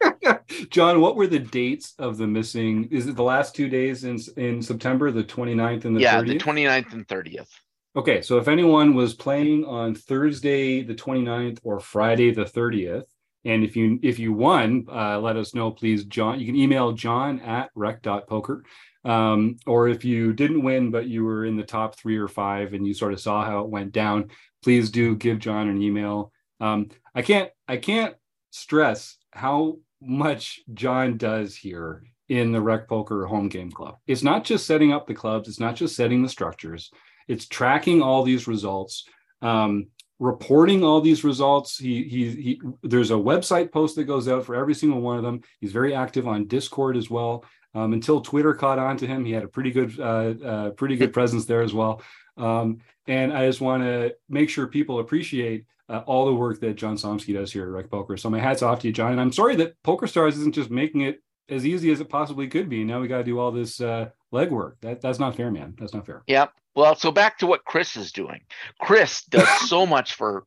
John, 0.70 1.00
what 1.00 1.16
were 1.16 1.26
the 1.26 1.38
dates 1.38 1.94
of 1.98 2.16
the 2.16 2.26
missing? 2.26 2.88
Is 2.90 3.06
it 3.06 3.16
the 3.16 3.22
last 3.22 3.54
two 3.54 3.68
days 3.68 4.04
in 4.04 4.18
in 4.36 4.62
September, 4.62 5.10
the 5.10 5.24
29th 5.24 5.84
and 5.84 5.96
the 5.96 6.00
yeah, 6.00 6.20
30th? 6.20 6.26
the 6.26 6.38
29th 6.38 6.92
and 6.92 7.08
30th. 7.08 7.48
Okay, 7.96 8.22
so 8.22 8.38
if 8.38 8.48
anyone 8.48 8.94
was 8.94 9.14
playing 9.14 9.64
on 9.64 9.94
Thursday 9.94 10.82
the 10.82 10.94
29th 10.94 11.58
or 11.62 11.80
Friday 11.80 12.30
the 12.32 12.44
30th, 12.44 13.04
and 13.44 13.64
if 13.64 13.76
you 13.76 13.98
if 14.02 14.18
you 14.18 14.32
won, 14.32 14.86
uh, 14.90 15.18
let 15.20 15.36
us 15.36 15.54
know, 15.54 15.70
please, 15.70 16.04
John. 16.04 16.38
You 16.38 16.46
can 16.46 16.56
email 16.56 16.92
John 16.92 17.40
at 17.40 17.70
rec.poker. 17.74 18.64
Um, 19.04 19.56
or 19.66 19.88
if 19.88 20.04
you 20.04 20.32
didn't 20.32 20.62
win, 20.62 20.90
but 20.90 21.06
you 21.06 21.24
were 21.24 21.44
in 21.44 21.56
the 21.56 21.62
top 21.64 21.96
three 21.96 22.18
or 22.18 22.28
five 22.28 22.74
and 22.74 22.86
you 22.86 22.92
sort 22.92 23.12
of 23.12 23.20
saw 23.20 23.44
how 23.44 23.60
it 23.60 23.68
went 23.68 23.92
down, 23.92 24.30
please 24.62 24.90
do 24.90 25.16
give 25.16 25.38
John 25.38 25.68
an 25.68 25.80
email. 25.80 26.32
Um, 26.60 26.90
I 27.14 27.22
can't 27.22 27.50
I 27.66 27.76
can't 27.76 28.16
stress 28.50 29.16
how 29.30 29.78
much 30.00 30.60
John 30.74 31.16
does 31.16 31.56
here 31.56 32.04
in 32.28 32.52
the 32.52 32.60
Rec 32.60 32.88
Poker 32.88 33.26
Home 33.26 33.48
Game 33.48 33.70
Club. 33.70 33.96
It's 34.06 34.22
not 34.22 34.44
just 34.44 34.66
setting 34.66 34.92
up 34.92 35.06
the 35.06 35.14
clubs, 35.14 35.48
it's 35.48 35.60
not 35.60 35.76
just 35.76 35.96
setting 35.96 36.22
the 36.22 36.28
structures 36.28 36.90
it's 37.28 37.46
tracking 37.46 38.02
all 38.02 38.24
these 38.24 38.48
results 38.48 39.04
um, 39.42 39.86
reporting 40.18 40.82
all 40.82 41.00
these 41.00 41.22
results. 41.22 41.78
He, 41.78 42.02
he 42.02 42.30
he 42.30 42.60
there's 42.82 43.12
a 43.12 43.14
website 43.14 43.70
post 43.70 43.94
that 43.96 44.04
goes 44.04 44.26
out 44.26 44.44
for 44.44 44.56
every 44.56 44.74
single 44.74 45.00
one 45.00 45.16
of 45.16 45.22
them. 45.22 45.42
He's 45.60 45.70
very 45.70 45.94
active 45.94 46.26
on 46.26 46.48
discord 46.48 46.96
as 46.96 47.08
well. 47.08 47.44
Um, 47.74 47.92
until 47.92 48.22
twitter 48.22 48.54
caught 48.54 48.78
on 48.78 48.96
to 48.96 49.06
him 49.06 49.26
he 49.26 49.30
had 49.30 49.44
a 49.44 49.48
pretty 49.48 49.70
good 49.70 50.00
uh, 50.00 50.34
uh, 50.44 50.70
pretty 50.70 50.96
good 50.96 51.12
presence 51.12 51.44
there 51.44 51.60
as 51.62 51.74
well. 51.74 52.02
Um, 52.38 52.78
and 53.06 53.32
i 53.32 53.46
just 53.46 53.60
want 53.60 53.82
to 53.82 54.14
make 54.28 54.48
sure 54.48 54.66
people 54.66 55.00
appreciate 55.00 55.66
uh, 55.88 55.98
all 56.06 56.26
the 56.26 56.34
work 56.34 56.60
that 56.60 56.74
john 56.74 56.96
somsky 56.96 57.34
does 57.34 57.52
here 57.52 57.64
at 57.64 57.70
rec 57.70 57.90
poker 57.90 58.16
so 58.16 58.30
my 58.30 58.40
hat's 58.40 58.62
off 58.62 58.80
to 58.80 58.86
you 58.88 58.92
john 58.92 59.12
and 59.12 59.20
i'm 59.20 59.32
sorry 59.32 59.56
that 59.56 59.74
poker 59.82 60.06
stars 60.06 60.36
isn't 60.38 60.54
just 60.54 60.70
making 60.70 61.02
it 61.02 61.22
as 61.48 61.66
easy 61.66 61.90
as 61.90 62.00
it 62.00 62.08
possibly 62.08 62.46
could 62.46 62.68
be 62.68 62.84
now 62.84 63.00
we 63.00 63.08
got 63.08 63.18
to 63.18 63.24
do 63.24 63.38
all 63.38 63.50
this 63.50 63.80
uh, 63.80 64.08
legwork 64.32 64.74
that 64.80 65.00
that's 65.00 65.18
not 65.18 65.34
fair 65.34 65.50
man 65.50 65.74
that's 65.78 65.94
not 65.94 66.04
fair 66.04 66.22
Yep. 66.26 66.52
Well, 66.78 66.94
so 66.94 67.10
back 67.10 67.38
to 67.38 67.46
what 67.48 67.64
Chris 67.64 67.96
is 67.96 68.12
doing. 68.12 68.42
Chris 68.80 69.24
does 69.24 69.48
so 69.68 69.84
much 69.84 70.14
for 70.14 70.46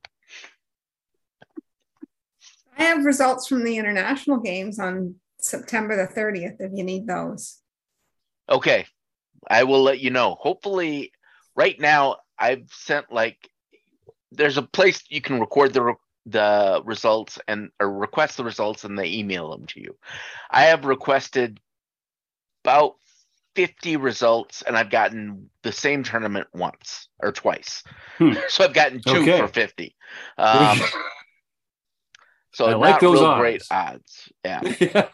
I 2.77 2.83
have 2.83 3.03
results 3.03 3.47
from 3.47 3.65
the 3.65 3.75
international 3.75 4.37
games 4.37 4.79
on 4.79 5.15
September 5.41 5.97
the 5.97 6.13
30th 6.13 6.55
if 6.59 6.71
you 6.73 6.85
need 6.85 7.05
those. 7.05 7.59
Okay. 8.49 8.85
I 9.49 9.65
will 9.65 9.83
let 9.83 9.99
you 9.99 10.09
know. 10.09 10.37
Hopefully, 10.39 11.11
right 11.53 11.77
now 11.77 12.17
I've 12.39 12.69
sent 12.71 13.11
like 13.11 13.49
there's 14.31 14.57
a 14.57 14.61
place 14.61 15.03
you 15.09 15.21
can 15.21 15.39
record 15.39 15.73
the 15.73 15.81
re- 15.81 15.93
the 16.25 16.81
results 16.85 17.39
and 17.47 17.69
or 17.79 17.91
request 17.91 18.37
the 18.37 18.43
results 18.43 18.83
and 18.83 18.97
they 18.97 19.07
email 19.11 19.49
them 19.51 19.65
to 19.67 19.81
you. 19.81 19.97
I 20.51 20.63
have 20.65 20.85
requested 20.85 21.59
about 22.63 22.95
50 23.55 23.97
results 23.97 24.61
and 24.61 24.77
I've 24.77 24.89
gotten 24.91 25.49
the 25.63 25.71
same 25.71 26.03
tournament 26.03 26.47
once 26.53 27.09
or 27.21 27.31
twice. 27.31 27.83
Hmm. 28.17 28.33
So 28.49 28.63
I've 28.63 28.73
gotten 28.73 29.01
two 29.01 29.17
Okay. 29.21 29.39
for 29.39 29.47
50. 29.47 29.95
Um, 30.37 30.79
so 32.53 32.65
I 32.65 32.75
like 32.75 32.99
those 32.99 33.19
real 33.19 33.35
great 33.37 33.63
odds. 33.71 34.29
odds. 34.45 34.69
Yeah. 34.85 35.07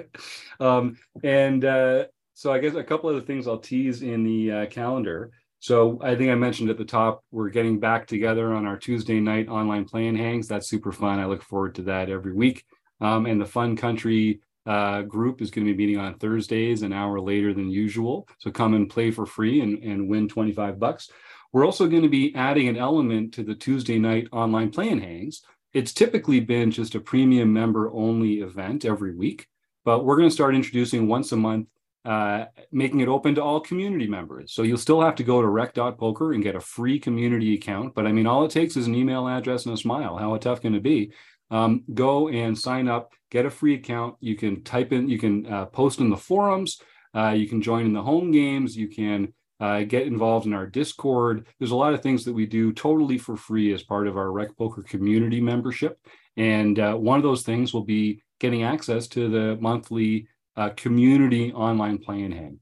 um, 0.60 0.96
and 1.22 1.64
uh, 1.64 2.04
so 2.34 2.52
I 2.52 2.58
guess 2.58 2.74
a 2.74 2.82
couple 2.84 3.10
of 3.10 3.16
the 3.16 3.22
things 3.22 3.46
I'll 3.46 3.58
tease 3.58 4.02
in 4.02 4.24
the 4.24 4.50
uh, 4.52 4.66
calendar. 4.66 5.30
So 5.60 5.98
I 6.02 6.16
think 6.16 6.30
I 6.30 6.34
mentioned 6.34 6.70
at 6.70 6.78
the 6.78 6.84
top, 6.86 7.22
we're 7.30 7.50
getting 7.50 7.78
back 7.78 8.06
together 8.06 8.54
on 8.54 8.66
our 8.66 8.78
Tuesday 8.78 9.20
night 9.20 9.48
online 9.48 9.84
playing 9.84 10.16
hangs. 10.16 10.48
That's 10.48 10.68
super 10.68 10.90
fun. 10.90 11.18
I 11.18 11.26
look 11.26 11.42
forward 11.42 11.74
to 11.76 11.82
that 11.82 12.08
every 12.08 12.32
week. 12.32 12.64
Um, 13.02 13.26
and 13.26 13.38
the 13.38 13.46
Fun 13.46 13.76
Country 13.76 14.40
uh, 14.66 15.02
group 15.02 15.42
is 15.42 15.50
going 15.50 15.66
to 15.66 15.74
be 15.74 15.86
meeting 15.86 16.00
on 16.00 16.14
Thursdays, 16.14 16.80
an 16.80 16.94
hour 16.94 17.20
later 17.20 17.52
than 17.52 17.68
usual. 17.68 18.26
So 18.38 18.50
come 18.50 18.72
and 18.72 18.88
play 18.88 19.10
for 19.10 19.26
free 19.26 19.60
and, 19.60 19.82
and 19.84 20.08
win 20.08 20.28
25 20.28 20.78
bucks. 20.78 21.10
We're 21.52 21.66
also 21.66 21.88
going 21.88 22.04
to 22.04 22.08
be 22.08 22.34
adding 22.34 22.68
an 22.68 22.76
element 22.78 23.34
to 23.34 23.42
the 23.42 23.54
Tuesday 23.54 23.98
night 23.98 24.28
online 24.32 24.70
playing 24.70 25.00
hangs. 25.00 25.42
It's 25.74 25.92
typically 25.92 26.40
been 26.40 26.70
just 26.70 26.94
a 26.94 27.00
premium 27.00 27.52
member 27.52 27.92
only 27.92 28.40
event 28.40 28.84
every 28.86 29.14
week, 29.14 29.46
but 29.84 30.04
we're 30.04 30.16
going 30.16 30.28
to 30.28 30.34
start 30.34 30.54
introducing 30.54 31.06
once 31.06 31.32
a 31.32 31.36
month, 31.36 31.68
uh, 32.04 32.46
making 32.72 33.00
it 33.00 33.08
open 33.08 33.34
to 33.34 33.42
all 33.42 33.60
community 33.60 34.06
members. 34.06 34.52
So 34.52 34.62
you'll 34.62 34.78
still 34.78 35.02
have 35.02 35.16
to 35.16 35.24
go 35.24 35.42
to 35.42 35.48
rec.poker 35.48 36.32
and 36.32 36.42
get 36.42 36.56
a 36.56 36.60
free 36.60 36.98
community 36.98 37.54
account. 37.54 37.94
But 37.94 38.06
I 38.06 38.12
mean, 38.12 38.26
all 38.26 38.44
it 38.44 38.50
takes 38.50 38.76
is 38.76 38.86
an 38.86 38.94
email 38.94 39.28
address 39.28 39.66
and 39.66 39.74
a 39.74 39.78
smile. 39.78 40.16
How 40.16 40.36
tough 40.36 40.62
can 40.62 40.74
it 40.74 40.82
be? 40.82 41.12
Um, 41.50 41.82
go 41.92 42.28
and 42.28 42.56
sign 42.56 42.88
up, 42.88 43.12
get 43.30 43.44
a 43.44 43.50
free 43.50 43.74
account. 43.74 44.16
You 44.20 44.36
can 44.36 44.62
type 44.62 44.92
in, 44.92 45.08
you 45.08 45.18
can 45.18 45.46
uh, 45.46 45.66
post 45.66 46.00
in 46.00 46.08
the 46.08 46.16
forums, 46.16 46.80
uh, 47.14 47.30
you 47.30 47.48
can 47.48 47.60
join 47.60 47.86
in 47.86 47.92
the 47.92 48.02
home 48.02 48.30
games, 48.30 48.76
you 48.76 48.88
can 48.88 49.34
uh, 49.58 49.82
get 49.82 50.06
involved 50.06 50.46
in 50.46 50.54
our 50.54 50.66
Discord. 50.66 51.46
There's 51.58 51.72
a 51.72 51.76
lot 51.76 51.92
of 51.92 52.02
things 52.02 52.24
that 52.24 52.32
we 52.32 52.46
do 52.46 52.72
totally 52.72 53.18
for 53.18 53.36
free 53.36 53.74
as 53.74 53.82
part 53.82 54.06
of 54.06 54.16
our 54.16 54.32
Rec 54.32 54.56
Poker 54.56 54.82
community 54.82 55.40
membership. 55.40 55.98
And 56.36 56.78
uh, 56.78 56.94
one 56.94 57.18
of 57.18 57.22
those 57.24 57.42
things 57.42 57.74
will 57.74 57.84
be 57.84 58.22
getting 58.38 58.62
access 58.62 59.06
to 59.08 59.28
the 59.28 59.58
monthly 59.60 60.28
uh, 60.56 60.70
community 60.70 61.52
online 61.52 61.98
playing 61.98 62.32
hang. 62.32 62.58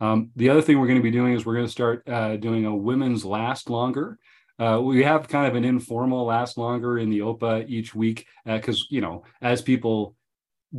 Um, 0.00 0.30
the 0.36 0.48
other 0.48 0.62
thing 0.62 0.78
we're 0.78 0.86
going 0.86 0.98
to 0.98 1.02
be 1.02 1.10
doing 1.10 1.34
is 1.34 1.44
we're 1.44 1.54
going 1.54 1.66
to 1.66 1.72
start 1.72 2.08
uh, 2.08 2.36
doing 2.36 2.64
a 2.64 2.74
women's 2.74 3.24
last 3.24 3.68
longer. 3.68 4.18
Uh, 4.58 4.80
we 4.82 5.02
have 5.02 5.28
kind 5.28 5.46
of 5.46 5.54
an 5.54 5.64
informal 5.64 6.26
last 6.26 6.58
longer 6.58 6.98
in 6.98 7.10
the 7.10 7.20
OPA 7.20 7.68
each 7.68 7.94
week 7.94 8.26
because, 8.44 8.86
you 8.90 9.00
know, 9.00 9.24
as 9.40 9.62
people 9.62 10.14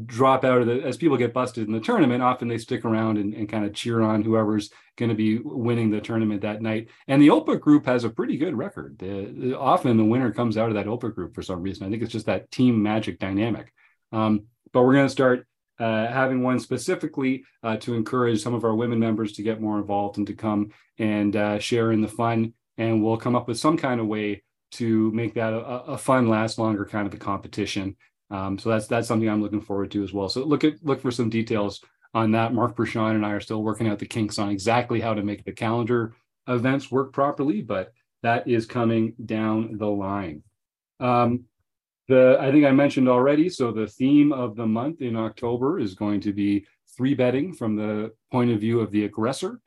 drop 0.06 0.46
out 0.46 0.62
of 0.62 0.68
the 0.68 0.82
as 0.84 0.96
people 0.96 1.18
get 1.18 1.34
busted 1.34 1.68
in 1.68 1.74
the 1.74 1.80
tournament 1.80 2.24
often 2.24 2.48
they 2.48 2.58
stick 2.58 2.86
around 2.86 3.18
and, 3.18 3.34
and 3.34 3.50
kind 3.50 3.66
of 3.66 3.74
cheer 3.74 4.02
on 4.02 4.22
whoever's 4.22 4.70
going 4.96 5.10
to 5.10 5.16
be 5.16 5.40
winning 5.40 5.92
the 5.92 6.00
tournament 6.00 6.42
that 6.42 6.62
night 6.62 6.88
and 7.10 7.22
the 7.22 7.28
opa 7.28 7.60
group 7.60 7.86
has 7.86 8.06
a 8.06 8.10
pretty 8.10 8.38
good 8.38 8.56
record 8.56 8.98
the, 9.00 9.54
often 9.58 9.98
the 9.98 10.06
winner 10.06 10.32
comes 10.32 10.58
out 10.58 10.70
of 10.70 10.76
that 10.76 10.86
opa 10.86 11.14
group 11.14 11.36
for 11.36 11.42
some 11.42 11.62
reason 11.62 11.86
i 11.86 11.90
think 11.90 12.02
it's 12.02 12.12
just 12.12 12.26
that 12.26 12.50
team 12.52 12.82
magic 12.82 13.20
dynamic 13.20 13.74
um, 14.14 14.46
but 14.72 14.84
we're 14.84 14.94
going 14.94 15.06
to 15.06 15.10
start 15.10 15.46
uh, 15.82 16.08
having 16.08 16.44
one 16.44 16.60
specifically 16.60 17.44
uh, 17.64 17.76
to 17.78 17.96
encourage 17.96 18.42
some 18.42 18.54
of 18.54 18.64
our 18.64 18.76
women 18.76 19.00
members 19.00 19.34
to 19.34 19.44
get 19.44 19.60
more 19.60 19.78
involved 19.78 20.18
and 20.18 20.28
to 20.28 20.34
come 20.34 20.70
and 21.00 21.36
uh, 21.36 21.60
share 21.60 21.92
in 21.92 22.02
the 22.02 22.08
fun 22.08 22.54
and 22.78 23.04
we'll 23.04 23.18
come 23.18 23.36
up 23.36 23.48
with 23.48 23.60
some 23.60 23.78
kind 23.78 24.00
of 24.00 24.08
way 24.08 24.42
to 24.72 25.12
make 25.12 25.34
that 25.34 25.54
a, 25.54 25.58
a 25.58 25.98
fun 25.98 26.30
last 26.30 26.58
longer 26.58 26.86
kind 26.86 27.08
of 27.08 27.14
a 27.14 27.18
competition 27.18 27.96
um, 28.32 28.58
so 28.58 28.70
that's 28.70 28.88
that's 28.88 29.08
something 29.08 29.30
I'm 29.30 29.42
looking 29.42 29.62
forward 29.62 29.92
to 29.92 30.04
as 30.04 30.14
well. 30.14 30.30
So 30.30 30.44
look 30.44 30.64
at 30.64 30.84
look 30.84 31.02
for 31.02 31.12
some 31.12 31.30
details 31.30 31.82
on 32.14 32.32
that. 32.32 32.54
Mark 32.54 32.76
Prashant 32.76 33.16
and 33.16 33.26
I 33.26 33.32
are 33.32 33.42
still 33.42 33.62
working 33.62 33.90
out 33.90 34.00
the 34.00 34.06
kinks 34.06 34.40
on 34.40 34.50
exactly 34.50 35.02
how 35.02 35.14
to 35.14 35.22
make 35.22 35.44
the 35.44 35.52
calendar 35.52 36.14
events 36.48 36.90
work 36.90 37.12
properly, 37.12 37.62
but 37.62 37.92
that 38.24 38.48
is 38.48 38.66
coming 38.66 39.14
down 39.26 39.78
the 39.78 39.88
line. 39.88 40.44
Um, 41.00 41.44
the 42.12 42.38
I 42.40 42.52
think 42.52 42.66
I 42.66 42.72
mentioned 42.72 43.10
already. 43.10 43.50
So 43.50 43.72
the 43.72 43.88
theme 43.88 44.32
of 44.32 44.56
the 44.56 44.68
month 44.68 45.02
in 45.02 45.16
October 45.16 45.80
is 45.80 45.94
going 45.96 46.22
to 46.22 46.34
be 46.34 46.66
three 46.96 47.16
betting 47.16 47.54
from 47.54 47.76
the 47.76 48.12
point 48.32 48.52
of 48.52 48.60
view 48.60 48.80
of 48.80 48.92
the 48.92 49.06
aggressor, 49.06 49.62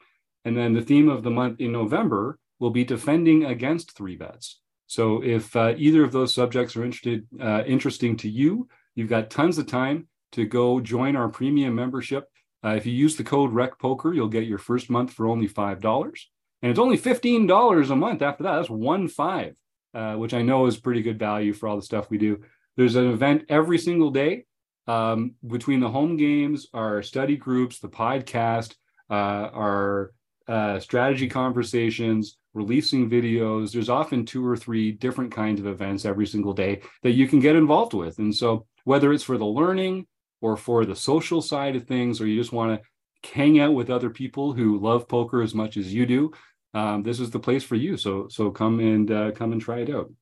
and 0.45 0.57
then 0.57 0.73
the 0.73 0.83
theme 0.83 1.09
of 1.09 1.23
the 1.23 1.31
month 1.31 1.61
in 1.61 1.73
November 1.73 2.39
will 2.61 2.71
be 2.71 2.85
defending 2.85 3.45
against 3.45 3.97
three 3.97 4.17
bets. 4.17 4.61
So 4.87 5.23
if 5.23 5.57
uh, 5.57 5.75
either 5.77 6.05
of 6.05 6.13
those 6.13 6.35
subjects 6.35 6.77
are 6.77 6.85
interested, 6.85 7.27
uh, 7.41 7.65
interesting 7.67 8.17
to 8.19 8.29
you, 8.29 8.69
you've 8.95 9.09
got 9.09 9.31
tons 9.31 9.59
of 9.59 9.67
time 9.67 10.09
to 10.33 10.45
go 10.45 10.81
join 10.81 11.17
our 11.17 11.29
premium 11.29 11.75
membership. 11.75 12.29
Uh, 12.65 12.75
if 12.77 12.87
you 12.87 12.93
use 12.93 13.17
the 13.17 13.25
code 13.25 13.53
RECPOKER, 13.53 14.15
you'll 14.15 14.29
get 14.29 14.47
your 14.47 14.59
first 14.59 14.91
month 14.91 15.13
for 15.13 15.27
only 15.27 15.49
$5. 15.49 16.21
And 16.63 16.71
it's 16.71 16.79
only 16.79 16.99
$15 16.99 17.91
a 17.91 17.97
month 17.97 18.23
after 18.23 18.43
that. 18.45 18.57
That's 18.57 18.71
one 18.71 19.09
five, 19.09 19.57
uh, 19.95 20.15
which 20.15 20.35
I 20.35 20.43
know 20.43 20.67
is 20.67 20.77
pretty 20.77 21.03
good 21.03 21.19
value 21.19 21.53
for 21.53 21.69
all 21.69 21.77
the 21.77 21.83
stuff 21.83 22.11
we 22.11 22.19
do. 22.19 22.41
There's 22.77 22.97
an 22.97 23.11
event 23.11 23.45
every 23.49 23.79
single 23.79 24.11
day 24.11 24.45
um, 24.87 25.35
between 25.47 25.81
the 25.81 25.89
home 25.89 26.17
games, 26.17 26.67
our 26.75 27.03
study 27.03 27.37
groups, 27.37 27.79
the 27.79 27.89
podcast, 27.89 28.75
uh, 29.11 29.49
our 29.53 30.13
uh, 30.49 30.79
strategy 30.79 31.29
conversations, 31.29 32.37
releasing 32.53 33.09
videos. 33.09 33.73
There's 33.73 33.89
often 33.89 34.27
two 34.27 34.47
or 34.47 34.57
three 34.57 34.93
different 34.93 35.33
kinds 35.33 35.61
of 35.61 35.67
events 35.67 36.05
every 36.05 36.27
single 36.27 36.53
day 36.53 36.83
that 37.03 37.13
you 37.13 37.27
can 37.29 37.41
get 37.41 37.57
involved 37.57 37.95
with. 37.95 38.19
And 38.19 38.35
so, 38.35 38.67
whether 38.85 39.13
it's 39.13 39.25
for 39.25 39.39
the 39.39 39.47
learning 39.47 40.07
or 40.41 40.57
for 40.57 40.85
the 40.85 40.97
social 40.97 41.41
side 41.41 41.77
of 41.77 41.87
things, 41.87 42.21
or 42.21 42.27
you 42.27 42.39
just 42.39 42.53
want 42.53 42.83
to 42.83 43.31
hang 43.33 43.59
out 43.59 43.73
with 43.73 43.89
other 43.89 44.11
people 44.11 44.53
who 44.53 44.79
love 44.79 45.09
poker 45.09 45.41
as 45.41 45.55
much 45.55 45.79
as 45.79 45.95
you 45.95 46.05
do, 46.05 46.33
um, 46.75 47.03
this 47.03 47.21
is 47.21 47.31
the 47.31 47.39
place 47.39 47.63
for 47.63 47.77
you. 47.77 47.97
So, 47.97 48.29
so 48.29 48.51
come 48.51 48.81
and 48.81 49.11
uh, 49.11 49.31
come 49.31 49.53
and 49.53 49.61
try 49.61 49.79
it 49.79 49.91
out. 49.91 50.13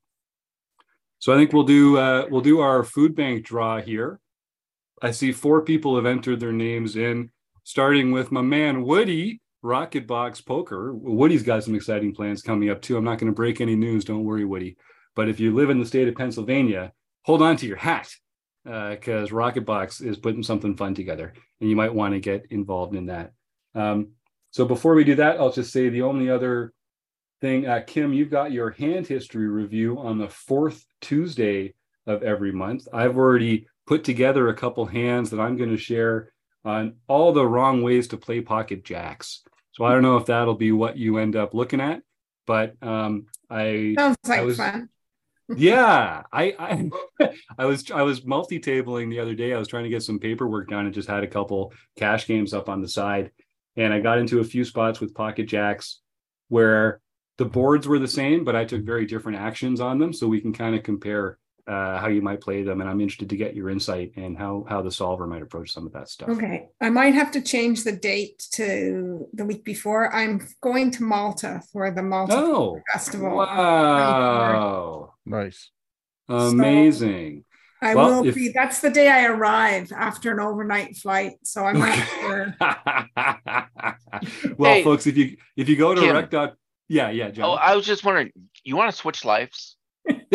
So 1.18 1.32
I 1.32 1.36
think 1.36 1.52
we'll 1.52 1.62
do 1.64 1.98
uh, 1.98 2.26
we'll 2.30 2.40
do 2.40 2.60
our 2.60 2.84
food 2.84 3.14
bank 3.16 3.44
draw 3.44 3.80
here. 3.80 4.20
I 5.00 5.10
see 5.10 5.32
four 5.32 5.62
people 5.62 5.96
have 5.96 6.06
entered 6.06 6.40
their 6.40 6.52
names 6.52 6.96
in. 6.96 7.30
starting 7.64 8.10
with 8.10 8.32
my 8.32 8.42
man 8.42 8.82
Woody, 8.82 9.40
Rocket 9.62 10.06
Box 10.06 10.40
Poker. 10.40 10.92
Woody's 10.94 11.42
got 11.42 11.64
some 11.64 11.74
exciting 11.74 12.14
plans 12.14 12.42
coming 12.42 12.70
up 12.70 12.82
too. 12.82 12.96
I'm 12.96 13.04
not 13.04 13.18
going 13.18 13.32
to 13.32 13.36
break 13.36 13.60
any 13.60 13.76
news. 13.76 14.04
Don't 14.04 14.24
worry, 14.24 14.44
Woody. 14.44 14.76
But 15.14 15.28
if 15.28 15.38
you 15.40 15.54
live 15.54 15.70
in 15.70 15.78
the 15.78 15.86
state 15.86 16.08
of 16.08 16.16
Pennsylvania, 16.16 16.92
hold 17.22 17.42
on 17.42 17.56
to 17.56 17.66
your 17.66 17.76
hat 17.76 18.08
because 18.64 19.32
uh, 19.32 19.34
Rocket 19.34 19.64
Box 19.64 20.00
is 20.00 20.16
putting 20.18 20.42
something 20.42 20.76
fun 20.76 20.94
together, 20.94 21.34
and 21.60 21.68
you 21.68 21.76
might 21.76 21.94
want 21.94 22.14
to 22.14 22.20
get 22.20 22.46
involved 22.50 22.94
in 22.94 23.06
that. 23.06 23.32
Um, 23.74 24.12
so 24.52 24.66
before 24.66 24.94
we 24.94 25.02
do 25.02 25.14
that, 25.16 25.40
I'll 25.40 25.50
just 25.50 25.72
say 25.72 25.88
the 25.88 26.02
only 26.02 26.30
other 26.30 26.72
thing, 27.40 27.66
uh, 27.66 27.80
Kim, 27.86 28.12
you've 28.12 28.30
got 28.30 28.52
your 28.52 28.70
hand 28.70 29.06
history 29.06 29.48
review 29.48 29.98
on 29.98 30.18
the 30.18 30.28
fourth 30.28 30.84
Tuesday 31.00 31.74
of 32.06 32.22
every 32.22 32.52
month. 32.52 32.86
I've 32.92 33.16
already 33.16 33.66
put 33.86 34.04
together 34.04 34.48
a 34.48 34.54
couple 34.54 34.84
hands 34.84 35.30
that 35.30 35.40
I'm 35.40 35.56
going 35.56 35.70
to 35.70 35.78
share 35.78 36.32
on 36.64 36.96
all 37.08 37.32
the 37.32 37.46
wrong 37.46 37.82
ways 37.82 38.08
to 38.08 38.18
play 38.18 38.42
pocket 38.42 38.84
jacks. 38.84 39.42
So 39.72 39.84
I 39.84 39.92
don't 39.92 40.02
know 40.02 40.18
if 40.18 40.26
that'll 40.26 40.54
be 40.54 40.70
what 40.70 40.98
you 40.98 41.16
end 41.16 41.34
up 41.34 41.54
looking 41.54 41.80
at, 41.80 42.02
but 42.46 42.74
um, 42.82 43.26
I 43.48 43.94
sounds 43.98 44.18
like 44.26 44.40
I 44.40 44.44
was, 44.44 44.56
fun. 44.58 44.90
yeah, 45.56 46.22
I 46.30 46.54
I 46.58 46.90
I 47.58 47.64
was 47.64 47.90
I 47.90 48.02
was 48.02 48.24
multi-tabling 48.24 49.08
the 49.08 49.20
other 49.20 49.34
day. 49.34 49.54
I 49.54 49.58
was 49.58 49.68
trying 49.68 49.84
to 49.84 49.90
get 49.90 50.02
some 50.02 50.18
paperwork 50.18 50.68
done 50.68 50.84
and 50.84 50.94
just 50.94 51.08
had 51.08 51.24
a 51.24 51.28
couple 51.28 51.72
cash 51.96 52.26
games 52.26 52.52
up 52.52 52.68
on 52.68 52.82
the 52.82 52.88
side, 52.88 53.30
and 53.76 53.92
I 53.92 54.00
got 54.00 54.18
into 54.18 54.40
a 54.40 54.44
few 54.44 54.64
spots 54.64 55.00
with 55.00 55.14
pocket 55.14 55.44
jacks 55.46 56.00
where 56.48 57.00
the 57.38 57.44
boards 57.46 57.88
were 57.88 57.98
the 57.98 58.08
same, 58.08 58.44
but 58.44 58.54
I 58.54 58.64
took 58.64 58.82
very 58.82 59.06
different 59.06 59.38
actions 59.38 59.80
on 59.80 59.98
them, 59.98 60.12
so 60.12 60.28
we 60.28 60.40
can 60.40 60.52
kind 60.52 60.74
of 60.76 60.82
compare 60.82 61.38
uh, 61.66 61.98
how 61.98 62.08
you 62.08 62.20
might 62.20 62.40
play 62.40 62.62
them. 62.62 62.80
And 62.80 62.90
I'm 62.90 63.00
interested 63.00 63.30
to 63.30 63.36
get 63.36 63.54
your 63.54 63.70
insight 63.70 64.12
and 64.16 64.36
how 64.36 64.66
how 64.68 64.82
the 64.82 64.90
solver 64.90 65.26
might 65.26 65.42
approach 65.42 65.70
some 65.72 65.86
of 65.86 65.92
that 65.92 66.08
stuff. 66.08 66.28
Okay, 66.28 66.68
I 66.80 66.90
might 66.90 67.14
have 67.14 67.30
to 67.32 67.40
change 67.40 67.84
the 67.84 67.92
date 67.92 68.46
to 68.52 69.26
the 69.32 69.44
week 69.44 69.64
before. 69.64 70.12
I'm 70.14 70.46
going 70.60 70.90
to 70.92 71.04
Malta 71.04 71.62
for 71.72 71.90
the 71.90 72.02
Malta 72.02 72.34
Oh, 72.36 72.80
Festival. 72.92 73.36
wow, 73.36 75.14
Nice. 75.24 75.70
amazing. 76.28 77.44
I 77.82 77.94
Well, 77.94 78.22
will 78.22 78.28
if- 78.28 78.34
be. 78.34 78.50
That's 78.54 78.80
the 78.80 78.90
day 78.90 79.08
I 79.08 79.26
arrive 79.26 79.90
after 79.92 80.30
an 80.32 80.40
overnight 80.40 80.96
flight. 80.96 81.32
So 81.42 81.64
I'm 81.64 81.78
not 81.78 81.98
sure. 82.20 82.54
well, 84.56 84.72
Hey, 84.74 84.84
folks, 84.84 85.06
if 85.06 85.16
you 85.16 85.36
if 85.56 85.68
you 85.68 85.76
go 85.76 85.94
to 85.94 86.00
Kim. 86.00 86.14
rec 86.14 86.30
dot 86.30 86.54
yeah 86.88 87.10
yeah 87.10 87.30
Oh, 87.38 87.52
I 87.52 87.74
was 87.74 87.84
just 87.86 88.04
wondering, 88.04 88.30
you 88.64 88.76
want 88.76 88.90
to 88.90 88.96
switch 88.96 89.24
lives? 89.24 89.76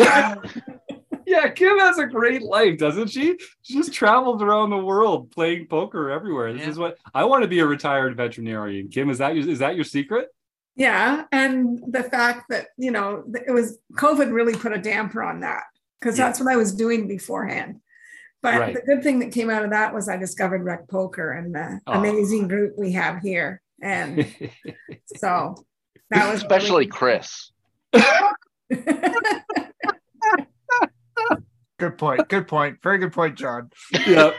yeah, 1.26 1.48
Kim 1.54 1.78
has 1.78 1.98
a 1.98 2.06
great 2.06 2.42
life, 2.42 2.78
doesn't 2.78 3.08
she? 3.08 3.38
She 3.62 3.74
just 3.74 3.92
travels 3.92 4.42
around 4.42 4.70
the 4.70 4.78
world 4.78 5.30
playing 5.30 5.66
poker 5.66 6.10
everywhere. 6.10 6.52
This 6.52 6.62
Yeah. 6.62 6.68
is 6.70 6.78
what 6.78 6.96
I 7.14 7.24
want 7.24 7.42
to 7.42 7.48
be 7.48 7.60
a 7.60 7.66
retired 7.66 8.16
veterinarian. 8.16 8.88
Kim, 8.88 9.10
is 9.10 9.18
that 9.18 9.36
your, 9.36 9.48
is 9.48 9.58
that 9.60 9.74
your 9.76 9.84
secret? 9.84 10.28
Yeah, 10.76 11.24
and 11.32 11.80
the 11.88 12.04
fact 12.04 12.46
that 12.50 12.68
you 12.76 12.90
know 12.92 13.24
it 13.46 13.50
was 13.52 13.78
COVID 13.94 14.32
really 14.32 14.54
put 14.54 14.72
a 14.72 14.78
damper 14.78 15.22
on 15.22 15.40
that 15.40 15.64
because 16.00 16.18
Yeah. 16.18 16.26
that's 16.26 16.40
what 16.40 16.52
I 16.52 16.56
was 16.56 16.72
doing 16.74 17.06
beforehand. 17.08 17.80
But 18.42 18.58
Right. 18.60 18.74
the 18.74 18.82
good 18.82 19.02
thing 19.02 19.18
that 19.20 19.32
came 19.32 19.50
out 19.50 19.64
of 19.64 19.70
that 19.70 19.92
was 19.92 20.08
I 20.08 20.16
discovered 20.16 20.62
Rec 20.64 20.88
Poker 20.88 21.32
and 21.32 21.54
the 21.54 21.80
Aw. 21.86 21.98
amazing 21.98 22.46
group 22.48 22.74
we 22.78 22.92
have 22.92 23.20
here, 23.20 23.60
and 23.82 24.26
so 25.16 25.54
that 26.10 26.30
was 26.30 26.40
Especially 26.42 26.86
Chris. 26.86 27.50
Good 31.78 31.96
point. 31.96 32.28
Good 32.28 32.48
point. 32.48 32.78
Very 32.82 32.98
good 32.98 33.12
point, 33.12 33.36
John. 33.36 33.70
yeah. 34.04 34.32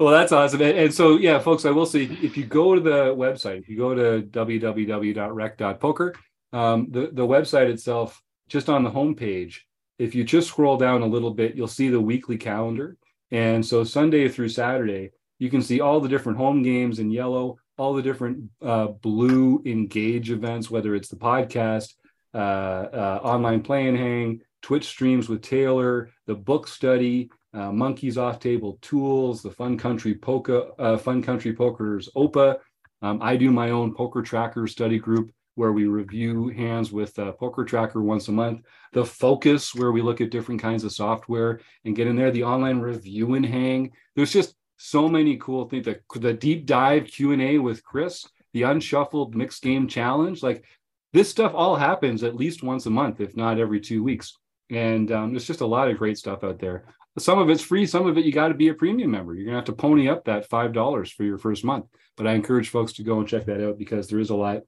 Well, 0.00 0.12
that's 0.12 0.32
awesome. 0.32 0.62
And, 0.62 0.78
and 0.78 0.94
so, 0.94 1.18
yeah, 1.18 1.38
folks, 1.38 1.66
I 1.66 1.70
will 1.72 1.84
say 1.84 2.04
if 2.04 2.38
you 2.38 2.44
go 2.46 2.74
to 2.74 2.80
the 2.80 3.14
website, 3.14 3.58
if 3.58 3.68
you 3.68 3.76
go 3.76 3.94
to 3.94 4.22
www.rec.poker, 4.26 6.14
um, 6.54 6.86
the, 6.90 7.10
the 7.12 7.26
website 7.26 7.68
itself, 7.68 8.22
just 8.48 8.70
on 8.70 8.82
the 8.82 8.90
homepage, 8.90 9.56
if 9.98 10.14
you 10.14 10.24
just 10.24 10.48
scroll 10.48 10.76
down 10.76 11.02
a 11.02 11.06
little 11.06 11.32
bit, 11.32 11.54
you'll 11.54 11.68
see 11.68 11.88
the 11.88 12.00
weekly 12.00 12.36
calendar. 12.36 12.96
And 13.30 13.64
so, 13.64 13.84
Sunday 13.84 14.28
through 14.28 14.50
Saturday, 14.50 15.10
you 15.38 15.50
can 15.50 15.62
see 15.62 15.80
all 15.80 16.00
the 16.00 16.08
different 16.08 16.38
home 16.38 16.62
games 16.62 16.98
in 16.98 17.10
yellow, 17.10 17.58
all 17.76 17.94
the 17.94 18.02
different 18.02 18.50
uh, 18.62 18.86
blue 18.86 19.62
engage 19.66 20.30
events, 20.30 20.70
whether 20.70 20.94
it's 20.94 21.08
the 21.08 21.16
podcast, 21.16 21.94
uh, 22.34 22.36
uh, 22.36 23.20
online 23.22 23.62
play 23.62 23.88
and 23.88 23.98
hang, 23.98 24.40
Twitch 24.62 24.86
streams 24.86 25.28
with 25.28 25.42
Taylor, 25.42 26.10
the 26.26 26.34
book 26.34 26.68
study, 26.68 27.30
uh, 27.54 27.72
Monkeys 27.72 28.18
Off 28.18 28.38
Table 28.38 28.78
Tools, 28.82 29.42
the 29.42 29.50
Fun 29.50 29.78
Country 29.78 30.14
Poker, 30.14 30.70
uh, 30.78 30.96
Fun 30.96 31.22
Country 31.22 31.54
Poker's 31.54 32.08
OPA. 32.16 32.58
Um, 33.02 33.20
I 33.22 33.36
do 33.36 33.50
my 33.50 33.70
own 33.70 33.94
poker 33.94 34.22
tracker 34.22 34.66
study 34.66 34.98
group 34.98 35.30
where 35.56 35.72
we 35.72 35.86
review 35.86 36.48
hands 36.48 36.92
with 36.92 37.14
Poker 37.16 37.64
Tracker 37.64 38.00
once 38.00 38.28
a 38.28 38.32
month. 38.32 38.62
The 38.92 39.04
Focus, 39.04 39.74
where 39.74 39.90
we 39.90 40.02
look 40.02 40.20
at 40.20 40.30
different 40.30 40.62
kinds 40.62 40.84
of 40.84 40.92
software 40.92 41.60
and 41.84 41.96
get 41.96 42.06
in 42.06 42.14
there. 42.14 42.30
The 42.30 42.44
online 42.44 42.78
review 42.78 43.34
and 43.34 43.44
hang. 43.44 43.90
There's 44.14 44.32
just 44.32 44.54
so 44.76 45.08
many 45.08 45.36
cool 45.38 45.68
things. 45.68 45.86
The, 45.86 46.00
the 46.14 46.34
deep 46.34 46.66
dive 46.66 47.06
Q 47.06 47.32
and 47.32 47.42
A 47.42 47.58
with 47.58 47.82
Chris, 47.82 48.26
the 48.52 48.62
unshuffled 48.62 49.34
mixed 49.34 49.62
game 49.62 49.88
challenge. 49.88 50.42
Like 50.42 50.64
this 51.12 51.30
stuff 51.30 51.52
all 51.54 51.76
happens 51.76 52.22
at 52.22 52.36
least 52.36 52.62
once 52.62 52.86
a 52.86 52.90
month, 52.90 53.20
if 53.20 53.36
not 53.36 53.58
every 53.58 53.80
two 53.80 54.04
weeks. 54.04 54.36
And 54.70 55.10
um, 55.12 55.32
there's 55.32 55.46
just 55.46 55.60
a 55.60 55.66
lot 55.66 55.88
of 55.88 55.98
great 55.98 56.18
stuff 56.18 56.44
out 56.44 56.58
there. 56.58 56.84
Some 57.18 57.38
of 57.38 57.48
it's 57.48 57.62
free, 57.62 57.86
some 57.86 58.06
of 58.06 58.18
it 58.18 58.26
you 58.26 58.32
got 58.32 58.48
to 58.48 58.54
be 58.54 58.68
a 58.68 58.74
premium 58.74 59.10
member. 59.10 59.34
You're 59.34 59.46
gonna 59.46 59.56
have 59.56 59.64
to 59.66 59.72
pony 59.72 60.08
up 60.08 60.26
that 60.26 60.50
five 60.50 60.74
dollars 60.74 61.10
for 61.10 61.24
your 61.24 61.38
first 61.38 61.64
month. 61.64 61.86
But 62.16 62.26
I 62.26 62.34
encourage 62.34 62.68
folks 62.68 62.92
to 62.94 63.02
go 63.02 63.18
and 63.18 63.28
check 63.28 63.46
that 63.46 63.66
out 63.66 63.78
because 63.78 64.08
there 64.08 64.18
is 64.18 64.30
a 64.30 64.36
lot, 64.36 64.62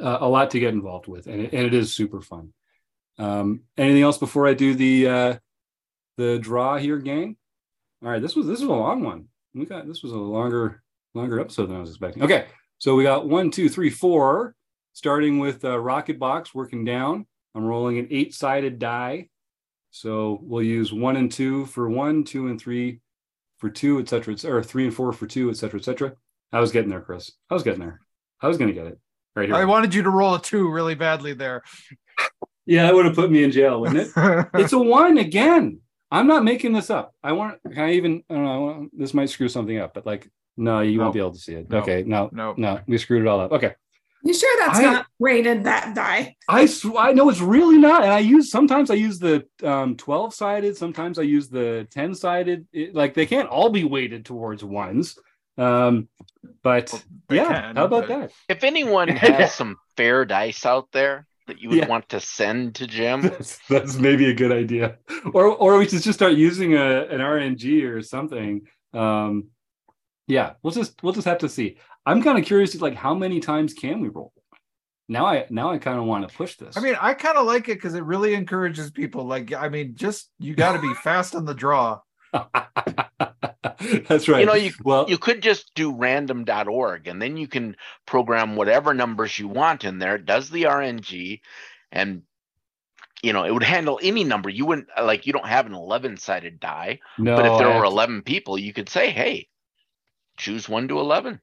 uh, 0.00 0.18
a 0.20 0.28
lot 0.28 0.50
to 0.50 0.60
get 0.60 0.74
involved 0.74 1.06
with, 1.06 1.26
and 1.26 1.42
it, 1.42 1.52
and 1.52 1.66
it 1.66 1.74
is 1.74 1.94
super 1.94 2.20
fun. 2.20 2.52
Um, 3.18 3.62
anything 3.76 4.02
else 4.02 4.18
before 4.18 4.46
I 4.46 4.54
do 4.54 4.74
the 4.74 5.08
uh, 5.08 5.36
the 6.16 6.38
draw 6.38 6.76
here, 6.76 6.98
gang? 6.98 7.36
All 8.02 8.10
right, 8.10 8.20
this 8.20 8.36
was 8.36 8.46
this 8.46 8.60
was 8.60 8.68
a 8.68 8.72
long 8.72 9.02
one. 9.02 9.28
We 9.54 9.64
got 9.64 9.86
this 9.86 10.02
was 10.02 10.12
a 10.12 10.16
longer 10.16 10.82
longer 11.14 11.40
episode 11.40 11.66
than 11.66 11.76
I 11.76 11.80
was 11.80 11.90
expecting. 11.90 12.22
Okay, 12.22 12.46
so 12.78 12.94
we 12.94 13.02
got 13.02 13.28
one, 13.28 13.50
two, 13.50 13.68
three, 13.68 13.90
four, 13.90 14.54
starting 14.92 15.38
with 15.38 15.64
uh, 15.64 15.78
Rocket 15.78 16.18
Box, 16.18 16.54
working 16.54 16.84
down. 16.84 17.26
I'm 17.54 17.64
rolling 17.64 17.98
an 17.98 18.08
eight 18.10 18.34
sided 18.34 18.78
die. 18.78 19.28
So 19.90 20.38
we'll 20.42 20.62
use 20.62 20.92
one 20.92 21.16
and 21.16 21.32
two 21.32 21.64
for 21.66 21.88
one, 21.88 22.22
two 22.22 22.48
and 22.48 22.60
three 22.60 23.00
for 23.56 23.70
two, 23.70 23.98
et 23.98 24.10
cetera, 24.10 24.34
et 24.34 24.40
cetera, 24.40 24.58
or 24.58 24.62
three 24.62 24.84
and 24.84 24.94
four 24.94 25.10
for 25.14 25.26
two, 25.26 25.48
et 25.48 25.56
cetera, 25.56 25.80
et 25.80 25.84
cetera. 25.84 26.12
I 26.52 26.60
was 26.60 26.70
getting 26.70 26.90
there, 26.90 27.00
Chris. 27.00 27.32
I 27.48 27.54
was 27.54 27.62
getting 27.62 27.80
there. 27.80 28.00
I 28.42 28.48
was 28.48 28.58
going 28.58 28.68
to 28.68 28.74
get 28.74 28.86
it 28.86 29.00
right 29.36 29.48
here. 29.48 29.54
I 29.56 29.64
wanted 29.64 29.94
you 29.94 30.02
to 30.02 30.10
roll 30.10 30.34
a 30.34 30.42
two 30.42 30.70
really 30.70 30.94
badly 30.94 31.34
there. 31.34 31.62
yeah, 32.64 32.84
that 32.86 32.94
would 32.94 33.04
have 33.04 33.14
put 33.14 33.30
me 33.30 33.44
in 33.44 33.52
jail, 33.52 33.80
wouldn't 33.80 33.98
it? 33.98 34.46
it's 34.54 34.72
a 34.72 34.78
one 34.78 35.18
again. 35.18 35.80
I'm 36.10 36.26
not 36.26 36.44
making 36.44 36.72
this 36.72 36.88
up. 36.90 37.14
I 37.22 37.32
want, 37.32 37.58
can 37.64 37.78
I 37.78 37.92
even, 37.92 38.22
I 38.30 38.34
don't 38.34 38.44
know, 38.44 38.52
I 38.54 38.58
want- 38.58 38.98
this 38.98 39.12
might 39.14 39.28
screw 39.30 39.48
something 39.48 39.76
up, 39.78 39.92
but 39.94 40.06
like, 40.06 40.28
no, 40.56 40.80
you 40.80 40.96
No. 40.96 41.04
won't 41.04 41.14
be 41.14 41.20
able 41.20 41.32
to 41.32 41.38
see 41.38 41.54
it. 41.54 41.68
No. 41.68 41.78
Okay, 41.78 42.02
no, 42.06 42.30
no. 42.32 42.54
no, 42.56 42.80
we 42.86 42.96
screwed 42.98 43.22
it 43.22 43.28
all 43.28 43.40
up. 43.40 43.52
Okay. 43.52 43.74
You 44.24 44.32
sure 44.34 44.66
that's 44.66 44.78
I- 44.78 44.82
not 44.82 45.06
weighted 45.18 45.64
that 45.64 45.94
die? 45.94 46.36
I 46.48 46.66
sw- 46.66 46.96
I 46.98 47.12
know 47.12 47.28
it's 47.28 47.40
really 47.40 47.76
not, 47.78 48.02
and 48.02 48.12
I 48.12 48.20
use 48.20 48.50
sometimes 48.50 48.90
I 48.90 48.94
use 48.94 49.18
the 49.20 49.46
um, 49.62 49.94
twelve 49.96 50.32
sided, 50.34 50.76
sometimes 50.76 51.18
I 51.18 51.22
use 51.22 51.48
the 51.48 51.86
ten 51.92 52.12
sided. 52.14 52.66
Like 52.92 53.14
they 53.14 53.26
can't 53.26 53.48
all 53.48 53.70
be 53.70 53.84
weighted 53.84 54.24
towards 54.24 54.64
ones, 54.64 55.16
um, 55.58 56.08
but 56.62 56.92
They 57.28 57.36
yeah. 57.36 57.46
can, 57.62 57.76
how 57.76 57.84
about 57.86 58.08
but- 58.08 58.20
that? 58.20 58.32
If 58.48 58.64
anyone 58.64 59.08
has 59.24 59.54
some 59.54 59.76
fair 59.96 60.24
dice 60.24 60.64
out 60.66 60.92
there 60.92 61.26
that 61.46 61.60
you 61.60 61.68
would 61.70 61.78
Yeah. 61.78 61.86
want 61.88 62.08
to 62.10 62.20
send 62.20 62.74
to 62.76 62.86
Jim, 62.86 63.22
That's, 63.22 63.58
that's 63.68 63.94
maybe 63.96 64.28
a 64.30 64.34
good 64.34 64.52
idea, 64.52 64.96
or 65.32 65.46
or 65.46 65.78
we 65.78 65.88
should 65.88 66.02
just 66.02 66.18
start 66.18 66.32
using 66.34 66.74
a 66.74 67.04
an 67.06 67.20
RNG 67.20 67.84
or 67.84 68.02
something. 68.02 68.62
Um, 68.92 69.48
yeah, 70.26 70.54
we'll 70.62 70.72
just 70.72 71.02
we'll 71.02 71.12
just 71.12 71.26
have 71.26 71.38
to 71.38 71.48
see. 71.48 71.78
I'm 72.04 72.22
kind 72.22 72.38
of 72.38 72.44
curious, 72.44 72.74
like 72.80 72.94
how 72.96 73.14
many 73.14 73.38
times 73.40 73.74
can 73.74 74.00
we 74.00 74.08
roll? 74.08 74.32
Now 75.08 75.26
I 75.26 75.46
now 75.50 75.70
I 75.70 75.78
kind 75.78 75.98
of 76.00 76.04
want 76.04 76.28
to 76.28 76.34
push 76.36 76.56
this. 76.56 76.76
I 76.76 76.80
mean, 76.80 76.96
I 77.00 77.14
kind 77.14 77.38
of 77.38 77.46
like 77.46 77.68
it 77.68 77.74
because 77.74 77.94
it 77.94 78.02
really 78.02 78.34
encourages 78.34 78.90
people. 78.90 79.24
Like, 79.24 79.52
I 79.54 79.68
mean, 79.68 79.94
just 79.94 80.30
you 80.40 80.54
got 80.56 80.72
to 80.72 80.80
be 80.80 80.92
fast 81.04 81.36
on 81.36 81.44
the 81.44 81.54
draw. 81.54 82.00
that's 84.08 84.28
right. 84.28 84.40
you 84.40 84.46
know, 84.46 84.54
you 84.54 84.72
well, 84.84 85.06
you 85.08 85.18
could 85.18 85.42
just 85.42 85.74
do 85.74 85.92
random.org 85.94 87.08
and 87.08 87.20
then 87.20 87.36
you 87.36 87.48
can 87.48 87.76
program 88.06 88.56
whatever 88.56 88.94
numbers 88.94 89.38
you 89.38 89.48
want 89.48 89.84
in 89.84 89.98
there. 89.98 90.16
It 90.16 90.26
does 90.26 90.50
the 90.50 90.64
RNG 90.64 91.40
and 91.92 92.22
you 93.22 93.32
know, 93.32 93.44
it 93.44 93.52
would 93.52 93.62
handle 93.62 93.98
any 94.02 94.24
number. 94.24 94.48
You 94.48 94.66
wouldn't 94.66 94.88
like 95.02 95.26
you 95.26 95.32
don't 95.32 95.46
have 95.46 95.66
an 95.66 95.74
11 95.74 96.18
sided 96.18 96.60
die, 96.60 97.00
no, 97.18 97.34
but 97.34 97.46
if 97.46 97.58
there 97.58 97.66
I 97.66 97.70
were 97.70 97.84
have 97.84 97.84
to- 97.84 97.88
11 97.90 98.22
people, 98.22 98.58
you 98.58 98.72
could 98.72 98.88
say, 98.88 99.10
"Hey, 99.10 99.48
choose 100.36 100.68
1 100.68 100.88
to 100.88 100.98
11." 101.00 101.40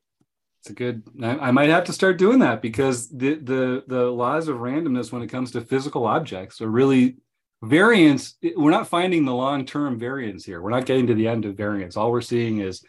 It's 0.59 0.69
a 0.69 0.73
good. 0.73 1.03
I, 1.21 1.47
I 1.47 1.51
might 1.51 1.69
have 1.69 1.83
to 1.85 1.93
start 1.93 2.17
doing 2.17 2.39
that 2.39 2.61
because 2.61 3.09
the 3.09 3.33
the 3.35 3.83
the 3.87 4.03
laws 4.05 4.47
of 4.47 4.57
randomness 4.57 5.11
when 5.11 5.23
it 5.23 5.27
comes 5.27 5.51
to 5.51 5.61
physical 5.61 6.05
objects 6.05 6.61
are 6.61 6.69
really 6.69 7.17
variance. 7.63 8.35
We're 8.55 8.71
not 8.71 8.87
finding 8.87 9.25
the 9.25 9.33
long 9.33 9.65
term 9.65 9.97
variance 9.97 10.45
here. 10.45 10.61
We're 10.61 10.69
not 10.69 10.85
getting 10.85 11.07
to 11.07 11.13
the 11.13 11.27
end 11.27 11.45
of 11.45 11.55
variance. 11.55 11.97
All 11.97 12.11
we're 12.11 12.21
seeing 12.21 12.59
is 12.59 12.83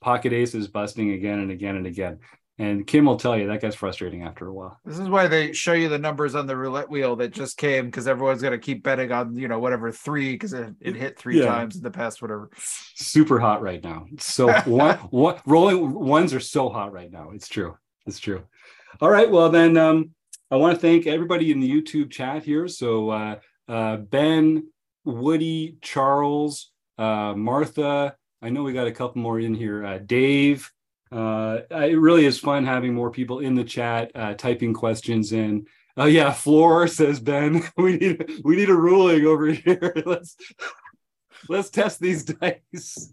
pocket 0.00 0.32
aces 0.32 0.68
busting 0.68 1.12
again 1.12 1.38
and 1.38 1.50
again 1.50 1.76
and 1.76 1.86
again. 1.86 2.18
And 2.60 2.84
Kim 2.84 3.04
will 3.04 3.16
tell 3.16 3.38
you 3.38 3.46
that 3.46 3.60
gets 3.60 3.76
frustrating 3.76 4.24
after 4.24 4.48
a 4.48 4.52
while. 4.52 4.80
This 4.84 4.98
is 4.98 5.08
why 5.08 5.28
they 5.28 5.52
show 5.52 5.74
you 5.74 5.88
the 5.88 5.98
numbers 5.98 6.34
on 6.34 6.46
the 6.46 6.56
roulette 6.56 6.90
wheel 6.90 7.14
that 7.16 7.30
just 7.30 7.56
came 7.56 7.86
because 7.86 8.08
everyone's 8.08 8.42
gonna 8.42 8.58
keep 8.58 8.82
betting 8.82 9.12
on 9.12 9.36
you 9.36 9.46
know 9.46 9.60
whatever 9.60 9.92
three 9.92 10.32
because 10.32 10.52
it, 10.52 10.74
it 10.80 10.96
hit 10.96 11.16
three 11.16 11.38
Yeah. 11.38 11.46
times 11.46 11.76
in 11.76 11.84
the 11.84 11.90
past 11.90 12.20
whatever. 12.20 12.50
Super 12.96 13.38
hot 13.38 13.62
right 13.62 13.82
now. 13.82 14.06
So 14.18 14.52
one, 14.64 14.96
one 15.10 15.36
rolling 15.46 15.94
ones 15.94 16.34
are 16.34 16.40
so 16.40 16.68
hot 16.68 16.92
right 16.92 17.12
now. 17.12 17.30
It's 17.32 17.46
true. 17.46 17.76
It's 18.06 18.18
true. 18.18 18.42
All 19.00 19.10
right. 19.10 19.30
Well, 19.30 19.50
then 19.50 19.76
um, 19.76 20.10
I 20.50 20.56
want 20.56 20.74
to 20.74 20.80
thank 20.80 21.06
everybody 21.06 21.52
in 21.52 21.60
the 21.60 21.70
YouTube 21.70 22.10
chat 22.10 22.42
here. 22.42 22.66
So 22.66 23.10
uh, 23.10 23.36
Ben, 23.68 24.68
Woody, 25.04 25.76
Charles, 25.80 26.70
uh, 26.98 27.34
Martha. 27.36 28.16
I 28.42 28.50
know 28.50 28.62
we 28.62 28.72
got 28.72 28.86
a 28.86 28.92
couple 28.92 29.22
more 29.22 29.38
in 29.40 29.54
here. 29.54 29.84
Uh, 29.84 29.98
Dave. 29.98 30.70
Uh, 31.10 31.60
it 31.70 31.98
really 31.98 32.26
is 32.26 32.38
fun 32.38 32.66
having 32.66 32.92
more 32.92 33.10
people 33.10 33.38
in 33.38 33.54
the 33.54 33.64
chat 33.64 34.10
uh, 34.14 34.34
typing 34.34 34.74
questions 34.74 35.32
in. 35.32 35.66
Oh 35.96 36.04
yeah, 36.04 36.32
floor 36.32 36.86
says 36.88 37.20
Ben. 37.20 37.62
We 37.76 37.96
need 37.96 38.40
we 38.44 38.56
need 38.56 38.70
a 38.70 38.74
ruling 38.74 39.26
over 39.26 39.46
here. 39.52 39.92
Let's 40.04 40.36
let's 41.48 41.70
test 41.70 42.00
these 42.00 42.24
dice. 42.24 43.12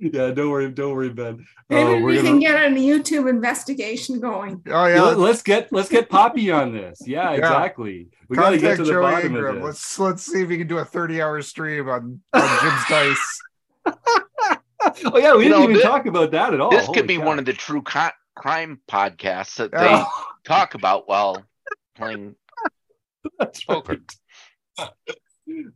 Yeah, 0.00 0.30
don't 0.30 0.50
worry, 0.50 0.70
don't 0.70 0.94
worry, 0.94 1.08
Ben. 1.10 1.44
Maybe 1.68 1.90
Uh, 1.90 2.00
we 2.04 2.20
can 2.22 2.38
get 2.40 2.54
a 2.56 2.68
YouTube 2.74 3.28
investigation 3.28 4.20
going. 4.20 4.62
Oh 4.68 4.86
Yeah, 4.86 4.94
yeah, 4.94 5.02
let's 5.10 5.42
get 5.42 5.72
let's 5.72 5.88
get 5.88 6.08
Poppy 6.08 6.50
on 6.50 6.72
this. 6.72 7.00
Yeah, 7.06 7.30
Yeah. 7.32 7.36
exactly. 7.38 8.08
We 8.28 8.36
got 8.36 8.50
to 8.50 8.56
get 8.58 8.76
contact 8.76 8.78
to 8.78 8.84
the 8.84 8.92
Joey 8.92 9.02
bottom 9.02 9.36
Ingram. 9.36 9.56
of 9.56 9.62
this. 9.62 9.64
Let's 9.64 9.98
let's 9.98 10.22
see 10.26 10.42
if 10.42 10.48
we 10.48 10.58
can 10.58 10.66
do 10.66 10.78
a 10.78 10.84
thirty 10.84 11.20
hour 11.22 11.40
stream 11.42 11.88
on, 11.88 12.20
on 12.32 12.58
Jim's 12.60 12.84
dice. 12.88 13.40
Oh 15.04 15.18
yeah, 15.18 15.34
we 15.34 15.44
You 15.44 15.48
didn't 15.48 15.50
know, 15.50 15.62
even 15.64 15.76
thi- 15.76 15.82
talk 15.82 16.06
about 16.06 16.30
that 16.30 16.54
at 16.54 16.60
all. 16.60 16.70
this 16.70 16.86
Holy 16.86 16.98
could 16.98 17.06
be 17.08 17.16
cow. 17.18 17.24
one 17.26 17.38
of 17.38 17.44
the 17.44 17.52
true 17.52 17.82
co- 17.82 18.10
crime 18.36 18.80
podcasts 18.88 19.56
that 19.56 19.72
they 19.72 19.78
Oh, 19.80 20.24
talk 20.44 20.74
about 20.74 21.08
while 21.08 21.44
playing 21.96 22.36
That's 23.38 23.64
poker. 23.64 23.98
right. 24.78 24.88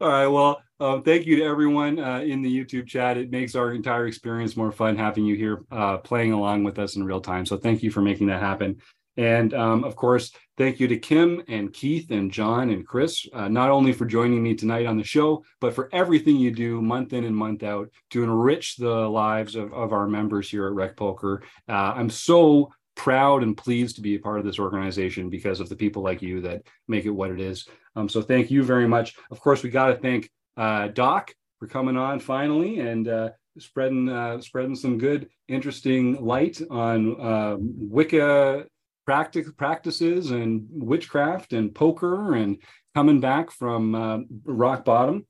All 0.01 0.09
right. 0.09 0.27
Well, 0.27 0.63
um, 0.81 1.03
thank 1.03 1.27
you 1.27 1.37
to 1.37 1.45
everyone 1.45 1.99
uh, 1.99 2.21
in 2.21 2.43
the 2.43 2.65
YouTube 2.65 2.87
chat. 2.87 3.17
It 3.17 3.31
makes 3.31 3.55
our 3.55 3.73
entire 3.73 4.07
experience 4.07 4.57
more 4.57 4.73
fun 4.73 4.97
having 4.97 5.25
you 5.25 5.37
here 5.37 5.65
uh, 5.71 5.99
playing 5.99 6.33
along 6.33 6.65
with 6.65 6.79
us 6.79 6.97
in 6.97 7.05
real 7.05 7.21
time. 7.21 7.47
So 7.47 7.57
thank 7.57 7.83
you 7.83 7.91
for 7.91 8.03
making 8.03 8.27
that 8.27 8.41
happen. 8.41 8.77
And 9.17 9.53
um, 9.55 9.85
of 9.85 9.95
course, 9.95 10.33
thank 10.57 10.81
you 10.81 10.89
to 10.89 10.99
Kim 10.99 11.43
and 11.49 11.73
Keith 11.73 12.11
and 12.11 12.33
John 12.33 12.71
and 12.71 12.87
Chris, 12.87 13.27
uh, 13.33 13.49
not 13.49 13.71
only 13.71 13.93
for 13.93 14.07
joining 14.07 14.43
me 14.43 14.55
tonight 14.55 14.87
on 14.87 14.97
the 14.97 15.05
show, 15.05 15.45
but 15.61 15.75
for 15.75 15.89
everything 15.93 16.37
you 16.37 16.51
do 16.51 16.81
month 16.81 17.13
in 17.13 17.25
and 17.25 17.37
month 17.37 17.63
out 17.63 17.91
to 18.11 18.25
enrich 18.25 18.77
the 18.77 18.89
lives 18.89 19.55
of, 19.55 19.73
of 19.73 19.93
our 19.93 20.07
members 20.07 20.51
here 20.51 20.67
at 20.67 20.73
Rec 20.73 20.97
Poker. 20.97 21.43
Uh, 21.69 21.93
I'm 21.95 22.11
so 22.11 22.73
proud 22.95 23.43
and 23.43 23.57
pleased 23.57 23.97
to 23.97 24.03
be 24.03 24.15
a 24.15 24.21
part 24.21 24.39
of 24.39 24.45
this 24.45 24.59
organization 24.59 25.31
because 25.31 25.61
of 25.61 25.69
the 25.69 25.77
people 25.77 26.03
like 26.03 26.23
you 26.23 26.41
that 26.43 26.63
make 26.89 27.05
it 27.05 27.11
what 27.11 27.31
it 27.31 27.41
is. 27.41 27.67
Um, 27.97 28.09
so 28.09 28.23
thank 28.23 28.51
you 28.51 28.63
very 28.63 28.89
much. 28.89 29.15
Of 29.31 29.41
course, 29.41 29.63
we 29.63 29.71
got 29.71 29.89
to 29.89 29.97
thank 29.97 30.31
uh, 30.57 30.89
Doc 30.89 31.33
for 31.59 31.67
coming 31.67 31.97
on 31.97 32.21
finally 32.21 32.81
and 32.81 33.09
uh, 33.09 33.31
spreading 33.59 34.09
uh, 34.09 34.41
spreading 34.41 34.75
some 34.75 34.99
good, 34.99 35.29
interesting 35.49 36.25
light 36.25 36.61
on 36.71 37.21
uh, 37.21 37.57
Wicca 37.59 38.67
practice 39.05 39.51
practices 39.57 40.31
and 40.31 40.67
witchcraft 40.71 41.53
and 41.53 41.75
poker 41.75 42.35
and 42.35 42.59
coming 42.95 43.21
back 43.21 43.51
from 43.51 43.95
uh, 43.95 44.19
rock 44.45 44.85
bottom. 44.85 45.27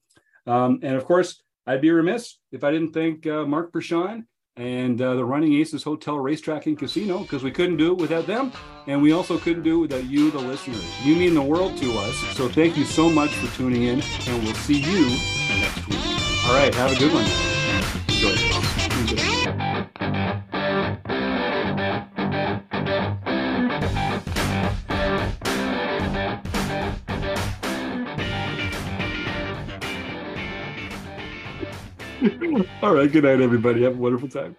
Um, 0.47 0.81
and 0.83 0.97
of 0.97 1.05
course, 1.05 1.41
I'd 1.67 1.81
be 1.81 1.91
remiss 1.91 2.39
if 2.51 2.65
I 2.65 2.73
didn't 2.73 2.93
thank 2.93 3.27
uh, 3.27 3.45
Mark 3.45 3.73
Brashan 3.73 4.25
and 4.57 5.01
uh, 5.01 5.15
the 5.15 5.25
Running 5.25 5.55
Aces 5.55 5.83
Hotel 5.83 6.19
Racetrack 6.19 6.67
and 6.67 6.79
Casino 6.79 7.21
because 7.21 7.43
we 7.43 7.51
couldn't 7.51 7.77
do 7.77 7.93
it 7.93 7.99
without 7.99 8.27
them. 8.27 8.53
And 8.87 9.01
we 9.01 9.13
also 9.13 9.39
couldn't 9.39 9.63
do 9.63 9.79
it 9.79 9.81
without 9.83 10.05
you, 10.05 10.31
the 10.31 10.39
listeners. 10.39 10.85
You 11.05 11.17
mean 11.17 11.35
the 11.35 11.43
world 11.43 11.77
to 11.79 11.93
us. 11.99 12.17
So 12.37 12.49
thank 12.49 12.77
you 12.77 12.85
so 12.85 13.09
much 13.09 13.31
for 13.31 13.57
tuning 13.57 13.85
in, 13.85 14.03
and 14.27 14.43
we'll 14.43 14.55
see 14.55 14.81
you 14.81 15.09
next 15.61 15.87
week. 15.89 15.99
All 16.47 16.55
right, 16.55 16.75
have 16.75 16.93
a 16.93 16.99
good 16.99 17.13
one. 17.13 17.52
All 32.83 32.95
right, 32.95 33.11
good 33.11 33.25
night, 33.25 33.41
everybody. 33.41 33.83
Have 33.83 33.95
a 33.95 33.99
wonderful 33.99 34.29
time. 34.29 34.55